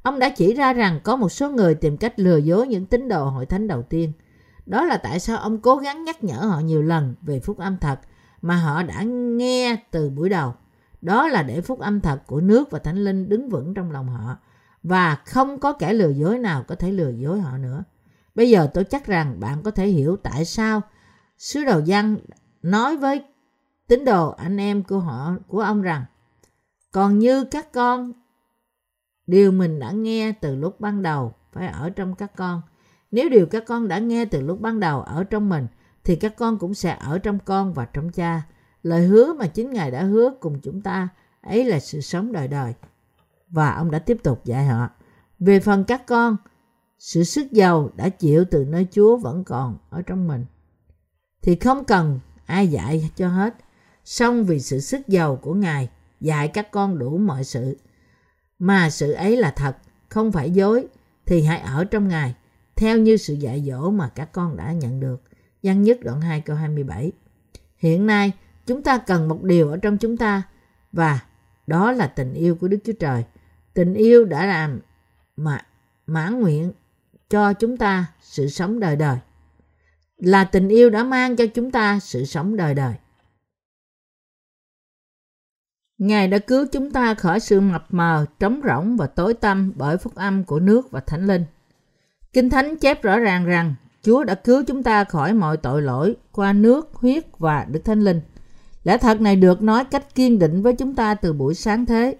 Ông 0.02 0.18
đã 0.18 0.28
chỉ 0.28 0.54
ra 0.54 0.72
rằng 0.72 1.00
có 1.04 1.16
một 1.16 1.28
số 1.28 1.50
người 1.50 1.74
tìm 1.74 1.96
cách 1.96 2.18
lừa 2.18 2.36
dối 2.36 2.68
những 2.68 2.86
tín 2.86 3.08
đồ 3.08 3.24
hội 3.24 3.46
thánh 3.46 3.68
đầu 3.68 3.82
tiên. 3.82 4.12
Đó 4.66 4.84
là 4.84 4.96
tại 4.96 5.20
sao 5.20 5.38
ông 5.38 5.60
cố 5.60 5.76
gắng 5.76 6.04
nhắc 6.04 6.24
nhở 6.24 6.34
họ 6.34 6.60
nhiều 6.60 6.82
lần 6.82 7.14
về 7.22 7.40
phúc 7.40 7.58
âm 7.58 7.78
thật 7.78 8.00
mà 8.42 8.56
họ 8.56 8.82
đã 8.82 9.02
nghe 9.02 9.76
từ 9.90 10.10
buổi 10.10 10.28
đầu. 10.28 10.54
Đó 11.02 11.28
là 11.28 11.42
để 11.42 11.60
phúc 11.60 11.78
âm 11.78 12.00
thật 12.00 12.22
của 12.26 12.40
nước 12.40 12.70
và 12.70 12.78
thánh 12.78 13.04
linh 13.04 13.28
đứng 13.28 13.48
vững 13.48 13.74
trong 13.74 13.90
lòng 13.90 14.08
họ 14.08 14.36
và 14.82 15.14
không 15.14 15.58
có 15.58 15.72
kẻ 15.72 15.92
lừa 15.92 16.10
dối 16.10 16.38
nào 16.38 16.64
có 16.68 16.74
thể 16.74 16.92
lừa 16.92 17.10
dối 17.10 17.40
họ 17.40 17.58
nữa. 17.58 17.84
Bây 18.34 18.50
giờ 18.50 18.68
tôi 18.74 18.84
chắc 18.84 19.06
rằng 19.06 19.40
bạn 19.40 19.62
có 19.62 19.70
thể 19.70 19.86
hiểu 19.86 20.16
tại 20.16 20.44
sao 20.44 20.82
sứ 21.38 21.64
đồ 21.64 21.78
dân 21.84 22.16
nói 22.62 22.96
với 22.96 23.24
tín 23.86 24.04
đồ 24.04 24.30
anh 24.30 24.56
em 24.60 24.82
của 24.82 24.98
họ, 24.98 25.34
của 25.46 25.60
ông 25.60 25.82
rằng, 25.82 26.04
còn 26.92 27.18
như 27.18 27.44
các 27.44 27.72
con 27.72 28.12
điều 29.30 29.52
mình 29.52 29.78
đã 29.78 29.90
nghe 29.90 30.32
từ 30.32 30.56
lúc 30.56 30.80
ban 30.80 31.02
đầu 31.02 31.32
phải 31.52 31.68
ở 31.68 31.90
trong 31.90 32.14
các 32.14 32.36
con. 32.36 32.62
Nếu 33.10 33.28
điều 33.28 33.46
các 33.46 33.64
con 33.66 33.88
đã 33.88 33.98
nghe 33.98 34.24
từ 34.24 34.40
lúc 34.40 34.60
ban 34.60 34.80
đầu 34.80 35.02
ở 35.02 35.24
trong 35.24 35.48
mình, 35.48 35.66
thì 36.04 36.16
các 36.16 36.36
con 36.36 36.58
cũng 36.58 36.74
sẽ 36.74 36.96
ở 37.00 37.18
trong 37.18 37.38
con 37.44 37.72
và 37.72 37.84
trong 37.84 38.10
cha. 38.10 38.42
Lời 38.82 39.06
hứa 39.06 39.32
mà 39.32 39.46
chính 39.46 39.70
ngài 39.70 39.90
đã 39.90 40.02
hứa 40.02 40.30
cùng 40.40 40.60
chúng 40.60 40.80
ta, 40.80 41.08
ấy 41.40 41.64
là 41.64 41.80
sự 41.80 42.00
sống 42.00 42.32
đời 42.32 42.48
đời. 42.48 42.74
Và 43.48 43.74
ông 43.74 43.90
đã 43.90 43.98
tiếp 43.98 44.18
tục 44.22 44.44
dạy 44.44 44.66
họ. 44.66 44.90
Về 45.38 45.60
phần 45.60 45.84
các 45.84 46.06
con, 46.06 46.36
sự 46.98 47.24
sức 47.24 47.52
giàu 47.52 47.90
đã 47.96 48.08
chịu 48.08 48.44
từ 48.50 48.64
nơi 48.64 48.86
chúa 48.90 49.16
vẫn 49.16 49.44
còn 49.44 49.78
ở 49.90 50.02
trong 50.02 50.28
mình. 50.28 50.44
Thì 51.42 51.56
không 51.56 51.84
cần 51.84 52.20
ai 52.46 52.68
dạy 52.68 53.10
cho 53.16 53.28
hết. 53.28 53.54
Song 54.04 54.44
vì 54.44 54.60
sự 54.60 54.80
sức 54.80 55.08
giàu 55.08 55.36
của 55.36 55.54
ngài, 55.54 55.88
dạy 56.20 56.48
các 56.48 56.70
con 56.70 56.98
đủ 56.98 57.18
mọi 57.18 57.44
sự 57.44 57.76
mà 58.60 58.90
sự 58.90 59.12
ấy 59.12 59.36
là 59.36 59.50
thật, 59.50 59.76
không 60.08 60.32
phải 60.32 60.50
dối, 60.50 60.86
thì 61.26 61.42
hãy 61.42 61.58
ở 61.60 61.84
trong 61.84 62.08
ngài, 62.08 62.34
theo 62.76 62.98
như 62.98 63.16
sự 63.16 63.34
dạy 63.34 63.64
dỗ 63.66 63.90
mà 63.90 64.08
các 64.08 64.32
con 64.32 64.56
đã 64.56 64.72
nhận 64.72 65.00
được 65.00 65.22
Văn 65.62 65.82
nhất 65.82 65.98
đoạn 66.02 66.20
2 66.20 66.40
câu 66.40 66.56
27 66.56 67.12
Hiện 67.76 68.06
nay, 68.06 68.32
chúng 68.66 68.82
ta 68.82 68.98
cần 68.98 69.28
một 69.28 69.42
điều 69.42 69.70
ở 69.70 69.76
trong 69.76 69.98
chúng 69.98 70.16
ta, 70.16 70.42
và 70.92 71.20
đó 71.66 71.92
là 71.92 72.06
tình 72.06 72.34
yêu 72.34 72.54
của 72.54 72.68
Đức 72.68 72.78
Chúa 72.84 72.92
Trời. 72.92 73.24
Tình 73.74 73.94
yêu 73.94 74.24
đã 74.24 74.46
làm 74.46 74.80
mà 75.36 75.66
mãn 76.06 76.40
nguyện 76.40 76.72
cho 77.28 77.52
chúng 77.52 77.76
ta 77.76 78.06
sự 78.20 78.48
sống 78.48 78.80
đời 78.80 78.96
đời. 78.96 79.18
Là 80.16 80.44
tình 80.44 80.68
yêu 80.68 80.90
đã 80.90 81.04
mang 81.04 81.36
cho 81.36 81.46
chúng 81.46 81.70
ta 81.70 81.98
sự 82.00 82.24
sống 82.24 82.56
đời 82.56 82.74
đời. 82.74 82.94
Ngài 86.00 86.28
đã 86.28 86.38
cứu 86.38 86.66
chúng 86.72 86.90
ta 86.90 87.14
khỏi 87.14 87.40
sự 87.40 87.60
mập 87.60 87.86
mờ, 87.90 88.26
trống 88.38 88.60
rỗng 88.64 88.96
và 88.96 89.06
tối 89.06 89.34
tăm 89.34 89.72
bởi 89.76 89.96
phúc 89.96 90.14
âm 90.14 90.44
của 90.44 90.60
nước 90.60 90.90
và 90.90 91.00
thánh 91.00 91.26
linh. 91.26 91.44
Kinh 92.32 92.50
Thánh 92.50 92.76
chép 92.76 93.02
rõ 93.02 93.18
ràng 93.18 93.44
rằng 93.44 93.74
Chúa 94.02 94.24
đã 94.24 94.34
cứu 94.34 94.62
chúng 94.66 94.82
ta 94.82 95.04
khỏi 95.04 95.34
mọi 95.34 95.56
tội 95.56 95.82
lỗi 95.82 96.16
qua 96.32 96.52
nước, 96.52 96.94
huyết 96.94 97.24
và 97.38 97.66
Đức 97.70 97.80
Thánh 97.84 98.00
Linh. 98.00 98.20
Lẽ 98.84 98.98
thật 98.98 99.20
này 99.20 99.36
được 99.36 99.62
nói 99.62 99.84
cách 99.84 100.14
kiên 100.14 100.38
định 100.38 100.62
với 100.62 100.72
chúng 100.72 100.94
ta 100.94 101.14
từ 101.14 101.32
buổi 101.32 101.54
sáng 101.54 101.86
thế. 101.86 102.16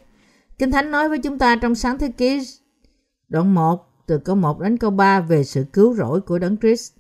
Kinh 0.59 0.71
Thánh 0.71 0.91
nói 0.91 1.09
với 1.09 1.19
chúng 1.19 1.39
ta 1.39 1.57
trong 1.57 1.75
sáng 1.75 1.99
thế 1.99 2.09
ký 2.09 2.47
đoạn 3.29 3.55
1 3.55 4.07
từ 4.07 4.19
câu 4.19 4.37
1 4.37 4.61
đến 4.61 4.77
câu 4.77 4.91
3 4.91 5.21
về 5.21 5.45
sự 5.45 5.65
cứu 5.73 5.95
rỗi 5.95 6.21
của 6.21 6.39
Đấng 6.39 6.57
Christ. 6.57 6.93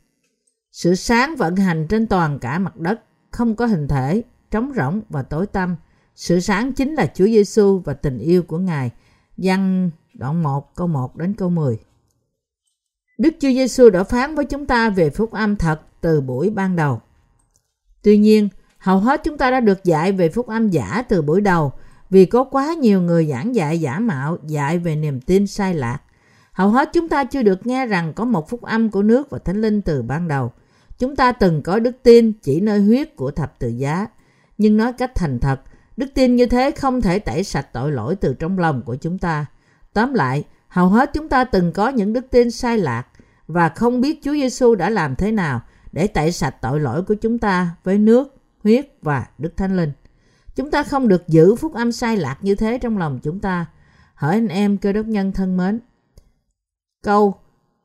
Sự 0.72 0.94
sáng 0.94 1.36
vận 1.36 1.56
hành 1.56 1.86
trên 1.88 2.06
toàn 2.06 2.38
cả 2.38 2.58
mặt 2.58 2.76
đất, 2.76 3.02
không 3.30 3.56
có 3.56 3.66
hình 3.66 3.88
thể, 3.88 4.22
trống 4.50 4.72
rỗng 4.76 5.00
và 5.08 5.22
tối 5.22 5.46
tăm. 5.46 5.76
Sự 6.14 6.40
sáng 6.40 6.72
chính 6.72 6.94
là 6.94 7.06
Chúa 7.14 7.26
Giêsu 7.26 7.78
và 7.78 7.94
tình 7.94 8.18
yêu 8.18 8.42
của 8.42 8.58
Ngài. 8.58 8.90
Văn 9.36 9.90
đoạn 10.14 10.42
1 10.42 10.74
câu 10.74 10.86
1 10.86 11.16
đến 11.16 11.34
câu 11.34 11.50
10. 11.50 11.78
Đức 13.18 13.34
Chúa 13.40 13.48
Giêsu 13.48 13.90
đã 13.90 14.04
phán 14.04 14.34
với 14.34 14.44
chúng 14.44 14.66
ta 14.66 14.90
về 14.90 15.10
phúc 15.10 15.32
âm 15.32 15.56
thật 15.56 15.80
từ 16.00 16.20
buổi 16.20 16.50
ban 16.50 16.76
đầu. 16.76 17.00
Tuy 18.02 18.18
nhiên, 18.18 18.48
hầu 18.78 18.98
hết 18.98 19.20
chúng 19.24 19.38
ta 19.38 19.50
đã 19.50 19.60
được 19.60 19.84
dạy 19.84 20.12
về 20.12 20.28
phúc 20.28 20.46
âm 20.46 20.68
giả 20.68 21.02
từ 21.08 21.22
buổi 21.22 21.40
đầu 21.40 21.72
vì 22.10 22.26
có 22.26 22.44
quá 22.44 22.74
nhiều 22.74 23.00
người 23.00 23.26
giảng 23.26 23.54
dạy 23.54 23.80
giả 23.80 23.98
mạo 23.98 24.38
dạy 24.46 24.78
về 24.78 24.96
niềm 24.96 25.20
tin 25.20 25.46
sai 25.46 25.74
lạc. 25.74 25.98
Hầu 26.52 26.68
hết 26.68 26.90
chúng 26.92 27.08
ta 27.08 27.24
chưa 27.24 27.42
được 27.42 27.66
nghe 27.66 27.86
rằng 27.86 28.12
có 28.14 28.24
một 28.24 28.48
phúc 28.48 28.62
âm 28.62 28.90
của 28.90 29.02
nước 29.02 29.30
và 29.30 29.38
thánh 29.38 29.60
linh 29.60 29.82
từ 29.82 30.02
ban 30.02 30.28
đầu. 30.28 30.52
Chúng 30.98 31.16
ta 31.16 31.32
từng 31.32 31.62
có 31.62 31.78
đức 31.78 31.96
tin 32.02 32.32
chỉ 32.32 32.60
nơi 32.60 32.80
huyết 32.80 33.16
của 33.16 33.30
thập 33.30 33.58
tự 33.58 33.68
giá. 33.68 34.06
Nhưng 34.58 34.76
nói 34.76 34.92
cách 34.92 35.12
thành 35.14 35.38
thật, 35.38 35.60
đức 36.00 36.14
tin 36.14 36.36
như 36.36 36.46
thế 36.46 36.70
không 36.70 37.00
thể 37.00 37.18
tẩy 37.18 37.44
sạch 37.44 37.72
tội 37.72 37.92
lỗi 37.92 38.16
từ 38.16 38.34
trong 38.34 38.58
lòng 38.58 38.82
của 38.82 38.96
chúng 38.96 39.18
ta. 39.18 39.46
Tóm 39.92 40.14
lại, 40.14 40.44
hầu 40.68 40.88
hết 40.88 41.10
chúng 41.14 41.28
ta 41.28 41.44
từng 41.44 41.72
có 41.72 41.88
những 41.88 42.12
đức 42.12 42.30
tin 42.30 42.50
sai 42.50 42.78
lạc 42.78 43.06
và 43.46 43.68
không 43.68 44.00
biết 44.00 44.20
Chúa 44.22 44.32
Giêsu 44.32 44.74
đã 44.74 44.90
làm 44.90 45.16
thế 45.16 45.32
nào 45.32 45.60
để 45.92 46.06
tẩy 46.06 46.32
sạch 46.32 46.56
tội 46.62 46.80
lỗi 46.80 47.02
của 47.02 47.14
chúng 47.14 47.38
ta 47.38 47.76
với 47.84 47.98
nước, 47.98 48.36
huyết 48.64 48.86
và 49.02 49.26
Đức 49.38 49.56
Thánh 49.56 49.76
Linh. 49.76 49.92
Chúng 50.56 50.70
ta 50.70 50.82
không 50.82 51.08
được 51.08 51.28
giữ 51.28 51.56
phúc 51.56 51.74
âm 51.74 51.92
sai 51.92 52.16
lạc 52.16 52.38
như 52.40 52.54
thế 52.54 52.78
trong 52.78 52.98
lòng 52.98 53.18
chúng 53.22 53.40
ta. 53.40 53.66
Hỡi 54.14 54.34
anh 54.34 54.48
em 54.48 54.78
cơ 54.78 54.92
đốc 54.92 55.06
nhân 55.06 55.32
thân 55.32 55.56
mến. 55.56 55.80
Câu 57.02 57.34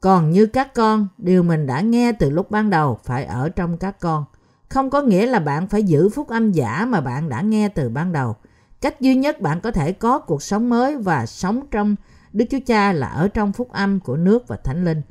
còn 0.01 0.32
như 0.32 0.45
các 0.45 0.74
con, 0.74 1.07
điều 1.18 1.43
mình 1.43 1.68
đã 1.68 1.82
nghe 1.82 2.11
từ 2.11 2.30
lúc 2.30 2.51
ban 2.51 2.70
đầu 2.70 2.99
phải 3.03 3.26
ở 3.26 3.49
trong 3.49 3.78
các 3.78 3.99
con. 3.99 4.26
Không 4.76 4.89
có 4.89 5.01
nghĩa 5.01 5.26
là 5.26 5.39
bạn 5.39 5.67
phải 5.67 5.84
giữ 5.84 6.09
phúc 6.09 6.28
âm 6.28 6.51
giả 6.51 6.86
mà 6.86 7.01
bạn 7.01 7.30
đã 7.30 7.41
nghe 7.41 7.69
từ 7.69 7.89
ban 7.89 8.11
đầu. 8.11 8.36
Cách 8.82 9.01
duy 9.01 9.15
nhất 9.15 9.41
bạn 9.41 9.61
có 9.61 9.71
thể 9.71 9.91
có 9.91 10.19
cuộc 10.19 10.43
sống 10.43 10.69
mới 10.69 10.97
và 10.97 11.26
sống 11.26 11.61
trong 11.71 11.95
Đức 12.34 12.45
Chúa 12.49 12.59
Cha 12.65 12.93
là 12.93 13.07
ở 13.07 13.28
trong 13.28 13.53
phúc 13.53 13.71
âm 13.71 13.99
của 13.99 14.17
nước 14.17 14.47
và 14.47 14.57
Thánh 14.63 14.86
Linh. 14.86 15.01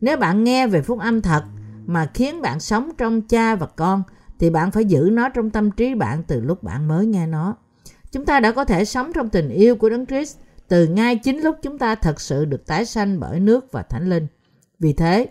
Nếu 0.00 0.16
bạn 0.16 0.44
nghe 0.44 0.66
về 0.66 0.82
phúc 0.82 0.98
âm 0.98 1.22
thật 1.22 1.44
mà 1.86 2.10
khiến 2.14 2.42
bạn 2.42 2.60
sống 2.60 2.90
trong 2.98 3.22
cha 3.22 3.54
và 3.54 3.66
con 3.66 4.02
thì 4.38 4.50
bạn 4.50 4.70
phải 4.70 4.84
giữ 4.84 5.08
nó 5.12 5.28
trong 5.28 5.50
tâm 5.50 5.70
trí 5.70 5.94
bạn 5.94 6.22
từ 6.22 6.40
lúc 6.40 6.62
bạn 6.62 6.88
mới 6.88 7.06
nghe 7.06 7.26
nó. 7.26 7.56
Chúng 8.12 8.24
ta 8.24 8.40
đã 8.40 8.52
có 8.52 8.64
thể 8.64 8.84
sống 8.84 9.12
trong 9.14 9.28
tình 9.28 9.48
yêu 9.48 9.76
của 9.76 9.88
Đấng 9.88 10.06
Christ 10.06 10.36
từ 10.68 10.86
ngay 10.86 11.16
chính 11.16 11.40
lúc 11.40 11.56
chúng 11.62 11.78
ta 11.78 11.94
thật 11.94 12.20
sự 12.20 12.44
được 12.44 12.66
tái 12.66 12.84
sanh 12.84 13.20
bởi 13.20 13.40
nước 13.40 13.72
và 13.72 13.82
Thánh 13.82 14.10
Linh. 14.10 14.26
Vì 14.78 14.92
thế, 14.92 15.26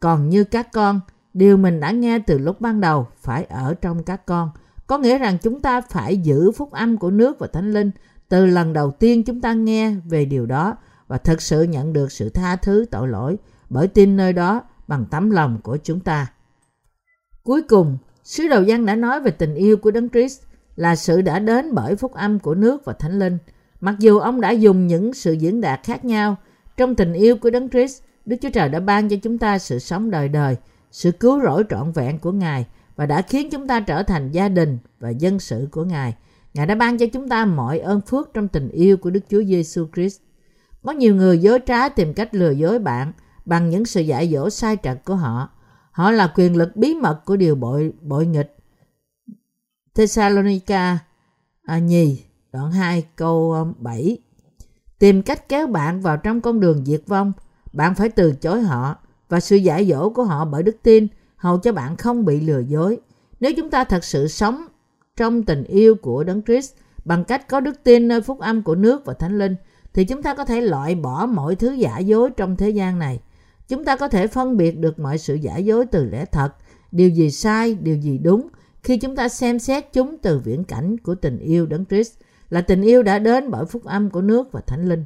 còn 0.00 0.28
như 0.28 0.44
các 0.44 0.72
con, 0.72 1.00
điều 1.34 1.56
mình 1.56 1.80
đã 1.80 1.90
nghe 1.90 2.18
từ 2.18 2.38
lúc 2.38 2.60
ban 2.60 2.80
đầu 2.80 3.06
phải 3.20 3.44
ở 3.44 3.74
trong 3.80 4.02
các 4.02 4.26
con. 4.26 4.50
Có 4.86 4.98
nghĩa 4.98 5.18
rằng 5.18 5.38
chúng 5.42 5.60
ta 5.60 5.80
phải 5.80 6.16
giữ 6.16 6.52
phúc 6.52 6.70
âm 6.72 6.96
của 6.96 7.10
nước 7.10 7.38
và 7.38 7.46
Thánh 7.46 7.72
Linh 7.72 7.90
từ 8.28 8.46
lần 8.46 8.72
đầu 8.72 8.90
tiên 8.90 9.24
chúng 9.24 9.40
ta 9.40 9.52
nghe 9.52 9.94
về 10.04 10.24
điều 10.24 10.46
đó 10.46 10.76
và 11.06 11.18
thực 11.18 11.42
sự 11.42 11.62
nhận 11.62 11.92
được 11.92 12.12
sự 12.12 12.28
tha 12.28 12.56
thứ 12.56 12.84
tội 12.90 13.08
lỗi 13.08 13.36
bởi 13.70 13.88
tin 13.88 14.16
nơi 14.16 14.32
đó 14.32 14.62
bằng 14.88 15.04
tấm 15.10 15.30
lòng 15.30 15.58
của 15.62 15.78
chúng 15.82 16.00
ta. 16.00 16.26
Cuối 17.42 17.62
cùng, 17.62 17.98
sứ 18.24 18.48
đồ 18.48 18.60
dân 18.60 18.86
đã 18.86 18.94
nói 18.94 19.20
về 19.20 19.30
tình 19.30 19.54
yêu 19.54 19.76
của 19.76 19.90
Đấng 19.90 20.08
Christ 20.08 20.42
là 20.76 20.96
sự 20.96 21.22
đã 21.22 21.38
đến 21.38 21.74
bởi 21.74 21.96
phúc 21.96 22.12
âm 22.12 22.38
của 22.38 22.54
nước 22.54 22.84
và 22.84 22.92
Thánh 22.92 23.18
Linh. 23.18 23.38
Mặc 23.80 23.94
dù 23.98 24.18
ông 24.18 24.40
đã 24.40 24.50
dùng 24.50 24.86
những 24.86 25.14
sự 25.14 25.32
diễn 25.32 25.60
đạt 25.60 25.80
khác 25.84 26.04
nhau, 26.04 26.36
trong 26.76 26.94
tình 26.94 27.12
yêu 27.12 27.36
của 27.36 27.50
Đấng 27.50 27.68
Christ, 27.68 28.02
Đức 28.26 28.36
Chúa 28.42 28.50
Trời 28.50 28.68
đã 28.68 28.80
ban 28.80 29.08
cho 29.08 29.16
chúng 29.22 29.38
ta 29.38 29.58
sự 29.58 29.78
sống 29.78 30.10
đời 30.10 30.28
đời, 30.28 30.56
sự 30.94 31.12
cứu 31.12 31.40
rỗi 31.42 31.64
trọn 31.70 31.92
vẹn 31.92 32.18
của 32.18 32.32
Ngài 32.32 32.66
và 32.96 33.06
đã 33.06 33.22
khiến 33.22 33.50
chúng 33.50 33.66
ta 33.66 33.80
trở 33.80 34.02
thành 34.02 34.30
gia 34.30 34.48
đình 34.48 34.78
và 35.00 35.10
dân 35.10 35.40
sự 35.40 35.68
của 35.70 35.84
Ngài. 35.84 36.14
Ngài 36.54 36.66
đã 36.66 36.74
ban 36.74 36.98
cho 36.98 37.06
chúng 37.12 37.28
ta 37.28 37.44
mọi 37.44 37.78
ơn 37.78 38.00
phước 38.00 38.34
trong 38.34 38.48
tình 38.48 38.68
yêu 38.68 38.96
của 38.96 39.10
Đức 39.10 39.20
Chúa 39.30 39.42
Giêsu 39.44 39.86
Christ. 39.94 40.20
Có 40.82 40.92
nhiều 40.92 41.14
người 41.14 41.38
dối 41.38 41.58
trá 41.66 41.88
tìm 41.88 42.14
cách 42.14 42.34
lừa 42.34 42.50
dối 42.50 42.78
bạn 42.78 43.12
bằng 43.44 43.70
những 43.70 43.84
sự 43.84 44.00
dạy 44.00 44.30
dỗ 44.32 44.50
sai 44.50 44.76
trật 44.82 45.04
của 45.04 45.14
họ. 45.14 45.48
Họ 45.90 46.10
là 46.10 46.32
quyền 46.36 46.56
lực 46.56 46.76
bí 46.76 46.94
mật 46.94 47.20
của 47.24 47.36
điều 47.36 47.54
bội 47.54 47.92
bội 48.00 48.26
nghịch. 48.26 48.56
Thessalonica 49.94 50.98
à, 51.62 51.78
nhì 51.78 52.24
đoạn 52.52 52.72
2 52.72 53.04
câu 53.16 53.52
um, 53.52 53.72
7 53.78 54.18
Tìm 54.98 55.22
cách 55.22 55.48
kéo 55.48 55.66
bạn 55.66 56.00
vào 56.00 56.16
trong 56.16 56.40
con 56.40 56.60
đường 56.60 56.84
diệt 56.84 57.02
vong, 57.06 57.32
bạn 57.72 57.94
phải 57.94 58.08
từ 58.08 58.32
chối 58.32 58.62
họ 58.62 58.96
và 59.28 59.40
sự 59.40 59.56
giải 59.56 59.86
dỗ 59.86 60.10
của 60.10 60.24
họ 60.24 60.44
bởi 60.44 60.62
đức 60.62 60.76
tin 60.82 61.06
hầu 61.36 61.58
cho 61.58 61.72
bạn 61.72 61.96
không 61.96 62.24
bị 62.24 62.40
lừa 62.40 62.60
dối. 62.60 62.98
Nếu 63.40 63.52
chúng 63.56 63.70
ta 63.70 63.84
thật 63.84 64.04
sự 64.04 64.28
sống 64.28 64.66
trong 65.16 65.42
tình 65.42 65.64
yêu 65.64 65.94
của 65.94 66.24
Đấng 66.24 66.42
Christ 66.42 66.72
bằng 67.04 67.24
cách 67.24 67.48
có 67.48 67.60
đức 67.60 67.84
tin 67.84 68.08
nơi 68.08 68.20
phúc 68.20 68.38
âm 68.40 68.62
của 68.62 68.74
nước 68.74 69.04
và 69.04 69.14
Thánh 69.14 69.38
Linh 69.38 69.56
thì 69.94 70.04
chúng 70.04 70.22
ta 70.22 70.34
có 70.34 70.44
thể 70.44 70.60
loại 70.60 70.94
bỏ 70.94 71.26
mọi 71.26 71.54
thứ 71.54 71.72
giả 71.72 71.98
dối 71.98 72.30
trong 72.36 72.56
thế 72.56 72.70
gian 72.70 72.98
này. 72.98 73.20
Chúng 73.68 73.84
ta 73.84 73.96
có 73.96 74.08
thể 74.08 74.26
phân 74.26 74.56
biệt 74.56 74.78
được 74.78 74.98
mọi 74.98 75.18
sự 75.18 75.34
giả 75.34 75.56
dối 75.56 75.86
từ 75.86 76.04
lẽ 76.04 76.24
thật, 76.24 76.48
điều 76.92 77.08
gì 77.08 77.30
sai, 77.30 77.74
điều 77.74 77.96
gì 77.96 78.18
đúng 78.18 78.48
khi 78.82 78.96
chúng 78.96 79.16
ta 79.16 79.28
xem 79.28 79.58
xét 79.58 79.92
chúng 79.92 80.18
từ 80.18 80.38
viễn 80.38 80.64
cảnh 80.64 80.98
của 80.98 81.14
tình 81.14 81.38
yêu 81.38 81.66
Đấng 81.66 81.84
Christ 81.84 82.12
là 82.50 82.60
tình 82.60 82.82
yêu 82.82 83.02
đã 83.02 83.18
đến 83.18 83.50
bởi 83.50 83.66
phúc 83.66 83.84
âm 83.84 84.10
của 84.10 84.20
nước 84.20 84.52
và 84.52 84.60
Thánh 84.60 84.88
Linh. 84.88 85.04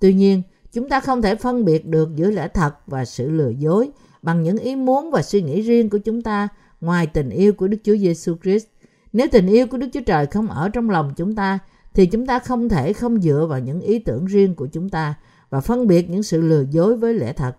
Tuy 0.00 0.14
nhiên, 0.14 0.42
chúng 0.72 0.88
ta 0.88 1.00
không 1.00 1.22
thể 1.22 1.34
phân 1.34 1.64
biệt 1.64 1.86
được 1.86 2.08
giữa 2.16 2.30
lẽ 2.30 2.48
thật 2.48 2.74
và 2.86 3.04
sự 3.04 3.30
lừa 3.30 3.48
dối 3.48 3.90
bằng 4.22 4.42
những 4.42 4.58
ý 4.58 4.76
muốn 4.76 5.10
và 5.10 5.22
suy 5.22 5.42
nghĩ 5.42 5.62
riêng 5.62 5.90
của 5.90 5.98
chúng 5.98 6.22
ta 6.22 6.48
ngoài 6.80 7.06
tình 7.06 7.30
yêu 7.30 7.52
của 7.52 7.68
Đức 7.68 7.78
Chúa 7.84 7.96
Giêsu 7.96 8.36
Christ. 8.42 8.66
Nếu 9.12 9.26
tình 9.32 9.46
yêu 9.46 9.66
của 9.66 9.76
Đức 9.76 9.88
Chúa 9.92 10.00
Trời 10.06 10.26
không 10.26 10.48
ở 10.48 10.68
trong 10.68 10.90
lòng 10.90 11.12
chúng 11.16 11.34
ta 11.34 11.58
thì 11.94 12.06
chúng 12.06 12.26
ta 12.26 12.38
không 12.38 12.68
thể 12.68 12.92
không 12.92 13.20
dựa 13.20 13.46
vào 13.50 13.60
những 13.60 13.80
ý 13.80 13.98
tưởng 13.98 14.26
riêng 14.26 14.54
của 14.54 14.66
chúng 14.66 14.88
ta 14.88 15.14
và 15.50 15.60
phân 15.60 15.86
biệt 15.86 16.10
những 16.10 16.22
sự 16.22 16.40
lừa 16.40 16.64
dối 16.70 16.96
với 16.96 17.14
lẽ 17.14 17.32
thật. 17.32 17.56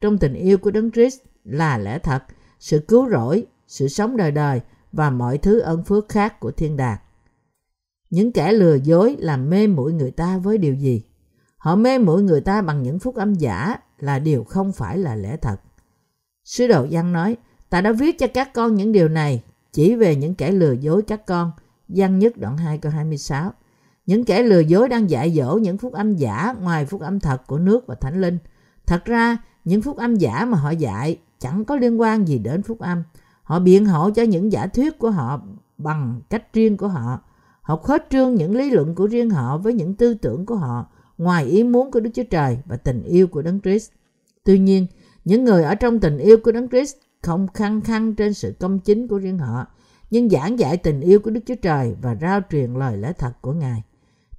Trong 0.00 0.18
tình 0.18 0.34
yêu 0.34 0.58
của 0.58 0.70
Đấng 0.70 0.90
Christ 0.90 1.18
là 1.44 1.78
lẽ 1.78 1.98
thật, 1.98 2.22
sự 2.60 2.78
cứu 2.88 3.08
rỗi, 3.10 3.46
sự 3.68 3.88
sống 3.88 4.16
đời 4.16 4.30
đời 4.30 4.60
và 4.92 5.10
mọi 5.10 5.38
thứ 5.38 5.58
ân 5.58 5.84
phước 5.84 6.08
khác 6.08 6.40
của 6.40 6.50
thiên 6.50 6.76
đàng. 6.76 6.98
Những 8.10 8.32
kẻ 8.32 8.52
lừa 8.52 8.74
dối 8.74 9.16
làm 9.18 9.50
mê 9.50 9.66
muội 9.66 9.92
người 9.92 10.10
ta 10.10 10.38
với 10.38 10.58
điều 10.58 10.74
gì? 10.74 11.02
Họ 11.58 11.76
mê 11.76 11.98
muội 11.98 12.22
người 12.22 12.40
ta 12.40 12.62
bằng 12.62 12.82
những 12.82 12.98
phúc 12.98 13.14
âm 13.14 13.34
giả 13.34 13.76
là 13.98 14.18
điều 14.18 14.44
không 14.44 14.72
phải 14.72 14.98
là 14.98 15.16
lẽ 15.16 15.36
thật. 15.36 15.56
Sứ 16.44 16.66
đồ 16.66 16.84
Giăng 16.84 17.12
nói, 17.12 17.36
ta 17.70 17.80
đã 17.80 17.92
viết 17.92 18.18
cho 18.18 18.26
các 18.34 18.52
con 18.54 18.74
những 18.74 18.92
điều 18.92 19.08
này 19.08 19.42
chỉ 19.72 19.94
về 19.94 20.16
những 20.16 20.34
kẻ 20.34 20.50
lừa 20.50 20.72
dối 20.72 21.02
các 21.02 21.26
con. 21.26 21.52
Giăng 21.88 22.18
nhất 22.18 22.36
đoạn 22.36 22.56
2 22.56 22.78
câu 22.78 22.92
26. 22.92 23.52
Những 24.06 24.24
kẻ 24.24 24.42
lừa 24.42 24.60
dối 24.60 24.88
đang 24.88 25.10
dạy 25.10 25.30
dỗ 25.30 25.58
những 25.58 25.78
phúc 25.78 25.92
âm 25.92 26.16
giả 26.16 26.54
ngoài 26.60 26.86
phúc 26.86 27.00
âm 27.00 27.20
thật 27.20 27.46
của 27.46 27.58
nước 27.58 27.86
và 27.86 27.94
thánh 27.94 28.20
linh. 28.20 28.38
Thật 28.86 29.04
ra, 29.04 29.36
những 29.64 29.82
phúc 29.82 29.96
âm 29.96 30.14
giả 30.14 30.44
mà 30.44 30.58
họ 30.58 30.70
dạy 30.70 31.18
chẳng 31.38 31.64
có 31.64 31.76
liên 31.76 32.00
quan 32.00 32.28
gì 32.28 32.38
đến 32.38 32.62
phúc 32.62 32.78
âm. 32.78 33.02
Họ 33.42 33.58
biện 33.58 33.86
hộ 33.86 34.10
cho 34.10 34.22
những 34.22 34.52
giả 34.52 34.66
thuyết 34.66 34.98
của 34.98 35.10
họ 35.10 35.40
bằng 35.78 36.20
cách 36.30 36.52
riêng 36.52 36.76
của 36.76 36.88
họ. 36.88 37.20
Họ 37.60 37.76
khuếch 37.76 38.02
trương 38.10 38.34
những 38.34 38.56
lý 38.56 38.70
luận 38.70 38.94
của 38.94 39.06
riêng 39.06 39.30
họ 39.30 39.58
với 39.58 39.72
những 39.72 39.94
tư 39.94 40.14
tưởng 40.14 40.46
của 40.46 40.56
họ 40.56 40.86
ngoài 41.18 41.44
ý 41.44 41.64
muốn 41.64 41.90
của 41.90 42.00
Đức 42.00 42.10
Chúa 42.14 42.24
Trời 42.30 42.58
và 42.66 42.76
tình 42.76 43.02
yêu 43.02 43.26
của 43.26 43.42
Đấng 43.42 43.60
Christ. 43.60 43.90
Tuy 44.44 44.58
nhiên, 44.58 44.86
những 45.24 45.44
người 45.44 45.62
ở 45.62 45.74
trong 45.74 46.00
tình 46.00 46.18
yêu 46.18 46.36
của 46.44 46.52
Đấng 46.52 46.68
Christ 46.68 46.96
không 47.22 47.48
khăng 47.54 47.80
khăng 47.80 48.14
trên 48.14 48.34
sự 48.34 48.54
công 48.60 48.78
chính 48.78 49.08
của 49.08 49.18
riêng 49.18 49.38
họ, 49.38 49.66
nhưng 50.10 50.28
giảng 50.28 50.58
dạy 50.58 50.76
tình 50.76 51.00
yêu 51.00 51.18
của 51.20 51.30
Đức 51.30 51.40
Chúa 51.46 51.54
Trời 51.54 51.96
và 52.02 52.16
rao 52.20 52.40
truyền 52.50 52.74
lời 52.74 52.96
lẽ 52.96 53.12
thật 53.12 53.32
của 53.40 53.52
Ngài. 53.52 53.82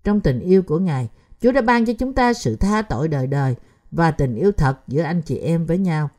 Trong 0.03 0.21
tình 0.21 0.39
yêu 0.39 0.61
của 0.61 0.80
Ngài, 0.80 1.09
Chúa 1.41 1.51
đã 1.51 1.61
ban 1.61 1.86
cho 1.86 1.93
chúng 1.93 2.13
ta 2.13 2.34
sự 2.34 2.55
tha 2.55 2.82
tội 2.82 3.07
đời 3.07 3.27
đời 3.27 3.55
và 3.91 4.11
tình 4.11 4.36
yêu 4.36 4.51
thật 4.51 4.77
giữa 4.88 5.01
anh 5.01 5.21
chị 5.21 5.38
em 5.38 5.65
với 5.65 5.77
nhau. 5.77 6.09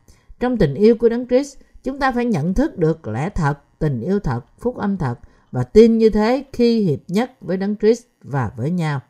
Trong 0.41 0.57
tình 0.57 0.75
yêu 0.75 0.95
của 0.95 1.09
Đấng 1.09 1.29
Christ, 1.29 1.59
chúng 1.83 1.99
ta 1.99 2.13
phải 2.13 2.25
nhận 2.25 2.55
thức 2.55 2.79
được 2.79 3.09
lẽ 3.09 3.31
thật, 3.31 3.59
tình 3.79 4.01
yêu 4.01 4.21
thật, 4.21 4.41
phúc 4.59 4.77
âm 4.77 4.97
thật 4.97 5.19
và 5.53 5.65
tin 5.65 5.99
như 5.99 6.11
thế 6.11 6.45
khi 6.53 6.81
hiệp 6.81 7.01
nhất 7.09 7.31
với 7.41 7.57
Đấng 7.57 7.77
Christ 7.77 8.03
và 8.23 8.51
với 8.57 8.71
nhau. 8.71 9.01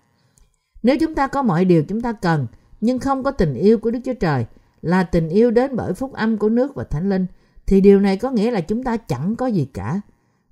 Nếu 0.83 0.97
chúng 1.01 1.15
ta 1.15 1.27
có 1.27 1.43
mọi 1.43 1.65
điều 1.65 1.85
chúng 1.85 2.01
ta 2.01 2.13
cần, 2.13 2.47
nhưng 2.81 2.99
không 2.99 3.23
có 3.23 3.31
tình 3.31 3.55
yêu 3.55 3.79
của 3.79 3.91
Đức 3.91 3.99
Chúa 4.05 4.15
Trời, 4.15 4.47
là 4.83 5.03
tình 5.03 5.29
yêu 5.29 5.51
đến 5.51 5.77
bởi 5.77 5.95
phúc 5.95 6.13
âm 6.13 6.39
của 6.39 6.49
nước 6.49 6.75
và 6.75 6.85
Thánh 6.85 7.09
Linh, 7.09 7.27
thì 7.67 7.81
điều 7.81 8.01
này 8.01 8.17
có 8.17 8.31
nghĩa 8.31 8.51
là 8.51 8.61
chúng 8.61 8.83
ta 8.83 8.97
chẳng 8.97 9.37
có 9.37 9.47
gì 9.47 9.65
cả. 9.75 10.01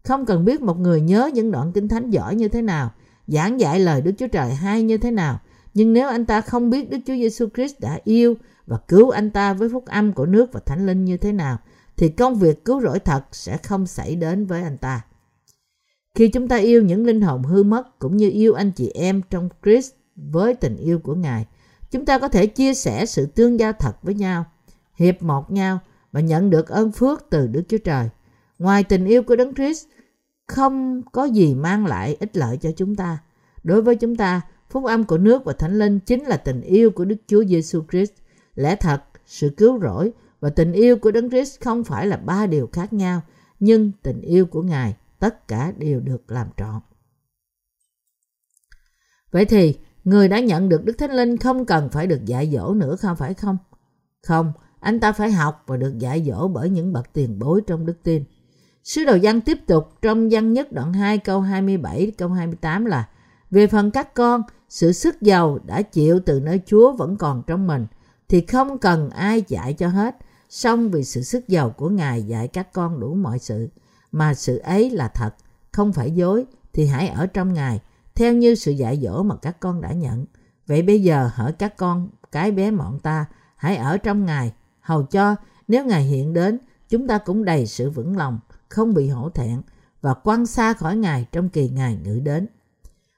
Không 0.04 0.26
cần 0.26 0.44
biết 0.44 0.60
một 0.60 0.78
người 0.78 1.00
nhớ 1.00 1.30
những 1.34 1.50
đoạn 1.50 1.72
kinh 1.72 1.88
thánh 1.88 2.10
giỏi 2.10 2.34
như 2.34 2.48
thế 2.48 2.62
nào, 2.62 2.90
giảng 3.26 3.60
dạy 3.60 3.80
lời 3.80 4.02
Đức 4.02 4.12
Chúa 4.18 4.28
Trời 4.28 4.54
hay 4.54 4.82
như 4.82 4.98
thế 4.98 5.10
nào, 5.10 5.40
nhưng 5.74 5.92
nếu 5.92 6.08
anh 6.08 6.26
ta 6.26 6.40
không 6.40 6.70
biết 6.70 6.90
Đức 6.90 6.98
Chúa 7.06 7.14
Giêsu 7.14 7.46
Christ 7.54 7.80
đã 7.80 7.98
yêu 8.04 8.34
và 8.66 8.78
cứu 8.88 9.10
anh 9.10 9.30
ta 9.30 9.52
với 9.52 9.68
phúc 9.68 9.84
âm 9.86 10.12
của 10.12 10.26
nước 10.26 10.52
và 10.52 10.60
Thánh 10.66 10.86
Linh 10.86 11.04
như 11.04 11.16
thế 11.16 11.32
nào, 11.32 11.58
thì 11.96 12.08
công 12.08 12.34
việc 12.34 12.64
cứu 12.64 12.80
rỗi 12.80 12.98
thật 12.98 13.22
sẽ 13.32 13.56
không 13.56 13.86
xảy 13.86 14.16
đến 14.16 14.46
với 14.46 14.62
anh 14.62 14.76
ta. 14.76 15.04
Khi 16.14 16.28
chúng 16.28 16.48
ta 16.48 16.56
yêu 16.56 16.82
những 16.82 17.06
linh 17.06 17.20
hồn 17.20 17.42
hư 17.42 17.62
mất 17.62 17.98
cũng 17.98 18.16
như 18.16 18.30
yêu 18.30 18.54
anh 18.54 18.70
chị 18.70 18.90
em 18.94 19.22
trong 19.30 19.48
Christ 19.64 19.92
với 20.30 20.54
tình 20.54 20.76
yêu 20.76 20.98
của 20.98 21.14
Ngài, 21.14 21.46
chúng 21.90 22.04
ta 22.04 22.18
có 22.18 22.28
thể 22.28 22.46
chia 22.46 22.74
sẻ 22.74 23.06
sự 23.06 23.26
tương 23.26 23.60
giao 23.60 23.72
thật 23.72 24.02
với 24.02 24.14
nhau, 24.14 24.44
hiệp 24.94 25.22
một 25.22 25.50
nhau 25.50 25.78
và 26.12 26.20
nhận 26.20 26.50
được 26.50 26.68
ơn 26.68 26.92
phước 26.92 27.26
từ 27.30 27.46
Đức 27.46 27.62
Chúa 27.68 27.78
Trời. 27.78 28.08
Ngoài 28.58 28.84
tình 28.84 29.04
yêu 29.04 29.22
của 29.22 29.36
Đấng 29.36 29.54
Christ, 29.54 29.86
không 30.46 31.02
có 31.12 31.24
gì 31.24 31.54
mang 31.54 31.86
lại 31.86 32.16
ích 32.20 32.36
lợi 32.36 32.56
cho 32.56 32.70
chúng 32.76 32.96
ta. 32.96 33.18
Đối 33.64 33.82
với 33.82 33.96
chúng 33.96 34.16
ta, 34.16 34.40
phúc 34.70 34.84
âm 34.84 35.04
của 35.04 35.18
nước 35.18 35.44
và 35.44 35.52
thánh 35.52 35.78
linh 35.78 36.00
chính 36.00 36.24
là 36.24 36.36
tình 36.36 36.60
yêu 36.60 36.90
của 36.90 37.04
Đức 37.04 37.16
Chúa 37.26 37.44
Giêsu 37.44 37.82
Christ. 37.90 38.12
Lẽ 38.54 38.76
thật, 38.76 39.02
sự 39.26 39.54
cứu 39.56 39.80
rỗi 39.80 40.12
và 40.40 40.50
tình 40.50 40.72
yêu 40.72 40.96
của 40.96 41.10
Đấng 41.10 41.30
Christ 41.30 41.60
không 41.60 41.84
phải 41.84 42.06
là 42.06 42.16
ba 42.16 42.46
điều 42.46 42.68
khác 42.72 42.92
nhau, 42.92 43.22
nhưng 43.60 43.92
tình 44.02 44.20
yêu 44.20 44.46
của 44.46 44.62
Ngài 44.62 44.96
tất 45.18 45.48
cả 45.48 45.72
đều 45.78 46.00
được 46.00 46.30
làm 46.30 46.48
trọn. 46.56 46.80
Vậy 49.30 49.44
thì, 49.44 49.78
người 50.08 50.28
đã 50.28 50.40
nhận 50.40 50.68
được 50.68 50.84
Đức 50.84 50.98
Thánh 50.98 51.10
Linh 51.10 51.36
không 51.36 51.64
cần 51.64 51.88
phải 51.88 52.06
được 52.06 52.24
dạy 52.24 52.50
dỗ 52.52 52.74
nữa 52.74 52.96
không 52.96 53.16
phải 53.16 53.34
không? 53.34 53.58
Không, 54.26 54.52
anh 54.80 55.00
ta 55.00 55.12
phải 55.12 55.32
học 55.32 55.64
và 55.66 55.76
được 55.76 55.98
dạy 55.98 56.24
dỗ 56.26 56.48
bởi 56.48 56.70
những 56.70 56.92
bậc 56.92 57.12
tiền 57.12 57.38
bối 57.38 57.60
trong 57.66 57.86
đức 57.86 58.02
tin. 58.02 58.24
Sứ 58.84 59.04
đồ 59.04 59.18
văn 59.22 59.40
tiếp 59.40 59.58
tục 59.66 59.88
trong 60.02 60.28
văn 60.30 60.52
nhất 60.52 60.72
đoạn 60.72 60.92
2 60.92 61.18
câu 61.18 61.40
27 61.40 62.12
câu 62.18 62.28
28 62.28 62.84
là 62.84 63.08
Về 63.50 63.66
phần 63.66 63.90
các 63.90 64.14
con, 64.14 64.42
sự 64.68 64.92
sức 64.92 65.22
giàu 65.22 65.58
đã 65.66 65.82
chịu 65.82 66.20
từ 66.26 66.40
nơi 66.40 66.60
Chúa 66.66 66.92
vẫn 66.92 67.16
còn 67.16 67.42
trong 67.46 67.66
mình, 67.66 67.86
thì 68.28 68.40
không 68.40 68.78
cần 68.78 69.10
ai 69.10 69.44
dạy 69.48 69.72
cho 69.72 69.88
hết, 69.88 70.16
song 70.48 70.90
vì 70.90 71.04
sự 71.04 71.22
sức 71.22 71.48
giàu 71.48 71.70
của 71.70 71.88
Ngài 71.88 72.22
dạy 72.22 72.48
các 72.48 72.72
con 72.72 73.00
đủ 73.00 73.14
mọi 73.14 73.38
sự, 73.38 73.68
mà 74.12 74.34
sự 74.34 74.58
ấy 74.58 74.90
là 74.90 75.08
thật, 75.08 75.30
không 75.72 75.92
phải 75.92 76.10
dối, 76.10 76.46
thì 76.72 76.86
hãy 76.86 77.08
ở 77.08 77.26
trong 77.26 77.54
Ngài, 77.54 77.80
theo 78.18 78.32
như 78.32 78.54
sự 78.54 78.72
dạy 78.72 79.00
dỗ 79.02 79.22
mà 79.22 79.36
các 79.36 79.60
con 79.60 79.80
đã 79.80 79.92
nhận. 79.92 80.26
Vậy 80.66 80.82
bây 80.82 81.02
giờ 81.02 81.30
hỡi 81.34 81.52
các 81.52 81.76
con, 81.76 82.08
cái 82.32 82.50
bé 82.50 82.70
mọn 82.70 82.98
ta, 83.00 83.26
hãy 83.56 83.76
ở 83.76 83.98
trong 83.98 84.24
Ngài, 84.24 84.52
hầu 84.80 85.02
cho 85.02 85.36
nếu 85.68 85.84
Ngài 85.84 86.02
hiện 86.02 86.32
đến, 86.32 86.58
chúng 86.88 87.06
ta 87.06 87.18
cũng 87.18 87.44
đầy 87.44 87.66
sự 87.66 87.90
vững 87.90 88.16
lòng, 88.16 88.38
không 88.68 88.94
bị 88.94 89.08
hổ 89.08 89.30
thẹn 89.30 89.62
và 90.00 90.14
quăng 90.14 90.46
xa 90.46 90.72
khỏi 90.72 90.96
Ngài 90.96 91.26
trong 91.32 91.48
kỳ 91.48 91.68
Ngài 91.68 91.98
ngự 92.04 92.20
đến. 92.20 92.46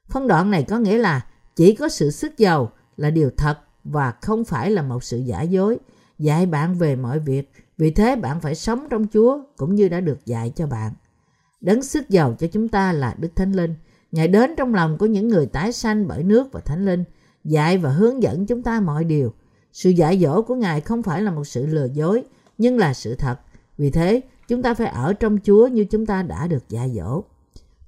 Phân 0.09 0.29
đoạn 0.29 0.51
này 0.51 0.63
có 0.63 0.79
nghĩa 0.79 0.99
là 0.99 1.27
chỉ 1.57 1.75
có 1.75 1.89
sự 1.89 2.11
sức 2.11 2.39
giàu 2.39 2.73
là 2.97 3.11
điều 3.11 3.31
thật 3.37 3.59
và 3.85 4.13
không 4.23 4.45
phải 4.45 4.71
là 4.71 4.83
một 4.83 5.05
sự 5.05 5.19
giả 5.19 5.43
dối, 5.43 5.79
dạy 6.19 6.47
bạn 6.47 6.75
về 6.75 6.97
mọi 6.97 7.19
việc, 7.19 7.53
vì 7.79 7.91
thế 7.91 8.17
bạn 8.17 8.41
phải 8.41 8.55
sống 8.55 8.87
trong 8.91 9.07
Chúa 9.13 9.39
cũng 9.57 9.75
như 9.75 9.89
đã 9.89 10.01
được 10.01 10.27
dạy 10.27 10.53
cho 10.57 10.67
bạn. 10.67 10.93
Đấng 11.61 11.83
sức 11.83 12.11
giàu 12.11 12.37
cho 12.39 12.47
chúng 12.47 12.69
ta 12.69 12.93
là 12.93 13.15
Đức 13.19 13.31
Thánh 13.37 13.53
Linh. 13.53 13.75
Ngài 14.13 14.29
đến 14.29 14.55
trong 14.57 14.75
lòng 14.75 14.99
của 14.99 15.07
những 15.07 15.29
người 15.29 15.47
tái 15.47 15.73
sanh 15.73 16.09
bởi 16.09 16.23
nước 16.23 16.53
và 16.53 16.61
Thánh 16.61 16.85
Linh, 16.85 17.05
dạy 17.45 17.79
và 17.79 17.91
hướng 17.91 18.23
dẫn 18.23 18.47
chúng 18.47 18.63
ta 18.63 18.81
mọi 18.81 19.05
điều. 19.05 19.33
Sự 19.73 19.91
dạy 19.91 20.19
dỗ 20.19 20.43
của 20.43 20.55
Ngài 20.55 20.81
không 20.81 21.03
phải 21.03 21.23
là 21.23 21.31
một 21.31 21.45
sự 21.45 21.67
lừa 21.67 21.87
dối, 21.93 22.23
nhưng 22.59 22.79
là 22.79 22.95
sự 22.95 23.15
thật. 23.15 23.41
Vì 23.79 23.91
thế, 23.91 24.21
chúng 24.49 24.63
ta 24.63 24.75
phải 24.75 24.87
ở 24.87 25.13
trong 25.13 25.39
Chúa 25.45 25.67
như 25.67 25.85
chúng 25.85 26.07
ta 26.07 26.23
đã 26.23 26.47
được 26.47 26.69
dạy 26.69 26.91
dỗ. 26.91 27.23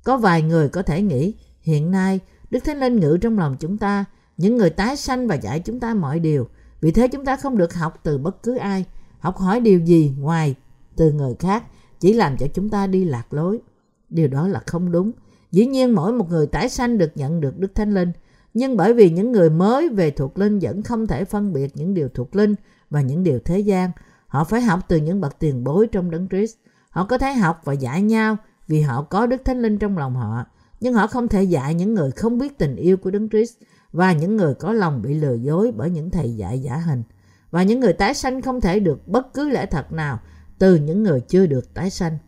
Có 0.04 0.16
vài 0.16 0.42
người 0.42 0.68
có 0.68 0.82
thể 0.82 1.02
nghĩ, 1.02 1.34
hiện 1.60 1.90
nay 1.90 2.20
Đức 2.50 2.64
Thánh 2.64 2.80
Linh 2.80 3.00
ngự 3.00 3.18
trong 3.20 3.38
lòng 3.38 3.56
chúng 3.60 3.78
ta, 3.78 4.04
những 4.36 4.56
người 4.56 4.70
tái 4.70 4.96
sanh 4.96 5.26
và 5.26 5.34
dạy 5.34 5.60
chúng 5.60 5.80
ta 5.80 5.94
mọi 5.94 6.18
điều. 6.18 6.48
Vì 6.80 6.90
thế 6.90 7.08
chúng 7.08 7.24
ta 7.24 7.36
không 7.36 7.58
được 7.58 7.74
học 7.74 8.00
từ 8.02 8.18
bất 8.18 8.42
cứ 8.42 8.56
ai, 8.56 8.84
học 9.18 9.36
hỏi 9.36 9.60
điều 9.60 9.80
gì 9.80 10.14
ngoài 10.18 10.54
từ 10.96 11.12
người 11.12 11.34
khác 11.38 11.64
chỉ 12.00 12.12
làm 12.12 12.36
cho 12.36 12.46
chúng 12.54 12.68
ta 12.68 12.86
đi 12.86 13.04
lạc 13.04 13.32
lối. 13.34 13.60
Điều 14.08 14.28
đó 14.28 14.48
là 14.48 14.60
không 14.66 14.92
đúng. 14.92 15.12
Dĩ 15.52 15.66
nhiên 15.66 15.94
mỗi 15.94 16.12
một 16.12 16.30
người 16.30 16.46
tái 16.46 16.68
sanh 16.68 16.98
được 16.98 17.10
nhận 17.14 17.40
được 17.40 17.58
Đức 17.58 17.74
Thánh 17.74 17.94
Linh, 17.94 18.12
nhưng 18.54 18.76
bởi 18.76 18.94
vì 18.94 19.10
những 19.10 19.32
người 19.32 19.50
mới 19.50 19.88
về 19.88 20.10
thuộc 20.10 20.38
linh 20.38 20.58
vẫn 20.58 20.82
không 20.82 21.06
thể 21.06 21.24
phân 21.24 21.52
biệt 21.52 21.76
những 21.76 21.94
điều 21.94 22.08
thuộc 22.08 22.36
linh 22.36 22.54
và 22.90 23.00
những 23.00 23.24
điều 23.24 23.38
thế 23.38 23.58
gian, 23.58 23.90
họ 24.26 24.44
phải 24.44 24.60
học 24.60 24.80
từ 24.88 24.96
những 24.96 25.20
bậc 25.20 25.38
tiền 25.38 25.64
bối 25.64 25.86
trong 25.92 26.10
đấng 26.10 26.28
Christ. 26.28 26.56
Họ 26.90 27.04
có 27.04 27.18
thể 27.18 27.32
học 27.32 27.60
và 27.64 27.72
dạy 27.72 28.02
nhau 28.02 28.36
vì 28.68 28.80
họ 28.80 29.02
có 29.02 29.26
Đức 29.26 29.44
Thánh 29.44 29.62
Linh 29.62 29.78
trong 29.78 29.98
lòng 29.98 30.14
họ, 30.14 30.44
nhưng 30.80 30.94
họ 30.94 31.06
không 31.06 31.28
thể 31.28 31.42
dạy 31.42 31.74
những 31.74 31.94
người 31.94 32.10
không 32.10 32.38
biết 32.38 32.58
tình 32.58 32.76
yêu 32.76 32.96
của 32.96 33.10
đấng 33.10 33.28
Christ 33.28 33.54
và 33.92 34.12
những 34.12 34.36
người 34.36 34.54
có 34.54 34.72
lòng 34.72 35.02
bị 35.02 35.14
lừa 35.14 35.34
dối 35.34 35.72
bởi 35.76 35.90
những 35.90 36.10
thầy 36.10 36.36
dạy 36.36 36.58
giả 36.58 36.76
hình. 36.76 37.02
Và 37.50 37.62
những 37.62 37.80
người 37.80 37.92
tái 37.92 38.14
sanh 38.14 38.42
không 38.42 38.60
thể 38.60 38.80
được 38.80 39.08
bất 39.08 39.34
cứ 39.34 39.48
lẽ 39.48 39.66
thật 39.66 39.92
nào 39.92 40.20
từ 40.58 40.76
những 40.76 41.02
người 41.02 41.20
chưa 41.20 41.46
được 41.46 41.74
tái 41.74 41.90
sanh. 41.90 42.18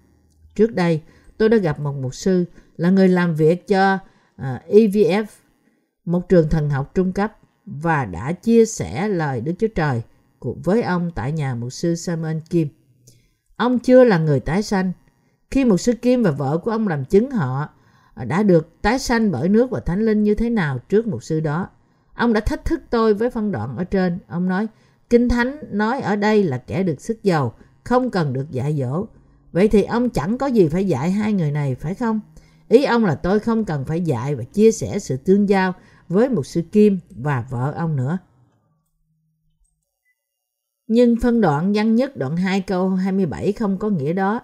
Trước 0.55 0.75
đây, 0.75 1.03
tôi 1.39 1.49
đã 1.49 1.57
gặp 1.57 1.81
một 1.81 1.93
mục 1.93 2.15
sư 2.15 2.45
là 2.77 2.91
người 2.91 3.09
làm 3.09 3.35
việc 3.35 3.69
cho 3.69 3.99
à, 4.37 4.63
EVF, 4.69 5.25
một 6.05 6.29
trường 6.29 6.49
thần 6.49 6.71
học 6.71 6.95
trung 6.95 7.13
cấp 7.13 7.37
và 7.67 8.05
đã 8.05 8.33
chia 8.33 8.67
sẻ 8.67 9.09
lời 9.09 9.41
Đức 9.41 9.53
Chúa 9.59 9.69
Trời 9.75 10.03
với 10.65 10.83
ông 10.83 11.11
tại 11.15 11.33
nhà 11.33 11.55
mục 11.55 11.73
sư 11.73 11.95
Simon 11.95 12.41
Kim. 12.51 12.69
Ông 13.57 13.79
chưa 13.79 14.05
là 14.05 14.19
người 14.19 14.41
tái 14.41 14.63
sanh. 14.63 14.93
Khi 15.51 15.65
mục 15.65 15.81
sư 15.81 15.93
Kim 15.93 16.23
và 16.23 16.31
vợ 16.31 16.59
của 16.59 16.71
ông 16.71 16.89
làm 16.89 17.05
chứng 17.05 17.31
họ 17.31 17.69
à, 18.15 18.25
đã 18.25 18.43
được 18.43 18.83
tái 18.83 18.99
sanh 18.99 19.31
bởi 19.31 19.49
nước 19.49 19.71
và 19.71 19.81
thánh 19.81 20.05
linh 20.05 20.23
như 20.23 20.35
thế 20.35 20.51
nào 20.51 20.79
trước 20.89 21.07
mục 21.07 21.23
sư 21.23 21.41
đó. 21.41 21.69
Ông 22.15 22.33
đã 22.33 22.41
thách 22.41 22.65
thức 22.65 22.81
tôi 22.91 23.15
với 23.15 23.31
phân 23.31 23.53
đoạn 23.53 23.77
ở 23.77 23.85
trên. 23.85 24.19
Ông 24.29 24.49
nói, 24.49 24.67
Kinh 25.11 25.29
Thánh 25.29 25.57
nói 25.71 26.01
ở 26.01 26.17
đây 26.17 26.43
là 26.43 26.59
kẻ 26.59 26.83
được 26.83 27.01
sức 27.01 27.23
giàu, 27.23 27.55
không 27.85 28.11
cần 28.11 28.33
được 28.33 28.51
dạy 28.51 28.77
dỗ. 28.79 29.07
Vậy 29.53 29.69
thì 29.69 29.83
ông 29.83 30.11
chẳng 30.11 30.39
có 30.39 30.47
gì 30.47 30.69
phải 30.69 30.89
dạy 30.89 31.11
hai 31.11 31.33
người 31.33 31.51
này 31.51 31.75
phải 31.75 31.95
không? 31.95 32.21
Ý 32.75 32.85
ông 32.85 33.05
là 33.05 33.15
tôi 33.15 33.41
không 33.41 33.65
cần 33.65 33.85
phải 33.85 34.01
dạy 34.01 34.35
và 34.35 34.45
chia 34.45 34.73
sẻ 34.73 34.99
sự 34.99 35.17
tương 35.17 35.49
giao 35.49 35.75
với 36.09 36.29
một 36.29 36.47
sư 36.47 36.63
Kim 36.73 36.99
và 37.11 37.45
vợ 37.51 37.73
ông 37.77 37.97
nữa. 37.97 38.19
Nhưng 40.87 41.17
phân 41.21 41.41
đoạn 41.41 41.73
văn 41.75 41.95
nhất 41.95 42.17
đoạn 42.17 42.37
2 42.37 42.61
câu 42.61 42.91
27 42.91 43.53
không 43.53 43.79
có 43.79 43.89
nghĩa 43.89 44.13
đó. 44.13 44.41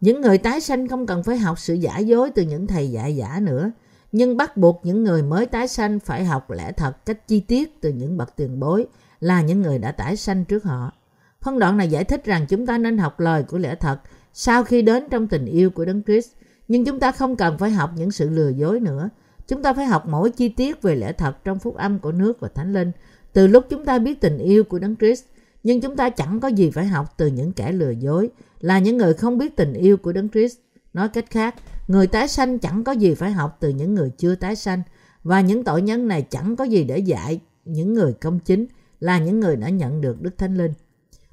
Những 0.00 0.20
người 0.20 0.38
tái 0.38 0.60
sanh 0.60 0.88
không 0.88 1.06
cần 1.06 1.22
phải 1.22 1.38
học 1.38 1.58
sự 1.58 1.74
giả 1.74 1.98
dối 1.98 2.30
từ 2.34 2.42
những 2.42 2.66
thầy 2.66 2.90
dạy 2.90 3.16
giả 3.16 3.40
nữa, 3.42 3.70
nhưng 4.12 4.36
bắt 4.36 4.56
buộc 4.56 4.80
những 4.84 5.04
người 5.04 5.22
mới 5.22 5.46
tái 5.46 5.68
sanh 5.68 6.00
phải 6.00 6.24
học 6.24 6.50
lẽ 6.50 6.72
thật 6.72 7.06
cách 7.06 7.28
chi 7.28 7.40
tiết 7.40 7.80
từ 7.80 7.92
những 7.92 8.16
bậc 8.16 8.36
tiền 8.36 8.60
bối 8.60 8.86
là 9.20 9.42
những 9.42 9.62
người 9.62 9.78
đã 9.78 9.92
tái 9.92 10.16
sanh 10.16 10.44
trước 10.44 10.64
họ. 10.64 10.92
Phân 11.40 11.58
đoạn 11.58 11.76
này 11.76 11.88
giải 11.88 12.04
thích 12.04 12.24
rằng 12.24 12.46
chúng 12.48 12.66
ta 12.66 12.78
nên 12.78 12.98
học 12.98 13.20
lời 13.20 13.42
của 13.42 13.58
lẽ 13.58 13.74
thật 13.74 14.00
sau 14.32 14.64
khi 14.64 14.82
đến 14.82 15.04
trong 15.10 15.26
tình 15.26 15.44
yêu 15.46 15.70
của 15.70 15.84
Đấng 15.84 16.02
Christ, 16.02 16.30
nhưng 16.68 16.84
chúng 16.84 17.00
ta 17.00 17.12
không 17.12 17.36
cần 17.36 17.58
phải 17.58 17.70
học 17.70 17.90
những 17.96 18.10
sự 18.10 18.28
lừa 18.28 18.48
dối 18.48 18.80
nữa. 18.80 19.10
Chúng 19.48 19.62
ta 19.62 19.72
phải 19.72 19.86
học 19.86 20.08
mỗi 20.08 20.30
chi 20.30 20.48
tiết 20.48 20.82
về 20.82 20.96
lẽ 20.96 21.12
thật 21.12 21.44
trong 21.44 21.58
phúc 21.58 21.76
âm 21.76 21.98
của 21.98 22.12
nước 22.12 22.40
và 22.40 22.48
Thánh 22.48 22.72
Linh. 22.72 22.92
Từ 23.32 23.46
lúc 23.46 23.64
chúng 23.70 23.84
ta 23.84 23.98
biết 23.98 24.20
tình 24.20 24.38
yêu 24.38 24.64
của 24.64 24.78
Đấng 24.78 24.96
Christ, 24.96 25.24
nhưng 25.62 25.80
chúng 25.80 25.96
ta 25.96 26.10
chẳng 26.10 26.40
có 26.40 26.48
gì 26.48 26.70
phải 26.70 26.86
học 26.86 27.14
từ 27.16 27.26
những 27.26 27.52
kẻ 27.52 27.72
lừa 27.72 27.90
dối, 27.90 28.30
là 28.60 28.78
những 28.78 28.96
người 28.96 29.14
không 29.14 29.38
biết 29.38 29.56
tình 29.56 29.72
yêu 29.72 29.96
của 29.96 30.12
Đấng 30.12 30.28
Christ. 30.28 30.56
Nói 30.92 31.08
cách 31.08 31.30
khác, 31.30 31.54
người 31.88 32.06
tái 32.06 32.28
sanh 32.28 32.58
chẳng 32.58 32.84
có 32.84 32.92
gì 32.92 33.14
phải 33.14 33.32
học 33.32 33.56
từ 33.60 33.68
những 33.68 33.94
người 33.94 34.10
chưa 34.18 34.34
tái 34.34 34.56
sanh, 34.56 34.82
và 35.22 35.40
những 35.40 35.64
tội 35.64 35.82
nhân 35.82 36.08
này 36.08 36.22
chẳng 36.22 36.56
có 36.56 36.64
gì 36.64 36.84
để 36.84 36.98
dạy 36.98 37.40
những 37.64 37.94
người 37.94 38.12
công 38.12 38.38
chính 38.38 38.66
là 39.00 39.18
những 39.18 39.40
người 39.40 39.56
đã 39.56 39.68
nhận 39.68 40.00
được 40.00 40.22
Đức 40.22 40.38
Thánh 40.38 40.56
Linh. 40.56 40.72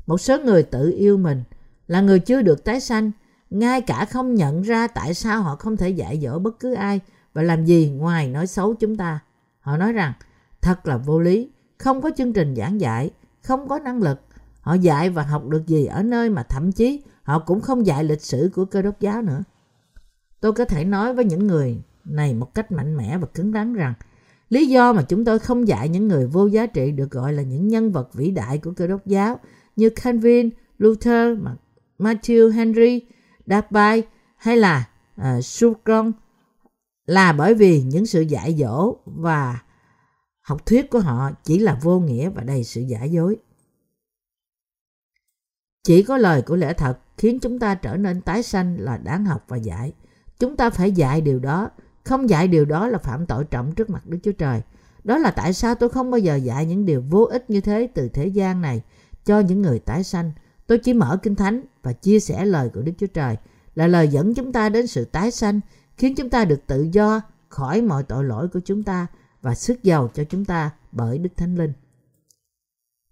Một 0.07 0.21
số 0.21 0.39
người 0.39 0.63
tự 0.63 0.95
yêu 0.97 1.17
mình 1.17 1.43
là 1.87 2.01
người 2.01 2.19
chưa 2.19 2.41
được 2.41 2.63
tái 2.63 2.79
sanh, 2.79 3.11
ngay 3.51 3.81
cả 3.81 4.05
không 4.05 4.35
nhận 4.35 4.61
ra 4.61 4.87
tại 4.87 5.13
sao 5.13 5.41
họ 5.41 5.55
không 5.55 5.77
thể 5.77 5.89
dạy 5.89 6.19
dỗ 6.23 6.39
bất 6.39 6.59
cứ 6.59 6.73
ai 6.73 6.99
và 7.33 7.41
làm 7.41 7.65
gì 7.65 7.89
ngoài 7.89 8.27
nói 8.27 8.47
xấu 8.47 8.73
chúng 8.73 8.97
ta. 8.97 9.19
Họ 9.59 9.77
nói 9.77 9.93
rằng 9.93 10.13
thật 10.61 10.87
là 10.87 10.97
vô 10.97 11.19
lý, 11.19 11.49
không 11.77 12.01
có 12.01 12.11
chương 12.17 12.33
trình 12.33 12.55
giảng 12.55 12.81
dạy, 12.81 13.11
không 13.43 13.67
có 13.67 13.79
năng 13.79 14.01
lực. 14.01 14.21
Họ 14.61 14.73
dạy 14.73 15.09
và 15.09 15.23
học 15.23 15.47
được 15.47 15.67
gì 15.67 15.85
ở 15.85 16.03
nơi 16.03 16.29
mà 16.29 16.43
thậm 16.43 16.71
chí 16.71 17.01
họ 17.23 17.39
cũng 17.39 17.61
không 17.61 17.85
dạy 17.85 18.03
lịch 18.03 18.21
sử 18.21 18.51
của 18.55 18.65
cơ 18.65 18.81
đốc 18.81 18.99
giáo 18.99 19.21
nữa. 19.21 19.43
Tôi 20.39 20.53
có 20.53 20.65
thể 20.65 20.85
nói 20.85 21.13
với 21.13 21.25
những 21.25 21.47
người 21.47 21.81
này 22.05 22.33
một 22.33 22.53
cách 22.53 22.71
mạnh 22.71 22.97
mẽ 22.97 23.17
và 23.17 23.27
cứng 23.33 23.51
rắn 23.51 23.73
rằng 23.73 23.93
lý 24.49 24.67
do 24.67 24.93
mà 24.93 25.01
chúng 25.01 25.25
tôi 25.25 25.39
không 25.39 25.67
dạy 25.67 25.89
những 25.89 26.07
người 26.07 26.27
vô 26.27 26.47
giá 26.47 26.65
trị 26.65 26.91
được 26.91 27.11
gọi 27.11 27.33
là 27.33 27.43
những 27.43 27.67
nhân 27.67 27.91
vật 27.91 28.13
vĩ 28.13 28.31
đại 28.31 28.57
của 28.57 28.71
cơ 28.71 28.87
đốc 28.87 29.07
giáo 29.07 29.39
như 29.75 29.89
Calvin, 29.89 30.49
Luther, 30.77 31.37
Matthew 31.99 32.49
Henry, 32.49 33.01
Dabai 33.51 34.03
hay 34.37 34.57
là 34.57 34.89
à, 35.15 35.35
uh, 35.37 35.45
Sukron 35.45 36.11
là 37.05 37.33
bởi 37.33 37.53
vì 37.53 37.81
những 37.81 38.05
sự 38.05 38.21
dạy 38.21 38.55
dỗ 38.59 38.95
và 39.05 39.59
học 40.41 40.65
thuyết 40.65 40.89
của 40.89 40.99
họ 40.99 41.31
chỉ 41.43 41.59
là 41.59 41.79
vô 41.81 41.99
nghĩa 41.99 42.29
và 42.29 42.43
đầy 42.43 42.63
sự 42.63 42.81
giả 42.81 43.03
dối. 43.03 43.37
Chỉ 45.83 46.03
có 46.03 46.17
lời 46.17 46.41
của 46.41 46.55
lẽ 46.55 46.73
thật 46.73 46.99
khiến 47.17 47.39
chúng 47.39 47.59
ta 47.59 47.75
trở 47.75 47.97
nên 47.97 48.21
tái 48.21 48.43
sanh 48.43 48.79
là 48.79 48.97
đáng 48.97 49.25
học 49.25 49.45
và 49.47 49.57
dạy. 49.57 49.93
Chúng 50.39 50.57
ta 50.57 50.69
phải 50.69 50.91
dạy 50.91 51.21
điều 51.21 51.39
đó. 51.39 51.69
Không 52.03 52.29
dạy 52.29 52.47
điều 52.47 52.65
đó 52.65 52.87
là 52.87 52.97
phạm 52.97 53.25
tội 53.25 53.43
trọng 53.43 53.75
trước 53.75 53.89
mặt 53.89 54.07
Đức 54.07 54.17
Chúa 54.23 54.31
Trời. 54.31 54.61
Đó 55.03 55.17
là 55.17 55.31
tại 55.31 55.53
sao 55.53 55.75
tôi 55.75 55.89
không 55.89 56.11
bao 56.11 56.19
giờ 56.19 56.35
dạy 56.35 56.65
những 56.65 56.85
điều 56.85 57.03
vô 57.09 57.23
ích 57.23 57.49
như 57.49 57.61
thế 57.61 57.87
từ 57.93 58.09
thế 58.09 58.27
gian 58.27 58.61
này 58.61 58.81
cho 59.25 59.39
những 59.39 59.61
người 59.61 59.79
tái 59.79 60.03
sanh. 60.03 60.31
Tôi 60.71 60.77
chỉ 60.77 60.93
mở 60.93 61.17
Kinh 61.23 61.35
Thánh 61.35 61.61
và 61.83 61.93
chia 61.93 62.19
sẻ 62.19 62.45
lời 62.45 62.69
của 62.73 62.81
Đức 62.81 62.91
Chúa 62.97 63.07
Trời 63.07 63.37
là 63.75 63.87
lời 63.87 64.07
dẫn 64.07 64.33
chúng 64.33 64.53
ta 64.53 64.69
đến 64.69 64.87
sự 64.87 65.05
tái 65.05 65.31
sanh, 65.31 65.59
khiến 65.97 66.15
chúng 66.15 66.29
ta 66.29 66.45
được 66.45 66.59
tự 66.67 66.87
do 66.91 67.21
khỏi 67.49 67.81
mọi 67.81 68.03
tội 68.03 68.23
lỗi 68.23 68.47
của 68.47 68.59
chúng 68.65 68.83
ta 68.83 69.07
và 69.41 69.55
sức 69.55 69.83
giàu 69.83 70.09
cho 70.13 70.23
chúng 70.23 70.45
ta 70.45 70.71
bởi 70.91 71.17
Đức 71.17 71.29
Thánh 71.37 71.55
Linh. 71.55 71.73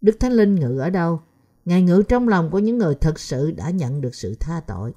Đức 0.01 0.19
Thánh 0.19 0.31
Linh 0.31 0.55
ngự 0.55 0.79
ở 0.79 0.89
đâu? 0.89 1.21
Ngài 1.65 1.81
ngự 1.81 2.03
trong 2.07 2.27
lòng 2.27 2.51
của 2.51 2.59
những 2.59 2.77
người 2.77 2.95
thật 2.95 3.19
sự 3.19 3.51
đã 3.51 3.69
nhận 3.69 4.01
được 4.01 4.15
sự 4.15 4.35
tha 4.39 4.61
tội. 4.67 4.93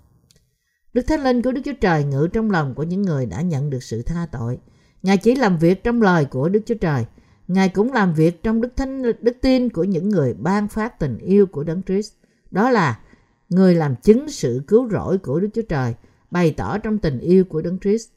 Đức 0.92 1.02
Thánh 1.02 1.22
Linh 1.22 1.42
của 1.42 1.52
Đức 1.52 1.60
Chúa 1.64 1.72
Trời 1.80 2.04
ngự 2.04 2.28
trong 2.32 2.50
lòng 2.50 2.74
của 2.74 2.82
những 2.82 3.02
người 3.02 3.26
đã 3.26 3.40
nhận 3.40 3.70
được 3.70 3.82
sự 3.82 4.02
tha 4.02 4.26
tội. 4.32 4.58
Ngài 5.02 5.16
chỉ 5.16 5.34
làm 5.34 5.58
việc 5.58 5.84
trong 5.84 6.02
lời 6.02 6.24
của 6.24 6.48
Đức 6.48 6.60
Chúa 6.66 6.78
Trời. 6.80 7.04
Ngài 7.48 7.68
cũng 7.68 7.92
làm 7.92 8.14
việc 8.14 8.42
trong 8.42 8.60
đức 8.60 8.76
thánh 8.76 9.02
đức 9.02 9.36
tin 9.40 9.68
của 9.68 9.84
những 9.84 10.08
người 10.08 10.34
ban 10.34 10.68
phát 10.68 10.98
tình 10.98 11.18
yêu 11.18 11.46
của 11.46 11.64
Đấng 11.64 11.82
Christ. 11.82 12.12
Đó 12.52 12.70
là 12.70 13.00
người 13.48 13.74
làm 13.74 13.96
chứng 13.96 14.28
sự 14.28 14.62
cứu 14.66 14.90
rỗi 14.90 15.18
của 15.18 15.40
Đức 15.40 15.48
Chúa 15.54 15.62
Trời, 15.68 15.94
bày 16.30 16.54
tỏ 16.56 16.78
trong 16.78 16.98
tình 16.98 17.18
yêu 17.18 17.44
của 17.44 17.62
Đấng 17.62 17.78
Christ. 17.78 18.08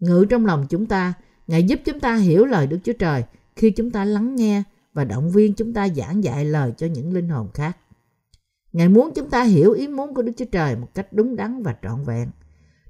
Ngự 0.00 0.24
trong 0.30 0.46
lòng 0.46 0.66
chúng 0.68 0.86
ta, 0.86 1.14
Ngài 1.46 1.62
giúp 1.62 1.80
chúng 1.84 2.00
ta 2.00 2.16
hiểu 2.16 2.44
lời 2.44 2.66
Đức 2.66 2.78
Chúa 2.84 2.92
Trời 2.92 3.24
khi 3.56 3.70
chúng 3.70 3.90
ta 3.90 4.04
lắng 4.04 4.36
nghe 4.36 4.62
và 4.92 5.04
động 5.04 5.30
viên 5.30 5.54
chúng 5.54 5.72
ta 5.72 5.88
giảng 5.88 6.24
dạy 6.24 6.44
lời 6.44 6.72
cho 6.76 6.86
những 6.86 7.12
linh 7.12 7.28
hồn 7.28 7.48
khác. 7.54 7.76
Ngài 8.72 8.88
muốn 8.88 9.12
chúng 9.14 9.30
ta 9.30 9.42
hiểu 9.42 9.72
ý 9.72 9.88
muốn 9.88 10.14
của 10.14 10.22
Đức 10.22 10.32
Chúa 10.36 10.44
Trời 10.52 10.76
một 10.76 10.88
cách 10.94 11.12
đúng 11.12 11.36
đắn 11.36 11.62
và 11.62 11.76
trọn 11.82 12.04
vẹn. 12.04 12.30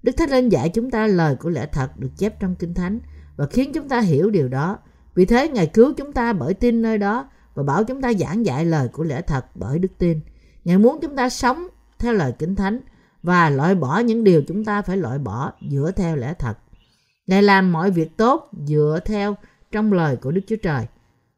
Đức 0.02 0.12
Thánh 0.16 0.30
Linh 0.30 0.48
dạy 0.48 0.68
chúng 0.68 0.90
ta 0.90 1.06
lời 1.06 1.36
của 1.36 1.50
lẽ 1.50 1.66
thật 1.72 1.98
được 1.98 2.10
chép 2.16 2.40
trong 2.40 2.54
Kinh 2.54 2.74
Thánh 2.74 3.00
và 3.36 3.46
khiến 3.46 3.72
chúng 3.74 3.88
ta 3.88 4.00
hiểu 4.00 4.30
điều 4.30 4.48
đó. 4.48 4.78
Vì 5.14 5.24
thế 5.24 5.48
Ngài 5.48 5.66
cứu 5.66 5.92
chúng 5.96 6.12
ta 6.12 6.32
bởi 6.32 6.54
tin 6.54 6.82
nơi 6.82 6.98
đó 6.98 7.30
và 7.54 7.62
bảo 7.62 7.84
chúng 7.84 8.02
ta 8.02 8.12
giảng 8.12 8.46
dạy 8.46 8.64
lời 8.64 8.88
của 8.88 9.04
lẽ 9.04 9.22
thật 9.22 9.46
bởi 9.54 9.78
đức 9.78 9.98
tin. 9.98 10.20
Ngài 10.64 10.78
muốn 10.78 10.98
chúng 11.02 11.16
ta 11.16 11.28
sống 11.28 11.66
theo 11.98 12.12
lời 12.12 12.32
Kinh 12.38 12.54
Thánh 12.54 12.80
và 13.22 13.50
loại 13.50 13.74
bỏ 13.74 13.98
những 13.98 14.24
điều 14.24 14.42
chúng 14.42 14.64
ta 14.64 14.82
phải 14.82 14.96
loại 14.96 15.18
bỏ 15.18 15.52
dựa 15.70 15.90
theo 15.96 16.16
lẽ 16.16 16.34
thật. 16.38 16.58
Ngài 17.26 17.42
làm 17.42 17.72
mọi 17.72 17.90
việc 17.90 18.16
tốt 18.16 18.50
dựa 18.66 18.98
theo 19.04 19.36
trong 19.72 19.92
lời 19.92 20.16
của 20.16 20.30
Đức 20.30 20.40
Chúa 20.46 20.56
Trời. 20.62 20.86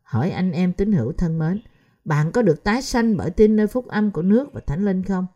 Hỏi 0.03 0.31
anh 0.31 0.53
em 0.53 0.73
tín 0.73 0.93
hữu 0.93 1.13
thân 1.13 1.39
mến, 1.39 1.63
bạn 2.05 2.33
có 2.33 2.43
được 2.43 2.65
tái 2.65 2.83
sanh 2.83 3.17
bởi 3.17 3.31
tin 3.31 3.57
nơi 3.57 3.67
phúc 3.67 3.87
âm 3.89 4.11
của 4.11 4.23
nước 4.23 4.53
và 4.53 4.61
thánh 4.67 4.85
linh 4.85 5.03
không? 5.03 5.27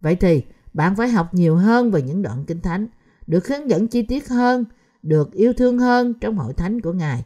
Vậy 0.00 0.16
thì 0.16 0.42
bạn 0.72 0.96
phải 0.96 1.08
học 1.08 1.34
nhiều 1.34 1.56
hơn 1.56 1.90
về 1.90 2.02
những 2.02 2.22
đoạn 2.22 2.44
kinh 2.46 2.60
thánh, 2.60 2.86
được 3.26 3.48
hướng 3.48 3.70
dẫn 3.70 3.88
chi 3.88 4.02
tiết 4.02 4.28
hơn, 4.28 4.64
được 5.02 5.32
yêu 5.32 5.52
thương 5.52 5.78
hơn 5.78 6.14
trong 6.20 6.36
hội 6.36 6.52
thánh 6.52 6.80
của 6.80 6.92
Ngài, 6.92 7.24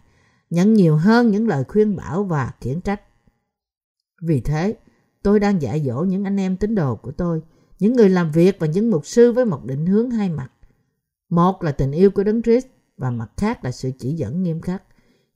nhận 0.52 0.74
nhiều 0.74 0.96
hơn 0.96 1.30
những 1.30 1.48
lời 1.48 1.64
khuyên 1.68 1.96
bảo 1.96 2.24
và 2.24 2.52
khiển 2.60 2.80
trách. 2.80 3.00
Vì 4.22 4.40
thế, 4.40 4.76
tôi 5.22 5.40
đang 5.40 5.62
dạy 5.62 5.82
dỗ 5.86 6.04
những 6.04 6.24
anh 6.24 6.40
em 6.40 6.56
tín 6.56 6.74
đồ 6.74 6.96
của 6.96 7.12
tôi, 7.12 7.42
những 7.78 7.92
người 7.92 8.08
làm 8.08 8.30
việc 8.30 8.56
và 8.58 8.66
những 8.66 8.90
mục 8.90 9.06
sư 9.06 9.32
với 9.32 9.44
một 9.44 9.64
định 9.64 9.86
hướng 9.86 10.10
hai 10.10 10.28
mặt. 10.28 10.48
Một 11.28 11.62
là 11.62 11.72
tình 11.72 11.92
yêu 11.92 12.10
của 12.10 12.24
Đấng 12.24 12.42
Christ 12.42 12.66
và 12.96 13.10
mặt 13.10 13.30
khác 13.36 13.64
là 13.64 13.70
sự 13.70 13.90
chỉ 13.98 14.12
dẫn 14.12 14.42
nghiêm 14.42 14.60
khắc. 14.60 14.82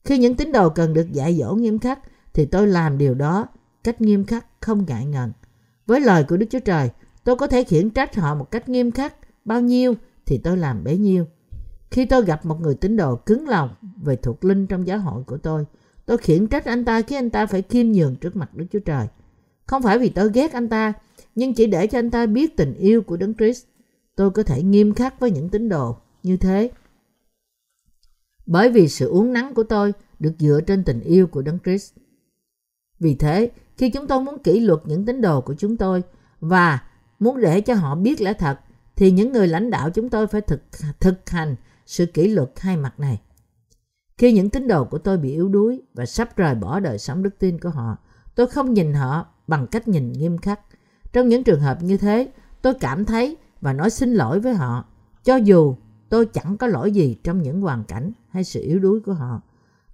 Khi 0.03 0.17
những 0.17 0.35
tín 0.35 0.51
đồ 0.51 0.69
cần 0.69 0.93
được 0.93 1.11
dạy 1.11 1.35
dỗ 1.35 1.55
nghiêm 1.55 1.79
khắc 1.79 1.99
thì 2.33 2.45
tôi 2.45 2.67
làm 2.67 2.97
điều 2.97 3.13
đó 3.13 3.47
cách 3.83 4.01
nghiêm 4.01 4.25
khắc 4.25 4.45
không 4.59 4.85
ngại 4.87 5.05
ngần. 5.05 5.31
Với 5.85 5.99
lời 5.99 6.23
của 6.23 6.37
Đức 6.37 6.45
Chúa 6.49 6.59
Trời, 6.59 6.89
tôi 7.23 7.35
có 7.35 7.47
thể 7.47 7.63
khiển 7.63 7.89
trách 7.89 8.15
họ 8.15 8.35
một 8.35 8.51
cách 8.51 8.69
nghiêm 8.69 8.91
khắc, 8.91 9.15
bao 9.45 9.61
nhiêu 9.61 9.93
thì 10.25 10.37
tôi 10.37 10.57
làm 10.57 10.83
bấy 10.83 10.97
nhiêu. 10.97 11.25
Khi 11.91 12.05
tôi 12.05 12.25
gặp 12.25 12.45
một 12.45 12.61
người 12.61 12.75
tín 12.75 12.97
đồ 12.97 13.15
cứng 13.15 13.47
lòng 13.47 13.69
về 14.03 14.15
thuộc 14.15 14.45
linh 14.45 14.67
trong 14.67 14.87
giáo 14.87 14.99
hội 14.99 15.23
của 15.23 15.37
tôi, 15.37 15.65
tôi 16.05 16.17
khiển 16.17 16.47
trách 16.47 16.65
anh 16.65 16.85
ta 16.85 17.01
khi 17.01 17.15
anh 17.15 17.29
ta 17.29 17.45
phải 17.45 17.61
khiêm 17.61 17.91
nhường 17.91 18.15
trước 18.15 18.35
mặt 18.35 18.55
Đức 18.55 18.65
Chúa 18.71 18.79
Trời. 18.79 19.07
Không 19.65 19.83
phải 19.83 19.99
vì 19.99 20.09
tôi 20.09 20.31
ghét 20.33 20.53
anh 20.53 20.69
ta, 20.69 20.93
nhưng 21.35 21.53
chỉ 21.53 21.65
để 21.67 21.87
cho 21.87 21.99
anh 21.99 22.11
ta 22.11 22.25
biết 22.25 22.57
tình 22.57 22.73
yêu 22.73 23.01
của 23.01 23.17
Đấng 23.17 23.33
Christ. 23.33 23.65
Tôi 24.15 24.31
có 24.31 24.43
thể 24.43 24.63
nghiêm 24.63 24.93
khắc 24.93 25.19
với 25.19 25.31
những 25.31 25.49
tín 25.49 25.69
đồ 25.69 25.97
như 26.23 26.37
thế. 26.37 26.71
Bởi 28.45 28.69
vì 28.69 28.87
sự 28.87 29.07
uống 29.07 29.33
nắng 29.33 29.53
của 29.53 29.63
tôi 29.63 29.93
được 30.19 30.33
dựa 30.39 30.61
trên 30.67 30.83
tình 30.83 30.99
yêu 30.99 31.27
của 31.27 31.41
Đấng 31.41 31.59
Christ. 31.59 31.93
Vì 32.99 33.15
thế, 33.15 33.51
khi 33.77 33.89
chúng 33.89 34.07
tôi 34.07 34.21
muốn 34.21 34.43
kỷ 34.43 34.59
luật 34.59 34.79
những 34.85 35.05
tín 35.05 35.21
đồ 35.21 35.41
của 35.41 35.55
chúng 35.57 35.77
tôi 35.77 36.03
và 36.39 36.83
muốn 37.19 37.41
để 37.41 37.61
cho 37.61 37.73
họ 37.73 37.95
biết 37.95 38.21
lẽ 38.21 38.33
thật, 38.33 38.59
thì 38.95 39.11
những 39.11 39.31
người 39.31 39.47
lãnh 39.47 39.69
đạo 39.69 39.89
chúng 39.89 40.09
tôi 40.09 40.27
phải 40.27 40.41
thực 40.41 40.61
thực 40.99 41.29
hành 41.29 41.55
sự 41.87 42.05
kỷ 42.05 42.27
luật 42.27 42.51
hai 42.57 42.77
mặt 42.77 42.99
này. 42.99 43.21
Khi 44.17 44.31
những 44.31 44.49
tín 44.49 44.67
đồ 44.67 44.85
của 44.85 44.97
tôi 44.97 45.17
bị 45.17 45.31
yếu 45.31 45.49
đuối 45.49 45.81
và 45.93 46.05
sắp 46.05 46.37
rời 46.37 46.55
bỏ 46.55 46.79
đời 46.79 46.97
sống 46.97 47.23
đức 47.23 47.39
tin 47.39 47.59
của 47.59 47.69
họ, 47.69 47.97
tôi 48.35 48.47
không 48.47 48.73
nhìn 48.73 48.93
họ 48.93 49.25
bằng 49.47 49.67
cách 49.67 49.87
nhìn 49.87 50.13
nghiêm 50.13 50.37
khắc. 50.37 50.59
Trong 51.13 51.27
những 51.27 51.43
trường 51.43 51.61
hợp 51.61 51.83
như 51.83 51.97
thế, 51.97 52.31
tôi 52.61 52.73
cảm 52.73 53.05
thấy 53.05 53.37
và 53.61 53.73
nói 53.73 53.89
xin 53.89 54.13
lỗi 54.13 54.39
với 54.39 54.53
họ, 54.53 54.85
cho 55.23 55.35
dù 55.35 55.75
tôi 56.09 56.25
chẳng 56.25 56.57
có 56.57 56.67
lỗi 56.67 56.91
gì 56.91 57.17
trong 57.23 57.41
những 57.41 57.61
hoàn 57.61 57.83
cảnh 57.83 58.11
hay 58.29 58.43
sự 58.43 58.61
yếu 58.61 58.79
đuối 58.79 58.99
của 58.99 59.13
họ. 59.13 59.41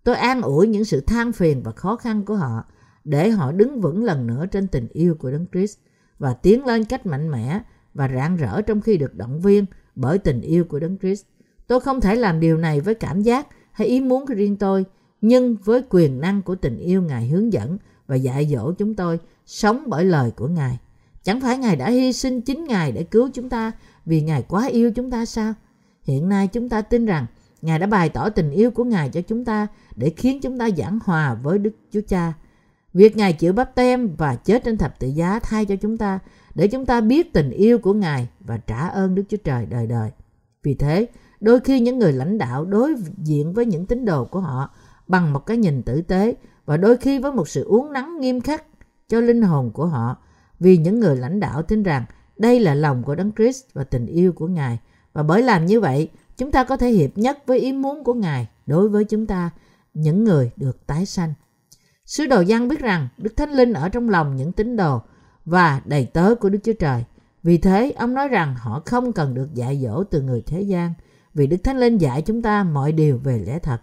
Tôi 0.03 0.15
an 0.15 0.41
ủi 0.41 0.67
những 0.67 0.85
sự 0.85 1.01
than 1.01 1.31
phiền 1.31 1.63
và 1.63 1.71
khó 1.71 1.95
khăn 1.95 2.25
của 2.25 2.35
họ 2.35 2.63
để 3.03 3.29
họ 3.29 3.51
đứng 3.51 3.81
vững 3.81 4.03
lần 4.03 4.27
nữa 4.27 4.45
trên 4.45 4.67
tình 4.67 4.87
yêu 4.87 5.15
của 5.15 5.31
Đấng 5.31 5.45
Christ 5.51 5.77
và 6.19 6.33
tiến 6.33 6.65
lên 6.65 6.85
cách 6.85 7.05
mạnh 7.05 7.31
mẽ 7.31 7.61
và 7.93 8.09
rạng 8.15 8.37
rỡ 8.37 8.61
trong 8.61 8.81
khi 8.81 8.97
được 8.97 9.15
động 9.15 9.41
viên 9.41 9.65
bởi 9.95 10.17
tình 10.17 10.41
yêu 10.41 10.63
của 10.63 10.79
Đấng 10.79 10.97
Christ. 10.97 11.25
Tôi 11.68 11.80
không 11.80 12.01
thể 12.01 12.16
làm 12.16 12.39
điều 12.39 12.57
này 12.57 12.82
với 12.82 12.95
cảm 12.95 13.22
giác 13.22 13.47
hay 13.72 13.88
ý 13.88 14.01
muốn 14.01 14.26
của 14.26 14.34
riêng 14.34 14.57
tôi, 14.57 14.86
nhưng 15.22 15.55
với 15.64 15.82
quyền 15.89 16.22
năng 16.22 16.41
của 16.41 16.55
tình 16.55 16.78
yêu 16.78 17.01
Ngài 17.01 17.28
hướng 17.28 17.53
dẫn 17.53 17.78
và 18.07 18.16
dạy 18.16 18.47
dỗ 18.51 18.72
chúng 18.72 18.93
tôi 18.93 19.20
sống 19.45 19.84
bởi 19.88 20.05
lời 20.05 20.32
của 20.32 20.47
Ngài. 20.47 20.80
Chẳng 21.24 21.41
phải 21.41 21.57
Ngài 21.57 21.76
đã 21.76 21.89
hy 21.89 22.14
sinh 22.14 22.41
chính 22.41 22.66
Ngài 22.66 22.91
để 22.91 23.03
cứu 23.03 23.30
chúng 23.34 23.49
ta 23.49 23.72
vì 24.05 24.22
Ngài 24.22 24.41
quá 24.41 24.68
yêu 24.68 24.91
chúng 24.91 25.11
ta 25.11 25.26
sao? 25.26 25.53
Hiện 26.03 26.30
nay 26.30 26.47
chúng 26.47 26.70
ta 26.70 26.82
tin 26.82 27.05
rằng 27.05 27.26
Ngài 27.61 27.80
đã 27.80 27.88
bày 27.88 28.09
tỏ 28.09 28.30
tình 28.30 28.51
yêu 28.51 28.72
của 28.72 28.84
Ngài 28.84 29.09
cho 29.09 29.22
chúng 29.22 29.45
ta 29.45 29.68
để 29.95 30.14
khiến 30.18 30.39
chúng 30.41 30.57
ta 30.57 30.70
giảng 30.78 30.99
hòa 31.03 31.34
với 31.34 31.57
Đức 31.57 31.72
Chúa 31.91 32.01
Cha. 32.07 32.34
Việc 32.93 33.18
Ngài 33.18 33.34
chịu 33.34 33.53
bắp 33.53 33.76
tem 33.76 34.16
và 34.16 34.36
chết 34.36 34.64
trên 34.64 34.78
thập 34.78 34.99
tự 34.99 35.07
giá 35.07 35.39
thay 35.39 35.66
cho 35.66 35.76
chúng 35.76 35.97
ta 35.97 36.20
để 36.55 36.68
chúng 36.68 36.86
ta 36.86 37.01
biết 37.01 37.34
tình 37.34 37.49
yêu 37.49 37.80
của 37.80 37.93
Ngài 37.93 38.28
và 38.39 38.57
trả 38.57 38.88
ơn 38.88 39.16
Đức 39.16 39.24
Chúa 39.30 39.38
Trời 39.38 39.66
đời 39.66 39.88
đời. 39.88 40.11
Vì 40.64 40.74
thế, 40.74 41.07
đôi 41.43 41.59
khi 41.59 41.79
những 41.79 41.99
người 41.99 42.13
lãnh 42.13 42.37
đạo 42.37 42.65
đối 42.65 42.95
diện 43.17 43.53
với 43.53 43.65
những 43.65 43.85
tín 43.85 44.05
đồ 44.05 44.25
của 44.25 44.39
họ 44.39 44.69
bằng 45.07 45.33
một 45.33 45.45
cái 45.45 45.57
nhìn 45.57 45.83
tử 45.83 46.01
tế 46.01 46.35
và 46.65 46.77
đôi 46.77 46.97
khi 46.97 47.19
với 47.19 47.31
một 47.31 47.49
sự 47.49 47.63
uốn 47.63 47.93
nắng 47.93 48.19
nghiêm 48.19 48.41
khắc 48.41 48.63
cho 49.07 49.19
linh 49.19 49.41
hồn 49.41 49.71
của 49.71 49.85
họ 49.85 50.17
vì 50.59 50.77
những 50.77 50.99
người 50.99 51.15
lãnh 51.15 51.39
đạo 51.39 51.61
tin 51.61 51.83
rằng 51.83 52.05
đây 52.37 52.59
là 52.59 52.73
lòng 52.75 53.03
của 53.03 53.15
Đấng 53.15 53.31
Christ 53.31 53.63
và 53.73 53.83
tình 53.83 54.05
yêu 54.05 54.33
của 54.33 54.47
Ngài 54.47 54.79
và 55.13 55.23
bởi 55.23 55.41
làm 55.41 55.65
như 55.65 55.79
vậy 55.79 56.09
chúng 56.37 56.51
ta 56.51 56.63
có 56.63 56.77
thể 56.77 56.89
hiệp 56.89 57.17
nhất 57.17 57.37
với 57.47 57.59
ý 57.59 57.73
muốn 57.73 58.03
của 58.03 58.13
Ngài 58.13 58.47
đối 58.65 58.89
với 58.89 59.05
chúng 59.05 59.25
ta 59.25 59.49
những 59.93 60.23
người 60.23 60.51
được 60.55 60.87
tái 60.87 61.05
sanh. 61.05 61.33
Sứ 62.05 62.25
đồ 62.25 62.41
Giăng 62.41 62.67
biết 62.67 62.79
rằng 62.79 63.07
Đức 63.17 63.37
Thánh 63.37 63.51
Linh 63.51 63.73
ở 63.73 63.89
trong 63.89 64.09
lòng 64.09 64.35
những 64.35 64.51
tín 64.51 64.75
đồ 64.75 65.01
và 65.45 65.81
đầy 65.85 66.05
tớ 66.05 66.35
của 66.35 66.49
Đức 66.49 66.59
Chúa 66.63 66.73
Trời. 66.79 67.03
Vì 67.43 67.57
thế, 67.57 67.91
ông 67.91 68.13
nói 68.13 68.27
rằng 68.27 68.55
họ 68.55 68.81
không 68.85 69.13
cần 69.13 69.33
được 69.33 69.53
dạy 69.53 69.79
dỗ 69.83 70.03
từ 70.03 70.21
người 70.21 70.41
thế 70.41 70.61
gian, 70.61 70.93
vì 71.34 71.47
Đức 71.47 71.57
Thánh 71.63 71.77
Linh 71.77 71.97
dạy 71.97 72.21
chúng 72.21 72.41
ta 72.41 72.63
mọi 72.63 72.91
điều 72.91 73.17
về 73.17 73.43
lẽ 73.45 73.59
thật. 73.59 73.81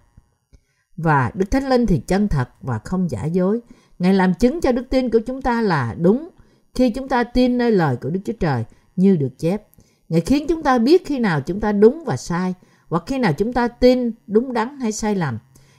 Và 0.97 1.31
Đức 1.35 1.51
Thánh 1.51 1.69
Linh 1.69 1.87
thì 1.87 1.99
chân 1.99 2.29
thật 2.29 2.49
và 2.61 2.79
không 2.79 3.11
giả 3.11 3.25
dối. 3.25 3.61
Ngài 3.99 4.15
làm 4.15 4.35
chứng 4.35 4.61
cho 4.61 4.73
đức 4.73 4.91
tin 4.91 5.11
của 5.11 5.19
chúng 5.27 5.43
ta 5.43 5.63
là 5.63 5.95
đúng 5.99 6.29
khi 6.75 6.91
chúng 6.91 7.09
ta 7.09 7.25
tin 7.25 7.59
nơi 7.59 7.71
lời 7.71 7.97
của 7.97 8.11
Đức 8.11 8.21
Chúa 8.25 8.33
Trời 8.41 8.65
như 8.97 9.17
được 9.17 9.39
chép. 9.39 9.63
Ngài 10.09 10.21
khiến 10.21 10.47
chúng 10.49 10.63
ta 10.63 10.79
biết 10.79 11.07
khi 11.07 11.19
nào 11.19 11.41
chúng 11.41 11.61
ta 11.61 11.73
đúng 11.73 12.05
và 12.07 12.17
sai, 12.17 12.55
hoặc 12.89 13.05
khi 13.07 13.19
nào 13.19 13.33
chúng 13.33 13.53
ta 13.53 13.69
tin 13.69 14.13
đúng 14.27 14.53
đắn 14.53 14.81
hay 14.81 14.93
sai 14.93 15.15
lầm. 15.15 15.39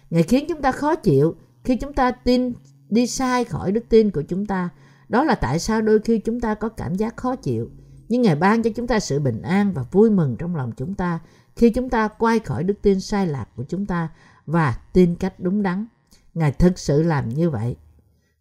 Ngài 0.09 0.23
khiến 0.23 0.45
chúng 0.49 0.61
ta 0.61 0.71
khó 0.71 0.95
chịu 0.95 1.35
khi 1.63 1.75
chúng 1.75 1.93
ta 1.93 2.11
tin 2.11 2.53
đi 2.89 3.07
sai 3.07 3.43
khỏi 3.43 3.71
đức 3.71 3.83
tin 3.89 4.11
của 4.11 4.21
chúng 4.21 4.45
ta 4.45 4.69
đó 5.09 5.23
là 5.23 5.35
tại 5.35 5.59
sao 5.59 5.81
đôi 5.81 5.99
khi 5.99 6.19
chúng 6.19 6.39
ta 6.39 6.53
có 6.53 6.69
cảm 6.69 6.95
giác 6.95 7.17
khó 7.17 7.35
chịu. 7.35 7.69
Nhưng 8.09 8.21
Ngài 8.21 8.35
ban 8.35 8.63
cho 8.63 8.69
chúng 8.75 8.87
ta 8.87 8.99
sự 8.99 9.19
bình 9.19 9.41
an 9.41 9.73
và 9.73 9.83
vui 9.91 10.09
mừng 10.09 10.35
trong 10.39 10.55
lòng 10.55 10.71
chúng 10.77 10.95
ta 10.95 11.19
khi 11.61 11.69
chúng 11.69 11.89
ta 11.89 12.07
quay 12.07 12.39
khỏi 12.39 12.63
đức 12.63 12.81
tin 12.81 12.99
sai 12.99 13.27
lạc 13.27 13.45
của 13.55 13.63
chúng 13.63 13.85
ta 13.85 14.09
và 14.45 14.77
tin 14.93 15.15
cách 15.15 15.39
đúng 15.39 15.63
đắn. 15.63 15.85
Ngài 16.33 16.51
thực 16.51 16.79
sự 16.79 17.03
làm 17.03 17.29
như 17.29 17.49
vậy. 17.49 17.75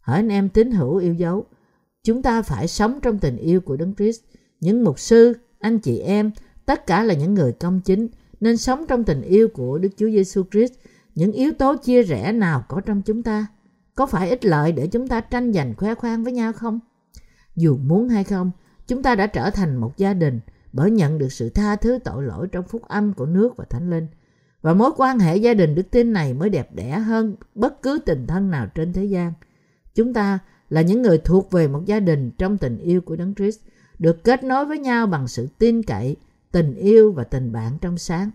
Hỡi 0.01 0.15
anh 0.15 0.29
em 0.29 0.49
tín 0.49 0.71
hữu 0.71 0.97
yêu 0.97 1.13
dấu, 1.13 1.45
chúng 2.03 2.21
ta 2.21 2.41
phải 2.41 2.67
sống 2.67 2.99
trong 3.01 3.19
tình 3.19 3.37
yêu 3.37 3.61
của 3.61 3.77
Đấng 3.77 3.95
Christ. 3.95 4.21
Những 4.59 4.83
mục 4.83 4.99
sư, 4.99 5.33
anh 5.59 5.79
chị 5.79 5.99
em, 5.99 6.31
tất 6.65 6.87
cả 6.87 7.03
là 7.03 7.13
những 7.13 7.33
người 7.33 7.51
công 7.51 7.81
chính 7.81 8.07
nên 8.39 8.57
sống 8.57 8.85
trong 8.87 9.03
tình 9.03 9.21
yêu 9.21 9.47
của 9.47 9.77
Đức 9.77 9.89
Chúa 9.97 10.09
Giêsu 10.09 10.43
Christ. 10.51 10.73
Những 11.15 11.31
yếu 11.31 11.51
tố 11.51 11.75
chia 11.77 12.03
rẽ 12.03 12.31
nào 12.31 12.63
có 12.67 12.81
trong 12.81 13.01
chúng 13.01 13.23
ta? 13.23 13.47
Có 13.95 14.05
phải 14.05 14.29
ích 14.29 14.45
lợi 14.45 14.71
để 14.71 14.87
chúng 14.87 15.07
ta 15.07 15.21
tranh 15.21 15.53
giành 15.53 15.73
khoe 15.75 15.95
khoang 15.95 16.23
với 16.23 16.33
nhau 16.33 16.53
không? 16.53 16.79
Dù 17.55 17.77
muốn 17.77 18.09
hay 18.09 18.23
không, 18.23 18.51
chúng 18.87 19.03
ta 19.03 19.15
đã 19.15 19.27
trở 19.27 19.49
thành 19.49 19.75
một 19.75 19.97
gia 19.97 20.13
đình 20.13 20.39
bởi 20.73 20.91
nhận 20.91 21.17
được 21.17 21.31
sự 21.31 21.49
tha 21.49 21.75
thứ 21.75 21.99
tội 22.03 22.23
lỗi 22.23 22.47
trong 22.51 22.65
phúc 22.67 22.81
âm 22.87 23.13
của 23.13 23.25
nước 23.25 23.57
và 23.57 23.65
thánh 23.69 23.89
linh. 23.89 24.07
Và 24.61 24.73
mối 24.73 24.91
quan 24.97 25.19
hệ 25.19 25.37
gia 25.37 25.53
đình 25.53 25.75
đức 25.75 25.91
tin 25.91 26.13
này 26.13 26.33
mới 26.33 26.49
đẹp 26.49 26.75
đẽ 26.75 26.99
hơn 26.99 27.35
bất 27.55 27.81
cứ 27.81 27.99
tình 28.05 28.27
thân 28.27 28.51
nào 28.51 28.67
trên 28.75 28.93
thế 28.93 29.05
gian. 29.05 29.33
Chúng 29.95 30.13
ta 30.13 30.39
là 30.69 30.81
những 30.81 31.01
người 31.01 31.17
thuộc 31.17 31.51
về 31.51 31.67
một 31.67 31.85
gia 31.85 31.99
đình 31.99 32.31
trong 32.37 32.57
tình 32.57 32.77
yêu 32.77 33.01
của 33.01 33.15
Đấng 33.15 33.35
Christ, 33.35 33.59
được 33.99 34.23
kết 34.23 34.43
nối 34.43 34.65
với 34.65 34.79
nhau 34.79 35.07
bằng 35.07 35.27
sự 35.27 35.47
tin 35.57 35.83
cậy, 35.83 36.15
tình 36.51 36.75
yêu 36.75 37.11
và 37.11 37.23
tình 37.23 37.51
bạn 37.51 37.77
trong 37.81 37.97
sáng. 37.97 38.31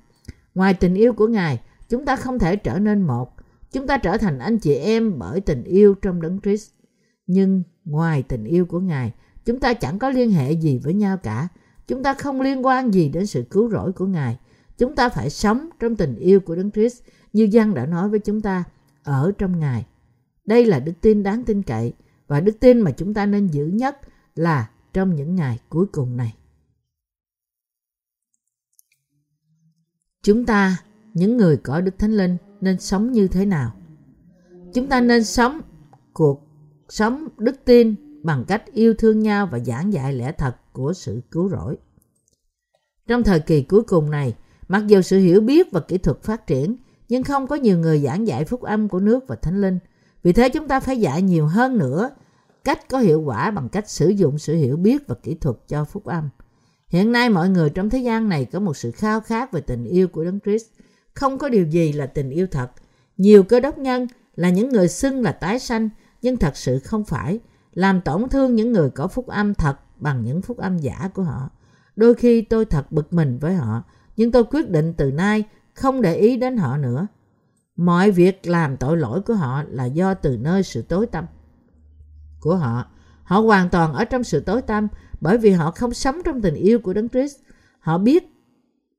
Ngoài 0.54 0.74
tình 0.74 0.94
yêu 0.94 1.12
của 1.12 1.26
Ngài, 1.26 1.60
chúng 1.88 2.04
ta 2.04 2.16
không 2.16 2.38
thể 2.38 2.56
trở 2.56 2.78
nên 2.78 3.02
một, 3.02 3.36
Chúng 3.76 3.86
ta 3.86 3.98
trở 3.98 4.18
thành 4.18 4.38
anh 4.38 4.58
chị 4.58 4.74
em 4.74 5.18
bởi 5.18 5.40
tình 5.40 5.64
yêu 5.64 5.94
trong 6.02 6.22
đấng 6.22 6.40
Christ. 6.40 6.70
Nhưng 7.26 7.62
ngoài 7.84 8.22
tình 8.22 8.44
yêu 8.44 8.66
của 8.66 8.80
Ngài, 8.80 9.12
chúng 9.44 9.60
ta 9.60 9.74
chẳng 9.74 9.98
có 9.98 10.10
liên 10.10 10.30
hệ 10.30 10.52
gì 10.52 10.78
với 10.78 10.94
nhau 10.94 11.16
cả. 11.16 11.48
Chúng 11.86 12.02
ta 12.02 12.14
không 12.14 12.40
liên 12.40 12.66
quan 12.66 12.94
gì 12.94 13.08
đến 13.08 13.26
sự 13.26 13.44
cứu 13.50 13.70
rỗi 13.70 13.92
của 13.92 14.06
Ngài. 14.06 14.38
Chúng 14.78 14.94
ta 14.94 15.08
phải 15.08 15.30
sống 15.30 15.68
trong 15.80 15.96
tình 15.96 16.16
yêu 16.16 16.40
của 16.40 16.56
Đấng 16.56 16.70
Christ 16.70 17.02
như 17.32 17.48
Giăng 17.50 17.74
đã 17.74 17.86
nói 17.86 18.08
với 18.08 18.18
chúng 18.18 18.40
ta 18.40 18.64
ở 19.02 19.32
trong 19.38 19.58
Ngài. 19.58 19.86
Đây 20.44 20.64
là 20.64 20.80
đức 20.80 20.92
tin 21.00 21.22
đáng 21.22 21.44
tin 21.44 21.62
cậy 21.62 21.92
và 22.26 22.40
đức 22.40 22.60
tin 22.60 22.80
mà 22.80 22.90
chúng 22.90 23.14
ta 23.14 23.26
nên 23.26 23.46
giữ 23.46 23.66
nhất 23.66 24.00
là 24.34 24.70
trong 24.92 25.14
những 25.14 25.34
ngày 25.34 25.60
cuối 25.68 25.86
cùng 25.92 26.16
này. 26.16 26.34
Chúng 30.22 30.46
ta, 30.46 30.76
những 31.14 31.36
người 31.36 31.56
có 31.56 31.80
Đức 31.80 31.98
Thánh 31.98 32.12
Linh, 32.12 32.36
nên 32.60 32.80
sống 32.80 33.12
như 33.12 33.28
thế 33.28 33.46
nào 33.46 33.72
chúng 34.76 34.88
ta 34.88 35.00
nên 35.00 35.24
sống 35.24 35.60
cuộc 36.12 36.42
sống 36.88 37.28
đức 37.38 37.64
tin 37.64 37.94
bằng 38.26 38.44
cách 38.48 38.72
yêu 38.72 38.94
thương 38.94 39.18
nhau 39.18 39.48
và 39.52 39.58
giảng 39.58 39.92
dạy 39.92 40.12
lẽ 40.12 40.32
thật 40.32 40.56
của 40.72 40.92
sự 40.92 41.20
cứu 41.30 41.48
rỗi. 41.48 41.76
Trong 43.06 43.22
thời 43.22 43.40
kỳ 43.40 43.62
cuối 43.62 43.82
cùng 43.82 44.10
này 44.10 44.34
mặc 44.68 44.86
dù 44.86 45.00
sự 45.02 45.18
hiểu 45.18 45.40
biết 45.40 45.72
và 45.72 45.80
kỹ 45.80 45.98
thuật 45.98 46.22
phát 46.22 46.46
triển 46.46 46.76
nhưng 47.08 47.22
không 47.22 47.46
có 47.46 47.56
nhiều 47.56 47.78
người 47.78 47.98
giảng 47.98 48.26
dạy 48.26 48.44
phúc 48.44 48.62
âm 48.62 48.88
của 48.88 49.00
nước 49.00 49.24
và 49.28 49.36
thánh 49.36 49.60
linh. 49.60 49.78
Vì 50.22 50.32
thế 50.32 50.48
chúng 50.48 50.68
ta 50.68 50.80
phải 50.80 51.00
dạy 51.00 51.22
nhiều 51.22 51.46
hơn 51.46 51.78
nữa 51.78 52.10
cách 52.64 52.88
có 52.88 52.98
hiệu 52.98 53.20
quả 53.20 53.50
bằng 53.50 53.68
cách 53.68 53.90
sử 53.90 54.08
dụng 54.08 54.38
sự 54.38 54.54
hiểu 54.54 54.76
biết 54.76 55.06
và 55.06 55.14
kỹ 55.22 55.34
thuật 55.34 55.56
cho 55.68 55.84
phúc 55.84 56.04
âm. 56.04 56.28
Hiện 56.88 57.12
nay 57.12 57.30
mọi 57.30 57.48
người 57.48 57.70
trong 57.70 57.90
thế 57.90 57.98
gian 57.98 58.28
này 58.28 58.44
có 58.44 58.60
một 58.60 58.76
sự 58.76 58.90
khao 58.90 59.20
khát 59.20 59.52
về 59.52 59.60
tình 59.60 59.84
yêu 59.84 60.08
của 60.08 60.24
đấng 60.24 60.40
christ. 60.40 60.66
Không 61.14 61.38
có 61.38 61.48
điều 61.48 61.64
gì 61.64 61.92
là 61.92 62.06
tình 62.06 62.30
yêu 62.30 62.46
thật. 62.50 62.70
Nhiều 63.16 63.42
cơ 63.42 63.60
đốc 63.60 63.78
nhân 63.78 64.06
là 64.36 64.50
những 64.50 64.68
người 64.68 64.88
xưng 64.88 65.22
là 65.22 65.32
tái 65.32 65.58
sanh, 65.58 65.88
nhưng 66.22 66.36
thật 66.36 66.56
sự 66.56 66.78
không 66.78 67.04
phải, 67.04 67.40
làm 67.76 68.00
tổn 68.00 68.28
thương 68.28 68.54
những 68.54 68.72
người 68.72 68.90
có 68.90 69.08
phúc 69.08 69.26
âm 69.26 69.54
thật 69.54 69.78
bằng 69.96 70.24
những 70.24 70.42
phúc 70.42 70.58
âm 70.58 70.78
giả 70.78 71.10
của 71.14 71.22
họ. 71.22 71.50
Đôi 71.96 72.14
khi 72.14 72.42
tôi 72.42 72.64
thật 72.64 72.92
bực 72.92 73.12
mình 73.12 73.38
với 73.38 73.54
họ, 73.54 73.82
nhưng 74.16 74.32
tôi 74.32 74.44
quyết 74.44 74.70
định 74.70 74.94
từ 74.96 75.10
nay 75.10 75.44
không 75.74 76.02
để 76.02 76.14
ý 76.14 76.36
đến 76.36 76.56
họ 76.56 76.76
nữa. 76.76 77.06
Mọi 77.76 78.10
việc 78.10 78.46
làm 78.46 78.76
tội 78.76 78.96
lỗi 78.96 79.20
của 79.20 79.34
họ 79.34 79.62
là 79.68 79.84
do 79.84 80.14
từ 80.14 80.36
nơi 80.36 80.62
sự 80.62 80.82
tối 80.82 81.06
tâm 81.06 81.24
của 82.40 82.56
họ. 82.56 82.86
Họ 83.22 83.40
hoàn 83.40 83.70
toàn 83.70 83.92
ở 83.92 84.04
trong 84.04 84.24
sự 84.24 84.40
tối 84.40 84.62
tăm 84.62 84.88
bởi 85.20 85.38
vì 85.38 85.50
họ 85.50 85.70
không 85.70 85.94
sống 85.94 86.20
trong 86.24 86.42
tình 86.42 86.54
yêu 86.54 86.78
của 86.78 86.92
Đấng 86.92 87.08
Christ. 87.08 87.36
Họ 87.78 87.98
biết, 87.98 88.32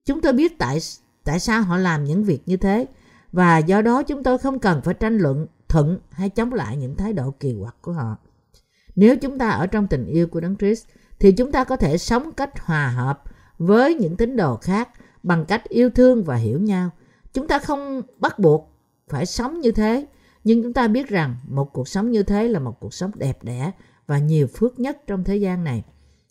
chúng 0.05 0.21
tôi 0.21 0.33
biết 0.33 0.59
tại 0.59 0.79
tại 1.23 1.39
sao 1.39 1.61
họ 1.61 1.77
làm 1.77 2.03
những 2.03 2.23
việc 2.23 2.43
như 2.45 2.57
thế 2.57 2.85
và 3.31 3.57
do 3.57 3.81
đó 3.81 4.03
chúng 4.03 4.23
tôi 4.23 4.37
không 4.37 4.59
cần 4.59 4.81
phải 4.81 4.93
tranh 4.93 5.17
luận 5.17 5.47
thuận 5.67 5.99
hay 6.11 6.29
chống 6.29 6.53
lại 6.53 6.77
những 6.77 6.95
thái 6.95 7.13
độ 7.13 7.31
kỳ 7.31 7.55
quặc 7.61 7.75
của 7.81 7.91
họ. 7.93 8.17
Nếu 8.97 9.17
chúng 9.17 9.37
ta 9.37 9.49
ở 9.49 9.67
trong 9.67 9.87
tình 9.87 10.05
yêu 10.05 10.27
của 10.27 10.39
Đấng 10.39 10.57
Christ 10.57 10.85
thì 11.19 11.31
chúng 11.31 11.51
ta 11.51 11.63
có 11.63 11.75
thể 11.75 11.97
sống 11.97 12.31
cách 12.31 12.59
hòa 12.59 12.87
hợp 12.87 13.23
với 13.57 13.95
những 13.95 14.17
tín 14.17 14.35
đồ 14.35 14.57
khác 14.57 14.89
bằng 15.23 15.45
cách 15.45 15.63
yêu 15.69 15.89
thương 15.89 16.23
và 16.23 16.35
hiểu 16.35 16.59
nhau. 16.59 16.89
Chúng 17.33 17.47
ta 17.47 17.59
không 17.59 18.01
bắt 18.19 18.39
buộc 18.39 18.73
phải 19.09 19.25
sống 19.25 19.59
như 19.59 19.71
thế, 19.71 20.05
nhưng 20.43 20.63
chúng 20.63 20.73
ta 20.73 20.87
biết 20.87 21.07
rằng 21.07 21.35
một 21.47 21.73
cuộc 21.73 21.87
sống 21.87 22.11
như 22.11 22.23
thế 22.23 22.47
là 22.47 22.59
một 22.59 22.79
cuộc 22.79 22.93
sống 22.93 23.11
đẹp 23.15 23.43
đẽ 23.43 23.71
và 24.07 24.19
nhiều 24.19 24.47
phước 24.47 24.79
nhất 24.79 24.97
trong 25.07 25.23
thế 25.23 25.35
gian 25.37 25.63
này. 25.63 25.83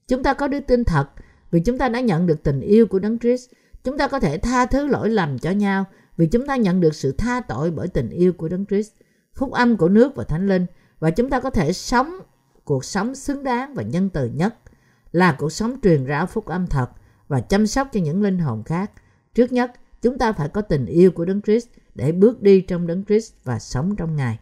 Chúng 0.08 0.22
ta 0.22 0.34
có 0.34 0.48
đức 0.48 0.60
tin 0.66 0.84
thật 0.84 1.08
vì 1.50 1.60
chúng 1.60 1.78
ta 1.78 1.88
đã 1.88 2.00
nhận 2.00 2.26
được 2.26 2.42
tình 2.42 2.60
yêu 2.60 2.86
của 2.86 2.98
Đấng 2.98 3.18
Christ. 3.18 3.50
Chúng 3.84 3.98
ta 3.98 4.08
có 4.08 4.20
thể 4.20 4.38
tha 4.38 4.66
thứ 4.66 4.86
lỗi 4.86 5.10
lầm 5.10 5.38
cho 5.38 5.50
nhau 5.50 5.84
vì 6.16 6.26
chúng 6.26 6.46
ta 6.46 6.56
nhận 6.56 6.80
được 6.80 6.94
sự 6.94 7.12
tha 7.12 7.40
tội 7.40 7.70
bởi 7.70 7.88
tình 7.88 8.10
yêu 8.10 8.32
của 8.32 8.48
Đấng 8.48 8.66
Christ, 8.66 8.92
phúc 9.34 9.52
âm 9.52 9.76
của 9.76 9.88
nước 9.88 10.16
và 10.16 10.24
Thánh 10.24 10.48
Linh 10.48 10.66
và 10.98 11.10
chúng 11.10 11.30
ta 11.30 11.40
có 11.40 11.50
thể 11.50 11.72
sống 11.72 12.18
cuộc 12.66 12.84
sống 12.84 13.14
xứng 13.14 13.42
đáng 13.42 13.74
và 13.74 13.82
nhân 13.82 14.10
từ 14.10 14.26
nhất 14.26 14.56
là 15.12 15.36
cuộc 15.38 15.52
sống 15.52 15.76
truyền 15.82 16.06
rao 16.06 16.26
phúc 16.26 16.46
âm 16.46 16.66
thật 16.66 16.90
và 17.28 17.40
chăm 17.40 17.66
sóc 17.66 17.88
cho 17.92 18.00
những 18.00 18.22
linh 18.22 18.38
hồn 18.38 18.62
khác. 18.62 18.90
Trước 19.34 19.52
nhất, 19.52 19.72
chúng 20.02 20.18
ta 20.18 20.32
phải 20.32 20.48
có 20.48 20.60
tình 20.60 20.86
yêu 20.86 21.10
của 21.10 21.24
Đấng 21.24 21.42
Christ 21.42 21.68
để 21.94 22.12
bước 22.12 22.42
đi 22.42 22.60
trong 22.60 22.86
Đấng 22.86 23.04
Christ 23.04 23.32
và 23.44 23.58
sống 23.58 23.96
trong 23.96 24.16
Ngài. 24.16 24.38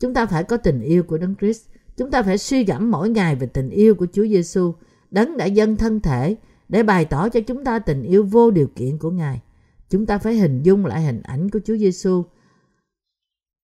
Chúng 0.00 0.14
ta 0.14 0.26
phải 0.26 0.44
có 0.44 0.56
tình 0.56 0.80
yêu 0.80 1.02
của 1.02 1.18
Đấng 1.18 1.34
Christ. 1.34 1.62
Chúng 1.96 2.10
ta 2.10 2.22
phải 2.22 2.38
suy 2.38 2.64
gẫm 2.64 2.90
mỗi 2.90 3.08
ngày 3.10 3.36
về 3.36 3.46
tình 3.46 3.70
yêu 3.70 3.94
của 3.94 4.06
Chúa 4.12 4.26
Giêsu, 4.26 4.74
Đấng 5.10 5.36
đã 5.36 5.44
dâng 5.44 5.76
thân 5.76 6.00
thể 6.00 6.36
để 6.68 6.82
bày 6.82 7.04
tỏ 7.04 7.28
cho 7.28 7.40
chúng 7.40 7.64
ta 7.64 7.78
tình 7.78 8.02
yêu 8.02 8.24
vô 8.24 8.50
điều 8.50 8.66
kiện 8.66 8.98
của 8.98 9.10
Ngài. 9.10 9.42
Chúng 9.90 10.06
ta 10.06 10.18
phải 10.18 10.34
hình 10.34 10.62
dung 10.62 10.86
lại 10.86 11.02
hình 11.02 11.22
ảnh 11.22 11.50
của 11.50 11.60
Chúa 11.64 11.76
Giêsu, 11.76 12.24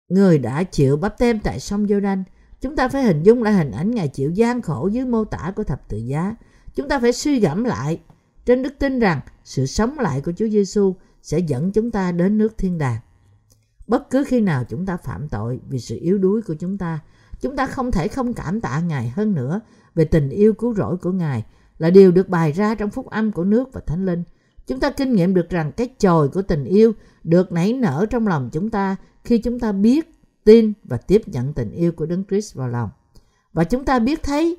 người 0.08 0.38
đã 0.38 0.62
chịu 0.62 0.96
bắp 0.96 1.18
tem 1.18 1.40
tại 1.40 1.60
sông 1.60 1.86
Giô-đanh. 1.86 2.22
Chúng 2.64 2.76
ta 2.76 2.88
phải 2.88 3.02
hình 3.02 3.22
dung 3.22 3.42
lại 3.42 3.54
hình 3.54 3.70
ảnh 3.70 3.90
Ngài 3.90 4.08
chịu 4.08 4.30
gian 4.30 4.62
khổ 4.62 4.88
dưới 4.92 5.04
mô 5.04 5.24
tả 5.24 5.52
của 5.56 5.64
thập 5.64 5.88
tự 5.88 5.96
giá. 5.96 6.34
Chúng 6.74 6.88
ta 6.88 6.98
phải 7.00 7.12
suy 7.12 7.40
gẫm 7.40 7.64
lại 7.64 8.00
trên 8.44 8.62
đức 8.62 8.74
tin 8.78 8.98
rằng 8.98 9.20
sự 9.44 9.66
sống 9.66 9.98
lại 9.98 10.20
của 10.20 10.32
Chúa 10.32 10.48
Giêsu 10.48 10.94
sẽ 11.22 11.38
dẫn 11.38 11.72
chúng 11.72 11.90
ta 11.90 12.12
đến 12.12 12.38
nước 12.38 12.58
thiên 12.58 12.78
đàng. 12.78 13.00
Bất 13.86 14.10
cứ 14.10 14.24
khi 14.24 14.40
nào 14.40 14.64
chúng 14.68 14.86
ta 14.86 14.96
phạm 14.96 15.28
tội 15.28 15.60
vì 15.68 15.80
sự 15.80 15.98
yếu 16.00 16.18
đuối 16.18 16.42
của 16.42 16.54
chúng 16.54 16.78
ta, 16.78 17.00
chúng 17.40 17.56
ta 17.56 17.66
không 17.66 17.90
thể 17.90 18.08
không 18.08 18.34
cảm 18.34 18.60
tạ 18.60 18.80
Ngài 18.80 19.08
hơn 19.08 19.34
nữa 19.34 19.60
về 19.94 20.04
tình 20.04 20.30
yêu 20.30 20.54
cứu 20.54 20.74
rỗi 20.74 20.96
của 20.96 21.12
Ngài 21.12 21.44
là 21.78 21.90
điều 21.90 22.12
được 22.12 22.28
bày 22.28 22.52
ra 22.52 22.74
trong 22.74 22.90
phúc 22.90 23.06
âm 23.10 23.32
của 23.32 23.44
nước 23.44 23.72
và 23.72 23.80
thánh 23.86 24.06
linh. 24.06 24.22
Chúng 24.66 24.80
ta 24.80 24.90
kinh 24.90 25.14
nghiệm 25.14 25.34
được 25.34 25.50
rằng 25.50 25.72
cái 25.72 25.88
chồi 25.98 26.28
của 26.28 26.42
tình 26.42 26.64
yêu 26.64 26.92
được 27.24 27.52
nảy 27.52 27.72
nở 27.72 28.06
trong 28.10 28.28
lòng 28.28 28.50
chúng 28.52 28.70
ta 28.70 28.96
khi 29.24 29.38
chúng 29.38 29.60
ta 29.60 29.72
biết, 29.72 30.13
tin 30.44 30.72
và 30.84 30.96
tiếp 30.96 31.28
nhận 31.28 31.52
tình 31.52 31.70
yêu 31.70 31.92
của 31.92 32.06
Đấng 32.06 32.24
Christ 32.24 32.54
vào 32.54 32.68
lòng. 32.68 32.90
Và 33.52 33.64
chúng 33.64 33.84
ta 33.84 33.98
biết 33.98 34.22
thấy 34.22 34.56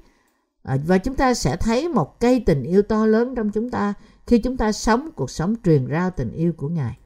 à, 0.63 0.77
và 0.87 0.97
chúng 0.97 1.15
ta 1.15 1.33
sẽ 1.33 1.57
thấy 1.57 1.89
một 1.89 2.19
cây 2.19 2.43
tình 2.45 2.63
yêu 2.63 2.81
to 2.81 3.05
lớn 3.05 3.35
trong 3.35 3.51
chúng 3.51 3.69
ta 3.69 3.93
khi 4.27 4.39
chúng 4.39 4.57
ta 4.57 4.71
sống 4.71 5.09
cuộc 5.15 5.29
sống 5.29 5.55
truyền 5.63 5.87
rao 5.87 6.11
tình 6.11 6.31
yêu 6.31 6.53
của 6.53 6.69
Ngài. 6.69 6.97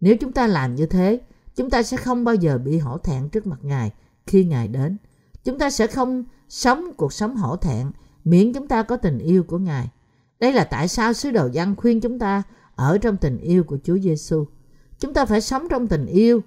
Nếu 0.00 0.16
chúng 0.16 0.32
ta 0.32 0.46
làm 0.46 0.74
như 0.74 0.86
thế, 0.86 1.20
chúng 1.56 1.70
ta 1.70 1.82
sẽ 1.82 1.96
không 1.96 2.24
bao 2.24 2.34
giờ 2.34 2.58
bị 2.58 2.78
hổ 2.78 2.98
thẹn 2.98 3.28
trước 3.28 3.46
mặt 3.46 3.58
Ngài 3.62 3.92
khi 4.26 4.44
Ngài 4.44 4.68
đến. 4.68 4.96
Chúng 5.44 5.58
ta 5.58 5.70
sẽ 5.70 5.86
không 5.86 6.24
sống 6.48 6.92
cuộc 6.96 7.12
sống 7.12 7.36
hổ 7.36 7.56
thẹn 7.56 7.90
miễn 8.24 8.52
chúng 8.52 8.68
ta 8.68 8.82
có 8.82 8.96
tình 8.96 9.18
yêu 9.18 9.42
của 9.44 9.58
Ngài. 9.58 9.90
Đây 10.40 10.52
là 10.52 10.64
tại 10.64 10.88
sao 10.88 11.12
sứ 11.12 11.30
đồ 11.30 11.48
Giăng 11.52 11.76
khuyên 11.76 12.00
chúng 12.00 12.18
ta 12.18 12.42
ở 12.74 12.98
trong 12.98 13.16
tình 13.16 13.38
yêu 13.38 13.64
của 13.64 13.78
Chúa 13.84 13.98
Giêsu. 13.98 14.46
Chúng 14.98 15.14
ta 15.14 15.24
phải 15.24 15.40
sống 15.40 15.68
trong 15.70 15.86
tình 15.86 16.06
yêu, 16.06 16.40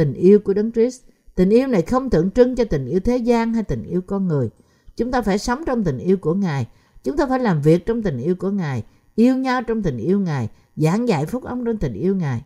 tình 0.00 0.14
yêu 0.14 0.38
của 0.38 0.54
Đấng 0.54 0.72
Christ. 0.72 1.02
Tình 1.34 1.50
yêu 1.50 1.66
này 1.66 1.82
không 1.82 2.10
tượng 2.10 2.30
trưng 2.30 2.56
cho 2.56 2.64
tình 2.64 2.86
yêu 2.86 3.00
thế 3.00 3.16
gian 3.16 3.54
hay 3.54 3.62
tình 3.62 3.82
yêu 3.82 4.00
con 4.06 4.28
người. 4.28 4.50
Chúng 4.96 5.10
ta 5.10 5.22
phải 5.22 5.38
sống 5.38 5.62
trong 5.66 5.84
tình 5.84 5.98
yêu 5.98 6.16
của 6.16 6.34
Ngài. 6.34 6.66
Chúng 7.04 7.16
ta 7.16 7.26
phải 7.26 7.38
làm 7.38 7.62
việc 7.62 7.86
trong 7.86 8.02
tình 8.02 8.18
yêu 8.18 8.34
của 8.34 8.50
Ngài, 8.50 8.84
yêu 9.14 9.36
nhau 9.36 9.62
trong 9.62 9.82
tình 9.82 9.98
yêu 9.98 10.20
Ngài, 10.20 10.48
giảng 10.76 11.08
dạy 11.08 11.26
phúc 11.26 11.44
âm 11.44 11.64
trong 11.64 11.76
tình 11.76 11.92
yêu 11.92 12.16
Ngài. 12.16 12.42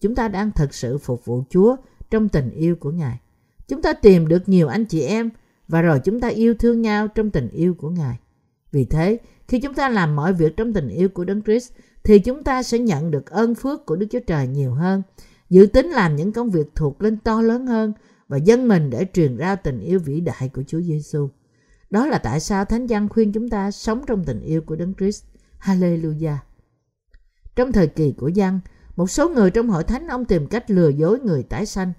Chúng 0.00 0.14
ta 0.14 0.28
đang 0.28 0.50
thực 0.50 0.74
sự 0.74 0.98
phục 0.98 1.24
vụ 1.24 1.44
Chúa 1.50 1.76
trong 2.10 2.28
tình 2.28 2.50
yêu 2.50 2.76
của 2.76 2.90
Ngài. 2.90 3.18
Chúng 3.68 3.82
ta 3.82 3.92
tìm 3.92 4.28
được 4.28 4.48
nhiều 4.48 4.68
anh 4.68 4.84
chị 4.84 5.02
em 5.02 5.30
và 5.68 5.82
rồi 5.82 6.00
chúng 6.04 6.20
ta 6.20 6.28
yêu 6.28 6.54
thương 6.54 6.82
nhau 6.82 7.08
trong 7.08 7.30
tình 7.30 7.48
yêu 7.50 7.74
của 7.74 7.90
Ngài. 7.90 8.18
Vì 8.72 8.84
thế, 8.84 9.18
khi 9.48 9.60
chúng 9.60 9.74
ta 9.74 9.88
làm 9.88 10.16
mọi 10.16 10.32
việc 10.32 10.56
trong 10.56 10.72
tình 10.72 10.88
yêu 10.88 11.08
của 11.08 11.24
Đấng 11.24 11.42
Christ, 11.42 11.72
thì 12.04 12.18
chúng 12.18 12.44
ta 12.44 12.62
sẽ 12.62 12.78
nhận 12.78 13.10
được 13.10 13.30
ơn 13.30 13.54
phước 13.54 13.86
của 13.86 13.96
Đức 13.96 14.06
Chúa 14.10 14.20
Trời 14.26 14.46
nhiều 14.46 14.74
hơn, 14.74 15.02
dự 15.50 15.66
tính 15.66 15.86
làm 15.86 16.16
những 16.16 16.32
công 16.32 16.50
việc 16.50 16.66
thuộc 16.74 17.02
linh 17.02 17.16
to 17.16 17.40
lớn 17.40 17.66
hơn 17.66 17.92
và 18.28 18.36
dân 18.36 18.68
mình 18.68 18.90
để 18.90 19.06
truyền 19.12 19.36
ra 19.36 19.56
tình 19.56 19.80
yêu 19.80 19.98
vĩ 19.98 20.20
đại 20.20 20.50
của 20.54 20.62
Chúa 20.66 20.80
Giêsu. 20.80 21.28
Đó 21.90 22.06
là 22.06 22.18
tại 22.18 22.40
sao 22.40 22.64
Thánh 22.64 22.86
Giăng 22.86 23.08
khuyên 23.08 23.32
chúng 23.32 23.48
ta 23.48 23.70
sống 23.70 24.02
trong 24.06 24.24
tình 24.24 24.40
yêu 24.40 24.62
của 24.62 24.76
Đấng 24.76 24.94
Christ. 24.94 25.24
Hallelujah. 25.60 26.36
Trong 27.56 27.72
thời 27.72 27.86
kỳ 27.86 28.12
của 28.12 28.28
Giăng, 28.28 28.60
một 28.96 29.10
số 29.10 29.28
người 29.28 29.50
trong 29.50 29.68
hội 29.68 29.84
thánh 29.84 30.06
ông 30.06 30.24
tìm 30.24 30.46
cách 30.46 30.70
lừa 30.70 30.88
dối 30.88 31.20
người 31.20 31.42
tái 31.42 31.66
sanh, 31.66 31.92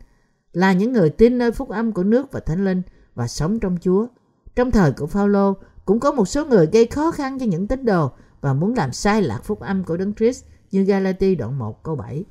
là 0.54 0.74
những 0.74 0.94
người 0.94 1.10
tin 1.10 1.38
nơi 1.38 1.52
phúc 1.52 1.70
âm 1.70 1.92
của 1.92 2.04
nước 2.04 2.32
và 2.32 2.40
thánh 2.40 2.66
linh 2.66 2.82
và 3.16 3.28
sống 3.28 3.60
trong 3.60 3.78
Chúa. 3.82 4.08
Trong 4.56 4.72
thời 4.72 4.92
của 4.92 5.08
Phaolô 5.08 5.54
cũng 5.86 6.00
có 6.00 6.12
một 6.12 6.26
số 6.26 6.46
người 6.46 6.68
gây 6.72 6.86
khó 6.86 7.12
khăn 7.12 7.40
cho 7.40 7.46
những 7.46 7.68
tín 7.68 7.86
đồ 7.86 8.12
và 8.42 8.54
muốn 8.54 8.74
làm 8.74 8.92
sai 8.92 9.22
lạc 9.22 9.40
phúc 9.44 9.60
âm 9.60 9.84
của 9.84 9.98
Đấng 9.98 10.14
Christ 10.14 10.46
như 10.72 10.84
Galati 10.84 11.36
đoạn 11.36 11.60
1 11.60 11.84
câu 11.84 11.96
7. 11.96 12.26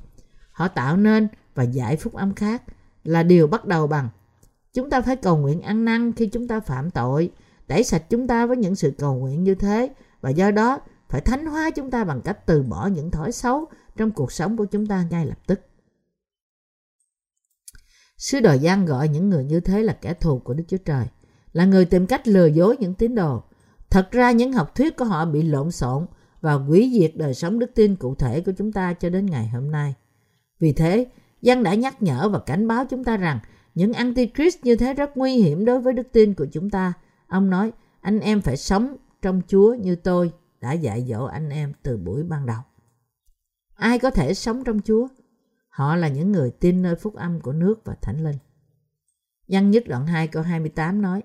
Họ 0.59 0.67
tạo 0.67 0.97
nên 0.97 1.27
và 1.55 1.63
giải 1.63 1.97
phúc 1.97 2.13
âm 2.13 2.35
khác 2.35 2.63
là 3.03 3.23
điều 3.23 3.47
bắt 3.47 3.65
đầu 3.65 3.87
bằng 3.87 4.09
chúng 4.73 4.89
ta 4.89 5.01
phải 5.01 5.15
cầu 5.15 5.37
nguyện 5.37 5.61
ăn 5.61 5.85
năn 5.85 6.13
khi 6.13 6.27
chúng 6.27 6.47
ta 6.47 6.59
phạm 6.59 6.91
tội, 6.91 7.31
tẩy 7.67 7.83
sạch 7.83 8.03
chúng 8.09 8.27
ta 8.27 8.45
với 8.45 8.57
những 8.57 8.75
sự 8.75 8.93
cầu 8.97 9.15
nguyện 9.15 9.43
như 9.43 9.55
thế 9.55 9.89
và 10.21 10.29
do 10.29 10.51
đó 10.51 10.79
phải 11.09 11.21
thánh 11.21 11.45
hóa 11.45 11.69
chúng 11.75 11.91
ta 11.91 12.03
bằng 12.03 12.21
cách 12.21 12.45
từ 12.45 12.63
bỏ 12.63 12.87
những 12.87 13.11
thói 13.11 13.31
xấu 13.31 13.65
trong 13.97 14.11
cuộc 14.11 14.31
sống 14.31 14.57
của 14.57 14.65
chúng 14.65 14.87
ta 14.87 15.05
ngay 15.09 15.25
lập 15.25 15.39
tức. 15.47 15.59
Sứ 18.17 18.39
đồ 18.39 18.53
gian 18.53 18.85
gọi 18.85 19.07
những 19.07 19.29
người 19.29 19.43
như 19.43 19.59
thế 19.59 19.83
là 19.83 19.93
kẻ 19.93 20.13
thù 20.13 20.39
của 20.39 20.53
Đức 20.53 20.63
Chúa 20.67 20.77
Trời, 20.85 21.05
là 21.53 21.65
người 21.65 21.85
tìm 21.85 22.07
cách 22.07 22.27
lừa 22.27 22.45
dối 22.45 22.77
những 22.79 22.93
tín 22.93 23.15
đồ. 23.15 23.43
Thật 23.89 24.11
ra 24.11 24.31
những 24.31 24.53
học 24.53 24.75
thuyết 24.75 24.97
của 24.97 25.05
họ 25.05 25.25
bị 25.25 25.41
lộn 25.41 25.71
xộn 25.71 26.05
và 26.41 26.53
hủy 26.53 26.91
diệt 26.99 27.11
đời 27.15 27.33
sống 27.33 27.59
đức 27.59 27.71
tin 27.75 27.95
cụ 27.95 28.15
thể 28.15 28.41
của 28.41 28.51
chúng 28.57 28.71
ta 28.71 28.93
cho 28.93 29.09
đến 29.09 29.25
ngày 29.25 29.47
hôm 29.47 29.71
nay. 29.71 29.95
Vì 30.59 30.73
thế, 30.73 31.07
Giăng 31.41 31.63
đã 31.63 31.73
nhắc 31.73 32.01
nhở 32.01 32.29
và 32.29 32.39
cảnh 32.39 32.67
báo 32.67 32.85
chúng 32.85 33.03
ta 33.03 33.17
rằng 33.17 33.39
những 33.75 33.93
antichrist 33.93 34.63
như 34.63 34.75
thế 34.75 34.93
rất 34.93 35.17
nguy 35.17 35.35
hiểm 35.35 35.65
đối 35.65 35.81
với 35.81 35.93
đức 35.93 36.07
tin 36.11 36.33
của 36.33 36.47
chúng 36.51 36.69
ta. 36.69 36.93
Ông 37.27 37.49
nói, 37.49 37.71
anh 38.01 38.19
em 38.19 38.41
phải 38.41 38.57
sống 38.57 38.95
trong 39.21 39.41
Chúa 39.47 39.73
như 39.73 39.95
tôi 39.95 40.31
đã 40.61 40.73
dạy 40.73 41.05
dỗ 41.09 41.25
anh 41.25 41.49
em 41.49 41.73
từ 41.83 41.97
buổi 41.97 42.23
ban 42.23 42.45
đầu. 42.45 42.61
Ai 43.75 43.99
có 43.99 44.11
thể 44.11 44.33
sống 44.33 44.63
trong 44.63 44.79
Chúa? 44.81 45.07
Họ 45.69 45.95
là 45.95 46.07
những 46.07 46.31
người 46.31 46.51
tin 46.51 46.81
nơi 46.81 46.95
phúc 46.95 47.15
âm 47.15 47.39
của 47.39 47.53
nước 47.53 47.85
và 47.85 47.95
thánh 48.01 48.23
linh. 48.23 48.37
Văn 49.47 49.71
nhất 49.71 49.83
đoạn 49.87 50.07
2 50.07 50.27
câu 50.27 50.43
28 50.43 51.01
nói, 51.01 51.23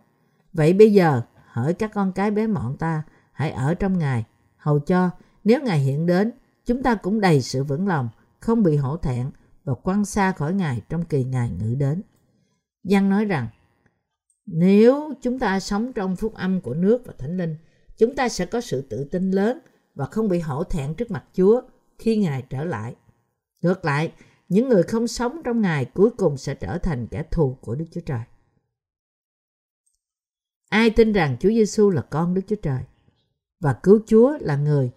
Vậy 0.53 0.73
bây 0.73 0.93
giờ, 0.93 1.23
hỡi 1.47 1.75
các 1.75 1.91
con 1.95 2.13
cái 2.13 2.31
bé 2.31 2.47
mọn 2.47 2.77
ta, 2.77 3.03
hãy 3.33 3.51
ở 3.51 3.75
trong 3.75 3.99
Ngài, 3.99 4.25
hầu 4.57 4.79
cho 4.79 5.11
nếu 5.45 5.61
Ngài 5.63 5.79
hiện 5.79 6.07
đến, 6.07 6.33
chúng 6.67 6.83
ta 6.83 6.95
cũng 6.95 7.21
đầy 7.21 7.43
sự 7.43 7.65
vững 7.65 7.89
lòng, 7.89 8.09
không 8.45 8.63
bị 8.63 8.77
hổ 8.77 8.97
thẹn 8.97 9.31
và 9.65 9.75
quăng 9.75 10.05
xa 10.05 10.33
khỏi 10.33 10.55
Ngài 10.55 10.83
trong 10.89 11.05
kỳ 11.05 11.25
Ngài 11.25 11.51
ngự 11.51 11.75
đến. 11.75 12.03
Giăng 12.85 13.09
nói 13.09 13.25
rằng, 13.25 13.49
nếu 14.47 15.15
chúng 15.23 15.39
ta 15.39 15.61
sống 15.61 15.93
trong 15.93 16.17
phúc 16.17 16.35
âm 16.35 16.61
của 16.61 16.75
nước 16.75 17.03
và 17.07 17.15
thánh 17.19 17.37
linh, 17.37 17.57
chúng 17.97 18.17
ta 18.17 18.29
sẽ 18.29 18.47
có 18.47 18.61
sự 18.61 18.83
tự 18.83 19.05
tin 19.05 19.31
lớn 19.31 19.59
và 19.95 20.07
không 20.07 20.29
bị 20.29 20.39
hổ 20.39 20.65
thẹn 20.65 20.95
trước 20.95 21.11
mặt 21.11 21.25
Chúa 21.33 21.63
khi 21.99 22.17
Ngài 22.17 22.43
trở 22.51 22.65
lại. 22.65 22.95
Ngược 23.63 23.85
lại, 23.85 24.13
những 24.49 24.69
người 24.69 24.83
không 24.83 25.09
sống 25.09 25.41
trong 25.45 25.61
Ngài 25.61 25.85
cuối 25.85 26.11
cùng 26.11 26.37
sẽ 26.37 26.55
trở 26.55 26.79
thành 26.79 27.07
kẻ 27.07 27.23
thù 27.31 27.59
của 27.61 27.75
Đức 27.75 27.87
Chúa 27.91 28.01
Trời. 28.01 28.23
Ai 30.69 30.91
tin 30.91 31.13
rằng 31.13 31.37
Chúa 31.41 31.49
Giêsu 31.49 31.91
là 31.91 32.03
con 32.03 32.35
Đức 32.35 32.43
Chúa 32.47 32.57
Trời 32.63 32.83
và 33.61 33.73
cứu 33.83 34.01
Chúa 34.07 34.39
là 34.41 34.57
người 34.57 34.91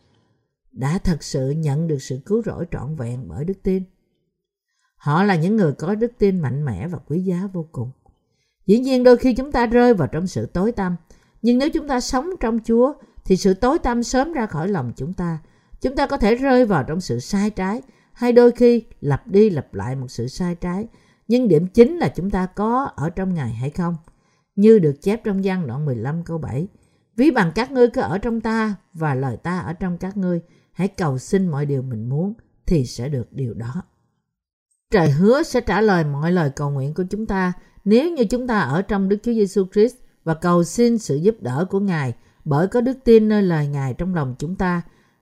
đã 0.78 0.98
thật 0.98 1.24
sự 1.24 1.50
nhận 1.50 1.88
được 1.88 2.02
sự 2.02 2.20
cứu 2.26 2.42
rỗi 2.46 2.66
trọn 2.72 2.96
vẹn 2.96 3.28
bởi 3.28 3.46
đức 3.46 3.64
tin. 3.64 3.84
Họ 4.98 5.24
là 5.24 5.36
những 5.36 5.56
người 5.56 5.74
có 5.74 5.96
đức 5.96 6.12
tin 6.18 6.40
mạnh 6.40 6.66
mẽ 6.66 6.88
và 6.88 6.98
quý 6.98 7.20
giá 7.20 7.48
vô 7.54 7.68
cùng. 7.72 7.92
Dĩ 8.66 8.80
nhiên 8.80 9.04
đôi 9.04 9.18
khi 9.18 9.34
chúng 9.34 9.52
ta 9.52 9.66
rơi 9.66 9.94
vào 9.94 10.08
trong 10.08 10.28
sự 10.28 10.46
tối 10.46 10.72
tăm, 10.72 10.96
nhưng 11.42 11.58
nếu 11.58 11.70
chúng 11.70 11.88
ta 11.88 12.00
sống 12.00 12.30
trong 12.40 12.60
Chúa 12.64 12.94
thì 13.26 13.38
sự 13.38 13.54
tối 13.54 13.80
tăm 13.80 14.04
sớm 14.04 14.34
ra 14.34 14.46
khỏi 14.46 14.68
lòng 14.68 14.94
chúng 14.96 15.14
ta. 15.14 15.40
Chúng 15.82 15.96
ta 15.96 16.08
có 16.08 16.18
thể 16.18 16.36
rơi 16.36 16.66
vào 16.66 16.84
trong 16.84 17.02
sự 17.02 17.20
sai 17.20 17.50
trái 17.50 17.82
hay 18.14 18.34
đôi 18.34 18.52
khi 18.52 18.84
lặp 19.02 19.28
đi 19.28 19.50
lặp 19.50 19.74
lại 19.74 19.96
một 19.96 20.08
sự 20.08 20.28
sai 20.28 20.56
trái. 20.56 20.88
Nhưng 21.28 21.48
điểm 21.48 21.68
chính 21.68 21.98
là 21.98 22.08
chúng 22.16 22.30
ta 22.30 22.46
có 22.46 22.90
ở 22.96 23.10
trong 23.10 23.34
Ngài 23.34 23.54
hay 23.54 23.70
không. 23.70 23.96
như 24.56 24.80
được 24.80 25.02
chép 25.02 25.24
trong 25.24 25.44
gian 25.44 25.68
đoạn 25.68 25.86
15 25.86 26.24
câu 26.24 26.38
7. 26.38 26.68
Ví 27.16 27.32
bằng 27.32 27.52
các 27.56 27.72
ngươi 27.72 27.88
cứ 27.90 28.02
ở 28.02 28.18
trong 28.18 28.42
ta 28.42 28.76
và 28.94 29.16
lời 29.16 29.38
ta 29.38 29.60
ở 29.60 29.74
trong 29.74 29.98
các 29.98 30.18
ngươi, 30.18 30.42
hãy 30.78 30.88
cầu 30.88 31.18
xin 31.18 31.48
mọi 31.48 31.66
điều 31.66 31.82
mình 31.82 32.10
muốn 32.10 32.34
thì 32.66 32.86
sẽ 32.86 33.10
được 33.10 33.34
điều 33.34 33.54
đó. 33.54 33.84
Trời 34.92 35.12
hứa 35.12 35.44
sẽ 35.44 35.62
trả 35.62 35.82
lời 35.82 36.04
mọi 36.04 36.32
lời 36.32 36.50
cầu 36.56 36.70
nguyện 36.70 36.94
của 36.94 37.04
chúng 37.10 37.26
ta 37.26 37.54
nếu 37.86 38.12
như 38.12 38.26
chúng 38.26 38.48
ta 38.48 38.60
ở 38.60 38.82
trong 38.82 39.10
Đức 39.10 39.18
Chúa 39.24 39.34
Giêsu 39.34 39.66
Christ 39.74 39.96
và 40.24 40.34
cầu 40.34 40.64
xin 40.64 40.98
sự 40.98 41.16
giúp 41.16 41.36
đỡ 41.42 41.66
của 41.70 41.80
Ngài 41.80 42.14
bởi 42.46 42.68
có 42.68 42.82
đức 42.82 42.98
tin 43.04 43.30
nơi 43.30 43.44
lời 43.44 43.68
Ngài 43.68 43.94
trong 43.94 44.16
lòng 44.16 44.36
chúng 44.40 44.56
ta. 44.56 44.82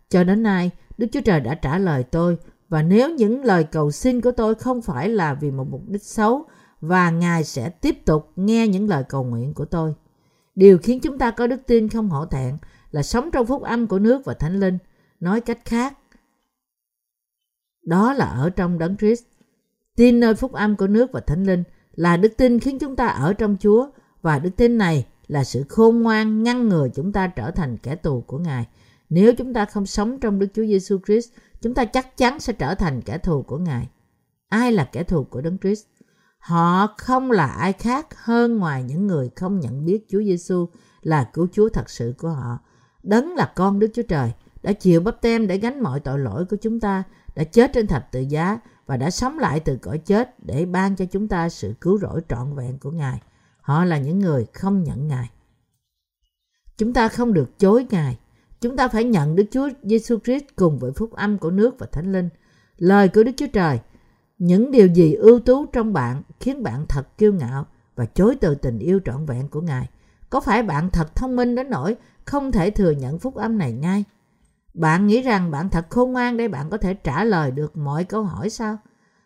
Cho 0.10 0.24
đến 0.24 0.44
nay, 0.44 0.72
Đức 0.98 1.08
Chúa 1.12 1.22
Trời 1.22 1.40
đã 1.40 1.56
trả 1.56 1.78
lời 1.78 2.04
tôi 2.04 2.38
và 2.70 2.82
nếu 2.82 3.16
những 3.16 3.44
lời 3.44 3.64
cầu 3.64 3.92
xin 3.92 4.22
của 4.22 4.32
tôi 4.32 4.56
không 4.56 4.82
phải 4.82 5.10
là 5.10 5.34
vì 5.34 5.52
một 5.52 5.68
mục 5.70 5.82
đích 5.88 6.04
xấu 6.04 6.46
và 6.82 7.10
Ngài 7.10 7.44
sẽ 7.44 7.70
tiếp 7.70 8.06
tục 8.06 8.32
nghe 8.36 8.68
những 8.68 8.90
lời 8.90 9.04
cầu 9.10 9.24
nguyện 9.24 9.54
của 9.54 9.66
tôi. 9.66 9.94
Điều 10.56 10.78
khiến 10.78 11.00
chúng 11.00 11.18
ta 11.18 11.32
có 11.32 11.48
đức 11.48 11.62
tin 11.68 11.90
không 11.90 12.10
hổ 12.10 12.26
thẹn 12.26 12.58
là 12.92 13.04
sống 13.04 13.30
trong 13.32 13.46
phúc 13.46 13.62
âm 13.62 13.88
của 13.88 14.00
nước 14.00 14.26
và 14.26 14.34
thánh 14.34 14.60
linh. 14.60 14.78
Nói 15.20 15.42
cách 15.42 15.60
khác, 15.66 15.98
đó 17.86 18.14
là 18.14 18.26
ở 18.26 18.50
trong 18.50 18.78
đấng 18.78 18.98
Christ. 18.98 19.24
Tin 19.96 20.20
nơi 20.20 20.36
phúc 20.36 20.54
âm 20.54 20.76
của 20.76 20.88
nước 20.88 21.12
và 21.12 21.20
thánh 21.20 21.44
linh 21.44 21.64
là 21.92 22.18
đức 22.18 22.38
tin 22.38 22.60
khiến 22.60 22.80
chúng 22.80 22.96
ta 22.96 23.08
ở 23.08 23.34
trong 23.34 23.58
Chúa 23.60 23.90
và 24.22 24.40
đức 24.40 24.50
tin 24.58 24.78
này 24.78 25.08
là 25.28 25.44
sự 25.44 25.64
khôn 25.70 26.02
ngoan 26.02 26.44
ngăn 26.44 26.70
ngừa 26.70 26.88
chúng 26.96 27.12
ta 27.12 27.28
trở 27.28 27.52
thành 27.52 27.78
kẻ 27.78 27.96
tù 27.96 28.22
của 28.22 28.38
Ngài. 28.38 28.68
Nếu 29.10 29.34
chúng 29.36 29.54
ta 29.54 29.66
không 29.66 29.86
sống 29.86 30.20
trong 30.20 30.40
Đức 30.40 30.48
Chúa 30.54 30.66
Giêsu 30.66 31.00
Christ, 31.06 31.30
chúng 31.62 31.74
ta 31.74 31.86
chắc 31.86 32.18
chắn 32.18 32.40
sẽ 32.40 32.54
trở 32.54 32.76
thành 32.76 33.02
kẻ 33.02 33.18
thù 33.18 33.42
của 33.42 33.58
Ngài. 33.58 33.90
Ai 34.48 34.72
là 34.72 34.90
kẻ 34.92 35.04
thù 35.04 35.24
của 35.24 35.42
Đấng 35.42 35.58
Christ? 35.58 35.86
Họ 36.38 36.88
không 36.98 37.32
là 37.32 37.46
ai 37.46 37.74
khác 37.74 38.08
hơn 38.16 38.58
ngoài 38.58 38.84
những 38.84 39.08
người 39.08 39.30
không 39.36 39.60
nhận 39.60 39.86
biết 39.86 40.06
Chúa 40.10 40.24
Giêsu 40.24 40.70
là 41.02 41.30
cứu 41.34 41.48
Chúa 41.52 41.70
thật 41.70 41.90
sự 41.90 42.14
của 42.18 42.30
họ. 42.30 42.60
Đấng 43.04 43.36
là 43.36 43.54
con 43.56 43.80
Đức 43.80 43.88
Chúa 43.94 44.04
Trời, 44.04 44.32
đã 44.66 44.74
chịu 44.74 45.02
bắp 45.02 45.22
tem 45.22 45.48
để 45.48 45.58
gánh 45.58 45.84
mọi 45.84 46.00
tội 46.00 46.20
lỗi 46.20 46.46
của 46.46 46.58
chúng 46.62 46.80
ta, 46.80 47.04
đã 47.36 47.44
chết 47.44 47.72
trên 47.74 47.88
thập 47.88 48.12
tự 48.12 48.20
giá 48.20 48.60
và 48.86 48.98
đã 48.98 49.10
sống 49.10 49.40
lại 49.40 49.60
từ 49.60 49.78
cõi 49.78 49.98
chết 49.98 50.46
để 50.46 50.66
ban 50.66 50.96
cho 50.96 51.06
chúng 51.06 51.28
ta 51.28 51.50
sự 51.50 51.74
cứu 51.82 52.00
rỗi 52.00 52.22
trọn 52.30 52.56
vẹn 52.56 52.78
của 52.78 52.92
Ngài. 52.92 53.22
Họ 53.62 53.86
là 53.86 53.98
những 53.98 54.20
người 54.20 54.46
không 54.54 54.84
nhận 54.84 55.08
Ngài. 55.08 55.30
Chúng 56.78 56.94
ta 56.94 57.08
không 57.08 57.34
được 57.34 57.60
chối 57.60 57.86
Ngài. 57.90 58.18
Chúng 58.62 58.78
ta 58.78 58.88
phải 58.88 59.04
nhận 59.04 59.36
Đức 59.36 59.46
Chúa 59.52 59.70
Giêsu 59.84 60.18
Christ 60.20 60.44
cùng 60.56 60.80
với 60.80 60.92
phúc 60.92 61.12
âm 61.14 61.38
của 61.38 61.52
nước 61.52 61.80
và 61.80 61.88
Thánh 61.92 62.12
Linh. 62.12 62.30
Lời 62.78 63.08
của 63.08 63.24
Đức 63.24 63.32
Chúa 63.38 63.48
Trời, 63.54 63.80
những 64.38 64.72
điều 64.72 64.88
gì 64.88 65.14
ưu 65.14 65.40
tú 65.40 65.66
trong 65.66 65.94
bạn 65.94 66.22
khiến 66.40 66.64
bạn 66.64 66.86
thật 66.90 67.18
kiêu 67.18 67.34
ngạo 67.34 67.66
và 67.96 68.06
chối 68.06 68.38
từ 68.42 68.56
tình 68.56 68.80
yêu 68.80 69.00
trọn 69.06 69.26
vẹn 69.26 69.48
của 69.48 69.62
Ngài? 69.62 69.90
Có 70.30 70.40
phải 70.40 70.64
bạn 70.64 70.90
thật 70.90 71.16
thông 71.16 71.36
minh 71.36 71.56
đến 71.56 71.70
nỗi 71.70 71.96
không 72.26 72.52
thể 72.52 72.70
thừa 72.70 72.92
nhận 72.92 73.20
phúc 73.20 73.36
âm 73.36 73.58
này 73.58 73.72
ngay? 73.72 74.04
Bạn 74.76 75.08
nghĩ 75.08 75.22
rằng 75.22 75.52
bạn 75.52 75.70
thật 75.70 75.86
khôn 75.90 76.12
ngoan 76.12 76.38
để 76.38 76.48
bạn 76.48 76.70
có 76.70 76.78
thể 76.78 76.94
trả 76.94 77.24
lời 77.24 77.52
được 77.52 77.78
mọi 77.78 78.04
câu 78.04 78.24
hỏi 78.24 78.50
sao? 78.50 78.78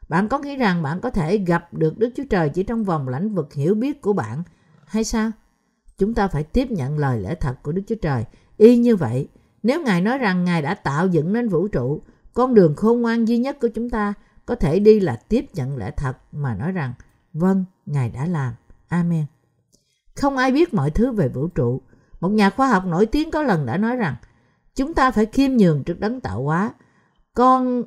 Bạn 0.10 0.28
có 0.28 0.40
nghĩ 0.40 0.56
rằng 0.56 0.84
bạn 0.84 1.00
có 1.00 1.10
thể 1.10 1.38
gặp 1.38 1.74
được 1.74 1.98
Đức 1.98 2.10
Chúa 2.16 2.24
Trời 2.30 2.50
chỉ 2.50 2.64
trong 2.64 2.84
vòng 2.84 3.08
lãnh 3.08 3.36
vực 3.36 3.54
hiểu 3.54 3.76
biết 3.76 4.02
của 4.02 4.14
bạn 4.14 4.44
hay 4.86 5.04
sao? 5.04 5.32
Chúng 5.98 6.14
ta 6.14 6.28
phải 6.28 6.44
tiếp 6.44 6.72
nhận 6.72 6.98
lời 6.98 7.20
lẽ 7.20 7.36
thật 7.36 7.56
của 7.64 7.72
Đức 7.72 7.82
Chúa 7.88 7.96
Trời. 7.96 8.26
Y 8.58 8.78
như 8.78 8.96
vậy, 8.96 9.28
nếu 9.64 9.84
Ngài 9.84 10.02
nói 10.02 10.18
rằng 10.18 10.46
Ngài 10.46 10.62
đã 10.62 10.74
tạo 10.74 11.08
dựng 11.08 11.34
nên 11.34 11.50
vũ 11.50 11.68
trụ, 11.68 12.02
con 12.34 12.54
đường 12.54 12.76
khôn 12.76 13.02
ngoan 13.02 13.28
duy 13.28 13.38
nhất 13.38 13.58
của 13.62 13.70
chúng 13.76 13.90
ta 13.90 14.14
có 14.46 14.56
thể 14.56 14.80
đi 14.80 15.00
là 15.00 15.16
tiếp 15.16 15.46
nhận 15.54 15.78
lẽ 15.78 15.92
thật 15.98 16.18
mà 16.32 16.56
nói 16.56 16.72
rằng 16.72 16.94
vâng, 17.34 17.66
Ngài 17.86 18.10
đã 18.10 18.26
làm. 18.26 18.54
Amen. 18.88 19.26
Không 20.16 20.38
ai 20.38 20.52
biết 20.52 20.74
mọi 20.74 20.92
thứ 20.92 21.12
về 21.12 21.28
vũ 21.28 21.48
trụ. 21.48 21.82
Một 22.20 22.30
nhà 22.30 22.50
khoa 22.50 22.68
học 22.68 22.86
nổi 22.86 23.06
tiếng 23.06 23.32
có 23.32 23.44
lần 23.44 23.66
đã 23.66 23.78
nói 23.78 23.96
rằng 23.96 24.16
chúng 24.80 24.94
ta 24.94 25.12
phải 25.12 25.26
khiêm 25.26 25.52
nhường 25.52 25.84
trước 25.84 26.00
đấng 26.00 26.22
tạo 26.22 26.44
hóa. 26.44 26.74
Con 27.34 27.84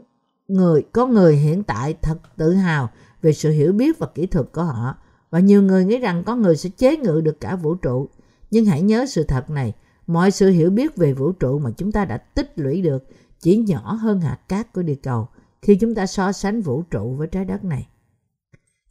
người 0.49 0.83
con 0.93 1.15
người 1.15 1.37
hiện 1.37 1.63
tại 1.63 1.95
thật 2.03 2.19
tự 2.37 2.53
hào 2.53 2.91
về 3.23 3.33
sự 3.33 3.51
hiểu 3.51 3.73
biết 3.73 3.99
và 3.99 4.07
kỹ 4.15 4.27
thuật 4.27 4.53
của 4.53 4.63
họ 4.63 4.97
và 5.31 5.39
nhiều 5.39 5.63
người 5.63 5.85
nghĩ 5.85 5.99
rằng 5.99 6.25
con 6.25 6.43
người 6.43 6.57
sẽ 6.57 6.71
chế 6.77 6.97
ngự 6.97 7.21
được 7.21 7.41
cả 7.41 7.57
vũ 7.57 7.75
trụ. 7.75 8.09
Nhưng 8.51 8.65
hãy 8.65 8.83
nhớ 8.83 9.07
sự 9.07 9.25
thật 9.25 9.51
này, 9.51 9.73
mọi 10.07 10.31
sự 10.31 10.51
hiểu 10.51 10.71
biết 10.71 10.97
về 10.97 11.13
vũ 11.13 11.33
trụ 11.33 11.59
mà 11.59 11.71
chúng 11.77 11.93
ta 11.93 12.05
đã 12.05 12.17
tích 12.17 12.53
lũy 12.57 12.83
được 12.83 13.05
chỉ 13.41 13.57
nhỏ 13.57 13.93
hơn 13.93 14.21
hạt 14.21 14.39
cát 14.49 14.73
của 14.73 14.83
địa 14.83 14.95
cầu 15.03 15.29
khi 15.63 15.75
chúng 15.75 15.95
ta 15.95 16.07
so 16.07 16.33
sánh 16.33 16.61
vũ 16.61 16.83
trụ 16.83 17.15
với 17.15 17.27
trái 17.27 17.45
đất 17.45 17.65
này. 17.65 17.89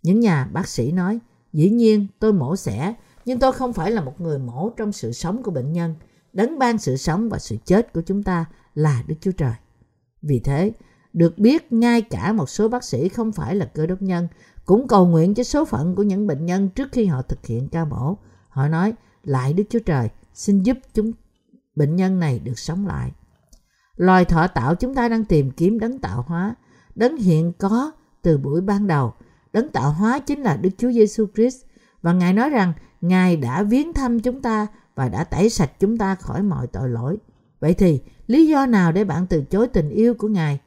Những 0.03 0.19
nhà 0.19 0.49
bác 0.53 0.67
sĩ 0.67 0.91
nói, 0.91 1.19
dĩ 1.53 1.69
nhiên 1.69 2.07
tôi 2.19 2.33
mổ 2.33 2.55
xẻ, 2.55 2.93
nhưng 3.25 3.39
tôi 3.39 3.51
không 3.51 3.73
phải 3.73 3.91
là 3.91 4.01
một 4.01 4.21
người 4.21 4.39
mổ 4.39 4.69
trong 4.69 4.91
sự 4.91 5.11
sống 5.11 5.43
của 5.43 5.51
bệnh 5.51 5.73
nhân. 5.73 5.95
Đấng 6.33 6.59
ban 6.59 6.77
sự 6.77 6.97
sống 6.97 7.29
và 7.29 7.39
sự 7.39 7.57
chết 7.65 7.93
của 7.93 8.01
chúng 8.01 8.23
ta 8.23 8.45
là 8.75 9.03
Đức 9.07 9.15
Chúa 9.21 9.31
Trời. 9.31 9.53
Vì 10.21 10.39
thế, 10.39 10.71
được 11.13 11.37
biết 11.37 11.73
ngay 11.73 12.01
cả 12.01 12.33
một 12.33 12.49
số 12.49 12.67
bác 12.67 12.83
sĩ 12.83 13.09
không 13.09 13.31
phải 13.31 13.55
là 13.55 13.65
cơ 13.65 13.85
đốc 13.85 14.01
nhân 14.01 14.27
cũng 14.65 14.87
cầu 14.87 15.07
nguyện 15.07 15.33
cho 15.33 15.43
số 15.43 15.65
phận 15.65 15.95
của 15.95 16.03
những 16.03 16.27
bệnh 16.27 16.45
nhân 16.45 16.69
trước 16.69 16.89
khi 16.91 17.05
họ 17.05 17.21
thực 17.21 17.45
hiện 17.45 17.69
ca 17.69 17.85
mổ. 17.85 18.17
Họ 18.49 18.67
nói, 18.67 18.93
lại 19.23 19.53
Đức 19.53 19.63
Chúa 19.69 19.79
Trời, 19.79 20.09
xin 20.33 20.63
giúp 20.63 20.77
chúng 20.93 21.11
bệnh 21.75 21.95
nhân 21.95 22.19
này 22.19 22.39
được 22.39 22.59
sống 22.59 22.87
lại. 22.87 23.11
Loài 23.95 24.25
thọ 24.25 24.47
tạo 24.47 24.75
chúng 24.75 24.95
ta 24.95 25.09
đang 25.09 25.25
tìm 25.25 25.51
kiếm 25.51 25.79
đấng 25.79 25.99
tạo 25.99 26.25
hóa, 26.27 26.55
đấng 26.95 27.17
hiện 27.17 27.53
có 27.53 27.91
từ 28.21 28.37
buổi 28.37 28.61
ban 28.61 28.87
đầu. 28.87 29.13
Đấng 29.53 29.69
tạo 29.69 29.91
hóa 29.91 30.19
chính 30.19 30.41
là 30.41 30.57
Đức 30.57 30.69
Chúa 30.77 30.91
Giêsu 30.91 31.25
Christ 31.35 31.57
và 32.01 32.13
Ngài 32.13 32.33
nói 32.33 32.49
rằng 32.49 32.73
Ngài 33.01 33.37
đã 33.37 33.63
viếng 33.63 33.93
thăm 33.93 34.19
chúng 34.19 34.41
ta 34.41 34.67
và 34.95 35.09
đã 35.09 35.23
tẩy 35.23 35.49
sạch 35.49 35.71
chúng 35.79 35.97
ta 35.97 36.15
khỏi 36.15 36.43
mọi 36.43 36.67
tội 36.67 36.89
lỗi. 36.89 37.17
Vậy 37.59 37.73
thì 37.73 38.01
lý 38.27 38.47
do 38.47 38.65
nào 38.65 38.91
để 38.91 39.03
bạn 39.03 39.27
từ 39.27 39.43
chối 39.43 39.67
tình 39.67 39.89
yêu 39.89 40.13
của 40.13 40.27
Ngài? 40.27 40.59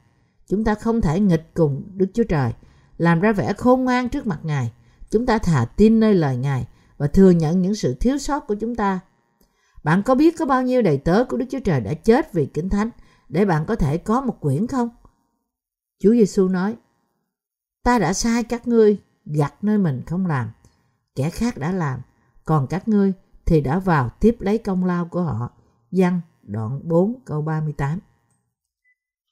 Chúng 0.49 0.65
ta 0.65 0.75
không 0.75 1.01
thể 1.01 1.21
nghịch 1.21 1.55
cùng 1.55 1.83
Đức 1.95 2.07
Chúa 2.15 2.25
Trời, 2.25 2.53
làm 2.99 3.21
ra 3.21 3.33
vẻ 3.33 3.53
khôn 3.53 3.85
ngoan 3.85 4.09
trước 4.09 4.27
mặt 4.27 4.41
Ngài. 4.43 4.73
Chúng 5.11 5.27
ta 5.27 5.39
thà 5.39 5.65
tin 5.65 6.01
nơi 6.01 6.15
lời 6.15 6.37
Ngài 6.37 6.67
và 6.99 7.07
thừa 7.07 7.31
nhận 7.31 7.63
những 7.63 7.75
sự 7.75 7.95
thiếu 7.95 8.19
sót 8.19 8.47
của 8.47 8.55
chúng 8.55 8.75
ta. 8.75 9.01
Bạn 9.85 10.03
có 10.03 10.15
biết 10.15 10.39
có 10.39 10.47
bao 10.47 10.63
nhiêu 10.63 10.83
đầy 10.83 10.99
tớ 10.99 11.25
của 11.25 11.37
Đức 11.37 11.47
Chúa 11.51 11.61
Trời 11.61 11.81
đã 11.81 11.95
chết 11.95 12.33
vì 12.33 12.47
kinh 12.47 12.69
thánh 12.69 12.91
để 13.29 13.45
bạn 13.45 13.65
có 13.67 13.77
thể 13.77 13.99
có 13.99 14.21
một 14.21 14.41
quyển 14.41 14.67
không? 14.67 14.89
Chúa 15.99 16.13
Giêsu 16.13 16.49
nói, 16.49 16.77
Ta 17.85 17.99
đã 17.99 18.13
sai 18.13 18.45
các 18.45 18.69
ngươi 18.69 18.99
gặt 19.27 19.55
nơi 19.63 19.79
mình 19.79 20.03
không 20.07 20.27
làm, 20.27 20.51
kẻ 21.15 21.31
khác 21.31 21.59
đã 21.59 21.73
làm, 21.73 22.01
còn 22.45 22.67
các 22.67 22.89
ngươi 22.89 23.13
thì 23.47 23.61
đã 23.61 23.79
vào 23.79 24.11
tiếp 24.21 24.37
lấy 24.41 24.59
công 24.59 24.85
lao 24.85 25.05
của 25.05 25.23
họ. 25.23 25.51
Văn 25.93 26.21
đoạn 26.43 26.81
4 26.83 27.15
câu 27.25 27.43
38 27.43 27.99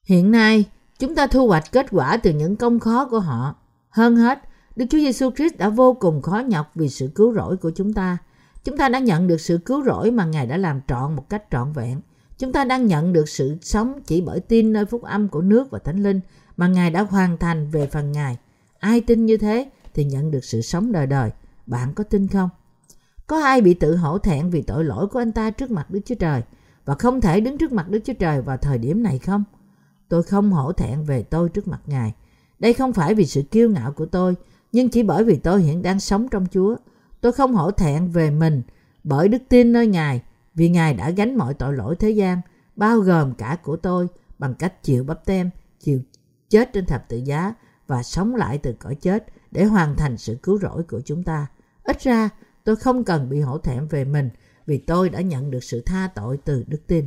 Hiện 0.07 0.31
nay, 0.31 0.65
chúng 0.99 1.15
ta 1.15 1.27
thu 1.27 1.49
hoạch 1.49 1.73
kết 1.73 1.87
quả 1.91 2.17
từ 2.17 2.33
những 2.33 2.57
công 2.57 2.81
khó 2.81 3.09
của 3.11 3.21
họ. 3.21 3.55
Hơn 3.89 4.17
hết, 4.17 4.39
Đức 4.77 4.87
Chúa 4.91 4.99
Giêsu 4.99 5.31
Christ 5.31 5.57
đã 5.57 5.69
vô 5.69 5.95
cùng 5.95 6.23
khó 6.23 6.39
nhọc 6.39 6.71
vì 6.75 6.89
sự 6.89 7.11
cứu 7.15 7.35
rỗi 7.35 7.57
của 7.57 7.71
chúng 7.71 7.93
ta. 7.93 8.19
Chúng 8.65 8.77
ta 8.77 8.89
đã 8.89 8.99
nhận 8.99 9.27
được 9.27 9.41
sự 9.41 9.59
cứu 9.59 9.85
rỗi 9.85 10.11
mà 10.11 10.25
Ngài 10.25 10.47
đã 10.47 10.57
làm 10.57 10.81
trọn 10.89 11.17
một 11.17 11.29
cách 11.29 11.45
trọn 11.51 11.73
vẹn. 11.73 12.01
Chúng 12.39 12.53
ta 12.53 12.65
đang 12.65 12.87
nhận 12.87 13.13
được 13.13 13.29
sự 13.29 13.59
sống 13.61 14.01
chỉ 14.07 14.21
bởi 14.21 14.41
tin 14.41 14.73
nơi 14.73 14.85
phúc 14.85 15.03
âm 15.03 15.29
của 15.29 15.43
nước 15.43 15.71
và 15.71 15.79
Thánh 15.79 16.03
Linh 16.03 16.21
mà 16.57 16.69
Ngài 16.69 16.91
đã 16.91 17.03
hoàn 17.03 17.39
thành 17.39 17.71
về 17.71 17.87
phần 17.87 18.13
Ngài. 18.13 18.37
Ai 18.79 19.01
tin 19.01 19.27
như 19.27 19.37
thế 19.37 19.71
thì 19.95 20.05
nhận 20.05 20.31
được 20.31 20.45
sự 20.45 20.61
sống 20.61 20.93
đời 20.93 21.07
đời. 21.07 21.31
Bạn 21.67 21.95
có 21.95 22.05
tin 22.05 22.29
không? 22.29 22.49
Có 23.27 23.43
ai 23.43 23.61
bị 23.61 23.75
tự 23.75 23.97
hổ 23.97 24.19
thẹn 24.19 24.51
vì 24.51 24.63
tội 24.63 24.85
lỗi 24.85 25.07
của 25.07 25.19
anh 25.19 25.33
ta 25.33 25.51
trước 25.51 25.71
mặt 25.71 25.91
Đức 25.91 26.01
Chúa 26.05 26.15
Trời 26.15 26.43
và 26.85 26.95
không 26.95 27.21
thể 27.21 27.41
đứng 27.41 27.59
trước 27.59 27.73
mặt 27.73 27.89
Đức 27.89 28.01
Chúa 28.05 28.13
Trời 28.19 28.43
vào 28.43 28.57
thời 28.57 28.79
điểm 28.79 29.03
này 29.03 29.19
không? 29.19 29.45
Tôi 30.09 30.23
không 30.23 30.53
hổ 30.53 30.73
thẹn 30.73 31.03
về 31.03 31.23
tôi 31.23 31.49
trước 31.49 31.69
mặt 31.69 31.81
Ngài. 31.87 32.15
Đây 32.59 32.73
không 32.73 32.93
phải 32.93 33.15
vì 33.15 33.27
sự 33.27 33.43
kiêu 33.43 33.71
ngạo 33.71 33.93
của 33.93 34.07
tôi, 34.07 34.35
nhưng 34.73 34.89
chỉ 34.89 35.03
bởi 35.03 35.25
vì 35.25 35.37
tôi 35.37 35.63
hiện 35.63 35.83
đang 35.83 36.01
sống 36.01 36.29
trong 36.29 36.47
Chúa. 36.51 36.77
Tôi 37.21 37.33
không 37.33 37.55
hổ 37.55 37.71
thẹn 37.71 38.09
về 38.09 38.31
mình 38.31 38.63
bởi 39.05 39.29
đức 39.29 39.43
tin 39.49 39.73
nơi 39.73 39.87
Ngài, 39.87 40.23
vì 40.55 40.69
Ngài 40.69 40.95
đã 40.95 41.11
gánh 41.11 41.37
mọi 41.37 41.55
tội 41.55 41.75
lỗi 41.75 41.97
thế 41.99 42.11
gian, 42.11 42.41
bao 42.77 43.01
gồm 43.01 43.35
cả 43.35 43.57
của 43.63 43.77
tôi 43.77 44.09
bằng 44.39 44.55
cách 44.55 44.83
chịu 44.83 45.05
bắp 45.05 45.25
tem, 45.25 45.51
chịu 45.81 46.01
chết 46.49 46.73
trên 46.73 46.87
thập 46.87 47.09
tự 47.09 47.17
giá 47.17 47.55
và 47.87 48.03
sống 48.03 48.35
lại 48.35 48.59
từ 48.59 48.73
cõi 48.73 48.95
chết 48.95 49.27
để 49.51 49.65
hoàn 49.65 49.97
thành 49.97 50.17
sự 50.17 50.39
cứu 50.43 50.59
rỗi 50.59 50.83
của 50.83 51.01
chúng 51.05 51.23
ta. 51.23 51.47
Ít 51.83 52.01
ra, 52.03 52.29
tôi 52.65 52.77
không 52.77 53.05
cần 53.05 53.29
bị 53.29 53.41
hổ 53.41 53.59
thẹn 53.59 53.87
về 53.87 54.05
mình 54.05 54.31
vì 54.67 54.79
tôi 54.79 55.09
đã 55.09 55.21
nhận 55.21 55.51
được 55.51 55.65
sự 55.65 55.81
tha 55.81 56.11
tội 56.15 56.39
từ 56.45 56.65
đức 56.67 56.87
tin. 56.87 57.07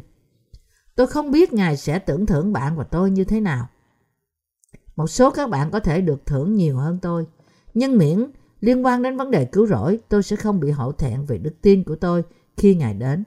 Tôi 0.96 1.08
không 1.08 1.32
biết 1.32 1.54
Ngài 1.54 1.78
sẽ 1.78 2.00
tưởng 2.00 2.26
thưởng 2.26 2.54
bạn 2.54 2.78
và 2.78 2.84
tôi 2.84 3.12
như 3.12 3.24
thế 3.24 3.40
nào. 3.40 3.68
Một 4.96 5.08
số 5.08 5.32
các 5.32 5.50
bạn 5.50 5.72
có 5.72 5.80
thể 5.80 6.02
được 6.02 6.26
thưởng 6.26 6.56
nhiều 6.56 6.78
hơn 6.78 7.00
tôi, 7.02 7.28
nhưng 7.74 7.98
miễn 7.98 8.26
liên 8.60 8.86
quan 8.86 9.02
đến 9.02 9.18
vấn 9.18 9.32
đề 9.32 9.46
cứu 9.46 9.68
rỗi, 9.68 10.00
tôi 10.10 10.24
sẽ 10.24 10.36
không 10.36 10.60
bị 10.60 10.72
hổ 10.72 10.92
thẹn 10.92 11.26
về 11.26 11.38
đức 11.38 11.54
tin 11.62 11.84
của 11.84 11.96
tôi 11.96 12.24
khi 12.58 12.76
Ngài 12.76 12.94
đến. 12.94 13.24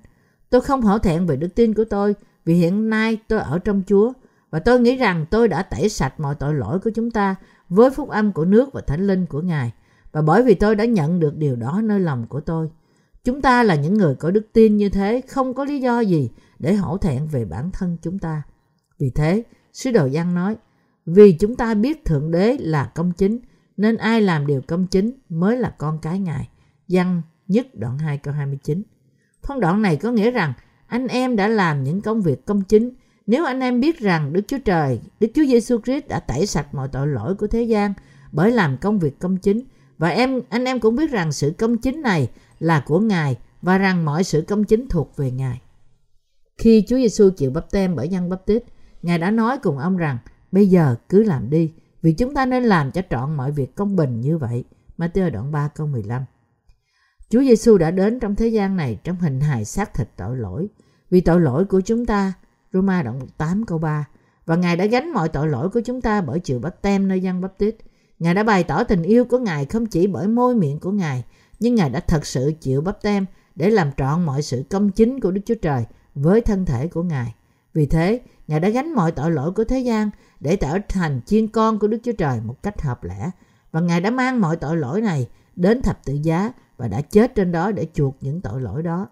Tôi 0.50 0.60
không 0.60 0.82
hổ 0.82 0.98
thẹn 0.98 1.26
về 1.26 1.36
đức 1.36 1.54
tin 1.54 1.74
của 1.74 1.84
tôi 1.84 2.14
vì 2.44 2.54
hiện 2.54 2.90
nay 2.90 3.18
tôi 3.28 3.38
ở 3.38 3.58
trong 3.58 3.82
Chúa 3.86 4.12
và 4.50 4.58
tôi 4.58 4.80
nghĩ 4.80 4.96
rằng 4.96 5.26
tôi 5.30 5.48
đã 5.48 5.62
tẩy 5.62 5.88
sạch 5.88 6.20
mọi 6.20 6.34
tội 6.34 6.54
lỗi 6.54 6.78
của 6.78 6.90
chúng 6.94 7.10
ta 7.10 7.36
với 7.68 7.90
phúc 7.90 8.08
âm 8.08 8.32
của 8.32 8.44
nước 8.44 8.72
và 8.72 8.80
thánh 8.80 9.06
linh 9.06 9.26
của 9.26 9.40
Ngài. 9.40 9.72
Và 10.12 10.22
bởi 10.22 10.42
vì 10.42 10.54
tôi 10.54 10.76
đã 10.76 10.84
nhận 10.84 11.20
được 11.20 11.36
điều 11.36 11.56
đó 11.56 11.80
nơi 11.84 12.00
lòng 12.00 12.26
của 12.28 12.40
tôi, 12.40 12.68
Chúng 13.28 13.42
ta 13.42 13.62
là 13.62 13.74
những 13.74 13.94
người 13.94 14.14
có 14.14 14.30
đức 14.30 14.46
tin 14.52 14.76
như 14.76 14.88
thế, 14.88 15.20
không 15.28 15.54
có 15.54 15.64
lý 15.64 15.80
do 15.80 16.00
gì 16.00 16.30
để 16.58 16.74
hổ 16.74 16.98
thẹn 16.98 17.26
về 17.26 17.44
bản 17.44 17.70
thân 17.72 17.96
chúng 18.02 18.18
ta. 18.18 18.42
Vì 18.98 19.10
thế, 19.10 19.42
sứ 19.72 19.90
đồ 19.90 20.06
Giăng 20.06 20.34
nói, 20.34 20.56
vì 21.06 21.32
chúng 21.32 21.56
ta 21.56 21.74
biết 21.74 22.04
Thượng 22.04 22.30
Đế 22.30 22.56
là 22.60 22.92
công 22.94 23.12
chính, 23.12 23.38
nên 23.76 23.96
ai 23.96 24.20
làm 24.20 24.46
điều 24.46 24.60
công 24.60 24.86
chính 24.86 25.10
mới 25.28 25.56
là 25.56 25.74
con 25.78 25.98
cái 26.02 26.18
Ngài. 26.18 26.48
Giăng 26.88 27.22
nhất 27.48 27.66
đoạn 27.74 27.98
2 27.98 28.18
câu 28.18 28.34
29. 28.34 28.82
Phân 29.46 29.60
đoạn 29.60 29.82
này 29.82 29.96
có 29.96 30.10
nghĩa 30.10 30.30
rằng 30.30 30.52
anh 30.86 31.06
em 31.06 31.36
đã 31.36 31.48
làm 31.48 31.84
những 31.84 32.00
công 32.00 32.22
việc 32.22 32.46
công 32.46 32.62
chính. 32.62 32.90
Nếu 33.26 33.44
anh 33.44 33.60
em 33.60 33.80
biết 33.80 33.98
rằng 33.98 34.32
Đức 34.32 34.42
Chúa 34.46 34.58
Trời, 34.64 35.00
Đức 35.20 35.28
Chúa 35.34 35.44
Giêsu 35.44 35.80
Christ 35.80 36.08
đã 36.08 36.20
tẩy 36.20 36.46
sạch 36.46 36.74
mọi 36.74 36.88
tội 36.88 37.06
lỗi 37.06 37.34
của 37.34 37.46
thế 37.46 37.62
gian 37.62 37.92
bởi 38.32 38.50
làm 38.50 38.76
công 38.76 38.98
việc 38.98 39.18
công 39.18 39.36
chính 39.36 39.64
và 39.98 40.08
em 40.08 40.40
anh 40.48 40.64
em 40.64 40.80
cũng 40.80 40.96
biết 40.96 41.10
rằng 41.10 41.32
sự 41.32 41.52
công 41.58 41.78
chính 41.78 42.02
này 42.02 42.30
là 42.58 42.84
của 42.86 43.00
Ngài 43.00 43.36
và 43.62 43.78
rằng 43.78 44.04
mọi 44.04 44.24
sự 44.24 44.44
công 44.48 44.64
chính 44.64 44.88
thuộc 44.88 45.16
về 45.16 45.30
Ngài. 45.30 45.60
Khi 46.58 46.84
Chúa 46.88 46.96
Giêsu 46.96 47.30
chịu 47.30 47.50
bắp 47.50 47.70
tem 47.70 47.96
bởi 47.96 48.08
dân 48.08 48.28
bắp 48.28 48.46
tít, 48.46 48.62
Ngài 49.02 49.18
đã 49.18 49.30
nói 49.30 49.58
cùng 49.58 49.78
ông 49.78 49.96
rằng 49.96 50.18
bây 50.52 50.66
giờ 50.66 50.96
cứ 51.08 51.22
làm 51.22 51.50
đi 51.50 51.72
vì 52.02 52.12
chúng 52.12 52.34
ta 52.34 52.46
nên 52.46 52.64
làm 52.64 52.90
cho 52.90 53.02
trọn 53.10 53.36
mọi 53.36 53.52
việc 53.52 53.74
công 53.74 53.96
bình 53.96 54.20
như 54.20 54.38
vậy. 54.38 54.64
Matthew 54.98 55.30
đoạn 55.30 55.52
3 55.52 55.68
câu 55.68 55.86
15 55.86 56.22
Chúa 57.30 57.40
Giêsu 57.40 57.78
đã 57.78 57.90
đến 57.90 58.20
trong 58.20 58.34
thế 58.34 58.48
gian 58.48 58.76
này 58.76 58.98
trong 59.04 59.16
hình 59.16 59.40
hài 59.40 59.64
xác 59.64 59.94
thịt 59.94 60.08
tội 60.16 60.36
lỗi 60.36 60.68
vì 61.10 61.20
tội 61.20 61.40
lỗi 61.40 61.64
của 61.64 61.80
chúng 61.80 62.06
ta. 62.06 62.32
Roma 62.72 63.02
đoạn 63.02 63.20
8 63.36 63.66
câu 63.66 63.78
3 63.78 64.08
và 64.46 64.56
Ngài 64.56 64.76
đã 64.76 64.86
gánh 64.86 65.12
mọi 65.12 65.28
tội 65.28 65.48
lỗi 65.48 65.70
của 65.70 65.80
chúng 65.80 66.00
ta 66.00 66.20
bởi 66.20 66.40
chịu 66.40 66.60
bắp 66.60 66.82
tem 66.82 67.08
nơi 67.08 67.20
dân 67.20 67.40
bắp 67.40 67.58
tít. 67.58 67.76
Ngài 68.18 68.34
đã 68.34 68.42
bày 68.42 68.64
tỏ 68.64 68.84
tình 68.84 69.02
yêu 69.02 69.24
của 69.24 69.38
Ngài 69.38 69.64
không 69.64 69.86
chỉ 69.86 70.06
bởi 70.06 70.28
môi 70.28 70.54
miệng 70.54 70.78
của 70.80 70.90
Ngài, 70.90 71.24
nhưng 71.60 71.74
Ngài 71.74 71.90
đã 71.90 72.00
thật 72.00 72.26
sự 72.26 72.52
chịu 72.60 72.80
bắp 72.80 73.02
tem 73.02 73.26
để 73.54 73.70
làm 73.70 73.90
trọn 73.96 74.26
mọi 74.26 74.42
sự 74.42 74.64
công 74.70 74.90
chính 74.90 75.20
của 75.20 75.30
Đức 75.30 75.40
Chúa 75.46 75.54
Trời 75.54 75.84
với 76.14 76.40
thân 76.40 76.64
thể 76.64 76.88
của 76.88 77.02
Ngài. 77.02 77.34
Vì 77.74 77.86
thế, 77.86 78.20
Ngài 78.48 78.60
đã 78.60 78.68
gánh 78.68 78.94
mọi 78.94 79.12
tội 79.12 79.30
lỗi 79.30 79.52
của 79.52 79.64
thế 79.64 79.80
gian 79.80 80.10
để 80.40 80.56
trở 80.56 80.78
thành 80.88 81.20
chiên 81.26 81.48
con 81.48 81.78
của 81.78 81.86
Đức 81.86 81.98
Chúa 82.04 82.12
Trời 82.12 82.40
một 82.40 82.62
cách 82.62 82.82
hợp 82.82 83.04
lẽ. 83.04 83.30
Và 83.72 83.80
Ngài 83.80 84.00
đã 84.00 84.10
mang 84.10 84.40
mọi 84.40 84.56
tội 84.56 84.76
lỗi 84.76 85.00
này 85.00 85.28
đến 85.56 85.82
thập 85.82 86.04
tự 86.04 86.14
giá 86.22 86.52
và 86.76 86.88
đã 86.88 87.00
chết 87.00 87.34
trên 87.34 87.52
đó 87.52 87.72
để 87.72 87.86
chuộc 87.94 88.16
những 88.20 88.40
tội 88.40 88.60
lỗi 88.60 88.82
đó. 88.82 89.06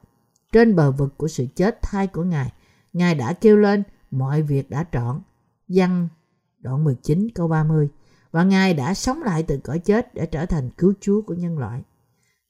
Trên 0.52 0.76
bờ 0.76 0.90
vực 0.90 1.14
của 1.16 1.28
sự 1.28 1.46
chết 1.56 1.82
thai 1.82 2.06
của 2.06 2.22
Ngài, 2.22 2.52
Ngài 2.92 3.14
đã 3.14 3.32
kêu 3.32 3.56
lên 3.56 3.82
mọi 4.10 4.42
việc 4.42 4.70
đã 4.70 4.84
trọn. 4.92 5.20
Văn 5.68 6.08
đoạn 6.58 6.84
19 6.84 7.28
câu 7.34 7.48
30 7.48 7.88
và 8.36 8.44
Ngài 8.44 8.74
đã 8.74 8.94
sống 8.94 9.22
lại 9.22 9.42
từ 9.42 9.58
cõi 9.58 9.78
chết 9.78 10.14
để 10.14 10.26
trở 10.26 10.46
thành 10.46 10.70
cứu 10.70 10.92
Chúa 11.00 11.22
của 11.22 11.34
nhân 11.34 11.58
loại. 11.58 11.82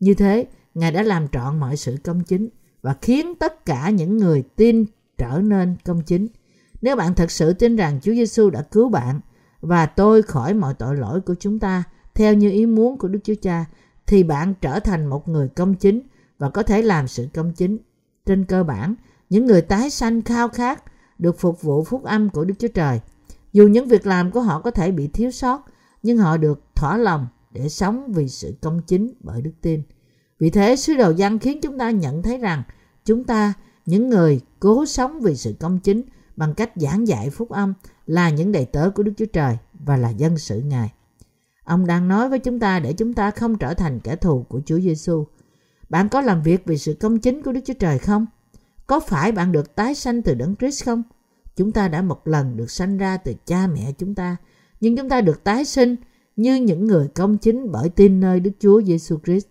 Như 0.01 0.15
thế, 0.15 0.47
Ngài 0.75 0.93
đã 0.93 1.03
làm 1.03 1.29
trọn 1.29 1.61
mọi 1.61 1.77
sự 1.77 1.97
công 2.05 2.25
chính 2.25 2.49
và 2.83 2.97
khiến 3.03 3.35
tất 3.35 3.65
cả 3.67 3.91
những 3.91 4.17
người 4.17 4.43
tin 4.57 4.85
trở 5.19 5.41
nên 5.43 5.77
công 5.85 6.03
chính. 6.03 6.27
Nếu 6.83 6.97
bạn 6.97 7.15
thật 7.15 7.31
sự 7.31 7.53
tin 7.53 7.77
rằng 7.77 8.01
Chúa 8.03 8.13
Giêsu 8.13 8.51
đã 8.51 8.63
cứu 8.63 8.89
bạn 8.89 9.21
và 9.61 9.87
tôi 9.87 10.23
khỏi 10.23 10.55
mọi 10.55 10.75
tội 10.75 10.97
lỗi 10.97 11.21
của 11.21 11.35
chúng 11.41 11.59
ta 11.59 11.85
theo 12.15 12.35
như 12.35 12.51
ý 12.51 12.67
muốn 12.67 12.99
của 12.99 13.09
Đức 13.09 13.21
Chúa 13.25 13.35
Cha, 13.43 13.65
thì 14.07 14.23
bạn 14.23 14.55
trở 14.61 14.81
thành 14.81 15.07
một 15.07 15.29
người 15.29 15.49
công 15.49 15.75
chính 15.75 16.01
và 16.39 16.51
có 16.51 16.63
thể 16.63 16.83
làm 16.83 17.09
sự 17.09 17.29
công 17.35 17.53
chính. 17.53 17.79
Trên 18.27 18.45
cơ 18.45 18.65
bản, 18.65 18.95
những 19.31 19.47
người 19.47 19.63
tái 19.63 19.91
sanh 19.91 20.23
khao 20.23 20.49
khát 20.49 20.83
được 21.19 21.39
phục 21.39 21.63
vụ 21.63 21.85
phúc 21.85 22.05
âm 22.05 22.31
của 22.31 22.45
Đức 22.45 22.55
Chúa 22.59 22.69
Trời. 22.69 23.01
Dù 23.53 23.67
những 23.67 23.89
việc 23.89 24.07
làm 24.07 24.31
của 24.31 24.41
họ 24.41 24.61
có 24.61 24.71
thể 24.71 24.91
bị 24.91 25.09
thiếu 25.09 25.31
sót, 25.31 25.67
nhưng 26.07 26.19
họ 26.19 26.37
được 26.37 26.61
thỏa 26.75 26.97
lòng 26.97 27.27
để 27.51 27.69
sống 27.69 28.13
vì 28.13 28.29
sự 28.29 28.55
công 28.61 28.83
chính 28.87 29.13
bởi 29.21 29.43
đức 29.43 29.53
tin. 29.61 29.83
Vì 30.39 30.51
thế, 30.51 30.77
sứ 30.77 30.95
đồ 30.95 31.13
văn 31.19 31.39
khiến 31.39 31.61
chúng 31.63 31.79
ta 31.79 31.91
nhận 31.91 32.23
thấy 32.23 32.39
rằng 32.39 32.63
chúng 33.05 33.25
ta, 33.25 33.55
những 33.87 34.09
người 34.09 34.41
cố 34.61 34.87
sống 34.87 35.21
vì 35.21 35.37
sự 35.37 35.55
công 35.61 35.79
chính 35.79 36.03
bằng 36.37 36.55
cách 36.55 36.73
giảng 36.77 37.09
dạy 37.09 37.31
phúc 37.31 37.51
âm 37.51 37.75
là 38.07 38.31
những 38.31 38.53
đầy 38.53 38.65
tớ 38.65 38.91
của 38.91 39.03
Đức 39.03 39.13
Chúa 39.17 39.27
Trời 39.33 39.59
và 39.73 39.97
là 39.97 40.11
dân 40.11 40.39
sự 40.39 40.61
Ngài. 40.61 40.93
Ông 41.65 41.87
đang 41.87 42.09
nói 42.09 42.29
với 42.29 42.39
chúng 42.39 42.61
ta 42.61 42.81
để 42.81 42.93
chúng 42.93 43.15
ta 43.15 43.31
không 43.31 43.59
trở 43.59 43.75
thành 43.75 44.01
kẻ 44.01 44.17
thù 44.17 44.43
của 44.49 44.61
Chúa 44.67 44.81
Giêsu. 44.81 45.27
Bạn 45.89 46.09
có 46.09 46.21
làm 46.21 46.43
việc 46.43 46.63
vì 46.67 46.79
sự 46.79 46.95
công 47.01 47.19
chính 47.19 47.43
của 47.43 47.53
Đức 47.53 47.61
Chúa 47.65 47.75
Trời 47.75 47.99
không? 47.99 48.27
Có 48.87 49.01
phải 49.01 49.33
bạn 49.33 49.53
được 49.53 49.75
tái 49.75 49.95
sanh 49.95 50.23
từ 50.23 50.35
Đấng 50.35 50.57
Christ 50.57 50.85
không? 50.85 51.03
Chúng 51.57 51.73
ta 51.73 51.89
đã 51.89 52.03
một 52.03 52.29
lần 52.29 52.57
được 52.57 52.71
sanh 52.71 52.99
ra 52.99 53.17
từ 53.17 53.35
cha 53.47 53.67
mẹ 53.67 53.93
chúng 53.99 54.15
ta, 54.15 54.37
nhưng 54.81 54.97
chúng 54.97 55.09
ta 55.09 55.21
được 55.21 55.45
tái 55.45 55.65
sinh 55.65 55.97
như 56.37 56.55
những 56.55 56.87
người 56.87 57.09
công 57.09 57.39
chính 57.39 57.73
bởi 57.73 57.89
tin 57.89 58.21
nơi 58.21 58.41
Đức 58.41 58.51
Chúa 58.59 58.83
Giêsu 58.83 59.19
Christ. 59.25 59.47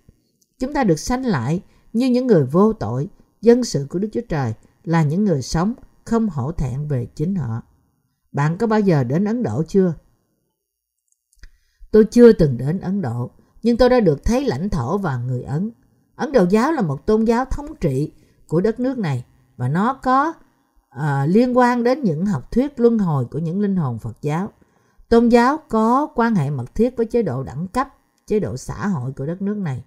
Chúng 0.60 0.73
ta 0.73 0.84
được 0.84 0.99
sanh 0.99 1.26
lại 1.26 1.61
như 1.93 2.10
những 2.10 2.27
người 2.27 2.43
vô 2.45 2.73
tội, 2.73 3.10
dân 3.41 3.64
sự 3.64 3.88
của 3.89 3.99
Đức 3.99 4.10
Chúa 4.14 4.22
Trời 4.30 4.53
là 4.84 5.03
những 5.03 5.26
người 5.26 5.41
sống 5.41 5.73
không 6.06 6.30
hổ 6.30 6.52
thẹn 6.52 6.88
về 6.88 7.06
chính 7.15 7.35
họ. 7.35 7.61
Bạn 8.31 8.57
có 8.57 8.68
bao 8.68 8.80
giờ 8.80 9.03
đến 9.03 9.26
Ấn 9.26 9.43
Độ 9.43 9.64
chưa? 9.68 9.93
Tôi 11.91 12.06
chưa 12.11 12.34
từng 12.34 12.57
đến 12.57 12.80
Ấn 12.80 13.02
Độ, 13.02 13.31
nhưng 13.64 13.77
tôi 13.77 13.89
đã 13.89 13.99
được 13.99 14.23
thấy 14.23 14.45
lãnh 14.45 14.69
thổ 14.69 14.97
và 14.97 15.18
người 15.18 15.43
Ấn. 15.43 15.72
Ấn 16.15 16.31
Độ 16.31 16.45
giáo 16.49 16.72
là 16.72 16.81
một 16.81 17.06
tôn 17.06 17.26
giáo 17.26 17.45
thống 17.45 17.76
trị 17.80 18.11
của 18.47 18.61
đất 18.61 18.80
nước 18.80 18.97
này 18.97 19.26
và 19.57 19.68
nó 19.68 19.93
có 19.93 20.34
à, 20.89 21.26
liên 21.26 21.57
quan 21.57 21.84
đến 21.84 22.03
những 22.03 22.26
học 22.26 22.52
thuyết 22.52 22.80
luân 22.80 22.99
hồi 22.99 23.26
của 23.26 23.39
những 23.39 23.61
linh 23.61 23.76
hồn 23.76 23.99
Phật 23.99 24.22
giáo. 24.22 24.52
Tôn 25.15 25.29
giáo 25.29 25.59
có 25.69 26.07
quan 26.15 26.35
hệ 26.35 26.49
mật 26.49 26.75
thiết 26.75 26.97
với 26.97 27.05
chế 27.05 27.21
độ 27.21 27.43
đẳng 27.43 27.67
cấp, 27.67 27.87
chế 28.27 28.39
độ 28.39 28.57
xã 28.57 28.87
hội 28.87 29.11
của 29.17 29.25
đất 29.25 29.41
nước 29.41 29.57
này. 29.57 29.83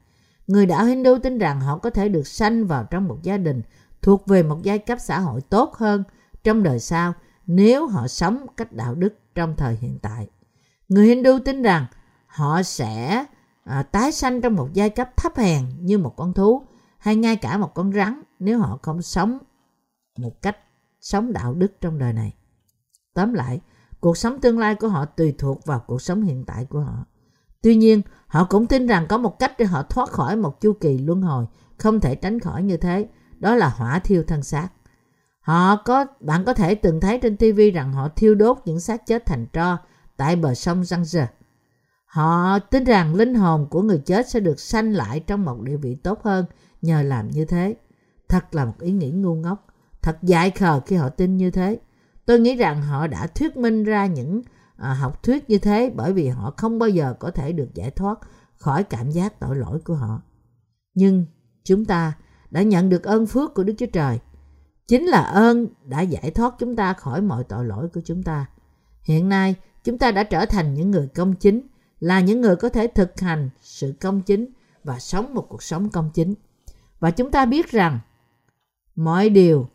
Người 0.47 0.67
đạo 0.67 0.85
Hindu 0.85 1.19
tin 1.23 1.39
rằng 1.39 1.61
họ 1.61 1.79
có 1.79 1.91
thể 1.91 2.09
được 2.09 2.27
sanh 2.27 2.67
vào 2.67 2.85
trong 2.85 3.09
một 3.09 3.19
gia 3.23 3.37
đình 3.39 3.63
thuộc 4.03 4.27
về 4.27 4.43
một 4.43 4.63
giai 4.63 4.79
cấp 4.79 4.99
xã 5.01 5.19
hội 5.21 5.41
tốt 5.41 5.75
hơn 5.75 6.05
trong 6.45 6.63
đời 6.63 6.81
sau 6.81 7.15
nếu 7.47 7.87
họ 7.87 8.09
sống 8.09 8.47
cách 8.57 8.73
đạo 8.73 8.95
đức 8.95 9.15
trong 9.35 9.57
thời 9.57 9.77
hiện 9.77 9.99
tại. 10.03 10.29
Người 10.89 11.07
Hindu 11.07 11.39
tin 11.45 11.63
rằng 11.63 11.87
họ 12.27 12.63
sẽ 12.63 13.25
à, 13.65 13.83
tái 13.83 14.13
sanh 14.13 14.41
trong 14.41 14.55
một 14.55 14.69
giai 14.73 14.91
cấp 14.91 15.17
thấp 15.17 15.37
hèn 15.37 15.65
như 15.81 15.99
một 15.99 16.17
con 16.17 16.35
thú 16.35 16.63
hay 16.99 17.17
ngay 17.17 17.37
cả 17.37 17.59
một 17.59 17.75
con 17.75 17.93
rắn 17.93 18.23
nếu 18.39 18.59
họ 18.59 18.79
không 18.83 19.03
sống 19.03 19.39
một 20.19 20.43
cách 20.43 20.57
sống 21.01 21.33
đạo 21.33 21.55
đức 21.55 21.73
trong 21.81 21.99
đời 21.99 22.13
này. 22.13 22.35
Tóm 23.15 23.35
lại, 23.35 23.61
cuộc 24.01 24.17
sống 24.17 24.41
tương 24.41 24.59
lai 24.59 24.75
của 24.75 24.89
họ 24.89 25.05
tùy 25.05 25.35
thuộc 25.39 25.67
vào 25.67 25.85
cuộc 25.87 26.03
sống 26.03 26.23
hiện 26.23 26.45
tại 26.45 26.65
của 26.65 26.81
họ. 26.81 27.05
Tuy 27.63 27.77
nhiên, 27.77 28.03
họ 28.27 28.45
cũng 28.45 28.67
tin 28.67 28.87
rằng 28.87 29.07
có 29.09 29.19
một 29.19 29.39
cách 29.39 29.53
để 29.59 29.65
họ 29.65 29.83
thoát 29.83 30.11
khỏi 30.11 30.37
một 30.37 30.61
chu 30.61 30.73
kỳ 30.73 30.99
luân 30.99 31.23
hồi 31.23 31.47
không 31.79 32.01
thể 32.01 32.15
tránh 32.15 32.41
khỏi 32.41 32.63
như 32.63 32.77
thế, 32.77 33.09
đó 33.39 33.55
là 33.55 33.69
hỏa 33.69 33.99
thiêu 33.99 34.23
thân 34.23 34.43
xác. 34.43 34.69
Họ 35.41 35.77
có 35.77 36.07
bạn 36.21 36.45
có 36.45 36.55
thể 36.55 36.75
từng 36.75 37.01
thấy 37.01 37.19
trên 37.23 37.37
TV 37.37 37.61
rằng 37.75 37.93
họ 37.93 38.09
thiêu 38.09 38.35
đốt 38.35 38.59
những 38.65 38.81
xác 38.81 39.07
chết 39.07 39.27
thành 39.27 39.47
tro 39.53 39.79
tại 40.17 40.37
bờ 40.37 40.55
sông 40.55 40.83
Zanger. 40.83 41.27
Họ 42.05 42.59
tin 42.59 42.85
rằng 42.85 43.15
linh 43.15 43.35
hồn 43.35 43.67
của 43.71 43.83
người 43.83 43.99
chết 43.99 44.29
sẽ 44.29 44.41
được 44.41 44.61
sanh 44.61 44.93
lại 44.93 45.21
trong 45.21 45.45
một 45.45 45.61
địa 45.63 45.77
vị 45.77 45.95
tốt 45.95 46.23
hơn 46.23 46.45
nhờ 46.83 47.03
làm 47.03 47.29
như 47.29 47.45
thế. 47.45 47.77
Thật 48.29 48.55
là 48.55 48.65
một 48.65 48.81
ý 48.81 48.93
nghĩ 48.93 49.11
ngu 49.11 49.35
ngốc, 49.35 49.67
thật 50.03 50.19
dại 50.23 50.51
khờ 50.51 50.81
khi 50.87 50.97
họ 50.97 51.09
tin 51.09 51.37
như 51.37 51.51
thế. 51.51 51.79
Tôi 52.29 52.41
nghĩ 52.41 52.57
rằng 52.57 52.83
họ 52.83 53.07
đã 53.07 53.27
thuyết 53.27 53.57
minh 53.57 53.85
ra 53.85 54.07
những 54.07 54.43
à, 54.77 54.95
học 54.95 55.23
thuyết 55.23 55.51
như 55.51 55.59
thế 55.59 55.93
bởi 55.95 56.13
vì 56.13 56.29
họ 56.29 56.55
không 56.57 56.79
bao 56.79 56.89
giờ 56.89 57.15
có 57.19 57.31
thể 57.31 57.53
được 57.53 57.75
giải 57.75 57.91
thoát 57.91 58.19
khỏi 58.57 58.85
cảm 58.85 59.11
giác 59.11 59.41
tội 59.41 59.57
lỗi 59.57 59.79
của 59.85 59.95
họ. 59.95 60.23
Nhưng 60.95 61.27
chúng 61.65 61.85
ta 61.85 62.13
đã 62.51 62.63
nhận 62.63 62.89
được 62.89 63.03
ơn 63.03 63.27
phước 63.27 63.55
của 63.55 63.65
Đức 63.65 63.75
Chúa 63.79 63.87
Trời. 63.93 64.19
Chính 64.89 65.07
là 65.07 65.23
ơn 65.23 65.67
đã 65.85 66.01
giải 66.01 66.31
thoát 66.31 66.55
chúng 66.59 66.77
ta 66.77 66.93
khỏi 66.93 67.23
mọi 67.23 67.45
tội 67.45 67.65
lỗi 67.65 67.89
của 67.95 68.01
chúng 68.05 68.23
ta. 68.23 68.47
Hiện 69.03 69.29
nay, 69.29 69.55
chúng 69.85 69.99
ta 69.99 70.11
đã 70.11 70.23
trở 70.23 70.47
thành 70.47 70.75
những 70.75 70.91
người 70.91 71.09
công 71.15 71.35
chính, 71.35 71.61
là 72.01 72.21
những 72.21 72.41
người 72.41 72.57
có 72.57 72.69
thể 72.69 72.87
thực 72.87 73.21
hành 73.21 73.51
sự 73.61 73.95
công 74.01 74.23
chính 74.23 74.47
và 74.85 74.99
sống 74.99 75.35
một 75.35 75.47
cuộc 75.49 75.63
sống 75.63 75.91
công 75.91 76.11
chính. 76.15 76.35
Và 77.01 77.11
chúng 77.11 77.31
ta 77.31 77.47
biết 77.47 77.71
rằng 77.71 77.99
mọi 78.97 79.29
điều 79.29 79.69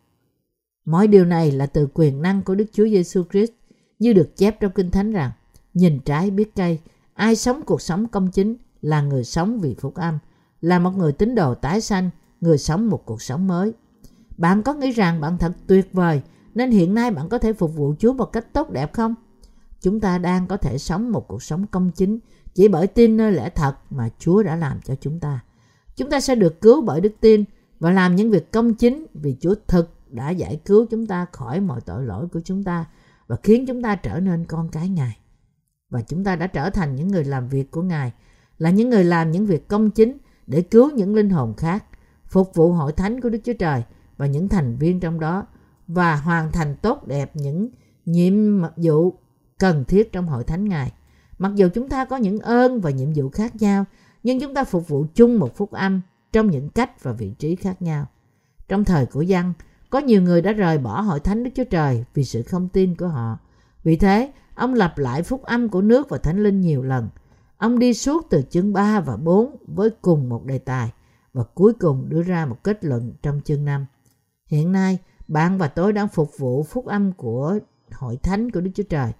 mọi 0.85 1.07
điều 1.07 1.25
này 1.25 1.51
là 1.51 1.65
từ 1.65 1.87
quyền 1.93 2.21
năng 2.21 2.41
của 2.41 2.55
Đức 2.55 2.65
Chúa 2.73 2.87
Giêsu 2.87 3.23
Christ 3.31 3.51
như 3.99 4.13
được 4.13 4.37
chép 4.37 4.59
trong 4.59 4.71
Kinh 4.71 4.91
Thánh 4.91 5.11
rằng 5.11 5.31
nhìn 5.73 5.99
trái 5.99 6.31
biết 6.31 6.55
cây, 6.55 6.79
ai 7.13 7.35
sống 7.35 7.61
cuộc 7.65 7.81
sống 7.81 8.07
công 8.07 8.31
chính 8.31 8.55
là 8.81 9.01
người 9.01 9.23
sống 9.23 9.59
vì 9.59 9.75
phúc 9.79 9.95
âm, 9.95 10.19
là 10.61 10.79
một 10.79 10.91
người 10.97 11.11
tín 11.11 11.35
đồ 11.35 11.55
tái 11.55 11.81
sanh, 11.81 12.09
người 12.41 12.57
sống 12.57 12.89
một 12.89 13.05
cuộc 13.05 13.21
sống 13.21 13.47
mới. 13.47 13.73
Bạn 14.37 14.63
có 14.63 14.73
nghĩ 14.73 14.91
rằng 14.91 15.21
bạn 15.21 15.37
thật 15.37 15.51
tuyệt 15.67 15.93
vời 15.93 16.21
nên 16.55 16.71
hiện 16.71 16.93
nay 16.93 17.11
bạn 17.11 17.29
có 17.29 17.37
thể 17.37 17.53
phục 17.53 17.75
vụ 17.75 17.95
Chúa 17.99 18.13
một 18.13 18.25
cách 18.25 18.53
tốt 18.53 18.71
đẹp 18.71 18.93
không? 18.93 19.15
Chúng 19.81 19.99
ta 19.99 20.17
đang 20.17 20.47
có 20.47 20.57
thể 20.57 20.77
sống 20.77 21.11
một 21.11 21.27
cuộc 21.27 21.43
sống 21.43 21.67
công 21.67 21.91
chính 21.91 22.19
chỉ 22.53 22.67
bởi 22.67 22.87
tin 22.87 23.17
nơi 23.17 23.31
lẽ 23.31 23.49
thật 23.49 23.75
mà 23.89 24.09
Chúa 24.19 24.43
đã 24.43 24.55
làm 24.55 24.79
cho 24.81 24.95
chúng 25.01 25.19
ta. 25.19 25.39
Chúng 25.95 26.09
ta 26.09 26.19
sẽ 26.19 26.35
được 26.35 26.61
cứu 26.61 26.81
bởi 26.81 27.01
đức 27.01 27.13
tin 27.19 27.43
và 27.79 27.91
làm 27.91 28.15
những 28.15 28.31
việc 28.31 28.51
công 28.51 28.73
chính 28.73 29.05
vì 29.13 29.35
Chúa 29.41 29.55
thực 29.67 29.92
đã 30.13 30.29
giải 30.29 30.61
cứu 30.65 30.85
chúng 30.89 31.05
ta 31.05 31.25
khỏi 31.31 31.59
mọi 31.59 31.81
tội 31.81 32.05
lỗi 32.05 32.27
của 32.27 32.41
chúng 32.43 32.63
ta 32.63 32.85
và 33.27 33.35
khiến 33.43 33.65
chúng 33.65 33.81
ta 33.81 33.95
trở 33.95 34.19
nên 34.19 34.45
con 34.45 34.69
cái 34.69 34.89
Ngài. 34.89 35.17
Và 35.89 36.01
chúng 36.01 36.23
ta 36.23 36.35
đã 36.35 36.47
trở 36.47 36.69
thành 36.69 36.95
những 36.95 37.07
người 37.07 37.23
làm 37.23 37.47
việc 37.47 37.71
của 37.71 37.81
Ngài, 37.81 38.11
là 38.57 38.69
những 38.69 38.89
người 38.89 39.03
làm 39.03 39.31
những 39.31 39.45
việc 39.45 39.67
công 39.67 39.91
chính 39.91 40.17
để 40.47 40.61
cứu 40.61 40.91
những 40.91 41.15
linh 41.15 41.29
hồn 41.29 41.53
khác. 41.57 41.85
phục 42.33 42.55
vụ 42.55 42.71
hội 42.71 42.91
thánh 42.91 43.21
của 43.21 43.29
Đức 43.29 43.39
Chúa 43.43 43.53
Trời 43.53 43.83
và 44.17 44.25
những 44.25 44.49
thành 44.49 44.75
viên 44.75 44.99
trong 44.99 45.19
đó 45.19 45.47
và 45.87 46.15
hoàn 46.15 46.51
thành 46.51 46.75
tốt 46.75 47.07
đẹp 47.07 47.35
những 47.35 47.69
nhiệm 48.05 48.61
vụ 48.75 49.13
cần 49.59 49.85
thiết 49.85 50.11
trong 50.11 50.27
hội 50.27 50.43
thánh 50.43 50.69
Ngài. 50.69 50.93
Mặc 51.37 51.51
dù 51.55 51.69
chúng 51.73 51.89
ta 51.89 52.05
có 52.05 52.17
những 52.17 52.39
ơn 52.39 52.81
và 52.81 52.89
nhiệm 52.89 53.13
vụ 53.15 53.29
khác 53.29 53.55
nhau, 53.55 53.85
nhưng 54.23 54.39
chúng 54.39 54.53
ta 54.53 54.63
phục 54.63 54.87
vụ 54.87 55.05
chung 55.15 55.39
một 55.39 55.55
phúc 55.55 55.71
âm 55.71 56.01
trong 56.31 56.49
những 56.49 56.69
cách 56.69 57.03
và 57.03 57.11
vị 57.11 57.33
trí 57.39 57.55
khác 57.55 57.81
nhau. 57.81 58.05
Trong 58.67 58.85
thời 58.85 59.05
của 59.05 59.21
dân, 59.21 59.53
có 59.93 59.99
nhiều 59.99 60.21
người 60.21 60.41
đã 60.41 60.51
rời 60.51 60.77
bỏ 60.77 61.01
hội 61.01 61.19
thánh 61.19 61.43
Đức 61.43 61.51
Chúa 61.55 61.63
Trời 61.63 62.05
vì 62.13 62.23
sự 62.23 62.43
không 62.43 62.69
tin 62.69 62.95
của 62.95 63.07
họ. 63.07 63.39
Vì 63.83 63.95
thế, 63.95 64.31
ông 64.55 64.73
lặp 64.73 64.97
lại 64.97 65.23
phúc 65.23 65.43
âm 65.43 65.69
của 65.69 65.81
nước 65.81 66.09
và 66.09 66.17
thánh 66.17 66.43
linh 66.43 66.61
nhiều 66.61 66.83
lần. 66.83 67.09
Ông 67.57 67.79
đi 67.79 67.93
suốt 67.93 68.27
từ 68.29 68.41
chương 68.49 68.73
3 68.73 68.99
và 68.99 69.17
4 69.17 69.55
với 69.67 69.89
cùng 70.01 70.29
một 70.29 70.45
đề 70.45 70.57
tài 70.57 70.91
và 71.33 71.43
cuối 71.43 71.73
cùng 71.73 72.09
đưa 72.09 72.21
ra 72.21 72.45
một 72.45 72.63
kết 72.63 72.85
luận 72.85 73.13
trong 73.21 73.41
chương 73.45 73.65
5. 73.65 73.85
Hiện 74.47 74.71
nay, 74.71 74.97
bạn 75.27 75.57
và 75.57 75.67
tôi 75.67 75.93
đang 75.93 76.07
phục 76.07 76.37
vụ 76.37 76.63
phúc 76.63 76.85
âm 76.85 77.11
của 77.11 77.59
hội 77.91 78.17
thánh 78.23 78.51
của 78.51 78.61
Đức 78.61 78.71
Chúa 78.75 78.83
Trời. 78.89 79.11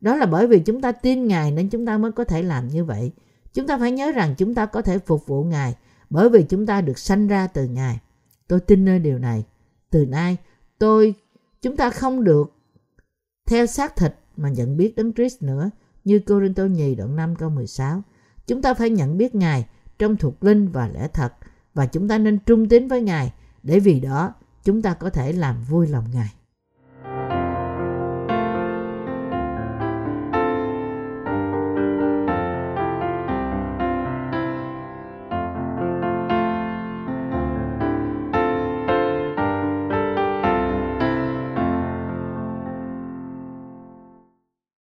Đó 0.00 0.16
là 0.16 0.26
bởi 0.26 0.46
vì 0.46 0.60
chúng 0.60 0.80
ta 0.80 0.92
tin 0.92 1.26
Ngài 1.26 1.50
nên 1.50 1.68
chúng 1.68 1.86
ta 1.86 1.98
mới 1.98 2.12
có 2.12 2.24
thể 2.24 2.42
làm 2.42 2.68
như 2.68 2.84
vậy. 2.84 3.12
Chúng 3.54 3.66
ta 3.66 3.78
phải 3.78 3.92
nhớ 3.92 4.12
rằng 4.12 4.34
chúng 4.38 4.54
ta 4.54 4.66
có 4.66 4.82
thể 4.82 4.98
phục 4.98 5.26
vụ 5.26 5.44
Ngài 5.44 5.74
bởi 6.10 6.28
vì 6.28 6.42
chúng 6.42 6.66
ta 6.66 6.80
được 6.80 6.98
sanh 6.98 7.26
ra 7.26 7.46
từ 7.46 7.66
Ngài. 7.66 7.98
Tôi 8.48 8.60
tin 8.60 8.84
nơi 8.84 8.98
điều 8.98 9.18
này. 9.18 9.44
Từ 9.92 10.06
nay, 10.06 10.36
tôi, 10.78 11.14
chúng 11.62 11.76
ta 11.76 11.90
không 11.90 12.24
được 12.24 12.52
theo 13.46 13.66
xác 13.66 13.96
thịt 13.96 14.14
mà 14.36 14.48
nhận 14.48 14.76
biết 14.76 14.96
Đấng 14.96 15.12
Christ 15.12 15.42
nữa 15.42 15.70
như 16.04 16.18
Corinto 16.18 16.64
nhì 16.64 16.94
đoạn 16.94 17.16
5 17.16 17.36
câu 17.36 17.50
16. 17.50 18.02
Chúng 18.46 18.62
ta 18.62 18.74
phải 18.74 18.90
nhận 18.90 19.18
biết 19.18 19.34
Ngài 19.34 19.66
trong 19.98 20.16
thuộc 20.16 20.44
linh 20.44 20.68
và 20.68 20.88
lẽ 20.88 21.08
thật 21.08 21.32
và 21.74 21.86
chúng 21.86 22.08
ta 22.08 22.18
nên 22.18 22.38
trung 22.38 22.68
tín 22.68 22.88
với 22.88 23.02
Ngài 23.02 23.32
để 23.62 23.80
vì 23.80 24.00
đó 24.00 24.34
chúng 24.64 24.82
ta 24.82 24.94
có 24.94 25.10
thể 25.10 25.32
làm 25.32 25.62
vui 25.62 25.86
lòng 25.86 26.04
Ngài. 26.14 26.34